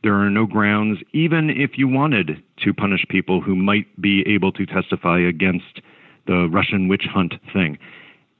There 0.03 0.15
are 0.15 0.29
no 0.29 0.45
grounds, 0.45 0.99
even 1.13 1.49
if 1.49 1.77
you 1.77 1.87
wanted 1.87 2.41
to 2.63 2.73
punish 2.73 3.05
people 3.09 3.41
who 3.41 3.55
might 3.55 4.01
be 4.01 4.23
able 4.27 4.51
to 4.53 4.65
testify 4.65 5.19
against 5.19 5.81
the 6.27 6.49
Russian 6.51 6.87
witch 6.87 7.05
hunt 7.11 7.35
thing. 7.53 7.77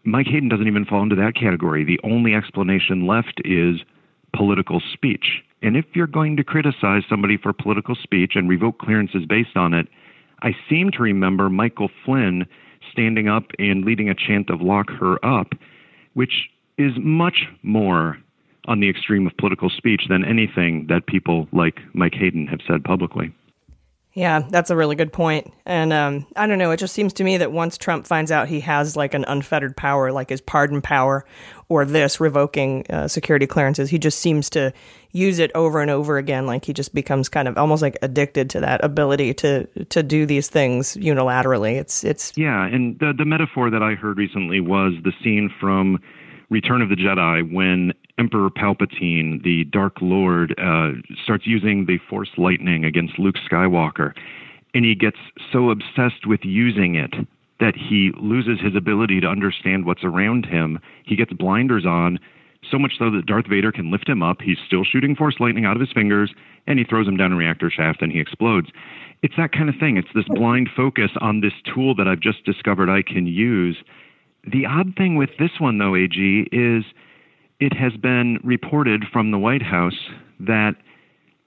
Mike 0.04 0.28
Hayden 0.28 0.50
doesn't 0.50 0.68
even 0.68 0.86
fall 0.86 1.04
into 1.04 1.16
that 1.16 1.36
category. 1.36 1.84
The 1.84 2.00
only 2.04 2.34
explanation 2.34 3.08
left 3.08 3.41
is 3.45 3.82
political 4.36 4.82
speech. 4.93 5.41
And 5.62 5.76
if 5.76 5.86
you're 5.93 6.08
going 6.08 6.38
to 6.38 6.43
criticize 6.43 7.04
somebody 7.10 7.38
for 7.38 7.52
political 7.52 7.95
speech 7.95 8.34
and 8.36 8.50
revoke 8.50 8.80
clearances 8.80 9.26
based 9.28 9.58
on 9.58 9.74
it, 9.74 9.88
I 10.41 10.56
seem 10.70 10.91
to 10.91 11.04
remember 11.04 11.50
Michael 11.50 11.89
Flynn 12.06 12.45
standing 12.91 13.27
up 13.27 13.45
and 13.57 13.85
leading 13.85 14.09
a 14.09 14.15
chant 14.15 14.49
of 14.49 14.61
lock 14.61 14.89
her 14.99 15.23
up, 15.25 15.53
which 16.13 16.49
is 16.77 16.93
much 16.97 17.47
more 17.63 18.17
on 18.67 18.79
the 18.79 18.89
extreme 18.89 19.25
of 19.25 19.35
political 19.37 19.69
speech 19.69 20.03
than 20.09 20.23
anything 20.23 20.85
that 20.89 21.07
people 21.07 21.47
like 21.51 21.79
Mike 21.93 22.13
Hayden 22.13 22.47
have 22.47 22.59
said 22.67 22.83
publicly. 22.83 23.33
Yeah, 24.20 24.41
that's 24.49 24.70
a 24.70 24.76
really 24.76 24.97
good 24.97 25.13
point. 25.13 25.49
And 25.65 25.93
um, 25.93 26.26
I 26.36 26.45
don't 26.45 26.57
know, 26.57 26.72
it 26.72 26.78
just 26.78 26.93
seems 26.93 27.13
to 27.13 27.24
me 27.24 27.38
that 27.38 27.53
once 27.53 27.78
Trump 27.78 28.05
finds 28.05 28.32
out 28.32 28.49
he 28.49 28.59
has 28.59 28.97
like 28.97 29.13
an 29.13 29.24
unfettered 29.30 29.78
power, 29.78 30.11
like 30.11 30.30
his 30.30 30.41
pardon 30.41 30.82
power 30.82 31.24
or 31.70 31.86
this 31.86 32.20
revoking 32.20 32.86
uh, 32.89 33.07
security 33.07 33.47
clearances, 33.47 33.89
he 33.89 33.97
just 33.97 34.20
seems 34.20 34.49
to 34.49 34.74
use 35.13 35.39
it 35.39 35.51
over 35.55 35.80
and 35.80 35.89
over 35.89 36.17
again. 36.17 36.45
Like 36.45 36.65
he 36.65 36.74
just 36.74 36.93
becomes 36.93 37.30
kind 37.30 37.47
of 37.47 37.57
almost 37.57 37.82
like 37.82 37.97
addicted 38.01 38.49
to 38.49 38.59
that 38.59 38.84
ability 38.84 39.36
to 39.36 39.65
to 39.86 40.03
do 40.03 40.26
these 40.26 40.49
things 40.49 40.97
unilaterally. 40.97 41.80
It's 41.80 42.03
it's 42.03 42.34
yeah. 42.36 42.65
And 42.65 42.99
the 42.99 43.13
the 43.17 43.24
metaphor 43.24 43.70
that 43.70 43.82
I 43.82 43.93
heard 43.93 44.17
recently 44.17 44.59
was 44.59 44.95
the 45.01 45.13
scene 45.24 45.49
from 45.61 45.97
Return 46.49 46.82
of 46.82 46.89
the 46.89 46.95
Jedi 46.95 47.53
when 47.53 47.93
Emperor 48.20 48.49
Palpatine, 48.49 49.41
the 49.43 49.63
Dark 49.72 49.95
Lord, 50.01 50.53
uh, 50.59 50.89
starts 51.24 51.47
using 51.47 51.86
the 51.86 51.97
Force 52.09 52.30
lightning 52.38 52.84
against 52.84 53.17
Luke 53.17 53.38
Skywalker, 53.49 54.13
and 54.74 54.84
he 54.84 54.93
gets 54.93 55.17
so 55.51 55.70
obsessed 55.70 56.28
with 56.28 56.41
using 56.43 56.95
it 56.95 57.13
that 57.59 57.76
he 57.76 58.11
loses 58.20 58.59
his 58.61 58.76
ability 58.76 59.20
to 59.22 59.28
understand 59.28 59.86
what's 59.86 60.03
around 60.03 60.45
him. 60.45 60.80
He 61.05 61.15
gets 61.15 61.34
blinders 61.34 61.86
on, 61.86 62.20
so 62.70 62.78
much 62.78 62.93
so 62.97 63.09
that 63.11 63.26
Darth 63.26 63.47
Vader 63.47 63.72
can 63.72 63.91
lift 63.91 64.07
him 64.07 64.22
up. 64.22 64.41
He's 64.41 64.57
still 64.65 64.84
shooting 64.84 65.15
Force 65.15 65.36
lightning 65.39 65.65
out 65.65 65.76
of 65.76 65.82
his 65.82 65.91
fingers, 65.91 66.32
and 66.67 66.78
he 66.78 66.86
throws 66.86 67.07
him 67.07 67.17
down 67.17 67.32
a 67.32 67.36
reactor 67.36 67.70
shaft 67.70 68.01
and 68.01 68.11
he 68.11 68.20
explodes. 68.20 68.67
It's 69.22 69.36
that 69.38 69.51
kind 69.51 69.70
of 69.70 69.76
thing. 69.80 69.97
It's 69.97 70.07
this 70.13 70.28
blind 70.30 70.70
focus 70.76 71.11
on 71.20 71.41
this 71.41 71.53
tool 71.74 71.95
that 71.95 72.07
I've 72.07 72.22
just 72.22 72.45
discovered 72.45 72.89
I 72.89 73.01
can 73.01 73.28
use. 73.28 73.78
The 74.45 74.65
odd 74.65 74.95
thing 74.95 75.15
with 75.15 75.32
this 75.38 75.59
one, 75.59 75.78
though, 75.78 75.95
AG, 75.95 76.47
is 76.51 76.86
it 77.60 77.74
has 77.74 77.93
been 77.97 78.39
reported 78.43 79.05
from 79.12 79.32
the 79.32 79.38
White 79.38 79.62
House 79.62 80.10
that 80.39 80.76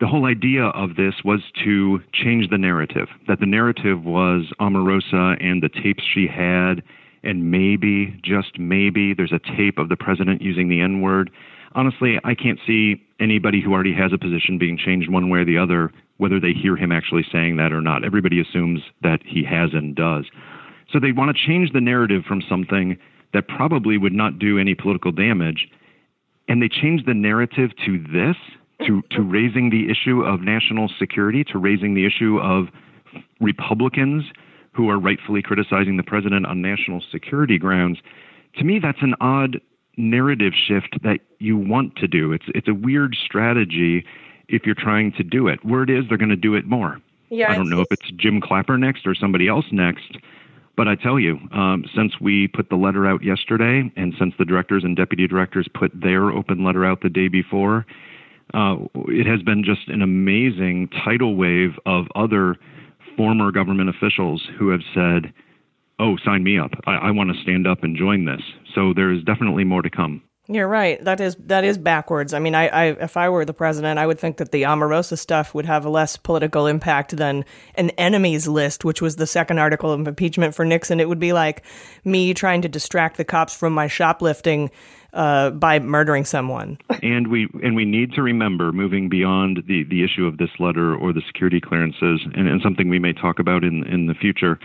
the 0.01 0.07
whole 0.07 0.27
idea 0.27 0.65
of 0.65 0.97
this 0.97 1.15
was 1.25 1.41
to 1.65 2.01
change 2.13 2.51
the 2.51 2.59
narrative, 2.59 3.09
that 3.29 3.41
the 3.41 3.47
narrative 3.47 4.05
was 4.05 4.53
Omarosa 4.61 5.43
and 5.43 5.63
the 5.63 5.69
tapes 5.69 6.03
she 6.03 6.27
had, 6.27 6.83
and 7.23 7.51
maybe, 7.51 8.19
just 8.23 8.59
maybe, 8.59 9.15
there's 9.15 9.33
a 9.33 9.39
tape 9.57 9.79
of 9.79 9.89
the 9.89 9.97
president 9.97 10.43
using 10.43 10.69
the 10.69 10.81
N 10.81 11.01
word. 11.01 11.31
Honestly, 11.75 12.19
I 12.25 12.35
can't 12.35 12.59
see 12.67 13.03
anybody 13.21 13.63
who 13.63 13.73
already 13.73 13.95
has 13.95 14.13
a 14.13 14.19
position 14.19 14.59
being 14.59 14.77
changed 14.77 15.09
one 15.09 15.31
way 15.31 15.39
or 15.39 15.45
the 15.45 15.57
other, 15.57 15.93
whether 16.19 16.41
they 16.41 16.53
hear 16.53 16.77
him 16.77 16.93
actually 16.93 17.25
saying 17.33 17.57
that 17.57 17.73
or 17.73 17.81
not. 17.81 18.05
Everybody 18.05 18.41
assumes 18.41 18.81
that 19.03 19.21
he 19.25 19.45
has 19.45 19.71
and 19.73 19.95
does. 19.95 20.27
So 20.93 20.99
they 20.99 21.13
want 21.13 21.35
to 21.35 21.47
change 21.47 21.73
the 21.73 21.81
narrative 21.81 22.25
from 22.27 22.43
something 22.47 22.99
that 23.33 23.49
probably 23.49 23.97
would 23.97 24.13
not 24.13 24.39
do 24.39 24.59
any 24.59 24.75
political 24.75 25.13
damage 25.13 25.69
and 26.49 26.63
they 26.63 26.69
changed 26.69 27.07
the 27.07 27.15
narrative 27.15 27.71
to 27.85 27.99
this, 27.99 28.37
to, 28.87 29.03
to 29.11 29.23
raising 29.23 29.71
the 29.71 29.91
issue 29.91 30.23
of 30.23 30.41
national 30.41 30.91
security, 30.99 31.45
to 31.45 31.59
raising 31.59 31.95
the 31.95 32.07
issue 32.07 32.39
of 32.39 32.69
Republicans 33.41 34.25
who 34.73 34.89
are 34.89 34.99
rightfully 34.99 35.43
criticizing 35.43 35.97
the 35.97 36.03
president 36.03 36.47
on 36.47 36.63
national 36.63 37.03
security 37.11 37.59
grounds. 37.59 37.99
To 38.57 38.65
me, 38.65 38.79
that's 38.79 39.03
an 39.03 39.15
odd 39.21 39.61
narrative 39.97 40.55
shift 40.55 41.03
that 41.03 41.21
you 41.39 41.57
want 41.57 41.97
to 41.97 42.09
do. 42.09 42.33
It's 42.33 42.47
it's 42.55 42.69
a 42.69 42.75
weird 42.75 43.17
strategy 43.23 44.05
if 44.49 44.65
you're 44.65 44.75
trying 44.75 45.13
to 45.13 45.23
do 45.23 45.49
it. 45.49 45.65
Word 45.65 45.91
is 45.91 46.05
they're 46.09 46.19
going 46.19 46.31
to 46.31 46.37
do 46.37 46.55
it 46.55 46.67
more. 46.67 47.01
Yeah, 47.29 47.51
I 47.51 47.57
don't 47.57 47.71
know 47.71 47.81
if 47.81 47.89
it's 47.91 48.11
Jim 48.17 48.41
Clapper 48.41 48.77
next 48.77 49.07
or 49.07 49.15
somebody 49.15 49.49
else 49.49 49.67
next, 49.73 50.17
but 50.77 50.89
I 50.89 50.95
tell 50.95 51.19
you, 51.19 51.39
um, 51.53 51.85
since 51.95 52.13
we 52.21 52.49
put 52.49 52.69
the 52.69 52.77
letter 52.77 53.07
out 53.07 53.23
yesterday, 53.23 53.91
and 53.97 54.15
since 54.19 54.35
the 54.39 54.45
directors 54.45 54.85
and 54.85 54.97
deputy 54.97 55.27
directors 55.27 55.69
put 55.73 55.93
their 55.95 56.31
open 56.31 56.65
letter 56.65 56.85
out 56.85 57.03
the 57.03 57.11
day 57.11 57.29
before, 57.29 57.87
uh, 58.55 58.77
it 59.09 59.27
has 59.27 59.43
been 59.43 59.65
just 59.65 59.89
an 59.89 60.03
amazing 60.03 60.89
tidal 61.05 61.37
wave 61.37 61.73
of 61.87 62.07
other 62.15 62.57
former 63.17 63.53
government 63.53 63.91
officials 63.91 64.43
who 64.59 64.69
have 64.71 64.81
said, 64.95 65.33
"Oh, 65.99 66.17
sign 66.25 66.43
me 66.43 66.59
up! 66.59 66.73
I, 66.87 66.95
I 66.95 67.11
want 67.11 67.35
to 67.35 67.43
stand 67.43 67.67
up 67.67 67.83
and 67.83 67.97
join 67.97 68.25
this." 68.25 68.43
So 68.75 68.93
there 68.95 69.13
is 69.13 69.23
definitely 69.25 69.65
more 69.65 69.83
to 69.83 69.91
come. 69.91 70.23
You're 70.55 70.69
right. 70.69 71.03
That 71.05 71.21
is 71.21 71.37
that 71.47 71.65
is 71.65 71.79
backwards. 71.79 72.35
I 72.35 72.39
mean, 72.39 72.55
I, 72.55 72.69
I 72.69 72.85
if 72.87 73.17
I 73.17 73.29
were 73.29 73.45
the 73.45 73.55
president, 73.55 73.99
I 73.99 74.07
would 74.07 74.19
think 74.19 74.37
that 74.37 74.53
the 74.53 74.63
Omarosa 74.63 75.19
stuff 75.19 75.55
would 75.55 75.67
have 75.67 75.87
less 75.87 76.17
political 76.17 76.67
impact 76.67 77.17
than 77.17 77.45
an 77.75 77.91
enemies 77.91 78.47
list, 78.49 78.85
which 78.85 79.01
was 79.01 79.17
the 79.17 79.27
second 79.27 79.59
article 79.59 79.91
of 79.93 80.07
impeachment 80.07 80.55
for 80.55 80.65
Nixon. 80.65 81.01
It 81.01 81.09
would 81.09 81.19
be 81.19 81.33
like 81.33 81.63
me 82.05 82.35
trying 82.35 82.63
to 82.63 82.69
distract 82.69 83.17
the 83.17 83.25
cops 83.25 83.55
from 83.57 83.73
my 83.73 83.87
shoplifting 83.87 84.71
uh, 85.13 85.51
by 85.51 85.79
murdering 85.79 86.25
someone. 86.25 86.79
and 87.03 87.29
we 87.29 87.49
and 87.63 87.77
we 87.77 87.85
need 87.85 88.13
to 88.13 88.23
remember, 88.23 88.73
moving 88.73 89.09
beyond 89.09 89.63
the 89.67 89.85
the 89.85 90.05
issue 90.05 90.27
of 90.27 90.39
this 90.39 90.51
letter 90.59 90.95
or 90.95 91.13
the 91.13 91.23
security 91.27 91.61
clearances, 91.61 92.21
and, 92.35 92.49
and 92.49 92.61
something 92.63 92.89
we 92.89 92.99
may 92.99 93.13
talk 93.13 93.39
about 93.39 93.65
in 93.65 93.85
in 93.85 94.07
the 94.07 94.15
future 94.15 94.59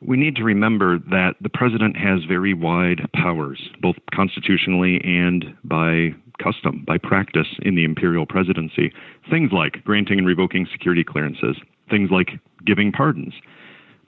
we 0.00 0.16
need 0.16 0.36
to 0.36 0.44
remember 0.44 0.98
that 0.98 1.34
the 1.40 1.48
president 1.48 1.96
has 1.96 2.24
very 2.24 2.54
wide 2.54 3.08
powers, 3.14 3.70
both 3.80 3.96
constitutionally 4.14 5.00
and 5.04 5.56
by 5.64 6.14
custom, 6.42 6.84
by 6.86 6.98
practice 6.98 7.48
in 7.62 7.74
the 7.74 7.84
imperial 7.84 8.26
presidency. 8.26 8.92
Things 9.30 9.52
like 9.52 9.82
granting 9.84 10.18
and 10.18 10.26
revoking 10.26 10.66
security 10.70 11.02
clearances, 11.02 11.56
things 11.90 12.10
like 12.10 12.38
giving 12.64 12.92
pardons. 12.92 13.34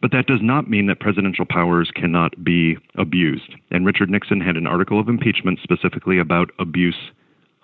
But 0.01 0.12
that 0.12 0.26
does 0.26 0.41
not 0.43 0.70
mean 0.70 0.86
that 0.86 1.01
presidential 1.01 1.45
powers 1.45 1.91
cannot 1.95 2.45
be 2.45 2.76
abused. 2.97 3.55
And 3.70 3.84
Richard 3.84 4.11
Nixon 4.11 4.41
had 4.41 4.57
an 4.57 4.66
article 4.66 5.01
of 5.01 5.09
impeachment 5.09 5.59
specifically 5.62 6.18
about 6.18 6.51
abuse 6.59 7.11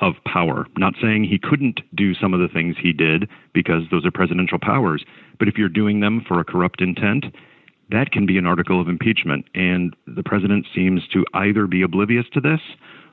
of 0.00 0.14
power. 0.26 0.66
Not 0.76 0.94
saying 1.00 1.24
he 1.24 1.38
couldn't 1.38 1.80
do 1.94 2.14
some 2.14 2.34
of 2.34 2.40
the 2.40 2.48
things 2.48 2.74
he 2.80 2.92
did 2.92 3.28
because 3.52 3.82
those 3.90 4.04
are 4.04 4.10
presidential 4.10 4.58
powers, 4.58 5.04
but 5.38 5.46
if 5.46 5.56
you're 5.56 5.68
doing 5.68 6.00
them 6.00 6.24
for 6.26 6.40
a 6.40 6.44
corrupt 6.44 6.80
intent, 6.80 7.26
that 7.90 8.10
can 8.12 8.26
be 8.26 8.38
an 8.38 8.46
article 8.46 8.80
of 8.80 8.88
impeachment. 8.88 9.46
And 9.54 9.94
the 10.06 10.22
president 10.22 10.66
seems 10.74 11.06
to 11.12 11.24
either 11.34 11.66
be 11.66 11.82
oblivious 11.82 12.26
to 12.32 12.40
this 12.40 12.60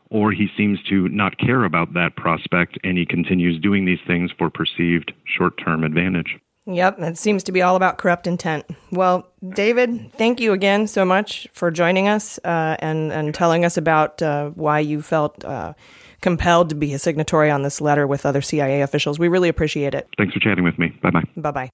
or 0.09 0.32
he 0.32 0.47
seems 0.57 0.80
to 0.89 1.07
not 1.09 1.38
care 1.38 1.63
about 1.63 1.93
that 1.93 2.15
prospect 2.15 2.78
and 2.84 2.97
he 2.97 3.05
continues 3.05 3.59
doing 3.59 3.86
these 3.86 3.99
things 4.05 4.32
for 4.38 4.49
perceived 4.49 5.13
short 5.26 5.53
term 5.63 5.84
advantage. 5.84 6.38
Yep, 6.67 6.99
it 6.99 7.17
seems 7.17 7.43
to 7.45 7.51
be 7.51 7.63
all 7.63 7.76
about 7.76 7.97
corrupt 7.97 8.28
intent. 8.28 8.65
Well, 8.91 9.28
David, 9.49 10.11
thank 10.13 10.39
you 10.39 10.53
again 10.53 10.86
so 10.86 11.03
much 11.03 11.47
for 11.53 11.72
joining 11.72 12.07
us 12.07 12.39
uh, 12.43 12.76
and 12.80 13.11
and 13.11 13.34
telling 13.34 13.65
us 13.65 13.78
about 13.78 14.22
uh, 14.22 14.49
why 14.49 14.80
you 14.80 15.01
felt 15.01 15.43
uh, 15.43 15.74
compelled 16.22 16.69
to 16.69 16.76
be 16.76 16.93
a 16.93 16.99
signatory 16.99 17.49
on 17.49 17.63
this 17.63 17.82
letter 17.82 18.05
with 18.05 18.28
other 18.28 18.41
CIA 18.41 18.82
officials. 18.82 19.17
We 19.17 19.28
really 19.28 19.49
appreciate 19.49 19.95
it. 19.95 20.07
Thanks 20.17 20.34
for 20.34 20.39
chatting 20.39 20.63
with 20.63 20.78
me. 20.78 20.89
Bye 21.01 21.09
bye. 21.09 21.24
Bye 21.36 21.51
bye. 21.51 21.69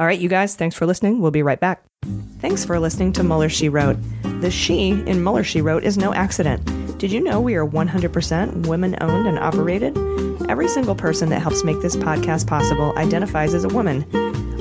All 0.00 0.06
right, 0.06 0.20
you 0.20 0.28
guys, 0.28 0.54
thanks 0.54 0.76
for 0.76 0.86
listening. 0.86 1.20
We'll 1.20 1.32
be 1.32 1.42
right 1.42 1.58
back. 1.58 1.82
Thanks 2.38 2.64
for 2.64 2.78
listening 2.78 3.12
to 3.14 3.24
Mueller 3.24 3.48
She 3.48 3.68
Wrote. 3.68 3.96
The 4.40 4.48
she 4.48 4.90
in 4.90 5.24
Mueller 5.24 5.42
She 5.42 5.60
Wrote 5.60 5.82
is 5.82 5.98
no 5.98 6.14
accident. 6.14 6.64
Did 6.98 7.10
you 7.10 7.20
know 7.20 7.40
we 7.40 7.56
are 7.56 7.66
100% 7.66 8.66
women 8.68 8.96
owned 9.00 9.26
and 9.26 9.40
operated? 9.40 9.98
Every 10.48 10.68
single 10.68 10.94
person 10.94 11.30
that 11.30 11.42
helps 11.42 11.64
make 11.64 11.80
this 11.80 11.96
podcast 11.96 12.46
possible 12.46 12.96
identifies 12.96 13.54
as 13.54 13.64
a 13.64 13.68
woman. 13.68 14.04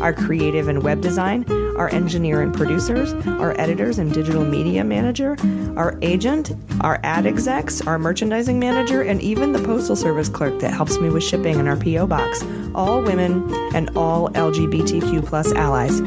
Our 0.01 0.11
creative 0.11 0.67
and 0.67 0.81
web 0.81 1.01
design, 1.01 1.45
our 1.77 1.89
engineer 1.89 2.41
and 2.41 2.53
producers, 2.53 3.13
our 3.27 3.59
editors 3.59 3.99
and 3.99 4.13
digital 4.13 4.43
media 4.43 4.83
manager, 4.83 5.37
our 5.75 5.97
agent, 6.01 6.51
our 6.81 6.99
ad 7.03 7.25
execs, 7.25 7.81
our 7.81 7.99
merchandising 7.99 8.59
manager, 8.59 9.01
and 9.01 9.21
even 9.21 9.53
the 9.53 9.63
postal 9.63 9.95
service 9.95 10.29
clerk 10.29 10.59
that 10.59 10.73
helps 10.73 10.99
me 10.99 11.09
with 11.09 11.23
shipping 11.23 11.59
in 11.59 11.67
our 11.67 11.77
PO 11.77 12.07
box. 12.07 12.43
All 12.73 13.01
women 13.01 13.53
and 13.73 13.89
all 13.97 14.29
LGBTQ 14.29 15.25
plus 15.25 15.51
allies. 15.53 16.01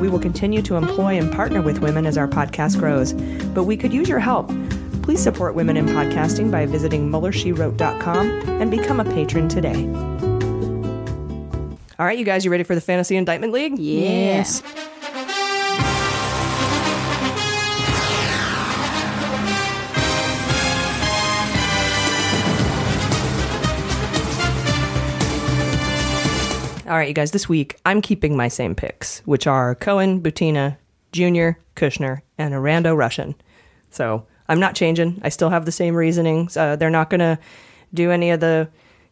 We 0.00 0.08
will 0.08 0.18
continue 0.18 0.60
to 0.62 0.76
employ 0.76 1.18
and 1.18 1.32
partner 1.32 1.62
with 1.62 1.78
women 1.78 2.06
as 2.06 2.18
our 2.18 2.28
podcast 2.28 2.78
grows, 2.78 3.12
but 3.54 3.64
we 3.64 3.76
could 3.76 3.92
use 3.92 4.08
your 4.08 4.18
help. 4.18 4.50
Please 5.02 5.22
support 5.22 5.54
women 5.54 5.76
in 5.76 5.86
podcasting 5.86 6.50
by 6.50 6.66
visiting 6.66 7.10
MuellerSheWrote.com 7.10 8.30
and 8.60 8.70
become 8.70 9.00
a 9.00 9.04
patron 9.04 9.48
today. 9.48 10.33
All 11.96 12.04
right, 12.04 12.18
you 12.18 12.24
guys, 12.24 12.44
you 12.44 12.50
ready 12.50 12.64
for 12.64 12.74
the 12.74 12.80
Fantasy 12.80 13.16
Indictment 13.16 13.52
League? 13.52 13.78
Yes. 13.78 14.62
All 26.86 26.96
right, 26.96 27.06
you 27.06 27.14
guys, 27.14 27.30
this 27.30 27.48
week 27.48 27.76
I'm 27.86 28.02
keeping 28.02 28.36
my 28.36 28.48
same 28.48 28.74
picks, 28.74 29.20
which 29.20 29.46
are 29.46 29.76
Cohen, 29.76 30.20
Butina, 30.20 30.76
Junior, 31.12 31.58
Kushner, 31.76 32.22
and 32.36 32.52
Arando 32.54 32.92
Russian. 32.96 33.36
So 33.90 34.26
I'm 34.48 34.58
not 34.58 34.74
changing. 34.74 35.20
I 35.22 35.28
still 35.28 35.50
have 35.50 35.64
the 35.64 35.72
same 35.72 35.94
reasonings. 35.94 36.56
Uh, 36.56 36.74
they're 36.74 36.90
not 36.90 37.08
going 37.08 37.20
to 37.20 37.38
do 37.94 38.10
any 38.10 38.30
of 38.30 38.40
the, 38.40 38.68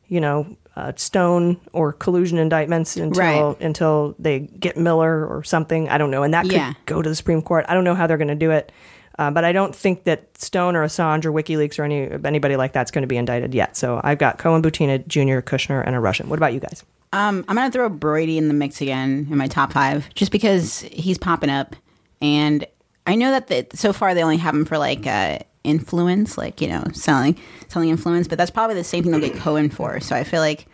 you 0.08 0.20
know, 0.20 0.56
uh, 0.76 0.92
Stone 0.96 1.58
or 1.72 1.92
collusion 1.92 2.38
indictments 2.38 2.96
until 2.96 3.20
Right. 3.50 3.60
until 3.60 4.14
they 4.18 4.40
get 4.40 4.76
Miller 4.76 5.26
or 5.26 5.42
something. 5.44 5.88
I 5.88 5.98
don't 5.98 6.10
know, 6.10 6.22
and 6.22 6.32
that 6.34 6.42
could 6.44 6.52
Yeah. 6.52 6.72
go 6.86 7.02
to 7.02 7.08
the 7.08 7.14
Supreme 7.16 7.42
Court. 7.42 7.64
I 7.68 7.74
don't 7.74 7.84
know 7.84 7.94
how 7.94 8.06
they're 8.06 8.16
going 8.16 8.28
to 8.28 8.34
do 8.34 8.50
it, 8.50 8.72
uh, 9.18 9.30
but 9.30 9.44
I 9.44 9.52
don't 9.52 9.74
think 9.76 10.04
that 10.04 10.28
Stone 10.38 10.74
or 10.74 10.84
Assange 10.84 11.24
or 11.26 11.32
WikiLeaks 11.32 11.78
or 11.78 11.84
any 11.84 12.08
anybody 12.24 12.56
like 12.56 12.72
that's 12.72 12.90
going 12.90 13.02
to 13.02 13.06
be 13.08 13.16
indicted 13.18 13.54
yet. 13.54 13.76
So 13.76 14.00
I've 14.02 14.18
got 14.18 14.38
Cohen, 14.38 14.62
Butina, 14.62 15.06
Junior, 15.06 15.42
Kushner, 15.42 15.82
and 15.86 15.94
a 15.94 16.00
Russian. 16.00 16.28
What 16.30 16.38
about 16.38 16.54
you 16.54 16.60
guys? 16.60 16.82
Um, 17.14 17.44
I'm 17.46 17.56
gonna 17.56 17.70
throw 17.70 17.90
Broidy 17.90 18.38
in 18.38 18.48
the 18.48 18.54
mix 18.54 18.80
again 18.80 19.28
in 19.30 19.36
my 19.36 19.46
top 19.48 19.74
five, 19.74 20.08
just 20.14 20.32
because 20.32 20.80
he's 20.80 21.18
popping 21.18 21.50
up, 21.50 21.76
and 22.22 22.64
I 23.06 23.16
know 23.16 23.30
that 23.32 23.48
the, 23.48 23.66
so 23.76 23.92
far 23.92 24.14
they 24.14 24.22
only 24.22 24.38
have 24.38 24.54
him 24.54 24.64
for 24.64 24.78
like 24.78 25.06
uh, 25.06 25.40
influence, 25.64 26.36
like 26.38 26.60
you 26.60 26.68
know, 26.68 26.84
selling 26.92 27.38
selling 27.68 27.88
influence, 27.88 28.28
but 28.28 28.38
that's 28.38 28.50
probably 28.50 28.74
the 28.76 28.84
same 28.84 29.02
thing 29.02 29.12
they'll 29.12 29.20
get 29.20 29.36
Cohen 29.36 29.70
for. 29.70 30.00
So 30.00 30.16
I 30.16 30.24
feel 30.24 30.40
like 30.40 30.66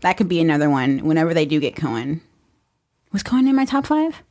that 0.00 0.16
could 0.16 0.28
be 0.28 0.40
another 0.40 0.68
one 0.70 0.98
whenever 1.00 1.34
they 1.34 1.46
do 1.46 1.60
get 1.60 1.76
Cohen. 1.76 2.20
Was 3.12 3.22
Cohen 3.22 3.46
in 3.48 3.56
my 3.56 3.64
top 3.64 3.86
five? 3.86 4.22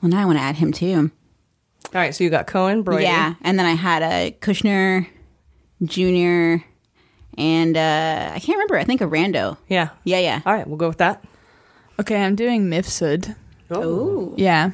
Well, 0.00 0.10
now 0.10 0.22
I 0.22 0.24
want 0.24 0.38
to 0.38 0.42
add 0.42 0.56
him 0.56 0.72
too. 0.72 1.10
All 1.94 2.00
right, 2.00 2.14
so 2.14 2.24
you 2.24 2.30
got 2.30 2.46
Cohen, 2.46 2.84
Broidy. 2.84 3.02
Yeah, 3.02 3.34
and 3.42 3.58
then 3.58 3.66
I 3.66 3.72
had 3.72 4.02
a 4.02 4.36
Kushner, 4.40 5.06
Junior, 5.82 6.64
and 7.36 7.76
uh, 7.76 8.32
I 8.34 8.38
can't 8.38 8.56
remember. 8.56 8.78
I 8.78 8.84
think 8.84 9.00
a 9.00 9.06
Rando. 9.06 9.58
Yeah. 9.68 9.90
Yeah, 10.04 10.18
yeah. 10.18 10.40
All 10.46 10.54
right, 10.54 10.66
we'll 10.66 10.76
go 10.76 10.88
with 10.88 10.98
that. 10.98 11.24
Okay, 12.00 12.22
I'm 12.22 12.34
doing 12.36 12.68
Mifsud. 12.68 13.36
Oh. 13.70 14.34
Yeah. 14.36 14.72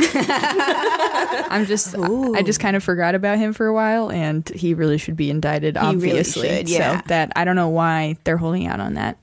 I'm 1.50 1.66
just 1.66 1.96
I 1.96 2.42
just 2.42 2.60
kind 2.60 2.76
of 2.76 2.82
forgot 2.82 3.14
about 3.14 3.38
him 3.38 3.52
for 3.52 3.66
a 3.66 3.72
while 3.74 4.10
and 4.10 4.48
he 4.50 4.74
really 4.74 4.98
should 4.98 5.16
be 5.16 5.30
indicted 5.30 5.76
He 5.76 5.82
really 5.82 6.10
obviously. 6.10 6.48
should, 6.48 6.68
yeah. 6.68 7.00
So 7.00 7.02
that 7.08 7.32
I 7.36 7.44
don't 7.44 7.56
know 7.56 7.68
why 7.68 8.16
they're 8.24 8.36
holding 8.36 8.66
out 8.66 8.80
on 8.80 8.94
that. 8.94 9.18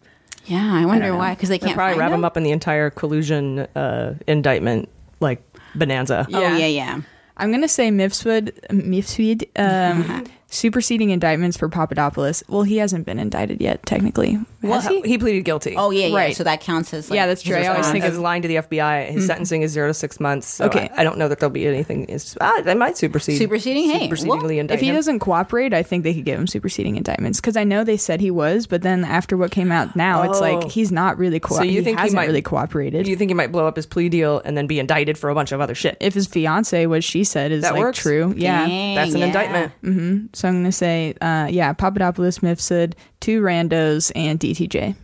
Yeah, 0.46 0.74
I 0.74 0.86
wonder 0.86 1.08
don't 1.08 1.18
why. 1.18 1.36
Because 1.36 1.50
they 1.50 1.58
They'll 1.58 1.68
can't 1.70 1.78
probably 1.78 2.00
wrap 2.00 2.10
him? 2.10 2.20
him 2.20 2.26
up 2.26 2.38
in 2.38 2.44
the 2.44 2.52
entire 2.52 2.90
collusion 2.90 3.60
uh, 3.76 4.16
indictment, 4.28 4.88
like 5.20 5.44
bonanza. 5.76 6.26
Oh 6.34 6.40
yeah, 6.40 6.66
yeah. 6.68 7.02
I'm 7.36 7.52
gonna 7.52 7.68
say 7.68 7.90
Mifsud 7.90 8.52
Mifsud 8.70 9.44
um, 9.60 10.26
superseding 10.50 11.10
indictments 11.10 11.58
for 11.58 11.68
Papadopoulos. 11.70 12.44
Well, 12.48 12.64
he 12.64 12.78
hasn't 12.78 13.06
been 13.06 13.20
indicted 13.20 13.62
yet, 13.62 13.86
technically. 13.86 14.40
Well, 14.62 14.82
he? 14.82 15.02
he 15.02 15.18
pleaded 15.18 15.42
guilty. 15.44 15.76
Oh 15.78 15.92
yeah, 15.92 16.08
yeah. 16.08 16.16
Right. 16.16 16.36
So 16.36 16.44
that 16.46 16.62
counts 16.62 16.94
as 16.94 17.10
like, 17.10 17.16
Yeah, 17.18 17.28
that's 17.28 17.42
true. 17.42 17.56
I 17.56 17.68
always 17.68 17.90
think 17.92 18.06
is 18.06 18.16
of 18.16 18.22
lying 18.22 18.42
to 18.42 18.48
the 18.48 18.56
FBI. 18.56 19.10
His 19.12 19.26
sentencing 19.28 19.62
is 19.62 19.72
zero 19.72 19.88
to 19.88 19.94
six 19.94 20.20
months. 20.20 20.48
So 20.48 20.66
Okay. 20.66 20.90
I, 20.96 21.02
I 21.02 21.04
don't 21.04 21.18
know 21.18 21.28
that 21.28 21.40
there'll 21.40 21.52
be 21.54 21.68
anything. 21.68 22.06
Is 22.06 22.38
ah, 22.42 22.62
they 22.64 22.74
might 22.76 22.98
supersede. 22.98 23.38
Superseding? 23.38 23.90
Hey, 23.90 24.08
supersedingly 24.10 24.58
well, 24.58 24.72
if 24.72 24.80
he 24.80 24.90
him. 24.90 24.96
doesn't 24.96 25.20
cooperate, 25.20 25.74
I 25.74 25.84
think 25.84 26.04
they 26.04 26.14
could 26.14 26.26
give 26.26 26.40
him 26.40 26.48
superseding 26.48 26.96
indictments 26.96 27.40
because 27.42 27.56
I 27.58 27.64
know 27.64 27.84
they 27.84 27.98
said 27.98 28.22
he 28.22 28.32
was, 28.32 28.68
but 28.68 28.82
then 28.82 29.04
after 29.04 29.38
what 29.38 29.52
came 29.52 29.72
out 29.72 29.96
now, 29.96 30.24
it's 30.24 30.38
Oh. 30.40 30.42
like 30.42 30.72
he's 30.72 30.92
not 30.92 31.18
really 31.18 31.40
co- 31.40 31.56
So 31.56 31.64
you 31.64 31.72
he 31.80 31.82
think 31.82 31.98
he 32.00 32.02
hasn't 32.04 32.16
might- 32.16 32.28
really 32.28 32.42
cooperated. 32.42 33.04
Do 33.06 33.12
you 33.12 33.18
think 33.18 33.30
he 33.30 33.36
might 33.36 33.52
blow 33.52 33.68
up 33.68 33.76
his 33.76 33.86
plea 33.86 34.10
deal 34.10 34.42
and 34.46 34.58
then 34.58 34.66
be 34.68 34.80
indicted 34.80 35.18
for 35.18 35.30
a 35.30 35.36
bunch 35.36 35.52
of 35.52 35.62
other 35.62 35.76
shit? 35.76 35.98
if 36.00 36.14
his 36.14 36.26
fiance, 36.28 36.86
what 36.88 37.04
she 37.04 37.24
said, 37.24 37.52
is 37.52 37.62
That 37.64 37.74
like 37.74 37.80
works. 37.82 38.00
true, 38.00 38.34
yeah. 38.38 38.66
Dang, 38.66 38.96
That's 38.96 39.14
an 39.14 39.20
yeah. 39.20 39.26
indictment. 39.28 39.72
hmm 39.82 40.18
So 40.38 40.48
I'm 40.48 40.54
gonna 40.54 40.72
say, 40.72 41.16
uh, 41.20 41.48
yeah, 41.50 41.74
Papadopoulos, 41.74 42.40
Mifsud, 42.40 42.94
two 43.22 43.42
randos, 43.42 44.12
and 44.16 44.40
DTJ. 44.40 44.96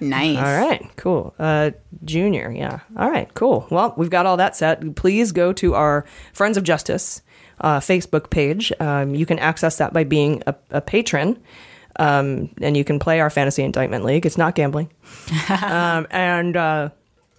Nice. 0.00 0.38
All 0.38 0.66
right, 0.66 0.88
cool. 0.96 1.34
Uh, 1.38 1.72
junior, 2.06 2.50
yeah. 2.50 2.80
All 2.96 3.10
right, 3.10 3.32
cool. 3.34 3.66
Well, 3.70 3.92
we've 3.98 4.08
got 4.08 4.24
all 4.24 4.38
that 4.38 4.56
set. 4.56 4.94
Please 4.96 5.32
go 5.32 5.52
to 5.52 5.74
our 5.74 6.06
Friends 6.32 6.56
of 6.56 6.64
Justice 6.64 7.20
uh, 7.60 7.80
Facebook 7.80 8.30
page. 8.30 8.72
Um, 8.80 9.14
you 9.14 9.26
can 9.26 9.38
access 9.38 9.76
that 9.76 9.92
by 9.92 10.04
being 10.04 10.42
a, 10.46 10.54
a 10.70 10.80
patron, 10.80 11.38
um, 11.96 12.48
and 12.62 12.74
you 12.74 12.82
can 12.82 12.98
play 12.98 13.20
our 13.20 13.28
Fantasy 13.28 13.64
Indictment 13.64 14.06
League. 14.06 14.24
It's 14.24 14.38
not 14.38 14.54
gambling. 14.54 14.90
um, 15.62 16.06
and 16.10 16.56
uh, 16.56 16.88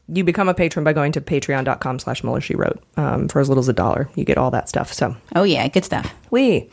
you 0.08 0.24
become 0.24 0.50
a 0.50 0.54
patron 0.54 0.84
by 0.84 0.94
going 0.94 1.14
to 1.14 1.22
patreon.com 1.22 1.98
slash 1.98 2.24
Mueller 2.24 2.42
She 2.42 2.54
Wrote. 2.54 2.84
Um, 2.96 3.28
for 3.28 3.40
as 3.40 3.50
little 3.50 3.64
as 3.64 3.70
a 3.70 3.74
dollar, 3.74 4.08
you 4.14 4.24
get 4.24 4.38
all 4.38 4.52
that 4.52 4.70
stuff. 4.70 4.94
So 4.94 5.16
Oh 5.36 5.44
yeah, 5.44 5.68
good 5.68 5.86
stuff. 5.86 6.14
we. 6.30 6.70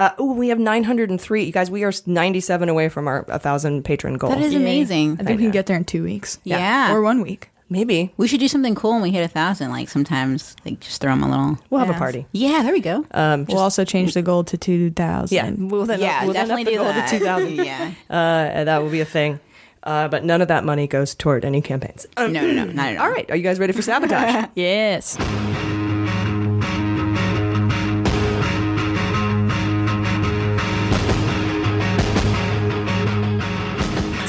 Uh, 0.00 0.10
ooh, 0.18 0.32
we 0.32 0.48
have 0.48 0.58
903. 0.58 1.44
You 1.44 1.52
guys, 1.52 1.70
we 1.70 1.84
are 1.84 1.92
97 2.06 2.70
away 2.70 2.88
from 2.88 3.06
our 3.06 3.22
1,000 3.28 3.84
patron 3.84 4.16
goal. 4.16 4.30
That 4.30 4.40
is 4.40 4.54
amazing. 4.54 5.18
I 5.20 5.24
think 5.24 5.38
we 5.38 5.44
can 5.44 5.50
get 5.50 5.66
there 5.66 5.76
in 5.76 5.84
two 5.84 6.02
weeks. 6.02 6.38
Yeah. 6.42 6.90
or 6.94 7.02
one 7.02 7.20
week. 7.20 7.50
Maybe. 7.68 8.10
We 8.16 8.26
should 8.26 8.40
do 8.40 8.48
something 8.48 8.74
cool 8.74 8.92
when 8.94 9.02
we 9.02 9.10
hit 9.10 9.22
a 9.22 9.28
thousand. 9.28 9.70
Like 9.70 9.90
sometimes, 9.90 10.56
like 10.64 10.80
just 10.80 11.02
throw 11.02 11.10
them 11.12 11.22
a 11.22 11.28
little. 11.30 11.58
We'll 11.68 11.80
have 11.84 11.94
a 11.94 11.98
party. 11.98 12.26
Yeah, 12.32 12.62
there 12.62 12.72
we 12.72 12.80
go. 12.80 13.06
Um, 13.12 13.44
we'll 13.46 13.58
also 13.58 13.84
change 13.84 14.14
the 14.14 14.22
goal 14.22 14.42
to 14.44 14.56
two 14.56 14.90
thousand. 14.90 15.36
Yeah, 15.36 15.50
we'll 15.68 15.86
then, 15.86 16.00
yeah, 16.00 16.24
we'll 16.24 16.32
then 16.32 16.48
definitely 16.48 16.62
up 16.62 16.66
the 16.66 16.70
do 16.72 16.76
goal 16.78 16.86
that. 16.86 17.08
to 17.10 17.18
2000. 17.18 17.54
yeah. 17.64 17.92
Uh, 18.10 18.64
that 18.64 18.82
will 18.82 18.90
be 18.90 19.00
a 19.00 19.04
thing. 19.04 19.38
Uh, 19.84 20.08
but 20.08 20.24
none 20.24 20.42
of 20.42 20.48
that 20.48 20.64
money 20.64 20.88
goes 20.88 21.14
toward 21.14 21.44
any 21.44 21.62
campaigns. 21.62 22.06
Um, 22.16 22.32
No, 22.32 22.40
no, 22.44 22.64
no, 22.64 22.72
not 22.72 22.86
at 22.88 22.96
all. 22.98 23.04
all 23.04 23.10
right, 23.12 23.30
are 23.30 23.36
you 23.36 23.42
guys 23.44 23.60
ready 23.60 23.72
for 23.72 23.82
sabotage? 23.82 24.48
Yes. 24.56 25.16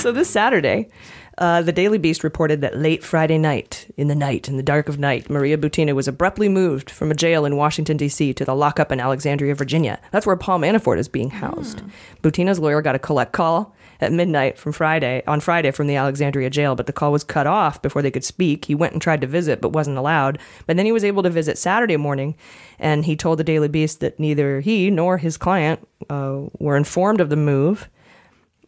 So 0.01 0.11
this 0.11 0.29
Saturday, 0.29 0.89
Uh, 1.37 1.61
the 1.61 1.71
Daily 1.71 1.97
Beast 1.97 2.23
reported 2.23 2.61
that 2.61 2.77
late 2.77 3.03
Friday 3.03 3.37
night, 3.37 3.87
in 3.97 4.09
the 4.09 4.15
night, 4.15 4.47
in 4.49 4.57
the 4.57 4.63
dark 4.63 4.89
of 4.89 4.99
night, 4.99 5.27
Maria 5.29 5.57
Butina 5.57 5.95
was 5.95 6.07
abruptly 6.07 6.49
moved 6.49 6.91
from 6.91 7.09
a 7.09 7.15
jail 7.15 7.45
in 7.45 7.55
Washington, 7.55 7.97
D.C. 7.97 8.33
to 8.33 8.45
the 8.45 8.53
lockup 8.53 8.91
in 8.91 8.99
Alexandria, 8.99 9.55
Virginia. 9.55 9.97
That's 10.11 10.27
where 10.27 10.35
Paul 10.35 10.59
Manafort 10.59 10.99
is 10.99 11.07
being 11.07 11.31
housed. 11.31 11.81
Butina's 12.21 12.59
lawyer 12.59 12.81
got 12.81 12.95
a 12.95 12.99
collect 12.99 13.31
call 13.31 13.73
at 14.01 14.11
midnight 14.11 14.59
from 14.59 14.71
Friday 14.73 15.23
on 15.25 15.39
Friday 15.39 15.71
from 15.71 15.87
the 15.87 15.95
Alexandria 15.95 16.49
jail, 16.49 16.75
but 16.75 16.85
the 16.85 16.93
call 16.93 17.11
was 17.13 17.23
cut 17.23 17.47
off 17.47 17.81
before 17.81 18.01
they 18.01 18.11
could 18.11 18.25
speak. 18.25 18.65
He 18.65 18.75
went 18.75 18.93
and 18.93 19.01
tried 19.01 19.21
to 19.21 19.27
visit, 19.27 19.61
but 19.61 19.69
wasn't 19.73 19.97
allowed. 19.97 20.37
But 20.67 20.75
then 20.75 20.85
he 20.85 20.91
was 20.91 21.05
able 21.05 21.23
to 21.23 21.29
visit 21.29 21.57
Saturday 21.57 21.97
morning, 21.97 22.35
and 22.77 23.05
he 23.05 23.15
told 23.15 23.39
the 23.39 23.43
Daily 23.43 23.69
Beast 23.69 23.99
that 24.01 24.19
neither 24.19 24.59
he 24.59 24.91
nor 24.91 25.17
his 25.17 25.37
client 25.37 25.87
uh, 26.09 26.41
were 26.59 26.77
informed 26.77 27.21
of 27.21 27.29
the 27.29 27.35
move. 27.37 27.89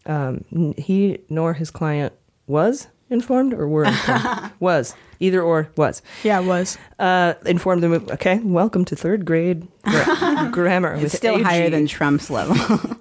Um, 0.05 0.73
he 0.77 1.19
nor 1.29 1.53
his 1.53 1.71
client 1.71 2.13
was 2.47 2.87
informed 3.09 3.53
or 3.53 3.67
were 3.67 3.85
informed? 3.85 4.51
was 4.59 4.95
either 5.19 5.41
or 5.41 5.69
was 5.77 6.01
yeah 6.23 6.39
was 6.39 6.77
uh, 6.99 7.33
informed 7.45 7.83
the 7.83 7.89
move. 7.89 8.09
Okay, 8.11 8.39
welcome 8.39 8.83
to 8.85 8.95
third 8.95 9.25
grade 9.25 9.67
gra- 9.83 10.49
grammar. 10.51 10.95
It's 10.95 11.15
still 11.15 11.41
higher 11.43 11.69
than 11.69 11.87
Trump's 11.87 12.29
level. 12.29 12.97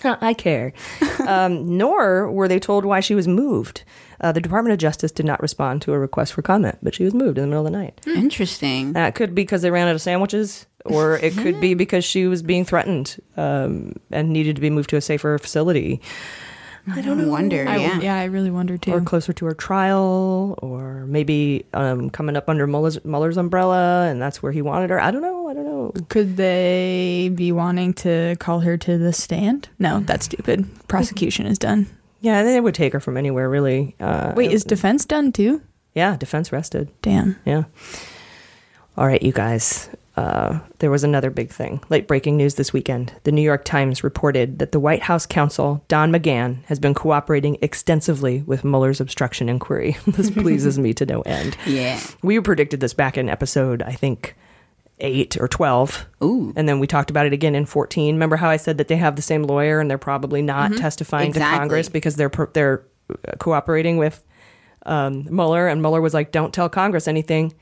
I 0.20 0.34
care. 0.34 0.72
um, 1.26 1.76
nor 1.76 2.30
were 2.30 2.48
they 2.48 2.58
told 2.58 2.84
why 2.84 3.00
she 3.00 3.14
was 3.14 3.26
moved. 3.28 3.84
Uh, 4.20 4.32
the 4.32 4.40
Department 4.40 4.72
of 4.72 4.78
Justice 4.78 5.12
did 5.12 5.26
not 5.26 5.42
respond 5.42 5.82
to 5.82 5.92
a 5.92 5.98
request 5.98 6.32
for 6.32 6.42
comment, 6.42 6.78
but 6.82 6.94
she 6.94 7.04
was 7.04 7.12
moved 7.12 7.36
in 7.38 7.42
the 7.42 7.48
middle 7.48 7.66
of 7.66 7.70
the 7.72 7.78
night. 7.78 8.00
Interesting. 8.06 8.94
That 8.94 9.14
could 9.14 9.34
be 9.34 9.42
because 9.42 9.62
they 9.62 9.70
ran 9.70 9.88
out 9.88 9.94
of 9.94 10.00
sandwiches, 10.00 10.66
or 10.86 11.18
it 11.18 11.34
could 11.34 11.60
be 11.60 11.74
because 11.74 12.04
she 12.04 12.26
was 12.26 12.42
being 12.42 12.64
threatened 12.64 13.16
um, 13.36 13.94
and 14.10 14.30
needed 14.30 14.56
to 14.56 14.62
be 14.62 14.70
moved 14.70 14.88
to 14.90 14.96
a 14.96 15.00
safer 15.02 15.36
facility. 15.38 16.00
I 16.88 17.00
don't 17.00 17.18
know. 17.18 17.28
Wonder, 17.28 17.66
I, 17.68 17.76
yeah. 17.76 18.00
yeah, 18.00 18.14
I 18.16 18.24
really 18.24 18.50
wonder 18.50 18.78
too. 18.78 18.92
Or 18.92 19.00
closer 19.00 19.32
to 19.32 19.46
her 19.46 19.54
trial, 19.54 20.58
or 20.62 21.04
maybe 21.06 21.66
um, 21.74 22.10
coming 22.10 22.36
up 22.36 22.48
under 22.48 22.66
Mueller's, 22.66 23.04
Mueller's 23.04 23.36
umbrella, 23.36 24.06
and 24.08 24.22
that's 24.22 24.42
where 24.42 24.52
he 24.52 24.62
wanted 24.62 24.90
her. 24.90 25.00
I 25.00 25.10
don't 25.10 25.22
know. 25.22 25.48
I 25.48 25.54
don't 25.54 25.64
know. 25.64 25.92
Could 26.08 26.36
they 26.36 27.30
be 27.34 27.50
wanting 27.52 27.92
to 27.94 28.36
call 28.38 28.60
her 28.60 28.76
to 28.76 28.98
the 28.98 29.12
stand? 29.12 29.68
No, 29.78 30.00
that's 30.00 30.26
stupid. 30.26 30.66
Prosecution 30.88 31.46
is 31.46 31.58
done. 31.58 31.88
Yeah, 32.20 32.42
they 32.42 32.60
would 32.60 32.74
take 32.74 32.92
her 32.92 33.00
from 33.00 33.16
anywhere, 33.16 33.48
really. 33.48 33.94
Uh, 34.00 34.32
Wait, 34.36 34.52
is 34.52 34.64
defense 34.64 35.04
done 35.04 35.32
too? 35.32 35.62
Yeah, 35.94 36.16
defense 36.16 36.52
rested. 36.52 36.90
Damn. 37.02 37.36
Yeah. 37.44 37.64
All 38.96 39.06
right, 39.06 39.22
you 39.22 39.32
guys. 39.32 39.90
Uh, 40.16 40.60
there 40.78 40.90
was 40.90 41.04
another 41.04 41.28
big 41.28 41.50
thing. 41.50 41.78
Late 41.90 42.08
breaking 42.08 42.38
news 42.38 42.54
this 42.54 42.72
weekend. 42.72 43.12
The 43.24 43.32
New 43.32 43.42
York 43.42 43.64
Times 43.66 44.02
reported 44.02 44.58
that 44.60 44.72
the 44.72 44.80
White 44.80 45.02
House 45.02 45.26
counsel, 45.26 45.84
Don 45.88 46.10
McGahn, 46.10 46.64
has 46.64 46.78
been 46.80 46.94
cooperating 46.94 47.58
extensively 47.60 48.40
with 48.42 48.64
Mueller's 48.64 49.00
obstruction 49.00 49.50
inquiry. 49.50 49.96
this 50.06 50.30
pleases 50.30 50.78
me 50.78 50.94
to 50.94 51.04
no 51.04 51.20
end. 51.22 51.56
Yeah. 51.66 52.00
We 52.22 52.40
predicted 52.40 52.80
this 52.80 52.94
back 52.94 53.18
in 53.18 53.28
episode, 53.28 53.82
I 53.82 53.92
think, 53.92 54.34
eight 55.00 55.36
or 55.38 55.48
12. 55.48 56.06
Ooh. 56.24 56.54
And 56.56 56.66
then 56.66 56.80
we 56.80 56.86
talked 56.86 57.10
about 57.10 57.26
it 57.26 57.34
again 57.34 57.54
in 57.54 57.66
14. 57.66 58.14
Remember 58.14 58.36
how 58.36 58.48
I 58.48 58.56
said 58.56 58.78
that 58.78 58.88
they 58.88 58.96
have 58.96 59.16
the 59.16 59.22
same 59.22 59.42
lawyer 59.42 59.80
and 59.80 59.90
they're 59.90 59.98
probably 59.98 60.40
not 60.40 60.70
Mhm. 60.70 60.78
testifying 60.80 61.28
Exactly. 61.28 61.52
to 61.52 61.58
Congress 61.58 61.88
because 61.90 62.16
they're, 62.16 62.30
per- 62.30 62.48
they're 62.54 62.82
cooperating 63.38 63.98
with 63.98 64.24
um, 64.86 65.26
Mueller? 65.30 65.68
And 65.68 65.82
Mueller 65.82 66.00
was 66.00 66.14
like, 66.14 66.32
don't 66.32 66.54
tell 66.54 66.70
Congress 66.70 67.06
anything 67.06 67.52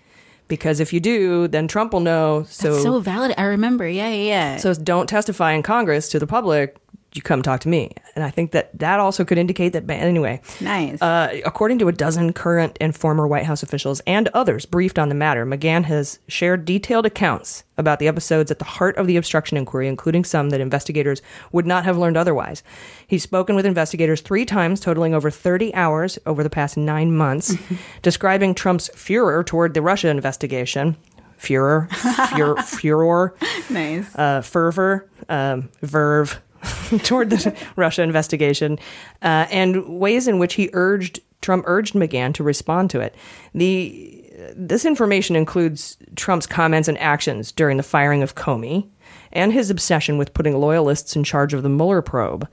because 0.48 0.80
if 0.80 0.92
you 0.92 1.00
do, 1.00 1.48
then 1.48 1.68
Trump 1.68 1.92
will 1.92 2.00
know. 2.00 2.44
So, 2.48 2.72
That's 2.72 2.82
so 2.82 3.00
valid. 3.00 3.34
I 3.38 3.44
remember. 3.44 3.88
Yeah, 3.88 4.08
yeah, 4.08 4.24
yeah. 4.24 4.56
so 4.58 4.74
don't 4.74 5.08
testify 5.08 5.52
in 5.52 5.62
Congress 5.62 6.08
to 6.10 6.18
the 6.18 6.26
public. 6.26 6.76
You 7.14 7.22
come 7.22 7.42
talk 7.42 7.60
to 7.60 7.68
me. 7.68 7.92
And 8.16 8.24
I 8.24 8.30
think 8.30 8.50
that 8.50 8.76
that 8.76 8.98
also 8.98 9.24
could 9.24 9.38
indicate 9.38 9.68
that, 9.70 9.88
anyway. 9.88 10.40
nice. 10.60 11.00
Uh, 11.00 11.40
according 11.46 11.78
to 11.78 11.86
a 11.86 11.92
dozen 11.92 12.32
current 12.32 12.76
and 12.80 12.94
former 12.94 13.28
White 13.28 13.44
House 13.44 13.62
officials 13.62 14.00
and 14.04 14.26
others 14.34 14.66
briefed 14.66 14.98
on 14.98 15.10
the 15.10 15.14
matter, 15.14 15.46
McGahn 15.46 15.84
has 15.84 16.18
shared 16.26 16.64
detailed 16.64 17.06
accounts 17.06 17.62
about 17.78 18.00
the 18.00 18.08
episodes 18.08 18.50
at 18.50 18.58
the 18.58 18.64
heart 18.64 18.96
of 18.96 19.06
the 19.06 19.16
obstruction 19.16 19.56
inquiry, 19.56 19.86
including 19.86 20.24
some 20.24 20.50
that 20.50 20.60
investigators 20.60 21.22
would 21.52 21.66
not 21.66 21.84
have 21.84 21.96
learned 21.96 22.16
otherwise. 22.16 22.64
He's 23.06 23.22
spoken 23.22 23.54
with 23.54 23.64
investigators 23.64 24.20
three 24.20 24.44
times, 24.44 24.80
totaling 24.80 25.14
over 25.14 25.30
30 25.30 25.72
hours 25.74 26.18
over 26.26 26.42
the 26.42 26.50
past 26.50 26.76
nine 26.76 27.14
months, 27.14 27.56
describing 28.02 28.56
Trump's 28.56 28.88
furor 28.88 29.44
toward 29.44 29.74
the 29.74 29.82
Russia 29.82 30.08
investigation. 30.08 30.96
Furor, 31.36 31.88
furor, 32.30 32.56
furor 32.62 33.34
nice. 33.70 34.16
uh, 34.16 34.40
fervor, 34.40 35.08
um, 35.28 35.68
verve 35.82 36.40
toward 37.02 37.30
the 37.30 37.56
Russia 37.76 38.02
investigation, 38.02 38.78
uh, 39.22 39.46
and 39.50 39.98
ways 39.98 40.28
in 40.28 40.38
which 40.38 40.54
he 40.54 40.70
urged 40.72 41.20
Trump 41.40 41.64
urged 41.66 41.94
McGahn 41.94 42.32
to 42.34 42.42
respond 42.42 42.90
to 42.90 43.00
it. 43.00 43.14
The 43.54 44.20
this 44.56 44.84
information 44.84 45.36
includes 45.36 45.96
Trump's 46.16 46.46
comments 46.46 46.88
and 46.88 46.98
actions 46.98 47.52
during 47.52 47.76
the 47.76 47.82
firing 47.82 48.22
of 48.22 48.34
Comey, 48.34 48.88
and 49.32 49.52
his 49.52 49.70
obsession 49.70 50.18
with 50.18 50.34
putting 50.34 50.58
loyalists 50.58 51.14
in 51.16 51.24
charge 51.24 51.54
of 51.54 51.62
the 51.62 51.68
Mueller 51.68 52.02
probe. 52.02 52.48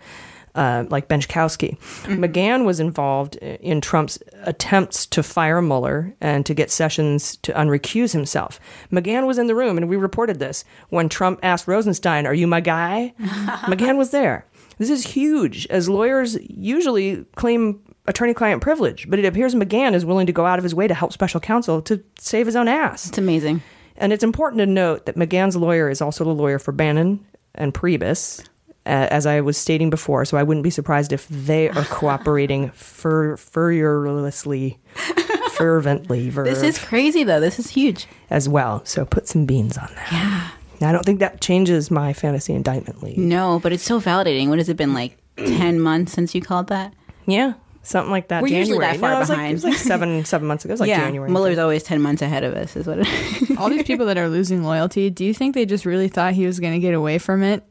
Uh, 0.54 0.84
like 0.90 1.08
Benczkowski. 1.08 1.78
McGahn 2.08 2.66
was 2.66 2.82
involved 2.82 3.38
in 3.38 3.80
Trump's 3.80 4.20
attempts 4.44 5.06
to 5.06 5.24
fire 5.24 5.62
Mueller 5.62 6.14
and 6.20 6.46
to 6.46 6.54
get 6.54 6.70
Sessions 6.70 7.38
to 7.38 7.54
unrecuse 7.54 8.12
himself. 8.12 8.60
McGahn 8.92 9.28
was 9.28 9.38
in 9.38 9.48
the 9.48 9.56
room, 9.56 9.78
and 9.78 9.88
we 9.88 9.96
reported 9.96 10.40
this 10.40 10.66
when 10.90 11.08
Trump 11.08 11.40
asked 11.42 11.70
Rosenstein, 11.70 12.26
Are 12.28 12.34
you 12.34 12.48
my 12.48 12.60
guy? 12.60 13.14
McGahn 13.20 13.98
was 13.98 14.12
there. 14.12 14.46
This 14.78 14.90
is 14.90 15.06
huge, 15.06 15.68
as 15.68 15.88
lawyers 15.88 16.38
usually 16.50 17.24
claim 17.36 17.80
attorney 18.08 18.34
client 18.34 18.62
privilege, 18.62 19.10
but 19.10 19.20
it 19.20 19.26
appears 19.26 19.56
McGahn 19.56 19.94
is 19.94 20.06
willing 20.06 20.28
to 20.28 20.34
go 20.34 20.46
out 20.46 20.58
of 20.58 20.64
his 20.64 20.76
way 20.76 20.88
to 20.88 20.94
help 20.94 21.14
special 21.14 21.40
counsel 21.40 21.82
to 21.84 22.04
save 22.18 22.46
his 22.46 22.56
own 22.56 22.68
ass. 22.68 23.08
It's 23.08 23.18
amazing. 23.18 23.62
And 23.98 24.12
it's 24.12 24.24
important 24.24 24.60
to 24.60 24.66
note 24.66 25.06
that 25.06 25.16
McGahn's 25.16 25.56
lawyer 25.56 25.90
is 25.90 26.02
also 26.02 26.24
the 26.24 26.32
lawyer 26.34 26.60
for 26.60 26.72
Bannon 26.72 27.26
and 27.54 27.74
Priebus, 27.74 28.48
as 28.86 29.26
I 29.26 29.42
was 29.42 29.58
stating 29.58 29.90
before. 29.90 30.26
So 30.26 30.38
I 30.38 30.44
wouldn't 30.44 30.64
be 30.64 30.70
surprised 30.70 31.14
if 31.14 31.28
they 31.28 31.70
are 31.70 31.84
cooperating 31.90 32.70
fur- 32.72 33.38
furiously, 33.38 34.80
fervently, 35.52 36.30
verve, 36.30 36.46
This 36.46 36.64
is 36.64 36.80
crazy, 36.80 37.24
though. 37.24 37.40
This 37.40 37.60
is 37.60 37.70
huge. 37.70 38.08
as 38.30 38.50
well. 38.50 38.84
So 38.86 39.06
put 39.06 39.28
some 39.28 39.46
beans 39.46 39.78
on 39.78 39.90
that. 39.96 40.12
Yeah. 40.12 40.50
Now, 40.80 40.90
I 40.90 40.92
don't 40.94 41.06
think 41.06 41.20
that 41.20 41.42
changes 41.42 41.92
my 41.92 42.12
fantasy 42.14 42.54
indictment 42.54 43.04
league. 43.04 43.18
No, 43.20 43.60
but 43.60 43.72
it's 43.72 43.84
so 43.84 44.02
validating. 44.02 44.50
What 44.50 44.58
has 44.58 44.68
it 44.70 44.78
been 44.78 44.94
like? 44.96 45.18
Ten 45.38 45.80
months 45.80 46.12
since 46.12 46.34
you 46.34 46.42
called 46.42 46.68
that? 46.68 46.94
Yeah, 47.28 47.54
something 47.84 48.10
like 48.10 48.30
that. 48.30 48.42
We're 48.42 48.48
January. 48.50 48.68
usually 48.68 48.80
that 48.80 48.98
far 49.00 49.12
no, 49.12 49.16
it 49.18 49.20
was 49.20 49.30
behind. 49.30 49.44
Like, 49.44 49.52
it 49.52 49.54
was 49.54 49.64
like 49.64 49.76
seven, 49.76 50.26
seven 50.26 50.48
months 50.48 50.66
ago. 50.66 50.72
It 50.72 50.74
was 50.74 50.80
like 50.82 50.90
yeah, 50.90 51.02
January. 51.06 51.30
Mueller's 51.30 51.60
always 51.60 51.84
ten 51.84 52.02
months 52.02 52.24
ahead 52.24 52.44
of 52.44 52.56
us. 52.56 52.76
Is 52.76 52.88
what 52.88 52.98
it 53.00 53.08
is. 53.08 53.58
All 53.58 53.70
these 53.70 53.84
people 53.84 54.08
that 54.08 54.18
are 54.18 54.28
losing 54.28 54.64
loyalty, 54.64 55.10
do 55.12 55.24
you 55.24 55.34
think 55.36 55.54
they 55.54 55.66
just 55.68 55.86
really 55.86 56.08
thought 56.08 56.34
he 56.34 56.48
was 56.48 56.60
going 56.60 56.74
to 56.74 56.80
get 56.80 56.96
away 56.96 57.20
from 57.20 57.44
it 57.44 57.64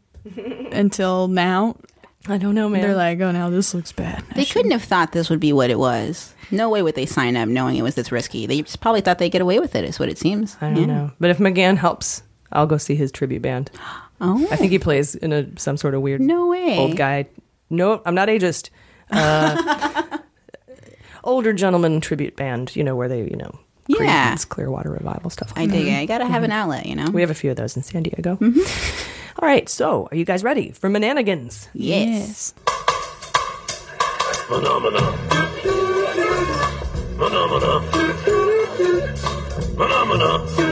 until 0.72 1.28
now? 1.28 1.76
I 2.28 2.36
don't 2.36 2.54
know, 2.54 2.68
man. 2.68 2.82
They're 2.82 2.94
like, 2.94 3.20
oh, 3.20 3.30
now 3.30 3.48
this 3.48 3.72
looks 3.72 3.92
bad. 3.92 4.22
They 4.34 4.44
couldn't 4.44 4.72
have 4.72 4.84
thought 4.84 5.12
this 5.12 5.30
would 5.30 5.40
be 5.40 5.52
what 5.52 5.70
it 5.70 5.78
was. 5.78 6.34
No 6.50 6.68
way 6.68 6.82
would 6.82 6.94
they 6.94 7.06
sign 7.06 7.36
up 7.36 7.48
knowing 7.48 7.76
it 7.76 7.82
was 7.82 7.94
this 7.94 8.12
risky. 8.12 8.46
They 8.46 8.60
just 8.60 8.80
probably 8.80 9.00
thought 9.00 9.18
they'd 9.18 9.30
get 9.30 9.40
away 9.40 9.58
with 9.58 9.74
it. 9.74 9.84
Is 9.84 9.98
what 9.98 10.08
it 10.08 10.18
seems. 10.18 10.56
I 10.60 10.66
don't 10.66 10.76
Yeah. 10.76 10.86
know. 10.86 11.12
But 11.18 11.30
if 11.30 11.38
McGahn 11.38 11.78
helps, 11.78 12.22
I'll 12.52 12.66
go 12.66 12.76
see 12.76 12.94
his 12.94 13.10
tribute 13.10 13.42
band. 13.42 13.70
Oh, 14.20 14.46
I 14.50 14.56
think 14.56 14.70
he 14.70 14.78
plays 14.78 15.14
in 15.14 15.32
a 15.32 15.46
some 15.58 15.76
sort 15.76 15.94
of 15.94 16.02
weird 16.02 16.20
no 16.20 16.48
way. 16.48 16.78
old 16.78 16.96
guy. 16.96 17.26
No, 17.70 18.02
I'm 18.04 18.14
not 18.14 18.28
ageist. 18.28 18.68
Uh, 19.10 20.18
older 21.24 21.52
gentleman 21.54 22.00
tribute 22.00 22.36
band. 22.36 22.76
You 22.76 22.84
know 22.84 22.96
where 22.96 23.08
they, 23.08 23.22
you 23.22 23.36
know, 23.36 23.58
Yeah. 23.86 24.34
Creedence, 24.34 24.48
Clearwater 24.48 24.90
Revival 24.90 25.30
stuff. 25.30 25.52
I 25.56 25.66
dig 25.66 25.86
mm-hmm. 25.86 25.94
it. 25.94 26.00
I 26.00 26.06
gotta 26.06 26.26
have 26.26 26.42
an 26.42 26.50
mm-hmm. 26.50 26.58
outlet. 26.58 26.86
You 26.86 26.96
know. 26.96 27.10
We 27.10 27.22
have 27.22 27.30
a 27.30 27.34
few 27.34 27.50
of 27.50 27.56
those 27.56 27.76
in 27.76 27.82
San 27.82 28.02
Diego. 28.02 28.36
Mm-hmm. 28.36 29.06
All 29.38 29.48
right, 29.48 29.68
so 29.68 30.08
are 30.10 30.16
you 30.16 30.24
guys 30.24 30.42
ready 30.42 30.72
for 30.72 30.90
Mananigans? 30.90 31.68
Yes. 31.72 32.52
Phenomena. 34.48 35.00
Phenomena. 37.16 37.80
Phenomena. 39.76 40.70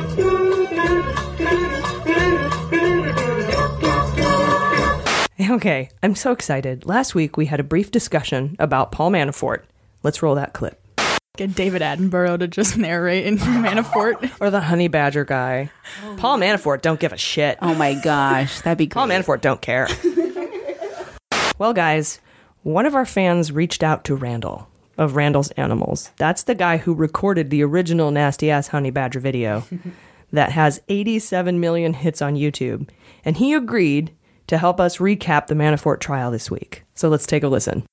Okay, 5.50 5.88
I'm 6.02 6.14
so 6.14 6.32
excited. 6.32 6.84
Last 6.84 7.14
week 7.14 7.36
we 7.36 7.46
had 7.46 7.60
a 7.60 7.64
brief 7.64 7.90
discussion 7.90 8.54
about 8.58 8.92
Paul 8.92 9.10
Manafort. 9.10 9.62
Let's 10.02 10.22
roll 10.22 10.34
that 10.34 10.52
clip. 10.52 10.80
Get 11.38 11.54
David 11.54 11.82
Attenborough 11.82 12.40
to 12.40 12.48
just 12.48 12.76
narrate 12.76 13.24
in 13.24 13.38
Manafort. 13.38 14.28
Or 14.40 14.50
the 14.50 14.60
honey 14.60 14.88
badger 14.88 15.24
guy. 15.24 15.70
Paul 16.16 16.36
Manafort 16.36 16.82
don't 16.82 16.98
give 16.98 17.12
a 17.12 17.16
shit. 17.16 17.58
Oh 17.62 17.76
my 17.76 17.94
gosh, 17.94 18.60
that'd 18.62 18.76
be 18.76 18.86
great. 18.86 18.94
Paul 18.94 19.06
Manafort 19.06 19.40
don't 19.40 19.62
care. 19.62 19.86
well, 21.58 21.72
guys, 21.72 22.18
one 22.64 22.86
of 22.86 22.96
our 22.96 23.06
fans 23.06 23.52
reached 23.52 23.84
out 23.84 24.02
to 24.06 24.16
Randall 24.16 24.68
of 24.96 25.14
Randall's 25.14 25.52
Animals. 25.52 26.10
That's 26.16 26.42
the 26.42 26.56
guy 26.56 26.76
who 26.78 26.92
recorded 26.92 27.50
the 27.50 27.62
original 27.62 28.10
nasty 28.10 28.50
ass 28.50 28.66
honey 28.66 28.90
badger 28.90 29.20
video 29.20 29.62
that 30.32 30.50
has 30.50 30.82
87 30.88 31.60
million 31.60 31.94
hits 31.94 32.20
on 32.20 32.34
YouTube, 32.34 32.88
and 33.24 33.36
he 33.36 33.54
agreed 33.54 34.10
to 34.48 34.58
help 34.58 34.80
us 34.80 34.96
recap 34.98 35.46
the 35.46 35.54
Manafort 35.54 36.00
trial 36.00 36.32
this 36.32 36.50
week. 36.50 36.82
So 36.96 37.08
let's 37.08 37.26
take 37.26 37.44
a 37.44 37.48
listen. 37.48 37.86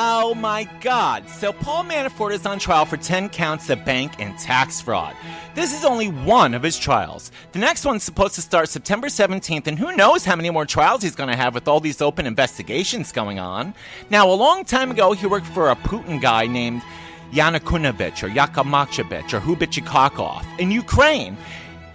Oh 0.00 0.32
my 0.32 0.62
god. 0.80 1.28
So 1.28 1.52
Paul 1.52 1.82
Manafort 1.82 2.30
is 2.30 2.46
on 2.46 2.60
trial 2.60 2.84
for 2.84 2.96
10 2.96 3.30
counts 3.30 3.68
of 3.68 3.84
bank 3.84 4.12
and 4.20 4.38
tax 4.38 4.80
fraud. 4.80 5.16
This 5.56 5.76
is 5.76 5.84
only 5.84 6.06
one 6.06 6.54
of 6.54 6.62
his 6.62 6.78
trials. 6.78 7.32
The 7.50 7.58
next 7.58 7.84
one's 7.84 8.04
supposed 8.04 8.36
to 8.36 8.40
start 8.40 8.68
September 8.68 9.08
17th, 9.08 9.66
and 9.66 9.76
who 9.76 9.96
knows 9.96 10.24
how 10.24 10.36
many 10.36 10.50
more 10.50 10.66
trials 10.66 11.02
he's 11.02 11.16
going 11.16 11.30
to 11.30 11.34
have 11.34 11.52
with 11.52 11.66
all 11.66 11.80
these 11.80 12.00
open 12.00 12.26
investigations 12.26 13.10
going 13.10 13.40
on. 13.40 13.74
Now, 14.08 14.30
a 14.30 14.34
long 14.34 14.64
time 14.64 14.92
ago, 14.92 15.14
he 15.14 15.26
worked 15.26 15.48
for 15.48 15.68
a 15.68 15.74
Putin 15.74 16.20
guy 16.20 16.46
named 16.46 16.82
Yanukovych 17.32 18.22
or 18.22 18.28
Yakamachevich 18.28 19.32
or 19.32 19.40
Hubichikakov 19.40 20.60
in 20.60 20.70
Ukraine. 20.70 21.36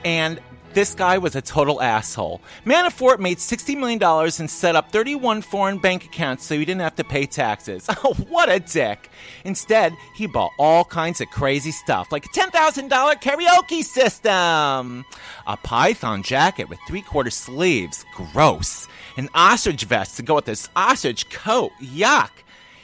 And 0.04 0.42
this 0.74 0.96
guy 0.96 1.18
was 1.18 1.36
a 1.36 1.42
total 1.42 1.82
asshole. 1.82 2.42
Manafort 2.66 3.20
made 3.20 3.38
$60 3.38 3.78
million 3.78 4.02
and 4.04 4.50
set 4.50 4.76
up 4.76 4.92
31 4.92 5.42
foreign 5.42 5.78
bank 5.78 6.06
accounts 6.06 6.46
so 6.46 6.58
he 6.58 6.66
didn't 6.66 6.82
have 6.82 6.96
to 6.96 7.04
pay 7.04 7.26
taxes. 7.26 7.88
Oh, 8.06 8.16
what 8.28 8.50
a 8.50 8.60
dick. 8.60 9.10
Instead, 9.46 9.96
he 10.14 10.28
bought 10.28 10.52
all 10.60 10.84
kinds 10.84 11.22
of 11.22 11.30
crazy 11.30 11.72
stuff, 11.72 12.12
like 12.12 12.26
a 12.26 12.30
$10,000 12.30 12.90
karaoke 13.22 13.82
system, 13.82 15.06
a 15.48 15.56
python 15.64 16.22
jacket 16.22 16.68
with 16.68 16.80
three 16.86 17.02
quarter 17.02 17.30
sleeves, 17.30 18.04
gross, 18.14 18.88
an 19.16 19.30
ostrich 19.34 19.86
vest 19.86 20.18
to 20.18 20.24
go 20.24 20.36
with 20.36 20.46
this 20.46 20.68
ostrich 20.76 21.30
coat, 21.30 21.72
yuck. 21.82 22.32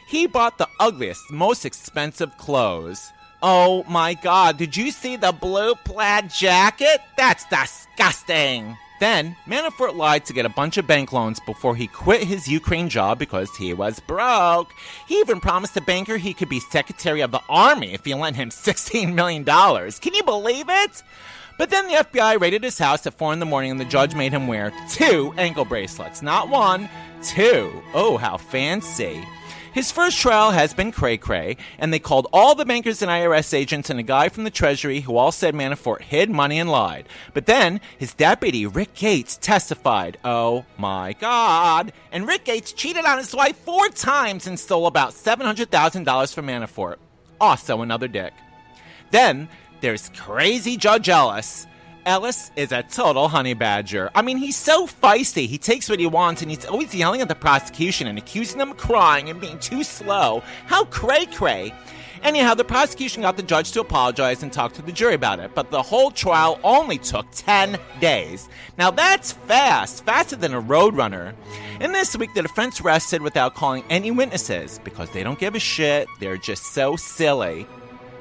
He 0.07 0.25
bought 0.25 0.57
the 0.57 0.69
ugliest, 0.79 1.21
most 1.31 1.65
expensive 1.65 2.37
clothes. 2.37 3.11
Oh 3.41 3.85
my 3.87 4.15
god, 4.15 4.57
did 4.57 4.75
you 4.75 4.91
see 4.91 5.15
the 5.15 5.31
blue 5.31 5.75
plaid 5.75 6.29
jacket? 6.29 7.01
That's 7.17 7.45
disgusting! 7.45 8.77
Then, 8.99 9.37
Manafort 9.47 9.95
lied 9.95 10.25
to 10.25 10.33
get 10.33 10.45
a 10.45 10.49
bunch 10.49 10.77
of 10.77 10.85
bank 10.85 11.13
loans 11.13 11.39
before 11.39 11.73
he 11.73 11.87
quit 11.87 12.21
his 12.21 12.49
Ukraine 12.49 12.89
job 12.89 13.17
because 13.17 13.55
he 13.55 13.73
was 13.73 14.01
broke. 14.01 14.73
He 15.07 15.19
even 15.19 15.39
promised 15.39 15.77
a 15.77 15.81
banker 15.81 16.17
he 16.17 16.33
could 16.33 16.49
be 16.49 16.59
Secretary 16.59 17.21
of 17.21 17.31
the 17.31 17.39
Army 17.47 17.93
if 17.93 18.03
he 18.03 18.13
lent 18.13 18.35
him 18.35 18.49
$16 18.49 19.13
million. 19.13 19.45
Can 19.45 20.13
you 20.13 20.23
believe 20.23 20.65
it? 20.67 21.01
But 21.57 21.69
then 21.69 21.87
the 21.87 21.93
FBI 21.93 22.41
raided 22.41 22.63
his 22.63 22.77
house 22.77 23.07
at 23.07 23.17
4 23.17 23.31
in 23.31 23.39
the 23.39 23.45
morning 23.45 23.71
and 23.71 23.79
the 23.79 23.85
judge 23.85 24.15
made 24.15 24.33
him 24.33 24.47
wear 24.47 24.73
two 24.89 25.33
ankle 25.37 25.65
bracelets. 25.65 26.21
Not 26.21 26.49
one, 26.49 26.89
two. 27.23 27.81
Oh, 27.93 28.17
how 28.17 28.35
fancy. 28.35 29.25
His 29.73 29.91
first 29.91 30.19
trial 30.19 30.51
has 30.51 30.73
been 30.73 30.91
cray 30.91 31.17
cray, 31.17 31.57
and 31.77 31.93
they 31.93 31.99
called 31.99 32.27
all 32.33 32.55
the 32.55 32.65
bankers 32.65 33.01
and 33.01 33.11
IRS 33.11 33.53
agents 33.53 33.89
and 33.89 33.99
a 33.99 34.03
guy 34.03 34.29
from 34.29 34.43
the 34.43 34.49
Treasury 34.49 35.01
who 35.01 35.15
all 35.15 35.31
said 35.31 35.53
Manafort 35.53 36.01
hid 36.01 36.29
money 36.29 36.59
and 36.59 36.71
lied. 36.71 37.07
But 37.33 37.45
then 37.45 37.79
his 37.97 38.13
deputy, 38.13 38.65
Rick 38.65 38.95
Gates, 38.95 39.37
testified. 39.37 40.17
Oh 40.25 40.65
my 40.77 41.13
God. 41.13 41.93
And 42.11 42.27
Rick 42.27 42.45
Gates 42.45 42.73
cheated 42.73 43.05
on 43.05 43.19
his 43.19 43.35
wife 43.35 43.57
four 43.57 43.89
times 43.89 44.47
and 44.47 44.59
stole 44.59 44.87
about 44.87 45.11
$700,000 45.11 46.33
from 46.33 46.47
Manafort. 46.47 46.95
Also 47.39 47.81
another 47.81 48.07
dick. 48.07 48.33
Then 49.11 49.49
there's 49.81 50.09
crazy 50.09 50.77
Judge 50.77 51.09
Ellis. 51.09 51.67
Ellis 52.09 52.49
is 52.55 52.71
a 52.71 52.81
total 52.81 53.27
honey 53.27 53.53
badger. 53.53 54.09
I 54.15 54.23
mean, 54.23 54.37
he's 54.37 54.55
so 54.55 54.87
feisty. 54.87 55.45
He 55.45 55.59
takes 55.59 55.87
what 55.87 55.99
he 55.99 56.07
wants 56.07 56.41
and 56.41 56.49
he's 56.49 56.65
always 56.65 56.95
yelling 56.95 57.21
at 57.21 57.27
the 57.27 57.35
prosecution 57.35 58.07
and 58.07 58.17
accusing 58.17 58.57
them 58.57 58.71
of 58.71 58.77
crying 58.77 59.29
and 59.29 59.39
being 59.39 59.59
too 59.59 59.83
slow. 59.83 60.41
How 60.65 60.85
cray 60.85 61.27
cray. 61.27 61.71
Anyhow, 62.23 62.55
the 62.55 62.63
prosecution 62.63 63.21
got 63.21 63.37
the 63.37 63.43
judge 63.43 63.73
to 63.73 63.81
apologize 63.81 64.41
and 64.41 64.51
talk 64.51 64.73
to 64.73 64.81
the 64.81 64.91
jury 64.91 65.13
about 65.13 65.39
it, 65.39 65.53
but 65.53 65.69
the 65.69 65.83
whole 65.83 66.09
trial 66.09 66.59
only 66.63 66.97
took 66.97 67.27
10 67.31 67.77
days. 68.01 68.49
Now 68.75 68.89
that's 68.89 69.33
fast, 69.33 70.03
faster 70.03 70.35
than 70.35 70.55
a 70.55 70.61
roadrunner. 70.61 71.35
And 71.79 71.93
this 71.93 72.17
week, 72.17 72.33
the 72.33 72.41
defense 72.41 72.81
rested 72.81 73.21
without 73.21 73.53
calling 73.53 73.83
any 73.91 74.09
witnesses 74.09 74.81
because 74.83 75.11
they 75.11 75.21
don't 75.21 75.37
give 75.37 75.53
a 75.53 75.59
shit. 75.59 76.07
They're 76.19 76.37
just 76.37 76.73
so 76.73 76.95
silly. 76.95 77.67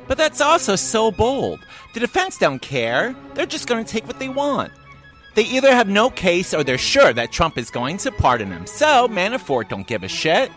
But 0.08 0.18
that's 0.18 0.40
also 0.40 0.74
so 0.74 1.12
bold. 1.12 1.60
The 1.94 2.00
defense 2.00 2.38
don't 2.38 2.60
care. 2.60 3.14
They're 3.34 3.46
just 3.46 3.68
going 3.68 3.84
to 3.84 3.90
take 3.90 4.06
what 4.06 4.18
they 4.18 4.28
want. 4.28 4.72
They 5.34 5.44
either 5.44 5.72
have 5.72 5.88
no 5.88 6.10
case 6.10 6.52
or 6.52 6.64
they're 6.64 6.78
sure 6.78 7.12
that 7.12 7.30
Trump 7.30 7.58
is 7.58 7.70
going 7.70 7.98
to 7.98 8.10
pardon 8.10 8.50
him. 8.50 8.66
So 8.66 9.06
Manafort 9.06 9.68
don't 9.68 9.86
give 9.86 10.02
a 10.02 10.08
shit. 10.08 10.50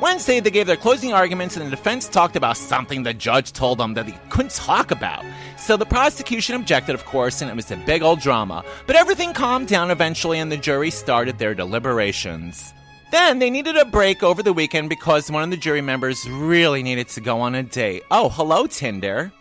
Wednesday, 0.00 0.38
they 0.38 0.50
gave 0.50 0.68
their 0.68 0.76
closing 0.76 1.12
arguments, 1.12 1.56
and 1.56 1.66
the 1.66 1.70
defense 1.70 2.06
talked 2.08 2.36
about 2.36 2.56
something 2.56 3.02
the 3.02 3.12
judge 3.12 3.52
told 3.52 3.78
them 3.78 3.94
that 3.94 4.06
he 4.06 4.14
couldn't 4.28 4.54
talk 4.54 4.92
about. 4.92 5.24
So 5.56 5.76
the 5.76 5.86
prosecution 5.86 6.54
objected, 6.54 6.94
of 6.94 7.04
course, 7.04 7.40
and 7.40 7.50
it 7.50 7.56
was 7.56 7.70
a 7.72 7.76
big 7.76 8.02
old 8.02 8.20
drama. 8.20 8.64
But 8.86 8.94
everything 8.94 9.32
calmed 9.32 9.66
down 9.66 9.90
eventually, 9.90 10.38
and 10.38 10.52
the 10.52 10.56
jury 10.56 10.90
started 10.90 11.38
their 11.38 11.52
deliberations. 11.54 12.74
Then 13.10 13.38
they 13.38 13.48
needed 13.50 13.76
a 13.76 13.84
break 13.84 14.22
over 14.22 14.42
the 14.42 14.52
weekend 14.52 14.88
because 14.90 15.30
one 15.30 15.42
of 15.42 15.50
the 15.50 15.56
jury 15.56 15.80
members 15.80 16.28
really 16.28 16.82
needed 16.82 17.08
to 17.10 17.20
go 17.20 17.40
on 17.40 17.54
a 17.54 17.62
date. 17.62 18.02
Oh, 18.10 18.28
hello, 18.28 18.66
Tinder. 18.66 19.32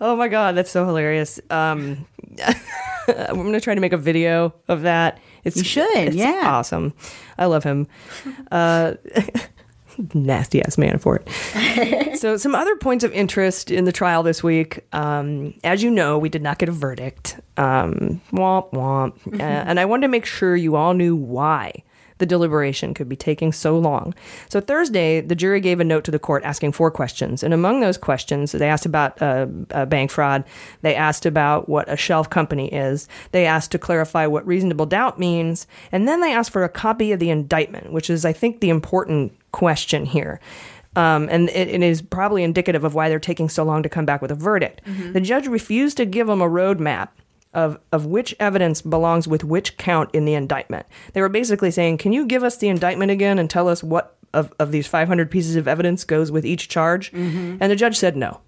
Oh 0.00 0.16
my 0.16 0.28
god, 0.28 0.56
that's 0.56 0.70
so 0.70 0.84
hilarious. 0.84 1.38
Um, 1.50 2.06
I'm 3.08 3.36
gonna 3.36 3.60
try 3.60 3.74
to 3.74 3.80
make 3.80 3.92
a 3.92 3.96
video 3.98 4.54
of 4.66 4.82
that. 4.82 5.20
It's 5.44 5.56
You 5.58 5.64
should, 5.64 5.96
it's 5.96 6.16
yeah. 6.16 6.42
awesome. 6.44 6.94
I 7.38 7.46
love 7.46 7.62
him. 7.64 7.86
Uh, 8.50 8.94
nasty 10.14 10.62
ass 10.62 10.78
man 10.78 10.98
for 10.98 11.22
it. 11.24 12.16
so, 12.18 12.36
some 12.36 12.54
other 12.54 12.76
points 12.76 13.04
of 13.04 13.12
interest 13.12 13.70
in 13.70 13.84
the 13.84 13.92
trial 13.92 14.22
this 14.22 14.42
week. 14.42 14.80
Um, 14.92 15.54
as 15.64 15.82
you 15.82 15.90
know, 15.90 16.18
we 16.18 16.28
did 16.28 16.42
not 16.42 16.58
get 16.58 16.68
a 16.68 16.72
verdict. 16.72 17.40
Um, 17.56 18.20
womp 18.32 18.72
womp. 18.72 19.40
Uh, 19.40 19.42
and 19.42 19.78
I 19.78 19.84
wanted 19.84 20.02
to 20.02 20.08
make 20.08 20.26
sure 20.26 20.56
you 20.56 20.76
all 20.76 20.94
knew 20.94 21.14
why 21.16 21.82
the 22.22 22.26
deliberation 22.26 22.94
could 22.94 23.08
be 23.08 23.16
taking 23.16 23.50
so 23.50 23.76
long. 23.76 24.14
So 24.48 24.60
Thursday, 24.60 25.20
the 25.20 25.34
jury 25.34 25.60
gave 25.60 25.80
a 25.80 25.84
note 25.84 26.04
to 26.04 26.12
the 26.12 26.20
court 26.20 26.44
asking 26.44 26.70
four 26.70 26.88
questions, 26.88 27.42
and 27.42 27.52
among 27.52 27.80
those 27.80 27.98
questions, 27.98 28.52
they 28.52 28.68
asked 28.68 28.86
about 28.86 29.20
uh, 29.20 29.48
uh, 29.72 29.86
bank 29.86 30.12
fraud. 30.12 30.44
They 30.82 30.94
asked 30.94 31.26
about 31.26 31.68
what 31.68 31.90
a 31.90 31.96
shelf 31.96 32.30
company 32.30 32.72
is. 32.72 33.08
They 33.32 33.44
asked 33.44 33.72
to 33.72 33.78
clarify 33.78 34.26
what 34.26 34.46
reasonable 34.46 34.86
doubt 34.86 35.18
means, 35.18 35.66
and 35.90 36.06
then 36.06 36.20
they 36.20 36.32
asked 36.32 36.52
for 36.52 36.62
a 36.62 36.68
copy 36.68 37.10
of 37.10 37.18
the 37.18 37.30
indictment, 37.30 37.92
which 37.92 38.08
is, 38.08 38.24
I 38.24 38.32
think, 38.32 38.60
the 38.60 38.70
important 38.70 39.32
question 39.52 40.04
here. 40.04 40.40
Um, 40.94 41.28
and 41.30 41.48
it, 41.50 41.68
it 41.68 41.82
is 41.82 42.02
probably 42.02 42.42
indicative 42.42 42.84
of 42.84 42.94
why 42.94 43.08
they're 43.08 43.18
taking 43.18 43.48
so 43.48 43.64
long 43.64 43.82
to 43.82 43.88
come 43.88 44.04
back 44.04 44.20
with 44.20 44.30
a 44.30 44.34
verdict. 44.34 44.82
The 45.12 45.20
judge 45.20 45.46
refused 45.46 45.96
to 45.96 46.04
give 46.04 46.26
them 46.26 46.42
a 46.42 46.48
roadmap 46.48 47.08
of, 47.54 47.78
of 47.92 48.06
which 48.06 48.34
evidence 48.40 48.82
belongs 48.82 49.26
with 49.28 49.44
which 49.44 49.76
count 49.76 50.10
in 50.14 50.24
the 50.24 50.34
indictment. 50.34 50.86
They 51.12 51.20
were 51.20 51.28
basically 51.28 51.70
saying, 51.70 51.98
Can 51.98 52.12
you 52.12 52.26
give 52.26 52.44
us 52.44 52.56
the 52.58 52.68
indictment 52.68 53.10
again 53.10 53.38
and 53.38 53.48
tell 53.48 53.68
us 53.68 53.82
what 53.82 54.16
of, 54.34 54.52
of 54.58 54.70
these 54.72 54.86
500 54.86 55.30
pieces 55.30 55.56
of 55.56 55.68
evidence 55.68 56.04
goes 56.04 56.30
with 56.30 56.44
each 56.44 56.68
charge? 56.68 57.10
And 57.12 57.60
the 57.60 57.76
judge 57.76 57.96
said, 57.96 58.16
No. 58.16 58.40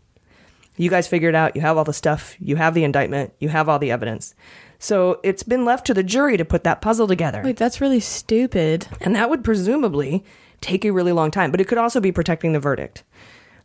You 0.77 0.91
guys 0.91 1.07
figure 1.07 1.29
it 1.29 1.35
out. 1.37 1.55
You 1.55 1.63
have 1.63 1.79
all 1.79 1.85
the 1.85 1.93
stuff. 1.93 2.35
You 2.41 2.57
have 2.57 2.75
the 2.75 2.83
indictment. 2.85 3.33
You 3.39 3.49
have 3.49 3.69
all 3.69 3.79
the 3.79 3.93
evidence. 3.93 4.35
So 4.81 5.21
it's 5.23 5.45
been 5.45 5.65
left 5.65 5.87
to 5.87 5.95
the 5.95 6.03
jury 6.03 6.37
to 6.37 6.45
put 6.45 6.65
that 6.65 6.81
puzzle 6.81 7.07
together. 7.07 7.43
Wait, 7.45 7.57
that's 7.57 7.81
really 7.81 8.01
stupid. 8.01 8.89
And 9.01 9.15
that 9.15 9.31
would 9.31 9.45
presumably 9.45 10.25
take 10.65 10.85
a 10.85 10.93
really 10.93 11.13
long 11.13 11.31
time, 11.31 11.51
but 11.51 11.61
it 11.61 11.69
could 11.69 11.79
also 11.79 12.01
be 12.01 12.11
protecting 12.11 12.53
the 12.53 12.61
verdict. 12.61 13.05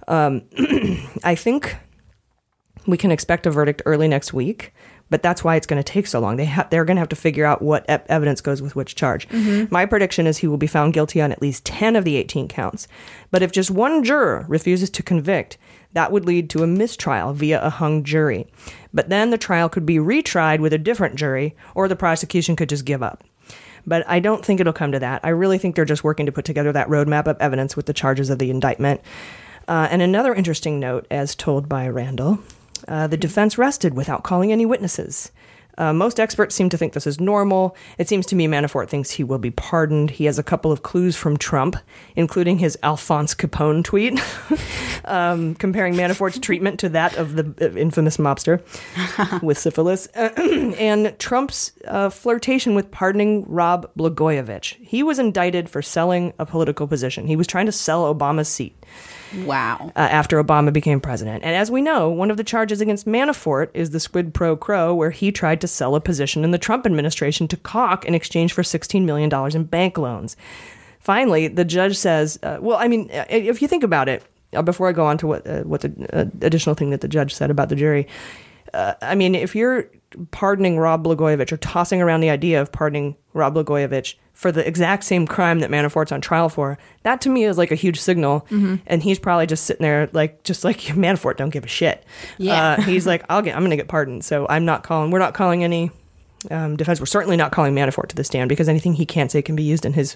Um, 0.07 0.43
I 1.23 1.33
think 1.35 1.77
we 2.85 2.97
can 2.97 3.11
expect 3.11 3.45
a 3.45 3.51
verdict 3.51 3.81
early 3.85 4.07
next 4.07 4.33
week, 4.33 4.73
but 5.09 5.23
that's 5.23 5.43
why 5.43 5.55
it's 5.55 5.65
going 5.65 5.81
to 5.81 5.91
take 5.93 6.07
so 6.07 6.19
long. 6.19 6.35
They 6.35 6.45
ha- 6.45 6.67
they're 6.69 6.85
going 6.85 6.97
to 6.97 7.01
have 7.01 7.09
to 7.09 7.15
figure 7.15 7.45
out 7.45 7.61
what 7.61 7.83
e- 7.89 7.97
evidence 8.07 8.41
goes 8.41 8.61
with 8.61 8.75
which 8.75 8.95
charge. 8.95 9.27
My 9.71 9.85
prediction 9.85 10.27
is 10.27 10.37
he 10.37 10.47
will 10.47 10.57
be 10.57 10.67
found 10.67 10.93
guilty 10.93 11.21
on 11.21 11.31
at 11.31 11.41
least 11.41 11.65
10 11.65 11.95
of 11.95 12.03
the 12.03 12.17
18 12.17 12.47
counts. 12.47 12.87
But 13.31 13.41
if 13.41 13.51
just 13.51 13.71
one 13.71 14.03
juror 14.03 14.45
refuses 14.47 14.89
to 14.91 15.03
convict, 15.03 15.57
that 15.93 16.11
would 16.11 16.25
lead 16.25 16.49
to 16.51 16.63
a 16.63 16.67
mistrial 16.67 17.33
via 17.33 17.61
a 17.61 17.69
hung 17.69 18.03
jury. 18.03 18.47
But 18.93 19.09
then 19.09 19.29
the 19.29 19.37
trial 19.37 19.69
could 19.69 19.85
be 19.85 19.95
retried 19.97 20.59
with 20.59 20.73
a 20.73 20.77
different 20.77 21.15
jury, 21.15 21.55
or 21.75 21.87
the 21.87 21.95
prosecution 21.95 22.55
could 22.55 22.69
just 22.69 22.85
give 22.85 23.01
up. 23.01 23.23
But 23.85 24.07
I 24.07 24.19
don't 24.19 24.43
think 24.45 24.59
it'll 24.59 24.73
come 24.73 24.91
to 24.91 24.99
that. 24.99 25.21
I 25.23 25.29
really 25.29 25.57
think 25.57 25.75
they're 25.75 25.85
just 25.85 26.03
working 26.03 26.25
to 26.25 26.31
put 26.31 26.45
together 26.45 26.71
that 26.71 26.87
roadmap 26.87 27.27
of 27.27 27.37
evidence 27.39 27.75
with 27.75 27.85
the 27.85 27.93
charges 27.93 28.29
of 28.29 28.39
the 28.39 28.49
indictment. 28.49 29.01
Uh, 29.67 29.87
and 29.91 30.01
another 30.01 30.33
interesting 30.33 30.79
note, 30.79 31.05
as 31.11 31.35
told 31.35 31.69
by 31.69 31.87
Randall, 31.87 32.39
uh, 32.87 33.07
the 33.07 33.17
defense 33.17 33.57
rested 33.57 33.93
without 33.93 34.23
calling 34.23 34.51
any 34.51 34.65
witnesses. 34.65 35.31
Uh, 35.79 35.93
most 35.93 36.19
experts 36.19 36.53
seem 36.53 36.69
to 36.69 36.77
think 36.77 36.93
this 36.93 37.07
is 37.07 37.19
normal. 37.19 37.75
It 37.97 38.07
seems 38.09 38.25
to 38.27 38.35
me 38.35 38.47
Manafort 38.47 38.89
thinks 38.89 39.09
he 39.09 39.23
will 39.23 39.39
be 39.39 39.49
pardoned. 39.49 40.11
He 40.11 40.25
has 40.25 40.37
a 40.37 40.43
couple 40.43 40.71
of 40.71 40.83
clues 40.83 41.15
from 41.15 41.37
Trump, 41.37 41.77
including 42.15 42.59
his 42.59 42.77
Alphonse 42.83 43.33
Capone 43.33 43.83
tweet, 43.83 44.19
um, 45.05 45.55
comparing 45.55 45.95
Manafort's 45.95 46.37
treatment 46.37 46.79
to 46.81 46.89
that 46.89 47.15
of 47.15 47.35
the 47.35 47.55
uh, 47.61 47.75
infamous 47.77 48.17
mobster 48.17 48.61
with 49.41 49.57
syphilis, 49.57 50.05
and 50.15 51.17
Trump's 51.17 51.71
uh, 51.87 52.09
flirtation 52.09 52.75
with 52.75 52.91
pardoning 52.91 53.45
Rob 53.47 53.89
Blagojevich. 53.97 54.75
He 54.85 55.01
was 55.01 55.17
indicted 55.17 55.69
for 55.69 55.81
selling 55.81 56.33
a 56.37 56.45
political 56.45 56.87
position. 56.87 57.25
He 57.25 57.37
was 57.37 57.47
trying 57.47 57.67
to 57.67 57.71
sell 57.71 58.13
Obama's 58.13 58.49
seat 58.49 58.75
Wow. 59.45 59.91
uh, 59.95 59.99
after 59.99 60.43
Obama 60.43 60.71
became 60.73 60.99
president. 60.99 61.43
And 61.43 61.55
as 61.55 61.69
we 61.69 61.81
know, 61.81 62.09
one 62.09 62.31
of 62.31 62.37
the 62.37 62.43
charges 62.43 62.81
against 62.81 63.05
Manafort 63.05 63.69
is 63.73 63.91
the 63.91 63.99
squid 63.99 64.33
pro 64.33 64.55
quo, 64.55 64.93
where 64.93 65.11
he 65.11 65.31
tried 65.31 65.61
to 65.61 65.67
sell 65.67 65.95
a 65.95 66.01
position 66.01 66.43
in 66.43 66.51
the 66.51 66.57
Trump 66.57 66.85
administration 66.85 67.47
to 67.49 67.57
Calk 67.57 68.05
in 68.05 68.15
exchange 68.15 68.53
for 68.53 68.61
$16 68.61 69.05
million 69.05 69.31
in 69.55 69.63
bank 69.63 69.97
loans. 69.97 70.35
finally, 70.99 71.47
the 71.47 71.65
judge 71.65 71.97
says, 71.97 72.39
uh, 72.43 72.57
"Well, 72.59 72.77
I 72.77 72.87
mean, 72.87 73.09
uh, 73.11 73.25
if 73.29 73.61
you 73.61 73.67
think 73.67 73.83
about 73.83 74.09
it, 74.09 74.23
uh, 74.53 74.61
before 74.61 74.87
I 74.89 74.91
go 74.91 75.05
on 75.05 75.17
to 75.19 75.27
what 75.27 75.47
uh, 75.47 75.61
what 75.61 75.81
the 75.81 75.91
uh, 76.13 76.25
additional 76.41 76.75
thing 76.75 76.89
that 76.89 77.01
the 77.01 77.07
judge 77.07 77.33
said 77.33 77.51
about 77.51 77.69
the 77.69 77.75
jury, 77.75 78.07
uh, 78.73 78.93
I 79.01 79.15
mean, 79.15 79.35
if 79.35 79.55
you're 79.55 79.89
pardoning 80.31 80.77
Rob 80.77 81.03
Blagojevich 81.05 81.51
or 81.51 81.57
tossing 81.57 82.01
around 82.01 82.21
the 82.21 82.29
idea 82.29 82.61
of 82.61 82.71
pardoning 82.71 83.15
Rob 83.33 83.55
Blagojevich 83.55 84.15
for 84.33 84.51
the 84.51 84.65
exact 84.65 85.03
same 85.03 85.27
crime 85.27 85.59
that 85.59 85.69
Manafort's 85.69 86.11
on 86.11 86.21
trial 86.21 86.49
for, 86.49 86.77
that 87.03 87.19
to 87.21 87.29
me 87.29 87.43
is 87.43 87.57
like 87.57 87.71
a 87.71 87.75
huge 87.75 87.99
signal. 87.99 88.47
Mhm. 88.49 88.79
And 88.87 89.03
he's 89.03 89.19
probably 89.19 89.45
just 89.47 89.65
sitting 89.65 89.83
there, 89.83 90.09
like, 90.13 90.43
just 90.43 90.63
like 90.63 90.77
Manafort 90.79 91.37
don't 91.37 91.49
give 91.49 91.65
a 91.65 91.67
shit. 91.67 92.05
Yeah. 92.37 92.71
Uh, 92.77 92.81
he's 92.81 93.05
like, 93.05 93.23
I'll 93.29 93.41
get, 93.41 93.55
I'm 93.55 93.61
going 93.61 93.71
to 93.71 93.77
get 93.77 93.87
pardoned. 93.89 94.23
So 94.23 94.47
I'm 94.49 94.65
not 94.65 94.83
calling, 94.83 95.11
we're 95.11 95.19
not 95.19 95.33
calling 95.33 95.63
any 95.63 95.91
um, 96.49 96.77
defense. 96.77 97.01
We're 97.01 97.05
certainly 97.05 97.35
not 97.35 97.51
calling 97.51 97.75
Manafort 97.75 98.07
to 98.07 98.15
the 98.15 98.23
stand 98.23 98.47
because 98.47 98.69
anything 98.69 98.93
he 98.93 99.05
can't 99.05 99.29
say 99.29 99.41
can 99.41 99.57
be 99.57 99.63
used 99.63 99.85
in 99.85 99.91
his 99.91 100.15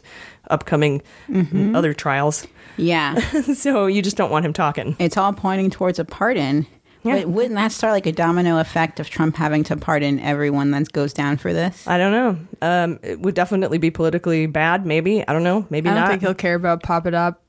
upcoming 0.50 1.02
Mhm. 1.30 1.76
other 1.76 1.94
trials. 1.94 2.48
Yeah. 2.78 3.16
so 3.56 3.88
you 3.88 4.02
just 4.02 4.16
don't 4.16 4.32
want 4.32 4.46
him 4.46 4.54
talking. 4.54 4.96
It's 5.00 5.18
all 5.18 5.34
pointing 5.34 5.70
towards 5.70 6.00
a 6.00 6.06
pardon. 6.06 6.66
But 7.04 7.28
wouldn't 7.28 7.56
that 7.56 7.72
start 7.72 7.94
like 7.94 8.06
a 8.06 8.12
domino 8.12 8.60
effect 8.60 9.00
of 9.00 9.10
Trump 9.10 9.36
having 9.36 9.64
to 9.66 9.78
pardon 9.78 10.20
everyone 10.20 10.72
that 10.72 10.92
goes 10.92 11.14
down 11.14 11.38
for 11.38 11.54
this? 11.54 11.88
I 11.88 11.98
don't 11.98 12.12
know. 12.12 12.38
Um, 12.62 13.00
it 13.04 13.20
would 13.20 13.36
definitely 13.36 13.78
be 13.78 13.92
politically 13.92 14.46
bad. 14.48 14.86
Maybe 14.86 15.28
I 15.28 15.34
don't 15.34 15.44
know. 15.44 15.68
Maybe 15.70 15.90
I 15.90 15.94
don't 15.94 16.02
not. 16.02 16.10
think 16.10 16.22
he'll 16.22 16.34
care 16.34 16.56
about 16.56 16.84
Pop 16.84 17.06
It 17.06 17.14
Up. 17.14 17.44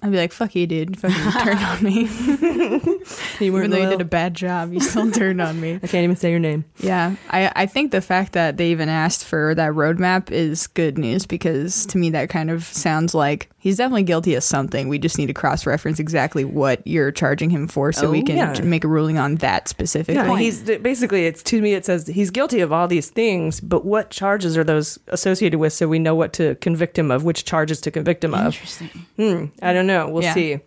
I'd 0.00 0.12
be 0.12 0.16
like, 0.16 0.32
fuck 0.32 0.54
you, 0.54 0.64
dude. 0.68 0.96
Fucking 0.96 1.32
turn 1.42 1.56
on 1.56 1.82
me. 1.82 2.02
you 3.40 3.56
even 3.56 3.70
though 3.70 3.78
you 3.78 3.88
did 3.88 4.00
a 4.00 4.04
bad 4.04 4.34
job, 4.34 4.72
you 4.72 4.78
still 4.78 5.10
turned 5.10 5.40
on 5.40 5.60
me. 5.60 5.74
I 5.82 5.86
can't 5.88 6.04
even 6.04 6.14
say 6.14 6.30
your 6.30 6.38
name. 6.38 6.64
Yeah. 6.76 7.16
I, 7.30 7.50
I 7.56 7.66
think 7.66 7.90
the 7.90 8.00
fact 8.00 8.32
that 8.34 8.58
they 8.58 8.70
even 8.70 8.88
asked 8.88 9.24
for 9.24 9.56
that 9.56 9.72
roadmap 9.72 10.30
is 10.30 10.68
good 10.68 10.98
news 10.98 11.26
because 11.26 11.84
to 11.86 11.98
me 11.98 12.10
that 12.10 12.30
kind 12.30 12.48
of 12.48 12.62
sounds 12.62 13.12
like 13.12 13.50
he's 13.58 13.76
definitely 13.76 14.04
guilty 14.04 14.34
of 14.34 14.42
something. 14.44 14.88
We 14.88 14.98
just 14.98 15.18
need 15.18 15.26
to 15.26 15.34
cross 15.34 15.66
reference 15.66 15.98
exactly 15.98 16.44
what 16.44 16.80
you're 16.86 17.10
charging 17.10 17.50
him 17.50 17.66
for 17.68 17.92
so 17.92 18.10
we 18.10 18.20
Oh, 18.20 18.24
can 18.24 18.36
yeah. 18.36 18.60
make 18.62 18.84
a 18.84 18.88
ruling 18.88 19.18
on 19.18 19.34
that 19.36 19.68
specific 19.68 20.14
Yeah, 20.14 20.26
point. 20.26 20.40
he's 20.40 20.62
basically 20.62 21.26
it's 21.26 21.42
to 21.44 21.60
me 21.60 21.74
it 21.74 21.84
says 21.84 22.06
he's 22.06 22.30
guilty 22.30 22.60
of 22.60 22.72
all 22.72 22.86
these 22.88 23.10
things, 23.10 23.60
but 23.60 23.84
what 23.84 24.10
charges 24.10 24.56
are 24.56 24.64
those 24.64 24.98
associated 25.08 25.58
with 25.58 25.72
so 25.72 25.88
we 25.88 25.98
know 25.98 26.14
what 26.14 26.32
to 26.34 26.54
convict 26.56 26.98
him 26.98 27.10
of, 27.10 27.24
which 27.24 27.44
charges 27.44 27.80
to 27.82 27.90
convict 27.90 28.22
him 28.24 28.34
of. 28.34 28.46
Interesting. 28.54 28.88
Hmm, 29.16 29.44
I 29.60 29.72
don't 29.72 29.86
know. 29.86 30.08
We'll 30.08 30.22
Yeah. 30.22 30.34
see. 30.34 30.60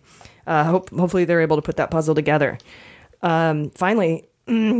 Uh, 0.46 0.64
hope 0.64 0.90
hopefully 0.90 1.24
they're 1.24 1.40
able 1.40 1.56
to 1.56 1.62
put 1.62 1.76
that 1.76 1.90
puzzle 1.90 2.14
together. 2.14 2.58
Um, 3.22 3.70
finally, 3.70 4.24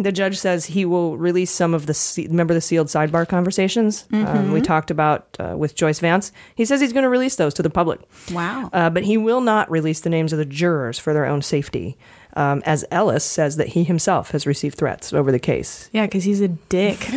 the 0.02 0.12
judge 0.12 0.38
says 0.38 0.66
he 0.66 0.84
will 0.84 1.16
release 1.16 1.50
some 1.50 1.72
of 1.74 1.86
the 1.86 1.94
se- 1.94 2.26
remember 2.26 2.52
the 2.54 2.60
sealed 2.60 2.88
sidebar 2.88 3.26
conversations 3.26 4.04
um, 4.12 4.52
we 4.52 4.60
Mhm. 4.60 4.64
talked 4.64 4.90
about 4.90 5.26
uh, 5.40 5.54
with 5.56 5.74
Joyce 5.74 5.98
Vance. 6.00 6.30
He 6.54 6.64
says 6.64 6.80
he's 6.80 6.92
going 6.92 7.04
to 7.04 7.08
release 7.08 7.36
those 7.36 7.54
to 7.54 7.62
the 7.62 7.70
public. 7.70 8.00
Wow. 8.32 8.68
Uh, 8.72 8.90
but 8.90 9.04
he 9.04 9.16
will 9.16 9.40
not 9.40 9.70
release 9.70 10.00
the 10.00 10.10
names 10.10 10.32
of 10.32 10.38
the 10.38 10.44
jurors 10.44 10.98
for 10.98 11.12
their 11.14 11.24
own 11.26 11.40
safety, 11.42 11.96
um, 12.34 12.62
as 12.64 12.84
Ellis 12.90 13.24
says 13.24 13.56
that 13.56 13.68
he 13.68 13.84
himself 13.84 14.30
has 14.30 14.46
received 14.46 14.76
threats 14.78 15.12
over 15.12 15.30
the 15.32 15.38
case. 15.38 15.88
yeah, 15.92 16.06
because 16.06 16.24
he's 16.24 16.40
a 16.40 16.48
dick. 16.48 16.98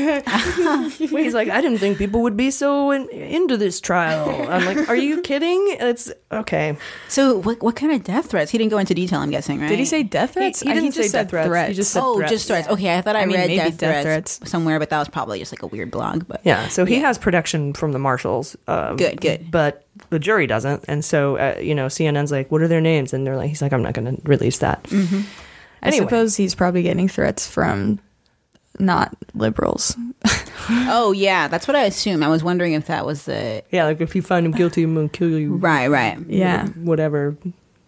He's 0.98 1.34
like, 1.34 1.50
I 1.50 1.62
didn't 1.62 1.80
think 1.80 1.98
people 1.98 2.22
would 2.24 2.38
be 2.38 2.52
so 2.52 2.92
in, 2.92 3.10
into 3.10 3.58
this 3.58 3.80
trial. 3.80 4.30
I'm 4.50 4.66
like, 4.66 4.90
are 4.90 4.96
you 4.96 5.22
kidding? 5.22 5.66
It's 5.80 6.12
okay. 6.32 6.78
So 7.08 7.38
what 7.42 7.62
what 7.62 7.76
kind 7.76 7.92
of 7.92 8.04
death 8.04 8.30
threats? 8.32 8.52
He 8.52 8.58
didn't 8.58 8.72
go 8.72 8.78
into 8.78 8.94
detail, 8.94 9.20
I'm 9.20 9.30
guessing, 9.32 9.60
right? 9.60 9.70
Did 9.70 9.80
he 9.80 9.86
say 9.86 10.04
death 10.04 10.34
threats? 10.34 10.62
he 10.62 10.70
I- 10.70 10.74
didn't 10.74 10.92
just 10.92 11.12
say 11.12 11.24
death 11.24 11.30
threats. 11.30 11.70
He 11.70 11.74
just 11.76 11.92
said 11.92 12.02
oh, 12.04 12.18
threats. 12.18 12.32
just 12.32 12.48
threats. 12.48 12.68
Okay, 12.68 12.98
I 12.98 13.02
thought 13.02 13.16
I, 13.16 13.22
I 13.22 13.26
mean, 13.26 13.38
read 13.38 13.48
maybe 13.48 13.58
death, 13.72 13.78
death 13.78 14.04
threats, 14.04 14.40
somewhere, 14.50 14.80
but 14.80 14.90
that 14.90 15.00
was 15.00 15.10
probably 15.10 15.40
just 15.40 15.52
like 15.52 15.64
a 15.64 15.68
weird 15.68 15.92
blog. 15.92 16.28
But 16.28 16.42
Yeah, 16.44 16.68
so 16.68 16.86
he 16.86 17.00
has 17.00 17.18
protection 17.18 17.74
from 17.74 17.92
the 17.92 18.00
marshals. 18.00 18.56
Um, 18.68 18.98
Good, 18.98 19.22
good. 19.22 19.50
But 19.52 19.85
the 20.10 20.20
jury 20.20 20.48
doesn't, 20.48 20.86
and 20.88 21.04
so 21.04 21.38
uh, 21.38 21.58
you 21.60 21.76
know, 21.76 21.88
CNN's 21.88 22.32
like, 22.32 22.52
"What 22.52 22.62
are 22.62 22.68
their 22.68 22.82
names?" 22.82 23.14
And 23.14 23.26
they're 23.26 23.38
like, 23.38 23.50
"He's 23.50 23.62
like, 23.62 23.74
I'm 23.74 23.84
not 23.84 23.94
going 23.94 24.16
to 24.16 24.22
release 24.24 24.60
that." 24.60 24.84
Mm-hmm. 24.84 25.22
I 25.84 25.92
suppose 25.92 26.36
he's 26.36 26.56
probably 26.56 26.82
getting 26.82 27.08
threats 27.08 27.48
from 27.48 28.00
not 28.80 29.16
liberals. 29.34 29.96
oh 30.70 31.12
yeah, 31.12 31.48
that's 31.48 31.68
what 31.68 31.76
I 31.76 31.84
assume. 31.84 32.24
I 32.24 32.28
was 32.28 32.44
wondering 32.44 32.74
if 32.74 32.88
that 32.88 33.06
was 33.06 33.26
the 33.26 33.64
Yeah, 33.72 33.86
like 33.86 34.02
if 34.02 34.16
you 34.16 34.22
find 34.22 34.46
him 34.46 34.52
guilty, 34.52 34.84
I'm 34.84 34.96
going 34.96 35.10
to 35.10 35.18
kill 35.18 35.38
you. 35.38 35.56
right, 35.56 35.88
right. 35.88 36.20
Yeah. 36.28 36.68
whatever. 36.70 37.38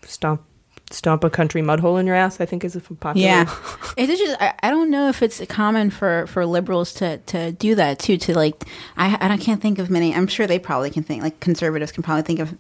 Stomp, 0.04 0.44
stomp 0.92 1.24
a 1.24 1.30
country 1.30 1.62
mud 1.62 1.80
hole 1.80 1.98
in 1.98 2.06
your 2.08 2.16
ass. 2.16 2.40
I 2.40 2.46
think 2.46 2.64
is 2.64 2.76
a 2.76 2.82
popular. 2.82 3.28
Yeah, 3.28 3.44
it's 3.98 4.20
just 4.20 4.42
I, 4.42 4.54
I 4.64 4.70
don't 4.70 4.90
know 4.90 5.10
if 5.10 5.22
it's 5.22 5.42
common 5.48 5.90
for 5.90 6.28
for 6.28 6.46
liberals 6.46 6.94
to 6.96 7.18
to 7.18 7.52
do 7.52 7.76
that 7.76 8.00
too. 8.00 8.18
To 8.18 8.34
like 8.34 8.64
I 8.98 9.18
I 9.20 9.38
can't 9.38 9.62
think 9.62 9.80
of 9.80 9.90
many. 9.90 10.14
I'm 10.14 10.28
sure 10.28 10.48
they 10.48 10.60
probably 10.60 10.90
can 10.90 11.04
think 11.04 11.24
like 11.24 11.40
conservatives 11.40 11.92
can 11.92 12.04
probably 12.04 12.24
think 12.24 12.40
of 12.40 12.58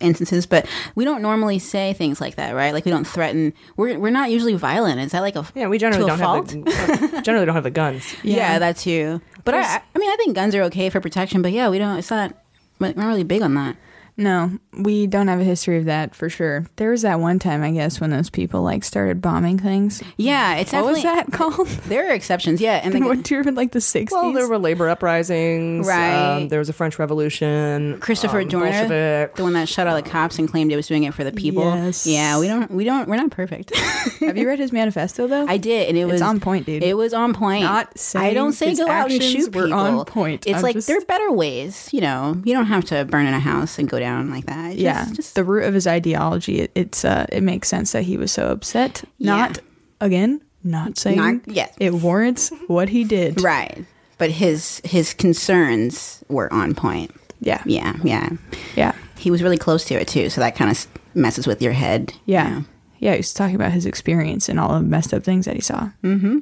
instances, 0.00 0.44
but 0.44 0.66
we 0.94 1.04
don't 1.04 1.22
normally 1.22 1.58
say 1.58 1.92
things 1.94 2.20
like 2.20 2.34
that, 2.36 2.54
right? 2.54 2.72
Like 2.74 2.84
we 2.84 2.90
don't 2.90 3.06
threaten. 3.06 3.52
We're 3.76 3.98
we're 3.98 4.10
not 4.10 4.30
usually 4.30 4.54
violent. 4.54 5.00
Is 5.00 5.12
that 5.12 5.20
like 5.20 5.36
a 5.36 5.46
Yeah, 5.54 5.68
we 5.68 5.78
generally 5.78 6.06
don't 6.06 6.18
fault? 6.18 6.50
have 6.52 6.64
the, 6.64 7.22
generally 7.24 7.46
don't 7.46 7.54
have 7.54 7.64
the 7.64 7.70
guns. 7.70 8.14
Yeah, 8.22 8.58
that 8.58 8.76
too. 8.76 9.20
But 9.44 9.54
I, 9.54 9.60
I 9.62 9.82
I 9.94 9.98
mean, 9.98 10.10
I 10.10 10.16
think 10.16 10.34
guns 10.34 10.54
are 10.54 10.62
okay 10.64 10.90
for 10.90 11.00
protection. 11.00 11.42
But 11.42 11.52
yeah, 11.52 11.68
we 11.68 11.78
don't. 11.78 11.98
It's 11.98 12.10
not. 12.10 12.34
We're 12.78 12.92
not 12.94 13.06
really 13.06 13.24
big 13.24 13.42
on 13.42 13.54
that. 13.54 13.76
No, 14.16 14.58
we 14.78 15.08
don't 15.08 15.26
have 15.26 15.40
a 15.40 15.44
history 15.44 15.76
of 15.76 15.86
that 15.86 16.14
for 16.14 16.28
sure. 16.28 16.66
There 16.76 16.90
was 16.90 17.02
that 17.02 17.18
one 17.18 17.40
time, 17.40 17.64
I 17.64 17.72
guess, 17.72 18.00
when 18.00 18.10
those 18.10 18.30
people 18.30 18.62
like 18.62 18.84
started 18.84 19.20
bombing 19.20 19.58
things. 19.58 20.04
Yeah, 20.16 20.54
it's 20.56 20.72
what 20.72 20.84
was 20.84 21.02
that 21.02 21.26
called? 21.32 21.66
There 21.88 22.08
are 22.08 22.14
exceptions. 22.14 22.60
Yeah, 22.60 22.80
and 22.82 22.94
the, 22.94 23.00
what 23.00 23.24
during 23.24 23.54
like 23.56 23.72
the 23.72 23.80
sixties? 23.80 24.14
Well, 24.16 24.32
there 24.32 24.46
were 24.48 24.58
labor 24.58 24.88
uprisings. 24.88 25.86
Right. 25.88 26.36
Um, 26.36 26.48
there 26.48 26.60
was 26.60 26.68
a 26.68 26.72
French 26.72 26.96
Revolution. 26.98 27.98
Christopher 27.98 28.42
um, 28.42 28.48
Dorner, 28.48 28.70
Bolshevik. 28.70 29.34
the 29.36 29.42
one 29.42 29.52
that 29.54 29.68
shut 29.68 29.88
all 29.88 29.96
the 29.96 30.08
cops 30.08 30.38
and 30.38 30.48
claimed 30.48 30.70
it 30.70 30.76
was 30.76 30.86
doing 30.86 31.02
it 31.02 31.12
for 31.12 31.24
the 31.24 31.32
people. 31.32 31.64
Yes. 31.64 32.06
Yeah, 32.06 32.38
we 32.38 32.46
don't. 32.46 32.70
We 32.70 32.84
don't. 32.84 33.08
We're 33.08 33.16
not 33.16 33.32
perfect. 33.32 33.74
have 34.20 34.36
you 34.36 34.46
read 34.46 34.60
his 34.60 34.70
manifesto 34.70 35.26
though? 35.26 35.46
I 35.48 35.56
did, 35.56 35.88
and 35.88 35.98
it 35.98 36.02
It's 36.02 36.12
was 36.12 36.22
on 36.22 36.38
point, 36.38 36.66
dude. 36.66 36.84
It 36.84 36.96
was 36.96 37.12
on 37.12 37.34
point. 37.34 37.64
Not 37.64 37.90
I 38.14 38.32
don't 38.32 38.52
say 38.52 38.76
go 38.76 38.88
out 38.88 39.10
and 39.10 39.20
shoot 39.20 39.52
people. 39.52 39.74
on 39.74 40.04
point. 40.04 40.46
It's 40.46 40.58
I'm 40.58 40.62
like 40.62 40.74
just- 40.76 40.86
there 40.86 40.98
are 40.98 41.04
better 41.04 41.32
ways. 41.32 41.88
You 41.92 42.00
know, 42.00 42.40
you 42.44 42.54
don't 42.54 42.66
have 42.66 42.84
to 42.86 43.04
burn 43.04 43.26
in 43.26 43.34
a 43.34 43.40
house 43.40 43.76
and 43.78 43.88
go 43.88 43.98
down 44.04 44.30
like 44.30 44.46
that. 44.46 44.72
It's 44.72 44.80
yeah, 44.80 45.06
just, 45.12 45.34
the 45.34 45.44
root 45.44 45.64
of 45.64 45.74
his 45.74 45.86
ideology. 45.86 46.60
It, 46.60 46.70
it's 46.74 47.04
uh, 47.04 47.24
it 47.30 47.42
makes 47.42 47.68
sense 47.68 47.92
that 47.92 48.02
he 48.04 48.16
was 48.16 48.30
so 48.32 48.48
upset. 48.48 49.02
Not 49.18 49.58
again, 50.00 50.40
not 50.62 50.98
saying 50.98 51.16
Not- 51.18 51.48
yes. 51.48 51.74
it 51.80 51.92
warrants 51.94 52.50
what 52.66 52.88
he 52.90 53.04
did. 53.04 53.42
right. 53.42 53.84
But 54.18 54.30
his 54.30 54.80
his 54.84 55.14
concerns 55.14 56.22
were 56.28 56.52
on 56.52 56.74
point. 56.74 57.10
Yeah, 57.40 57.62
Yeah, 57.66 57.94
yeah, 58.04 58.28
yeah, 58.76 58.92
He 59.18 59.30
was 59.30 59.42
really 59.42 59.58
close 59.58 59.84
to 59.86 59.94
it 59.94 60.08
too, 60.08 60.30
so 60.30 60.40
that 60.40 60.54
kind 60.56 60.70
of 60.70 60.86
messes 61.14 61.46
with 61.46 61.60
your 61.60 61.72
head. 61.72 62.12
yeah, 62.26 62.62
yeah. 63.00 63.12
He 63.12 63.18
was 63.18 63.34
talking 63.34 63.56
about 63.56 63.72
his 63.72 63.84
experience 63.86 64.48
and 64.48 64.58
all 64.58 64.72
the 64.74 64.80
messed 64.80 65.12
up 65.12 65.24
things 65.24 65.44
that 65.46 65.54
he 65.56 65.60
saw. 65.60 65.90
Mm-hmm. 66.02 66.38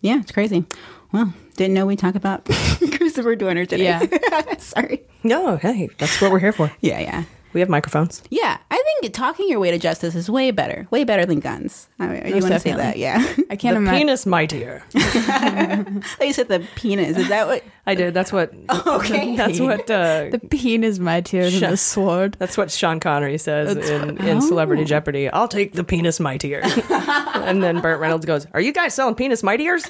Yeah, 0.00 0.20
it's 0.20 0.30
crazy. 0.32 0.64
Well, 1.12 1.32
didn't 1.56 1.74
know 1.74 1.86
we 1.86 1.96
talk 1.96 2.14
about 2.14 2.44
Christopher 2.96 3.36
Dorner 3.36 3.66
today. 3.66 3.84
Yeah. 3.84 4.56
Sorry. 4.58 5.02
No, 5.22 5.56
hey, 5.56 5.88
that's 5.98 6.20
what 6.20 6.32
we're 6.32 6.38
here 6.40 6.52
for. 6.52 6.70
Yeah, 6.80 7.00
yeah. 7.00 7.24
We 7.52 7.60
have 7.60 7.68
microphones. 7.68 8.22
Yeah, 8.30 8.58
I 8.70 8.82
think 9.00 9.12
talking 9.14 9.48
your 9.48 9.58
way 9.60 9.70
to 9.70 9.78
justice 9.78 10.14
is 10.14 10.30
way 10.30 10.50
better. 10.50 10.86
Way 10.90 11.04
better 11.04 11.26
than 11.26 11.40
guns. 11.40 11.88
I 11.98 12.06
mean, 12.06 12.26
you 12.28 12.34
want 12.40 12.46
to 12.54 12.60
say 12.60 12.72
that? 12.72 12.96
Yeah. 12.96 13.18
I 13.50 13.56
can't 13.56 13.74
the 13.74 13.80
imagine. 13.80 13.98
penis 14.00 14.26
my 14.26 14.42
mightier. 14.42 14.82
you 14.94 16.32
said 16.32 16.48
the 16.48 16.66
penis. 16.76 17.16
Is 17.16 17.28
that 17.28 17.46
what? 17.46 17.62
I 17.86 17.94
did. 17.94 18.14
That's 18.14 18.32
what. 18.32 18.52
Okay. 19.02 19.36
That's 19.36 19.58
what. 19.60 19.90
Uh, 19.90 20.28
The 20.30 20.38
peen 20.38 20.84
is 20.84 20.98
mightier 21.00 21.42
than 21.50 21.60
Shut- 21.60 21.70
the 21.70 21.76
sword. 21.76 22.36
That's 22.38 22.56
what 22.56 22.70
Sean 22.70 23.00
Connery 23.00 23.38
says 23.38 23.74
That's- 23.74 23.90
in, 23.90 24.18
in 24.26 24.36
Oh. 24.38 24.40
Celebrity 24.40 24.84
Jeopardy. 24.84 25.28
I'll 25.28 25.48
take 25.48 25.72
the 25.72 25.84
penis 25.84 26.18
mightier. 26.20 26.60
and 26.64 27.62
then 27.62 27.80
Burt 27.80 28.00
Reynolds 28.00 28.24
goes, 28.26 28.46
Are 28.54 28.60
you 28.60 28.72
guys 28.72 28.94
selling 28.94 29.14
penis 29.14 29.42
mightiers? 29.42 29.84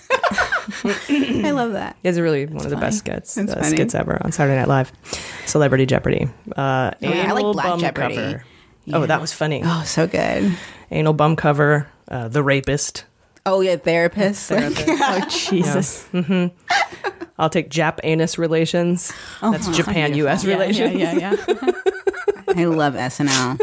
I 0.84 1.50
love 1.52 1.72
that. 1.72 1.96
It's 2.02 2.18
really 2.18 2.46
one 2.46 2.64
of 2.64 2.70
the 2.70 2.76
best 2.76 2.98
skits, 2.98 3.36
uh, 3.36 3.62
skits 3.62 3.94
ever 3.94 4.18
on 4.24 4.32
Saturday 4.32 4.56
Night 4.58 4.68
Live. 4.68 4.92
Celebrity 5.46 5.86
Jeopardy. 5.86 6.28
Uh, 6.56 6.92
Yeah, 7.00 7.26
I 7.28 7.32
like 7.32 7.52
Black 7.52 7.66
bum 7.66 7.80
Jeopardy. 7.80 8.14
cover. 8.16 8.44
Yeah. 8.84 8.96
Oh, 8.96 9.06
that 9.06 9.20
was 9.20 9.32
funny. 9.32 9.62
Oh, 9.64 9.82
so 9.86 10.06
good. 10.06 10.56
Anal 10.90 11.12
bum 11.12 11.36
cover. 11.36 11.88
Uh, 12.08 12.28
the 12.28 12.42
rapist. 12.42 13.04
Oh 13.46 13.60
yeah, 13.60 13.76
therapist. 13.76 14.50
oh 14.54 15.26
Jesus. 15.28 16.04
hmm 16.08 16.46
I'll 17.38 17.50
take 17.50 17.70
Jap 17.70 17.98
anus 18.04 18.38
relations. 18.38 19.12
That's 19.40 19.68
Oh, 19.68 19.72
Japan 19.72 20.14
U.S. 20.14 20.44
Relations. 20.44 20.94
yeah, 20.94 21.12
yeah, 21.14 21.36
yeah. 21.48 21.70
I 22.54 22.64
love 22.66 22.94
SNL. 22.94 23.58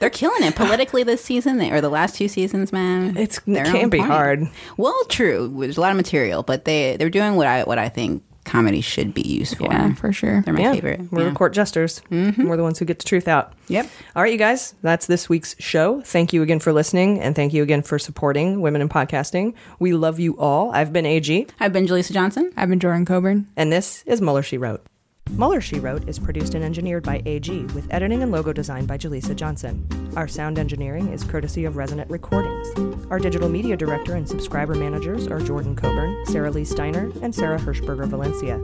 They're 0.00 0.10
killing 0.10 0.42
it 0.42 0.56
politically 0.56 1.02
this 1.04 1.22
season, 1.22 1.60
or 1.60 1.80
the 1.80 1.88
last 1.90 2.16
two 2.16 2.26
seasons, 2.26 2.72
man. 2.72 3.16
It's 3.16 3.38
it 3.46 3.64
can 3.64 3.76
on 3.84 3.90
be 3.90 3.98
point. 3.98 4.10
hard. 4.10 4.48
Well, 4.76 5.04
true. 5.08 5.54
There's 5.60 5.76
a 5.76 5.80
lot 5.80 5.90
of 5.92 5.96
material, 5.96 6.42
but 6.42 6.64
they 6.64 6.96
they're 6.96 7.10
doing 7.10 7.36
what 7.36 7.46
I 7.46 7.62
what 7.64 7.78
I 7.78 7.88
think 7.90 8.24
comedy 8.44 8.80
should 8.80 9.14
be 9.14 9.22
used 9.22 9.56
for. 9.56 9.64
Yeah, 9.64 9.94
for 9.94 10.12
sure. 10.12 10.42
They're 10.42 10.54
my 10.54 10.60
yeah, 10.60 10.72
favorite. 10.72 11.00
We're 11.12 11.22
Yeah. 11.24 11.28
the 11.30 11.34
court 11.34 11.52
jesters. 11.52 12.02
Mm-hmm. 12.10 12.46
We're 12.48 12.56
the 12.56 12.62
ones 12.62 12.78
who 12.78 12.84
get 12.84 12.98
the 12.98 13.04
truth 13.04 13.28
out. 13.28 13.52
Yep. 13.68 13.88
All 14.16 14.22
right, 14.22 14.32
you 14.32 14.38
guys, 14.38 14.74
that's 14.82 15.06
this 15.06 15.28
week's 15.28 15.54
show. 15.58 16.00
Thank 16.02 16.32
you 16.32 16.42
again 16.42 16.58
for 16.60 16.72
listening, 16.72 17.20
and 17.20 17.34
thank 17.36 17.52
you 17.52 17.62
again 17.62 17.82
for 17.82 17.98
supporting 17.98 18.60
Women 18.60 18.82
in 18.82 18.88
Podcasting. 18.88 19.54
We 19.78 19.92
love 19.94 20.18
you 20.18 20.36
all. 20.38 20.72
I've 20.72 20.92
been 20.92 21.06
AG, 21.06 21.46
I've 21.60 21.72
been 21.72 21.86
Jaleesa 21.86 22.12
Johnson. 22.12 22.52
I've 22.56 22.68
been 22.68 22.80
Jordan 22.80 23.04
Coburn. 23.04 23.46
and 23.56 23.72
this 23.72 24.02
is 24.06 24.20
Mueller 24.20 24.42
She 24.42 24.58
Wrote. 24.58 24.84
Mueller 25.30 25.60
She 25.62 25.80
Wrote 25.80 26.08
is 26.08 26.18
produced 26.18 26.54
and 26.54 26.62
engineered 26.64 27.04
by 27.04 27.22
AG 27.24 27.64
with 27.74 27.86
editing 27.90 28.22
and 28.22 28.30
logo 28.30 28.52
design 28.52 28.84
by 28.84 28.98
Jaleesa 28.98 29.34
Johnson. 29.34 29.86
Our 30.14 30.28
sound 30.28 30.58
engineering 30.58 31.08
is 31.08 31.24
courtesy 31.24 31.64
of 31.64 31.76
Resonant 31.76 32.10
Recordings. 32.10 32.68
Our 33.10 33.18
digital 33.18 33.48
media 33.48 33.76
director 33.76 34.14
and 34.14 34.28
subscriber 34.28 34.74
managers 34.74 35.26
are 35.28 35.40
Jordan 35.40 35.74
Coburn, 35.74 36.26
Sarah 36.26 36.50
Lee 36.50 36.66
Steiner, 36.66 37.10
and 37.22 37.34
Sarah 37.34 37.58
Hirschberger 37.58 38.06
Valencia. 38.08 38.58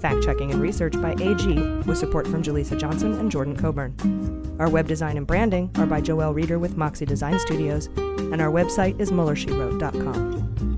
Fact 0.00 0.22
checking 0.24 0.50
and 0.50 0.62
research 0.62 0.94
by 0.94 1.12
AG 1.20 1.46
with 1.86 1.98
support 1.98 2.26
from 2.26 2.42
Jaleesa 2.42 2.78
Johnson 2.78 3.12
and 3.18 3.30
Jordan 3.30 3.56
Coburn. 3.56 4.56
Our 4.58 4.70
web 4.70 4.88
design 4.88 5.18
and 5.18 5.26
branding 5.26 5.70
are 5.74 5.86
by 5.86 6.00
Joelle 6.00 6.34
Reeder 6.34 6.58
with 6.58 6.78
Moxie 6.78 7.06
Design 7.06 7.38
Studios, 7.38 7.86
and 7.96 8.40
our 8.40 8.50
website 8.50 8.98
is 8.98 9.10
MuellerSheWrote.com. 9.10 10.77